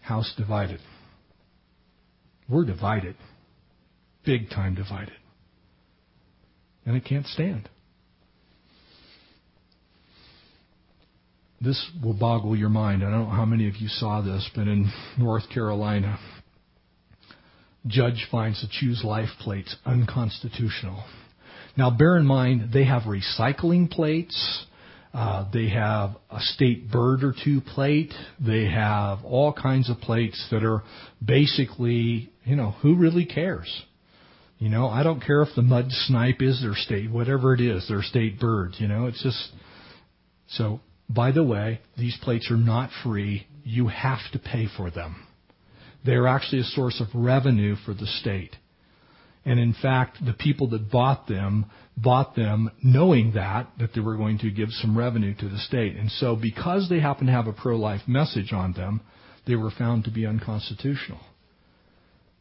House 0.01 0.32
divided. 0.36 0.80
We're 2.48 2.64
divided. 2.64 3.16
Big 4.24 4.51
time 4.51 4.74
divided. 4.74 5.14
And 6.84 6.96
it 6.96 7.05
can't 7.05 7.26
stand. 7.26 7.68
This 11.65 11.91
will 12.03 12.12
boggle 12.12 12.55
your 12.55 12.69
mind. 12.69 13.03
I 13.03 13.11
don't 13.11 13.24
know 13.24 13.31
how 13.31 13.47
many 13.47 13.69
of 13.69 13.77
you 13.77 13.89
saw 13.89 14.20
this, 14.20 14.49
but 14.55 14.69
in 14.69 14.93
North 15.19 15.49
Carolina, 15.49 16.19
judge 17.86 18.27
finds 18.31 18.61
the 18.61 18.69
choose 18.70 19.03
life 19.03 19.31
plates 19.41 19.74
unconstitutional. 19.86 21.03
Now, 21.77 21.91
bear 21.91 22.16
in 22.16 22.27
mind, 22.27 22.70
they 22.73 22.85
have 22.85 23.03
recycling 23.03 23.91
plates. 23.91 24.66
Uh, 25.15 25.49
they 25.53 25.70
have 25.70 26.16
a 26.31 26.41
state 26.41 26.91
bird 26.91 27.24
or 27.24 27.32
two 27.45 27.61
plate. 27.61 28.12
They 28.39 28.66
have 28.66 29.24
all 29.24 29.53
kinds 29.53 29.89
of 29.89 29.99
plates 30.01 30.47
that 30.51 30.65
are 30.65 30.82
basically, 31.24 32.31
you 32.45 32.57
know, 32.57 32.73
who 32.82 32.97
really 32.97 33.24
cares? 33.24 33.85
You 34.59 34.69
know, 34.69 34.89
I 34.89 35.03
don't 35.03 35.20
care 35.20 35.43
if 35.43 35.49
the 35.57 35.62
mud 35.62 35.86
snipe 35.91 36.43
is 36.43 36.61
their 36.62 36.74
state, 36.74 37.11
whatever 37.11 37.55
it 37.55 37.61
is, 37.61 37.89
their 37.89 38.03
state 38.03 38.39
bird. 38.39 38.74
You 38.78 38.89
know, 38.89 39.07
it's 39.07 39.23
just 39.23 39.51
so. 40.49 40.81
By 41.09 41.32
the 41.32 41.44
way, 41.44 41.81
these 41.98 42.16
plates 42.22 42.51
are 42.51 42.56
not 42.56 42.90
free. 43.02 43.47
You 43.62 43.89
have 43.89 44.20
to 44.32 44.39
pay 44.39 44.66
for 44.76 44.90
them. 44.90 45.26
They're 46.05 46.26
actually 46.26 46.60
a 46.60 46.64
source 46.64 47.01
of 47.01 47.09
revenue 47.14 47.76
for 47.85 47.94
the 47.94 48.06
state. 48.06 48.56
And 49.47 49.60
in 49.60 49.74
fact, 49.74 50.24
the 50.24 50.32
people 50.32 50.68
that 50.70 50.90
bought 50.90 51.26
them 51.26 51.66
bought 51.97 52.35
them 52.35 52.70
knowing 52.82 53.32
that, 53.35 53.68
that 53.78 53.90
they 53.94 54.01
were 54.01 54.16
going 54.16 54.39
to 54.39 54.51
give 54.51 54.68
some 54.70 54.97
revenue 54.97 55.35
to 55.35 55.48
the 55.48 55.59
state. 55.59 55.97
And 55.97 56.10
so 56.10 56.35
because 56.35 56.89
they 56.89 57.01
happen 57.01 57.26
to 57.26 57.32
have 57.32 57.47
a 57.47 57.52
pro-life 57.52 58.02
message 58.06 58.52
on 58.52 58.72
them, 58.72 59.01
they 59.47 59.55
were 59.55 59.70
found 59.70 60.05
to 60.05 60.10
be 60.10 60.26
unconstitutional. 60.26 61.20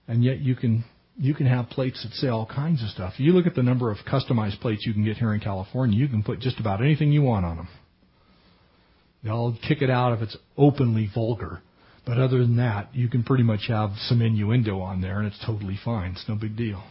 And 0.07 0.23
yet 0.23 0.39
you 0.39 0.55
can, 0.55 0.85
you 1.17 1.33
can 1.33 1.45
have 1.45 1.69
plates 1.69 2.03
that 2.03 2.13
say 2.13 2.29
all 2.29 2.45
kinds 2.45 2.81
of 2.81 2.89
stuff. 2.89 3.13
You 3.17 3.33
look 3.33 3.45
at 3.45 3.55
the 3.55 3.63
number 3.63 3.91
of 3.91 3.97
customized 4.09 4.59
plates 4.59 4.85
you 4.85 4.93
can 4.93 5.05
get 5.05 5.17
here 5.17 5.33
in 5.33 5.39
California, 5.39 5.97
you 5.97 6.07
can 6.07 6.23
put 6.23 6.39
just 6.39 6.59
about 6.59 6.81
anything 6.81 7.11
you 7.11 7.21
want 7.21 7.45
on 7.45 7.57
them. 7.57 7.67
They'll 9.23 9.57
kick 9.67 9.81
it 9.81 9.89
out 9.89 10.13
if 10.13 10.21
it's 10.21 10.37
openly 10.57 11.09
vulgar. 11.13 11.61
But 12.05 12.17
other 12.17 12.39
than 12.39 12.57
that, 12.57 12.93
you 12.93 13.07
can 13.07 13.23
pretty 13.23 13.43
much 13.43 13.67
have 13.69 13.91
some 14.07 14.21
innuendo 14.21 14.79
on 14.81 15.01
there 15.01 15.19
and 15.19 15.27
it's 15.27 15.45
totally 15.45 15.79
fine. 15.83 16.11
It's 16.11 16.27
no 16.27 16.35
big 16.35 16.57
deal. 16.57 16.83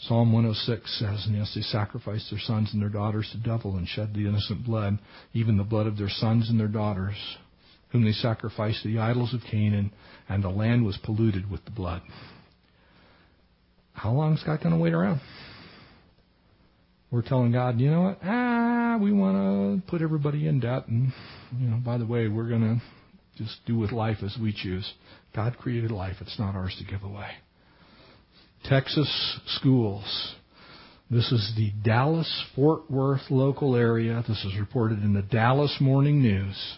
Psalm 0.00 0.32
106 0.32 0.98
says, 0.98 1.24
And 1.26 1.36
yes, 1.36 1.52
they 1.54 1.60
sacrificed 1.60 2.30
their 2.30 2.40
sons 2.40 2.70
and 2.72 2.80
their 2.80 2.88
daughters 2.88 3.28
to 3.32 3.38
devil 3.38 3.76
and 3.76 3.86
shed 3.86 4.14
the 4.14 4.28
innocent 4.28 4.64
blood, 4.64 4.98
even 5.32 5.56
the 5.56 5.64
blood 5.64 5.86
of 5.86 5.96
their 5.96 6.08
sons 6.08 6.48
and 6.50 6.58
their 6.58 6.68
daughters, 6.68 7.16
whom 7.90 8.04
they 8.04 8.12
sacrificed 8.12 8.82
to 8.82 8.88
the 8.88 9.00
idols 9.00 9.34
of 9.34 9.40
Canaan, 9.50 9.92
and 10.28 10.42
the 10.42 10.48
land 10.48 10.84
was 10.84 10.98
polluted 11.02 11.50
with 11.50 11.64
the 11.64 11.72
blood. 11.72 12.02
How 13.92 14.12
long 14.12 14.34
is 14.34 14.42
God 14.44 14.60
going 14.62 14.74
to 14.74 14.80
wait 14.80 14.94
around? 14.94 15.20
We're 17.10 17.22
telling 17.22 17.52
God, 17.52 17.80
you 17.80 17.90
know 17.90 18.02
what? 18.02 18.18
Ah, 18.22 18.98
we 19.00 19.12
want 19.12 19.82
to 19.82 19.90
put 19.90 20.02
everybody 20.02 20.46
in 20.46 20.60
debt, 20.60 20.88
and 20.88 21.10
you 21.58 21.66
know, 21.66 21.78
by 21.78 21.96
the 21.96 22.04
way, 22.04 22.28
we're 22.28 22.48
going 22.48 22.60
to 22.60 23.42
just 23.42 23.56
do 23.64 23.78
with 23.78 23.92
life 23.92 24.18
as 24.22 24.36
we 24.40 24.52
choose. 24.52 24.92
God 25.34 25.56
created 25.56 25.90
life. 25.90 26.16
It's 26.20 26.38
not 26.38 26.54
ours 26.54 26.76
to 26.78 26.84
give 26.84 27.04
away. 27.04 27.30
Texas 28.64 29.40
schools. 29.46 30.34
This 31.10 31.32
is 31.32 31.54
the 31.56 31.72
Dallas 31.82 32.44
Fort 32.54 32.90
Worth 32.90 33.30
local 33.30 33.74
area. 33.74 34.22
This 34.28 34.44
is 34.44 34.58
reported 34.60 35.02
in 35.02 35.14
the 35.14 35.22
Dallas 35.22 35.74
Morning 35.80 36.20
News. 36.20 36.76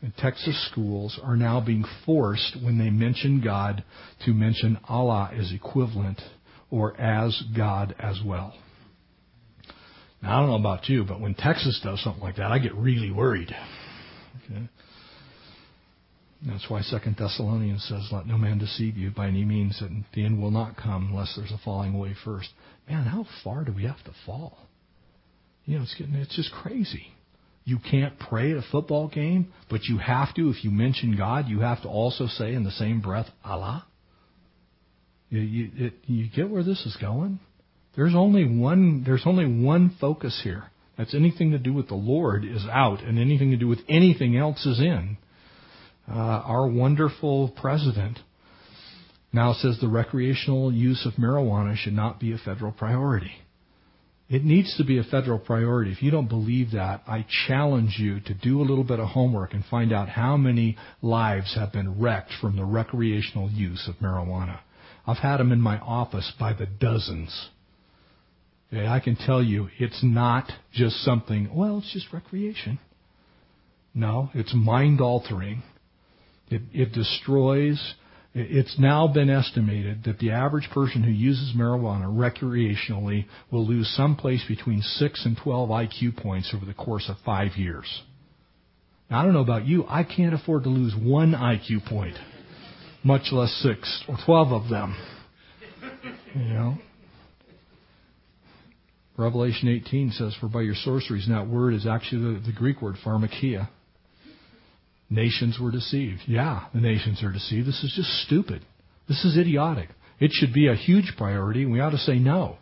And 0.00 0.16
Texas 0.16 0.68
schools 0.70 1.20
are 1.22 1.36
now 1.36 1.60
being 1.60 1.84
forced, 2.06 2.56
when 2.62 2.78
they 2.78 2.88
mention 2.88 3.42
God, 3.42 3.84
to 4.24 4.32
mention 4.32 4.78
Allah 4.88 5.30
as 5.38 5.52
equivalent 5.52 6.22
or 6.70 6.98
as 6.98 7.42
God 7.54 7.94
as 7.98 8.20
well. 8.24 8.54
Now, 10.26 10.38
I 10.38 10.40
don't 10.40 10.50
know 10.50 10.56
about 10.56 10.88
you, 10.88 11.04
but 11.04 11.20
when 11.20 11.34
Texas 11.34 11.80
does 11.84 12.02
something 12.02 12.22
like 12.22 12.36
that, 12.36 12.50
I 12.50 12.58
get 12.58 12.74
really 12.74 13.12
worried. 13.12 13.54
Okay? 14.44 14.68
That's 16.44 16.68
why 16.68 16.80
Second 16.80 17.16
Thessalonians 17.16 17.84
says, 17.84 18.08
"Let 18.10 18.26
no 18.26 18.36
man 18.36 18.58
deceive 18.58 18.96
you 18.96 19.10
by 19.12 19.28
any 19.28 19.44
means, 19.44 19.80
and 19.80 20.04
the 20.14 20.24
end 20.24 20.42
will 20.42 20.50
not 20.50 20.76
come 20.76 21.10
unless 21.10 21.36
there's 21.36 21.52
a 21.52 21.58
falling 21.58 21.94
away 21.94 22.14
first. 22.24 22.48
Man, 22.88 23.04
how 23.04 23.24
far 23.44 23.64
do 23.64 23.72
we 23.72 23.84
have 23.84 24.02
to 24.02 24.12
fall? 24.26 24.66
You 25.64 25.76
know, 25.76 25.84
it's 25.84 25.94
getting 25.94 26.14
it's 26.16 26.34
just 26.34 26.52
crazy. 26.52 27.12
You 27.64 27.78
can't 27.78 28.18
pray 28.18 28.50
at 28.50 28.58
a 28.58 28.62
football 28.62 29.06
game, 29.06 29.52
but 29.70 29.84
you 29.84 29.98
have 29.98 30.34
to. 30.34 30.50
If 30.50 30.64
you 30.64 30.72
mention 30.72 31.16
God, 31.16 31.46
you 31.46 31.60
have 31.60 31.82
to 31.82 31.88
also 31.88 32.26
say 32.26 32.52
in 32.52 32.64
the 32.64 32.72
same 32.72 33.00
breath, 33.00 33.28
Allah. 33.44 33.86
You, 35.30 35.40
you, 35.40 35.70
it, 35.86 35.94
you 36.06 36.28
get 36.28 36.50
where 36.50 36.64
this 36.64 36.84
is 36.84 36.96
going? 37.00 37.38
There's 37.96 38.14
only 38.14 38.44
one. 38.44 39.02
There's 39.04 39.22
only 39.26 39.46
one 39.46 39.96
focus 40.00 40.40
here. 40.44 40.64
That's 40.98 41.14
anything 41.14 41.50
to 41.52 41.58
do 41.58 41.72
with 41.72 41.88
the 41.88 41.94
Lord 41.94 42.44
is 42.44 42.64
out, 42.70 43.02
and 43.02 43.18
anything 43.18 43.50
to 43.50 43.56
do 43.56 43.68
with 43.68 43.80
anything 43.88 44.36
else 44.36 44.64
is 44.64 44.80
in 44.80 45.18
uh, 46.08 46.14
our 46.14 46.66
wonderful 46.68 47.48
president 47.48 48.18
now 49.32 49.52
says 49.52 49.78
the 49.80 49.88
recreational 49.88 50.72
use 50.72 51.04
of 51.04 51.14
marijuana 51.14 51.76
should 51.76 51.92
not 51.92 52.20
be 52.20 52.32
a 52.32 52.38
federal 52.38 52.72
priority. 52.72 53.32
It 54.28 54.44
needs 54.44 54.76
to 54.76 54.84
be 54.84 54.98
a 54.98 55.04
federal 55.04 55.38
priority. 55.38 55.92
If 55.92 56.02
you 56.02 56.10
don't 56.10 56.28
believe 56.28 56.72
that, 56.72 57.02
I 57.06 57.26
challenge 57.46 57.96
you 57.98 58.20
to 58.20 58.34
do 58.34 58.60
a 58.60 58.64
little 58.64 58.82
bit 58.82 58.98
of 58.98 59.08
homework 59.08 59.52
and 59.52 59.64
find 59.64 59.92
out 59.92 60.08
how 60.08 60.36
many 60.36 60.76
lives 61.02 61.54
have 61.54 61.72
been 61.72 62.00
wrecked 62.00 62.32
from 62.40 62.56
the 62.56 62.64
recreational 62.64 63.50
use 63.50 63.88
of 63.88 63.96
marijuana. 63.96 64.60
I've 65.06 65.18
had 65.18 65.36
them 65.36 65.52
in 65.52 65.60
my 65.60 65.78
office 65.78 66.32
by 66.40 66.54
the 66.54 66.66
dozens. 66.66 67.50
Okay, 68.72 68.86
I 68.86 69.00
can 69.00 69.16
tell 69.16 69.42
you 69.42 69.68
it's 69.78 70.00
not 70.02 70.50
just 70.72 70.96
something, 71.04 71.54
well, 71.54 71.78
it's 71.78 71.92
just 71.92 72.12
recreation. 72.12 72.78
No, 73.94 74.30
it's 74.34 74.52
mind 74.54 75.00
altering. 75.00 75.62
It, 76.50 76.62
it 76.72 76.92
destroys. 76.92 77.94
It's 78.34 78.78
now 78.78 79.08
been 79.08 79.30
estimated 79.30 80.04
that 80.04 80.18
the 80.18 80.32
average 80.32 80.68
person 80.74 81.02
who 81.02 81.10
uses 81.10 81.54
marijuana 81.56 82.06
recreationally 82.06 83.24
will 83.50 83.66
lose 83.66 83.88
someplace 83.96 84.44
between 84.46 84.82
6 84.82 85.24
and 85.24 85.36
12 85.42 85.70
IQ 85.70 86.16
points 86.16 86.52
over 86.54 86.66
the 86.66 86.74
course 86.74 87.08
of 87.08 87.16
five 87.24 87.52
years. 87.56 88.02
Now, 89.10 89.20
I 89.20 89.24
don't 89.24 89.32
know 89.32 89.40
about 89.40 89.66
you. 89.66 89.86
I 89.88 90.02
can't 90.02 90.34
afford 90.34 90.64
to 90.64 90.68
lose 90.68 90.94
one 90.94 91.32
IQ 91.32 91.86
point, 91.88 92.16
much 93.04 93.32
less 93.32 93.52
6 93.62 94.04
or 94.08 94.18
12 94.26 94.52
of 94.52 94.68
them. 94.68 94.96
You 96.34 96.44
know? 96.44 96.78
Revelation 99.16 99.68
18 99.68 100.10
says, 100.12 100.34
For 100.40 100.48
by 100.48 100.62
your 100.62 100.74
sorceries, 100.74 101.28
that 101.28 101.48
word 101.48 101.74
is 101.74 101.86
actually 101.86 102.34
the, 102.34 102.40
the 102.46 102.52
Greek 102.52 102.82
word 102.82 102.96
pharmakia, 103.04 103.68
Nations 105.08 105.56
were 105.60 105.70
deceived. 105.70 106.22
Yeah, 106.26 106.64
the 106.74 106.80
nations 106.80 107.22
are 107.22 107.30
deceived. 107.30 107.68
This 107.68 107.84
is 107.84 107.92
just 107.94 108.10
stupid. 108.26 108.66
This 109.08 109.24
is 109.24 109.38
idiotic. 109.38 109.90
It 110.18 110.32
should 110.32 110.52
be 110.52 110.66
a 110.66 110.74
huge 110.74 111.12
priority, 111.16 111.62
and 111.62 111.70
we 111.70 111.78
ought 111.80 111.90
to 111.90 111.98
say 111.98 112.18
no. 112.18 112.56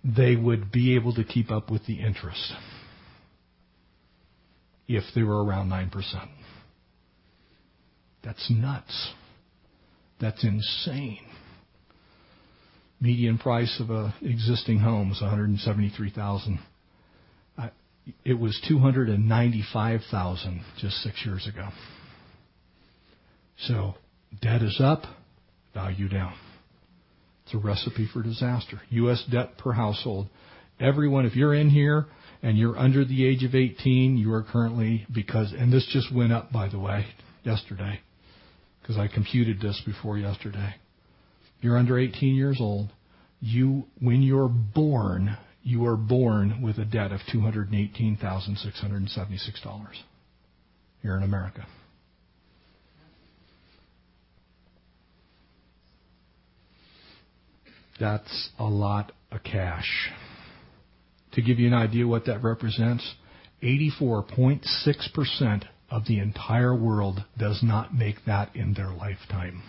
they 0.04 0.36
would 0.36 0.70
be 0.70 0.94
able 0.96 1.14
to 1.14 1.24
keep 1.24 1.50
up 1.50 1.70
with 1.70 1.86
the 1.86 2.00
interest 2.00 2.52
if 4.86 5.02
they 5.14 5.22
were 5.22 5.42
around 5.42 5.70
9%. 5.70 5.90
That's 8.22 8.50
nuts. 8.50 9.12
That's 10.20 10.44
insane. 10.44 11.26
Median 13.00 13.38
price 13.38 13.80
of 13.80 13.90
a 13.90 14.14
existing 14.22 14.78
home 14.78 15.10
is 15.12 15.20
173,000. 15.20 16.58
Uh, 17.58 17.68
it 18.24 18.34
was 18.34 18.58
295,000 18.68 20.64
just 20.78 20.96
6 21.02 21.22
years 21.26 21.46
ago. 21.46 21.68
So, 23.58 23.94
debt 24.40 24.62
is 24.62 24.80
up, 24.82 25.02
value 25.74 26.08
down. 26.08 26.34
A 27.54 27.58
recipe 27.58 28.08
for 28.12 28.22
disaster. 28.22 28.82
U.S. 28.90 29.24
debt 29.30 29.56
per 29.58 29.72
household. 29.72 30.28
Everyone, 30.80 31.24
if 31.24 31.36
you're 31.36 31.54
in 31.54 31.70
here 31.70 32.06
and 32.42 32.58
you're 32.58 32.76
under 32.76 33.04
the 33.04 33.24
age 33.24 33.44
of 33.44 33.54
18, 33.54 34.16
you 34.16 34.32
are 34.32 34.42
currently, 34.42 35.06
because, 35.14 35.54
and 35.56 35.72
this 35.72 35.86
just 35.92 36.12
went 36.12 36.32
up, 36.32 36.50
by 36.50 36.68
the 36.68 36.80
way, 36.80 37.06
yesterday, 37.44 38.00
because 38.82 38.98
I 38.98 39.06
computed 39.06 39.60
this 39.60 39.80
before 39.86 40.18
yesterday. 40.18 40.74
You're 41.60 41.78
under 41.78 41.96
18 41.96 42.34
years 42.34 42.56
old, 42.60 42.90
you, 43.40 43.84
when 44.00 44.22
you're 44.22 44.48
born, 44.48 45.36
you 45.62 45.86
are 45.86 45.96
born 45.96 46.60
with 46.60 46.78
a 46.78 46.84
debt 46.84 47.12
of 47.12 47.20
$218,676 47.32 49.86
here 51.02 51.16
in 51.16 51.22
America. 51.22 51.64
That's 58.00 58.50
a 58.58 58.64
lot 58.64 59.12
of 59.30 59.42
cash. 59.42 60.10
To 61.32 61.42
give 61.42 61.58
you 61.58 61.66
an 61.66 61.74
idea 61.74 62.06
what 62.06 62.26
that 62.26 62.42
represents, 62.42 63.14
84.6% 63.62 65.64
of 65.90 66.06
the 66.06 66.18
entire 66.18 66.74
world 66.74 67.24
does 67.38 67.60
not 67.62 67.94
make 67.94 68.16
that 68.26 68.54
in 68.54 68.74
their 68.74 68.90
lifetime. 68.90 69.62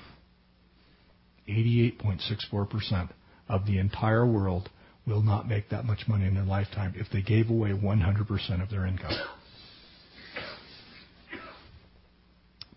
88.64% 1.48 3.10
of 3.48 3.66
the 3.66 3.78
entire 3.78 4.26
world 4.26 4.70
will 5.06 5.22
not 5.22 5.48
make 5.48 5.70
that 5.70 5.86
much 5.86 6.08
money 6.08 6.26
in 6.26 6.34
their 6.34 6.44
lifetime 6.44 6.94
if 6.98 7.08
they 7.12 7.22
gave 7.22 7.50
away 7.50 7.70
100% 7.70 8.64
of 8.64 8.70
their 8.70 8.88
income. 8.88 9.14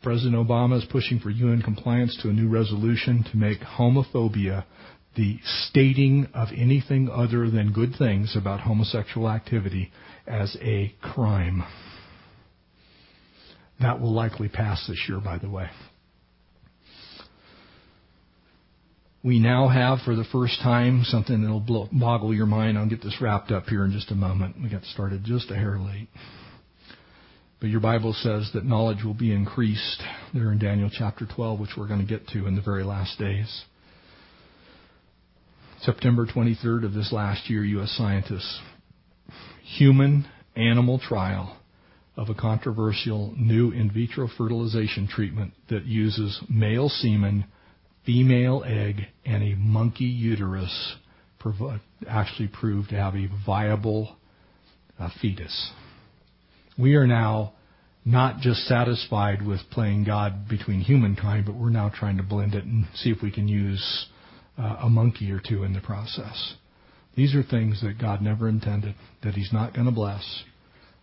President 0.02 0.36
Obama 0.36 0.78
is 0.78 0.84
pushing 0.90 1.18
for 1.18 1.30
UN 1.30 1.62
compliance 1.62 2.16
to 2.22 2.28
a 2.28 2.32
new 2.32 2.48
resolution 2.48 3.24
to 3.32 3.36
make 3.36 3.58
homophobia 3.60 4.64
the 5.16 5.38
stating 5.68 6.28
of 6.34 6.48
anything 6.56 7.08
other 7.10 7.50
than 7.50 7.72
good 7.72 7.94
things 7.98 8.36
about 8.36 8.60
homosexual 8.60 9.28
activity 9.28 9.90
as 10.26 10.56
a 10.60 10.94
crime. 11.00 11.64
That 13.80 14.00
will 14.00 14.12
likely 14.12 14.48
pass 14.48 14.86
this 14.88 15.04
year, 15.08 15.20
by 15.20 15.38
the 15.38 15.50
way. 15.50 15.68
We 19.24 19.40
now 19.40 19.68
have, 19.68 19.98
for 20.04 20.14
the 20.14 20.24
first 20.24 20.60
time, 20.62 21.02
something 21.04 21.42
that'll 21.42 21.88
boggle 21.92 22.32
your 22.32 22.46
mind. 22.46 22.78
I'll 22.78 22.88
get 22.88 23.02
this 23.02 23.20
wrapped 23.20 23.50
up 23.50 23.66
here 23.66 23.84
in 23.84 23.92
just 23.92 24.10
a 24.10 24.14
moment. 24.14 24.56
We 24.62 24.68
got 24.68 24.84
started 24.84 25.24
just 25.24 25.50
a 25.50 25.56
hair 25.56 25.78
late. 25.78 26.08
But 27.60 27.70
your 27.70 27.80
Bible 27.80 28.12
says 28.12 28.50
that 28.54 28.64
knowledge 28.64 29.02
will 29.04 29.14
be 29.14 29.32
increased 29.32 30.02
there 30.32 30.52
in 30.52 30.58
Daniel 30.60 30.88
chapter 30.92 31.26
12, 31.26 31.58
which 31.58 31.70
we're 31.76 31.88
going 31.88 32.00
to 32.00 32.06
get 32.06 32.28
to 32.28 32.46
in 32.46 32.54
the 32.54 32.62
very 32.62 32.84
last 32.84 33.18
days. 33.18 33.64
September 35.82 36.26
23rd 36.26 36.84
of 36.84 36.92
this 36.92 37.12
last 37.12 37.48
year, 37.48 37.64
U.S. 37.64 37.94
scientists, 37.96 38.60
human 39.62 40.26
animal 40.56 40.98
trial 40.98 41.56
of 42.16 42.28
a 42.28 42.34
controversial 42.34 43.32
new 43.36 43.70
in 43.70 43.90
vitro 43.92 44.28
fertilization 44.36 45.06
treatment 45.06 45.52
that 45.70 45.84
uses 45.84 46.42
male 46.48 46.88
semen, 46.88 47.44
female 48.04 48.64
egg, 48.66 49.02
and 49.24 49.42
a 49.42 49.54
monkey 49.56 50.04
uterus 50.04 50.96
actually 52.08 52.48
proved 52.48 52.90
to 52.90 52.96
have 52.96 53.14
a 53.14 53.28
viable 53.46 54.16
uh, 54.98 55.08
fetus. 55.22 55.70
We 56.76 56.96
are 56.96 57.06
now 57.06 57.52
not 58.04 58.40
just 58.40 58.66
satisfied 58.66 59.46
with 59.46 59.60
playing 59.70 60.04
God 60.04 60.48
between 60.48 60.80
humankind, 60.80 61.46
but 61.46 61.54
we're 61.54 61.70
now 61.70 61.88
trying 61.94 62.16
to 62.16 62.24
blend 62.24 62.54
it 62.54 62.64
and 62.64 62.86
see 62.96 63.10
if 63.10 63.22
we 63.22 63.30
can 63.30 63.46
use 63.46 64.06
uh, 64.58 64.76
a 64.82 64.88
monkey 64.88 65.30
or 65.30 65.40
two 65.46 65.62
in 65.62 65.72
the 65.72 65.80
process. 65.80 66.54
These 67.16 67.34
are 67.34 67.42
things 67.42 67.80
that 67.82 68.00
God 68.00 68.22
never 68.22 68.48
intended, 68.48 68.94
that 69.22 69.34
He's 69.34 69.52
not 69.52 69.74
going 69.74 69.86
to 69.86 69.92
bless, 69.92 70.44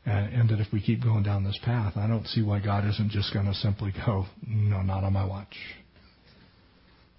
and, 0.06 0.34
and 0.34 0.50
that 0.50 0.60
if 0.60 0.68
we 0.72 0.82
keep 0.82 1.04
going 1.04 1.24
down 1.24 1.44
this 1.44 1.60
path, 1.64 1.94
I 1.98 2.08
don't 2.08 2.28
see 2.28 2.42
why 2.42 2.60
God 2.60 2.88
isn't 2.88 3.12
just 3.12 3.34
going 3.34 3.46
to 3.46 3.54
simply 3.54 3.94
go, 4.06 4.26
no, 4.48 4.82
not 4.82 5.04
on 5.04 5.14
my 5.14 5.26
watch. 5.26 5.56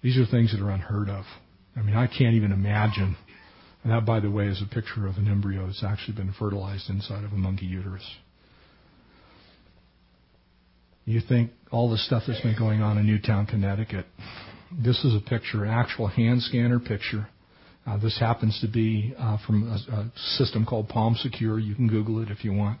These 0.01 0.17
are 0.17 0.25
things 0.25 0.51
that 0.51 0.63
are 0.63 0.71
unheard 0.71 1.09
of. 1.09 1.25
I 1.75 1.81
mean, 1.81 1.95
I 1.95 2.07
can't 2.07 2.35
even 2.35 2.51
imagine. 2.51 3.17
And 3.83 3.91
that, 3.91 4.05
by 4.05 4.19
the 4.19 4.31
way, 4.31 4.47
is 4.47 4.61
a 4.61 4.73
picture 4.73 5.07
of 5.07 5.17
an 5.17 5.27
embryo 5.27 5.65
that's 5.65 5.83
actually 5.83 6.15
been 6.15 6.33
fertilized 6.37 6.89
inside 6.89 7.23
of 7.23 7.31
a 7.33 7.37
monkey 7.37 7.65
uterus. 7.65 8.05
You 11.05 11.21
think 11.21 11.51
all 11.71 11.89
the 11.89 11.97
stuff 11.97 12.23
that's 12.27 12.41
been 12.41 12.57
going 12.57 12.81
on 12.81 12.97
in 12.97 13.05
Newtown, 13.05 13.45
Connecticut, 13.45 14.05
this 14.71 15.03
is 15.03 15.15
a 15.15 15.29
picture, 15.29 15.63
an 15.63 15.69
actual 15.69 16.07
hand 16.07 16.41
scanner 16.41 16.79
picture. 16.79 17.27
Uh, 17.85 17.97
this 17.97 18.17
happens 18.19 18.59
to 18.61 18.67
be 18.67 19.13
uh, 19.17 19.37
from 19.45 19.63
a, 19.63 19.93
a, 19.93 20.11
system 20.37 20.65
called 20.65 20.89
Palm 20.89 21.15
Secure. 21.15 21.57
You 21.57 21.73
can 21.73 21.87
Google 21.87 22.21
it 22.21 22.29
if 22.29 22.43
you 22.43 22.53
want. 22.53 22.79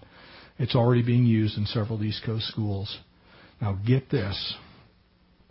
It's 0.59 0.75
already 0.75 1.01
being 1.01 1.25
used 1.25 1.57
in 1.57 1.65
several 1.65 2.03
East 2.03 2.23
Coast 2.25 2.47
schools. 2.47 2.97
Now, 3.61 3.79
get 3.85 4.09
this. 4.09 4.55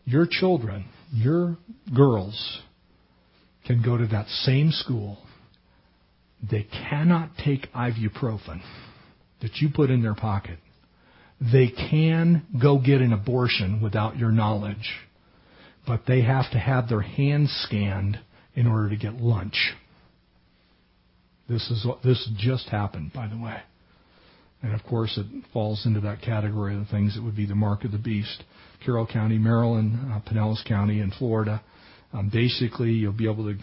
Your 0.05 0.27
children, 0.29 0.87
your 1.13 1.57
girls, 1.95 2.61
can 3.67 3.83
go 3.83 3.97
to 3.97 4.07
that 4.09 4.29
same 4.29 4.71
school. 4.73 5.19
They 6.49 6.67
cannot 6.91 7.31
take 7.43 7.73
ibuprofen 7.73 8.61
that 9.41 9.57
you 9.57 9.71
put 9.75 9.91
in 9.91 10.03
their 10.03 10.15
pocket. 10.15 10.59
They 11.41 11.69
can 11.69 12.47
go 12.61 12.79
get 12.79 13.01
an 13.01 13.13
abortion 13.13 13.81
without 13.83 14.17
your 14.17 14.33
knowledge 14.33 15.06
but 15.87 16.03
they 16.07 16.23
have 16.23 16.51
to 16.51 16.59
have 16.59 16.89
their 16.89 17.03
hands 17.03 17.51
scanned 17.67 18.19
in 18.55 18.67
order 18.67 18.91
to 18.91 18.97
get 18.97 19.15
lunch. 19.15 19.75
This 21.49 21.71
is 21.71 21.85
what 21.87 22.03
this 22.03 22.29
just 22.37 22.69
happened, 22.69 23.13
by 23.13 23.29
the 23.29 23.39
way. 23.39 23.61
And 24.63 24.75
of 24.75 24.83
course, 24.85 25.17
it 25.19 25.27
falls 25.53 25.87
into 25.87 26.01
that 26.01 26.23
category 26.23 26.77
of 26.77 26.89
things 26.89 27.15
that 27.15 27.23
would 27.23 27.37
be 27.37 27.47
the 27.47 27.55
mark 27.55 27.85
of 27.85 27.93
the 27.93 27.99
beast. 27.99 28.43
Carroll 28.85 29.07
County, 29.07 29.39
Maryland, 29.39 30.13
uh, 30.13 30.21
Pinellas 30.29 30.65
County 30.67 31.01
in 31.01 31.13
Florida. 31.13 31.63
Um, 32.13 32.31
basically, 32.33 32.91
you'll 32.91 33.13
be 33.13 33.31
able 33.31 33.45
to 33.45 33.59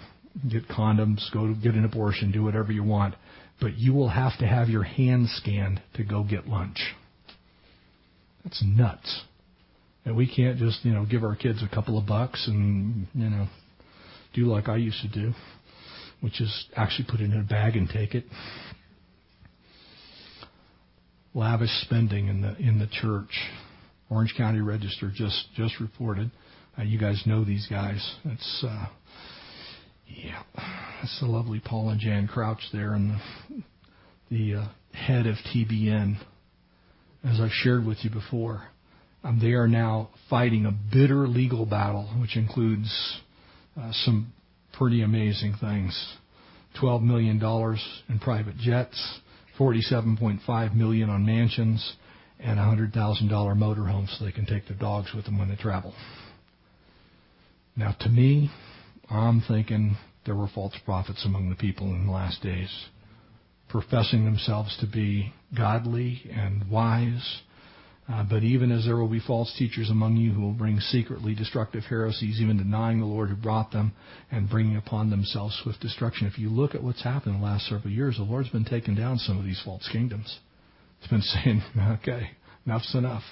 get 0.49 0.67
condoms, 0.67 1.31
go 1.33 1.47
to 1.47 1.53
get 1.55 1.73
an 1.75 1.85
abortion, 1.85 2.31
do 2.31 2.43
whatever 2.43 2.71
you 2.71 2.83
want, 2.83 3.15
but 3.59 3.77
you 3.77 3.93
will 3.93 4.09
have 4.09 4.37
to 4.39 4.47
have 4.47 4.69
your 4.69 4.83
hands 4.83 5.33
scanned 5.41 5.81
to 5.95 6.03
go 6.03 6.23
get 6.23 6.47
lunch. 6.47 6.93
That's 8.43 8.63
nuts. 8.65 9.23
And 10.05 10.15
we 10.15 10.27
can't 10.33 10.57
just, 10.57 10.83
you 10.83 10.93
know, 10.93 11.05
give 11.05 11.23
our 11.23 11.35
kids 11.35 11.63
a 11.63 11.73
couple 11.73 11.97
of 11.97 12.05
bucks 12.05 12.47
and, 12.47 13.07
you 13.13 13.29
know, 13.29 13.47
do 14.33 14.45
like 14.45 14.67
I 14.67 14.75
used 14.77 15.01
to 15.01 15.07
do, 15.07 15.33
which 16.21 16.41
is 16.41 16.65
actually 16.75 17.05
put 17.09 17.21
it 17.21 17.31
in 17.31 17.39
a 17.39 17.43
bag 17.43 17.75
and 17.75 17.87
take 17.87 18.13
it. 18.13 18.25
Lavish 21.33 21.71
spending 21.81 22.27
in 22.27 22.41
the 22.41 22.55
in 22.57 22.79
the 22.79 22.87
church. 22.87 23.31
Orange 24.09 24.35
County 24.37 24.61
Register 24.61 25.11
just 25.13 25.47
just 25.55 25.79
reported. 25.79 26.29
Uh, 26.77 26.83
you 26.83 26.99
guys 26.99 27.23
know 27.25 27.43
these 27.43 27.65
guys. 27.67 28.15
It's 28.25 28.63
uh, 28.67 28.85
yeah, 30.07 30.43
it's 31.01 31.19
the 31.19 31.25
lovely 31.25 31.59
Paul 31.63 31.89
and 31.89 31.99
Jan 31.99 32.27
Crouch 32.27 32.61
there, 32.71 32.93
and 32.93 33.19
the, 33.49 33.63
the 34.29 34.59
uh, 34.61 34.67
head 34.93 35.25
of 35.25 35.35
TBN, 35.53 36.17
as 37.23 37.39
I've 37.39 37.51
shared 37.51 37.85
with 37.85 37.99
you 38.03 38.11
before. 38.11 38.67
Um, 39.23 39.39
they 39.39 39.51
are 39.51 39.67
now 39.67 40.09
fighting 40.29 40.65
a 40.65 40.71
bitter 40.71 41.27
legal 41.27 41.65
battle, 41.65 42.09
which 42.19 42.35
includes 42.35 43.19
uh, 43.79 43.91
some 43.91 44.33
pretty 44.73 45.01
amazing 45.01 45.55
things. 45.61 46.17
$12 46.81 47.03
million 47.03 47.41
in 48.09 48.19
private 48.19 48.57
jets, 48.57 49.19
47.5 49.57 50.75
million 50.75 51.09
on 51.09 51.25
mansions, 51.25 51.93
and 52.39 52.59
a 52.59 52.63
$100,000 52.63 52.91
motorhome 52.91 54.07
so 54.17 54.25
they 54.25 54.31
can 54.31 54.45
take 54.45 54.67
their 54.67 54.77
dogs 54.77 55.11
with 55.15 55.25
them 55.25 55.37
when 55.37 55.49
they 55.49 55.55
travel. 55.55 55.93
Now, 57.75 57.95
to 58.01 58.09
me, 58.09 58.51
I'm 59.09 59.41
thinking 59.47 59.97
there 60.25 60.35
were 60.35 60.49
false 60.53 60.75
prophets 60.85 61.23
among 61.25 61.49
the 61.49 61.55
people 61.55 61.87
in 61.87 62.07
the 62.07 62.11
last 62.11 62.41
days, 62.41 62.69
professing 63.69 64.25
themselves 64.25 64.75
to 64.79 64.87
be 64.87 65.33
godly 65.55 66.29
and 66.31 66.69
wise. 66.69 67.41
Uh, 68.09 68.23
but 68.23 68.43
even 68.43 68.69
as 68.69 68.83
there 68.83 68.97
will 68.97 69.07
be 69.07 69.21
false 69.21 69.53
teachers 69.57 69.89
among 69.89 70.17
you 70.17 70.33
who 70.33 70.41
will 70.41 70.51
bring 70.51 70.77
secretly 70.79 71.33
destructive 71.33 71.83
heresies, 71.83 72.41
even 72.41 72.57
denying 72.57 72.99
the 72.99 73.05
Lord 73.05 73.29
who 73.29 73.35
brought 73.35 73.71
them 73.71 73.93
and 74.29 74.49
bringing 74.49 74.75
upon 74.75 75.09
themselves 75.09 75.57
swift 75.63 75.79
destruction. 75.79 76.27
If 76.27 76.37
you 76.37 76.49
look 76.49 76.75
at 76.75 76.83
what's 76.83 77.03
happened 77.03 77.35
in 77.35 77.41
the 77.41 77.47
last 77.47 77.67
several 77.67 77.93
years, 77.93 78.17
the 78.17 78.23
Lord's 78.23 78.49
been 78.49 78.65
taking 78.65 78.95
down 78.95 79.19
some 79.19 79.37
of 79.37 79.45
these 79.45 79.61
false 79.63 79.87
kingdoms. 79.89 80.39
It's 80.99 81.09
been 81.09 81.21
saying, 81.21 81.63
okay, 82.01 82.31
enough's 82.65 82.93
enough. 82.93 83.23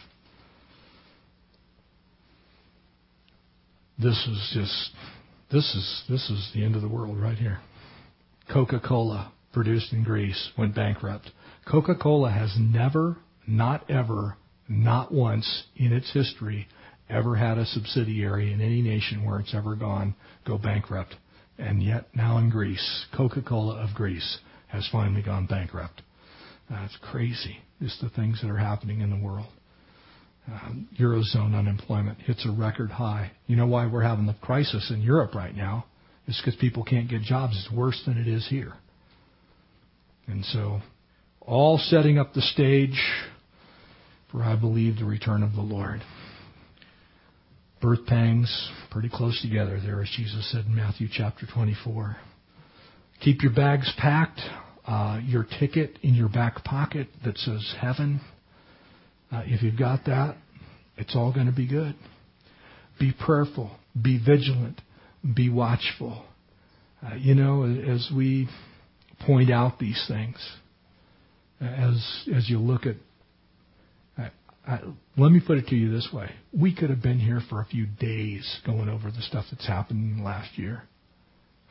This 4.00 4.26
is 4.26 4.52
just 4.54 4.92
this 5.52 5.76
is 5.76 6.04
this 6.10 6.30
is 6.30 6.50
the 6.56 6.64
end 6.64 6.76
of 6.76 6.82
the 6.82 6.88
world 6.88 7.20
right 7.20 7.38
here. 7.38 7.60
Coca-Cola, 8.52 9.32
produced 9.54 9.92
in 9.94 10.04
Greece, 10.04 10.52
went 10.58 10.74
bankrupt. 10.74 11.30
Coca-Cola 11.70 12.32
has 12.32 12.56
never, 12.58 13.18
not 13.46 13.90
ever, 13.90 14.38
not 14.72 15.14
once 15.14 15.64
in 15.76 15.92
its 15.92 16.12
history 16.14 16.68
ever 17.10 17.36
had 17.36 17.58
a 17.58 17.66
subsidiary 17.66 18.54
in 18.54 18.62
any 18.62 18.82
nation 18.82 19.26
where 19.26 19.40
it's 19.40 19.54
ever 19.54 19.76
gone 19.76 20.16
go 20.48 20.58
bankrupt. 20.58 21.16
And 21.58 21.84
yet 21.84 22.08
now 22.16 22.38
in 22.38 22.50
Greece, 22.50 23.06
Coca-Cola 23.16 23.76
of 23.76 23.94
Greece 23.94 24.40
has 24.68 24.88
finally 24.92 25.22
gone 25.22 25.46
bankrupt. 25.46 26.02
That's 26.70 26.98
crazy. 27.02 27.58
Just 27.82 28.00
the 28.02 28.10
things 28.10 28.40
that 28.42 28.50
are 28.50 28.58
happening 28.58 29.02
in 29.02 29.10
the 29.10 29.18
world. 29.18 29.50
Um, 30.48 30.88
Eurozone 30.98 31.54
unemployment 31.54 32.20
hits 32.20 32.46
a 32.46 32.52
record 32.52 32.92
high. 32.92 33.32
You 33.48 33.58
know 33.58 33.68
why 33.68 33.88
we're 33.88 34.02
having 34.02 34.26
the 34.26 34.36
crisis 34.42 34.90
in 34.90 35.02
Europe 35.02 35.36
right 35.36 35.56
now? 35.56 35.86
It's 36.28 36.40
because 36.40 36.56
people 36.60 36.84
can't 36.84 37.10
get 37.10 37.22
jobs. 37.22 37.58
It's 37.58 37.76
worse 37.76 38.02
than 38.06 38.18
it 38.18 38.28
is 38.28 38.48
here. 38.48 38.74
And 40.28 40.46
so, 40.46 40.80
all 41.42 41.78
setting 41.78 42.18
up 42.18 42.34
the 42.34 42.42
stage 42.42 42.98
for, 44.32 44.44
I 44.44 44.56
believe, 44.56 44.98
the 44.98 45.06
return 45.06 45.44
of 45.44 45.54
the 45.54 45.62
Lord. 45.62 46.02
Birth 47.82 48.06
pangs, 48.06 48.72
pretty 48.92 49.10
close 49.10 49.42
together 49.42 49.80
there, 49.84 50.02
as 50.02 50.10
Jesus 50.16 50.52
said 50.52 50.66
in 50.66 50.76
Matthew 50.76 51.08
chapter 51.12 51.48
24. 51.52 52.16
Keep 53.22 53.42
your 53.42 53.54
bags 53.54 53.92
packed, 53.98 54.40
uh, 54.86 55.20
your 55.24 55.46
ticket 55.60 55.98
in 56.04 56.14
your 56.14 56.30
back 56.30 56.64
pocket 56.64 57.08
that 57.26 57.38
says 57.38 57.76
heaven 57.80 58.22
uh, 59.32 59.44
if 59.46 59.64
you've 59.64 59.80
got 59.80 60.06
that, 60.06 60.36
it's 60.98 61.16
all 61.16 61.34
going 61.34 61.46
to 61.46 61.54
be 61.54 61.68
good. 61.68 61.96
Be 63.00 63.14
prayerful. 63.14 63.72
Be 64.00 64.20
vigilant. 64.20 64.82
Be 65.36 65.50
watchful. 65.50 66.26
Uh, 67.04 67.16
you 67.16 67.34
know, 67.34 67.64
as 67.64 68.12
we 68.16 68.50
point 69.26 69.50
out 69.50 69.80
these 69.80 70.04
things, 70.08 70.38
as 71.62 72.26
as 72.36 72.50
you 72.50 72.60
look 72.60 72.86
at, 72.86 72.96
Let 74.68 75.32
me 75.32 75.42
put 75.46 75.58
it 75.58 75.68
to 75.68 75.76
you 75.76 75.92
this 75.92 76.10
way: 76.14 76.32
we 76.54 76.74
could 76.74 76.90
have 76.90 77.02
been 77.02 77.20
here 77.20 77.42
for 77.50 77.62
a 77.62 77.66
few 77.66 77.86
days 77.88 78.60
going 78.66 78.90
over 78.90 79.10
the 79.10 79.22
stuff 79.22 79.46
that's 79.52 79.68
happened 79.68 80.24
last 80.24 80.58
year. 80.58 80.84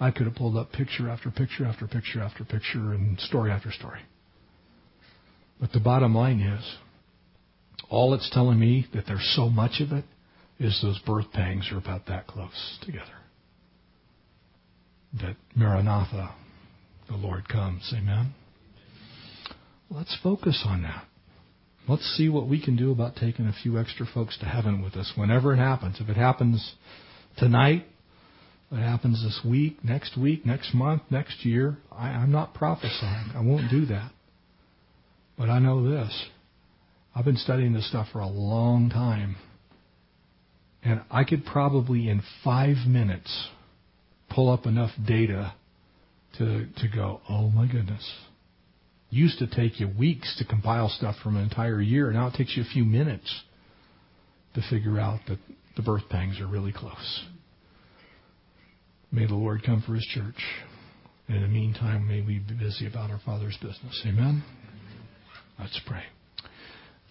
I 0.01 0.11
could 0.11 0.27
have 0.27 0.35
pulled 0.35 0.57
up 0.57 0.73
picture 0.73 1.09
after 1.09 1.31
picture 1.31 1.65
after 1.67 1.87
picture 1.87 2.21
after 2.23 2.45
picture 2.45 2.93
and 2.93 3.21
story 3.21 3.51
after 3.51 3.71
story. 3.71 4.01
But 5.61 5.73
the 5.73 5.81
bottom 5.81 6.15
line 6.15 6.41
is, 6.41 6.65
all 7.91 8.15
it's 8.15 8.31
telling 8.33 8.59
me 8.59 8.87
that 8.95 9.05
there's 9.07 9.35
so 9.37 9.51
much 9.51 9.81
of 9.81 9.93
it 9.93 10.05
is 10.59 10.81
those 10.83 10.99
birth 11.01 11.31
pangs 11.33 11.69
are 11.71 11.79
about 11.79 12.07
that 12.07 12.27
close 12.27 12.79
together. 12.83 13.05
That 15.21 15.37
Maranatha, 15.55 16.35
the 17.09 17.17
Lord 17.17 17.49
comes. 17.49 17.93
Amen. 17.95 18.35
Let's 19.91 20.17
focus 20.23 20.63
on 20.67 20.83
that. 20.83 21.05
Let's 21.91 22.05
see 22.17 22.29
what 22.29 22.47
we 22.47 22.63
can 22.63 22.77
do 22.77 22.93
about 22.93 23.17
taking 23.17 23.47
a 23.47 23.53
few 23.65 23.77
extra 23.77 24.07
folks 24.07 24.39
to 24.39 24.45
heaven 24.45 24.81
with 24.81 24.95
us 24.95 25.13
whenever 25.17 25.53
it 25.53 25.57
happens. 25.57 25.97
If 25.99 26.09
it 26.09 26.17
happens 26.17 26.77
tonight, 27.37 27.85
it 28.71 28.77
happens 28.77 29.25
this 29.25 29.41
week, 29.45 29.83
next 29.83 30.17
week, 30.17 30.47
next 30.47 30.73
month, 30.73 31.03
next 31.11 31.45
year, 31.45 31.79
I, 31.91 32.11
I'm 32.11 32.31
not 32.31 32.55
prophesying. 32.55 33.33
I 33.35 33.41
won't 33.41 33.73
do 33.73 33.87
that. 33.87 34.13
But 35.37 35.51
I 35.51 35.59
know 35.59 35.91
this 35.91 36.27
I've 37.13 37.25
been 37.25 37.37
studying 37.37 37.73
this 37.73 37.89
stuff 37.89 38.07
for 38.13 38.21
a 38.21 38.29
long 38.29 38.89
time. 38.89 39.35
And 40.85 41.03
I 41.11 41.25
could 41.25 41.45
probably 41.45 42.09
in 42.09 42.23
five 42.45 42.77
minutes 42.87 43.49
pull 44.33 44.49
up 44.49 44.65
enough 44.65 44.93
data 45.05 45.55
to, 46.39 46.67
to 46.67 46.89
go, 46.95 47.21
oh 47.29 47.49
my 47.49 47.67
goodness. 47.67 48.09
Used 49.11 49.39
to 49.41 49.47
take 49.47 49.81
you 49.81 49.89
weeks 49.89 50.37
to 50.39 50.45
compile 50.45 50.89
stuff 50.89 51.17
from 51.23 51.37
an 51.37 51.43
entire 51.43 51.81
year. 51.81 52.13
Now 52.13 52.29
it 52.29 52.35
takes 52.35 52.57
you 52.57 52.63
a 52.63 52.73
few 52.73 52.85
minutes 52.85 53.43
to 54.55 54.63
figure 54.71 54.99
out 55.01 55.21
that 55.29 55.39
the 55.77 55.83
birth 55.83 56.09
pangs 56.09 56.41
are 56.41 56.47
really 56.47 56.73
close. 56.73 57.25
May 59.13 59.27
the 59.27 59.35
Lord 59.35 59.63
come 59.65 59.83
for 59.85 59.95
his 59.95 60.07
church. 60.07 60.43
And 61.27 61.37
in 61.37 61.43
the 61.43 61.49
meantime, 61.49 62.07
may 62.09 62.21
we 62.21 62.39
be 62.39 62.55
busy 62.55 62.87
about 62.87 63.11
our 63.11 63.21
Father's 63.25 63.57
business. 63.57 64.03
Amen? 64.07 64.43
Let's 65.59 65.81
pray. 65.87 66.03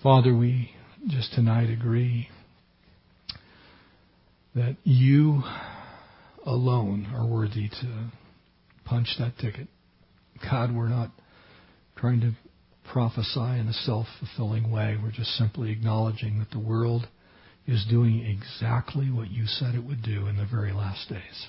Father, 0.04 0.36
we 0.36 0.72
just 1.08 1.34
tonight 1.34 1.70
agree 1.70 2.30
that 4.56 4.76
you 4.84 5.44
alone 6.46 7.08
are 7.14 7.26
worthy 7.28 7.70
to 7.70 8.12
punch 8.86 9.08
that 9.20 9.38
ticket. 9.38 9.68
God, 10.50 10.76
we're 10.76 10.90
not 10.90 11.12
trying 12.00 12.22
to 12.22 12.32
prophesy 12.92 13.60
in 13.60 13.68
a 13.68 13.74
self 13.74 14.08
fulfilling 14.20 14.72
way. 14.72 14.98
We're 15.02 15.12
just 15.12 15.36
simply 15.38 15.72
acknowledging 15.72 16.40
that 16.40 16.52
the 16.52 16.60
world 16.60 17.08
is 17.68 17.86
doing 17.90 18.26
exactly 18.26 19.12
what 19.12 19.30
you 19.30 19.46
said 19.46 19.76
it 19.76 19.84
would 19.84 20.02
do 20.02 20.28
in 20.28 20.38
the 20.38 20.48
very 20.50 20.72
last 20.72 21.10
days. 21.10 21.48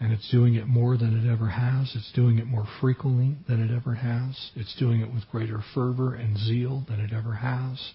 And 0.00 0.12
it's 0.12 0.30
doing 0.30 0.54
it 0.54 0.66
more 0.66 0.96
than 0.96 1.16
it 1.16 1.30
ever 1.30 1.48
has. 1.48 1.92
It's 1.94 2.12
doing 2.12 2.38
it 2.38 2.46
more 2.46 2.66
frequently 2.80 3.36
than 3.46 3.62
it 3.62 3.74
ever 3.74 3.94
has. 3.94 4.50
It's 4.56 4.74
doing 4.76 5.00
it 5.00 5.12
with 5.12 5.28
greater 5.30 5.62
fervor 5.74 6.14
and 6.14 6.36
zeal 6.36 6.84
than 6.88 6.98
it 6.98 7.12
ever 7.12 7.34
has. 7.34 7.92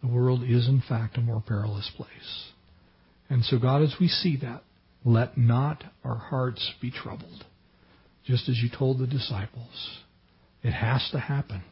The 0.00 0.08
world 0.08 0.44
is, 0.44 0.68
in 0.68 0.82
fact, 0.86 1.16
a 1.16 1.20
more 1.20 1.42
perilous 1.44 1.90
place. 1.96 2.52
And 3.30 3.44
so, 3.44 3.58
God, 3.58 3.82
as 3.82 3.94
we 3.98 4.06
see 4.06 4.36
that, 4.42 4.62
let 5.04 5.36
not 5.38 5.82
our 6.04 6.16
hearts 6.16 6.72
be 6.80 6.90
troubled. 6.90 7.44
Just 8.24 8.48
as 8.48 8.58
you 8.58 8.68
told 8.68 8.98
the 8.98 9.06
disciples, 9.06 10.03
it 10.64 10.72
has 10.72 11.06
to 11.12 11.20
happen. 11.20 11.62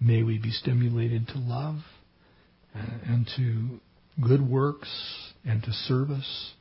May 0.00 0.22
we 0.22 0.38
be 0.38 0.50
stimulated 0.50 1.26
to 1.28 1.38
love 1.38 1.76
uh, 2.74 2.82
and 3.06 3.28
to 3.36 3.80
good 4.26 4.40
works 4.48 4.88
and 5.44 5.62
to 5.62 5.72
service 5.72 6.52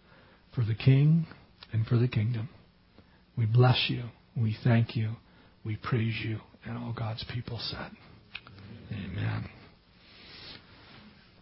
for 0.54 0.66
the 0.66 0.74
King 0.74 1.28
and 1.72 1.86
for 1.86 1.98
the 1.98 2.08
kingdom. 2.08 2.50
We 3.38 3.46
bless 3.46 3.86
you. 3.88 4.04
We 4.36 4.58
thank 4.64 4.96
you. 4.96 5.12
We 5.64 5.78
praise 5.78 6.16
you. 6.26 6.40
And 6.66 6.78
all 6.78 6.94
God's 6.98 7.24
people 7.34 7.60
said, 7.62 7.92
Amen. 8.92 9.46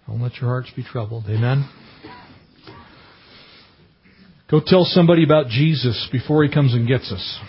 Don't 0.06 0.22
let 0.22 0.36
your 0.36 0.50
hearts 0.50 0.70
be 0.76 0.84
troubled. 0.84 1.26
Amen. 1.28 1.68
Go 4.50 4.62
tell 4.66 4.86
somebody 4.86 5.24
about 5.24 5.48
Jesus 5.48 6.08
before 6.12 6.44
he 6.44 6.54
comes 6.54 6.74
and 6.74 6.88
gets 6.88 7.12
us. 7.12 7.40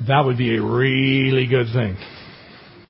That 0.00 0.24
would 0.24 0.36
be 0.36 0.56
a 0.56 0.62
really 0.62 1.46
good 1.46 1.68
thing. 1.72 1.96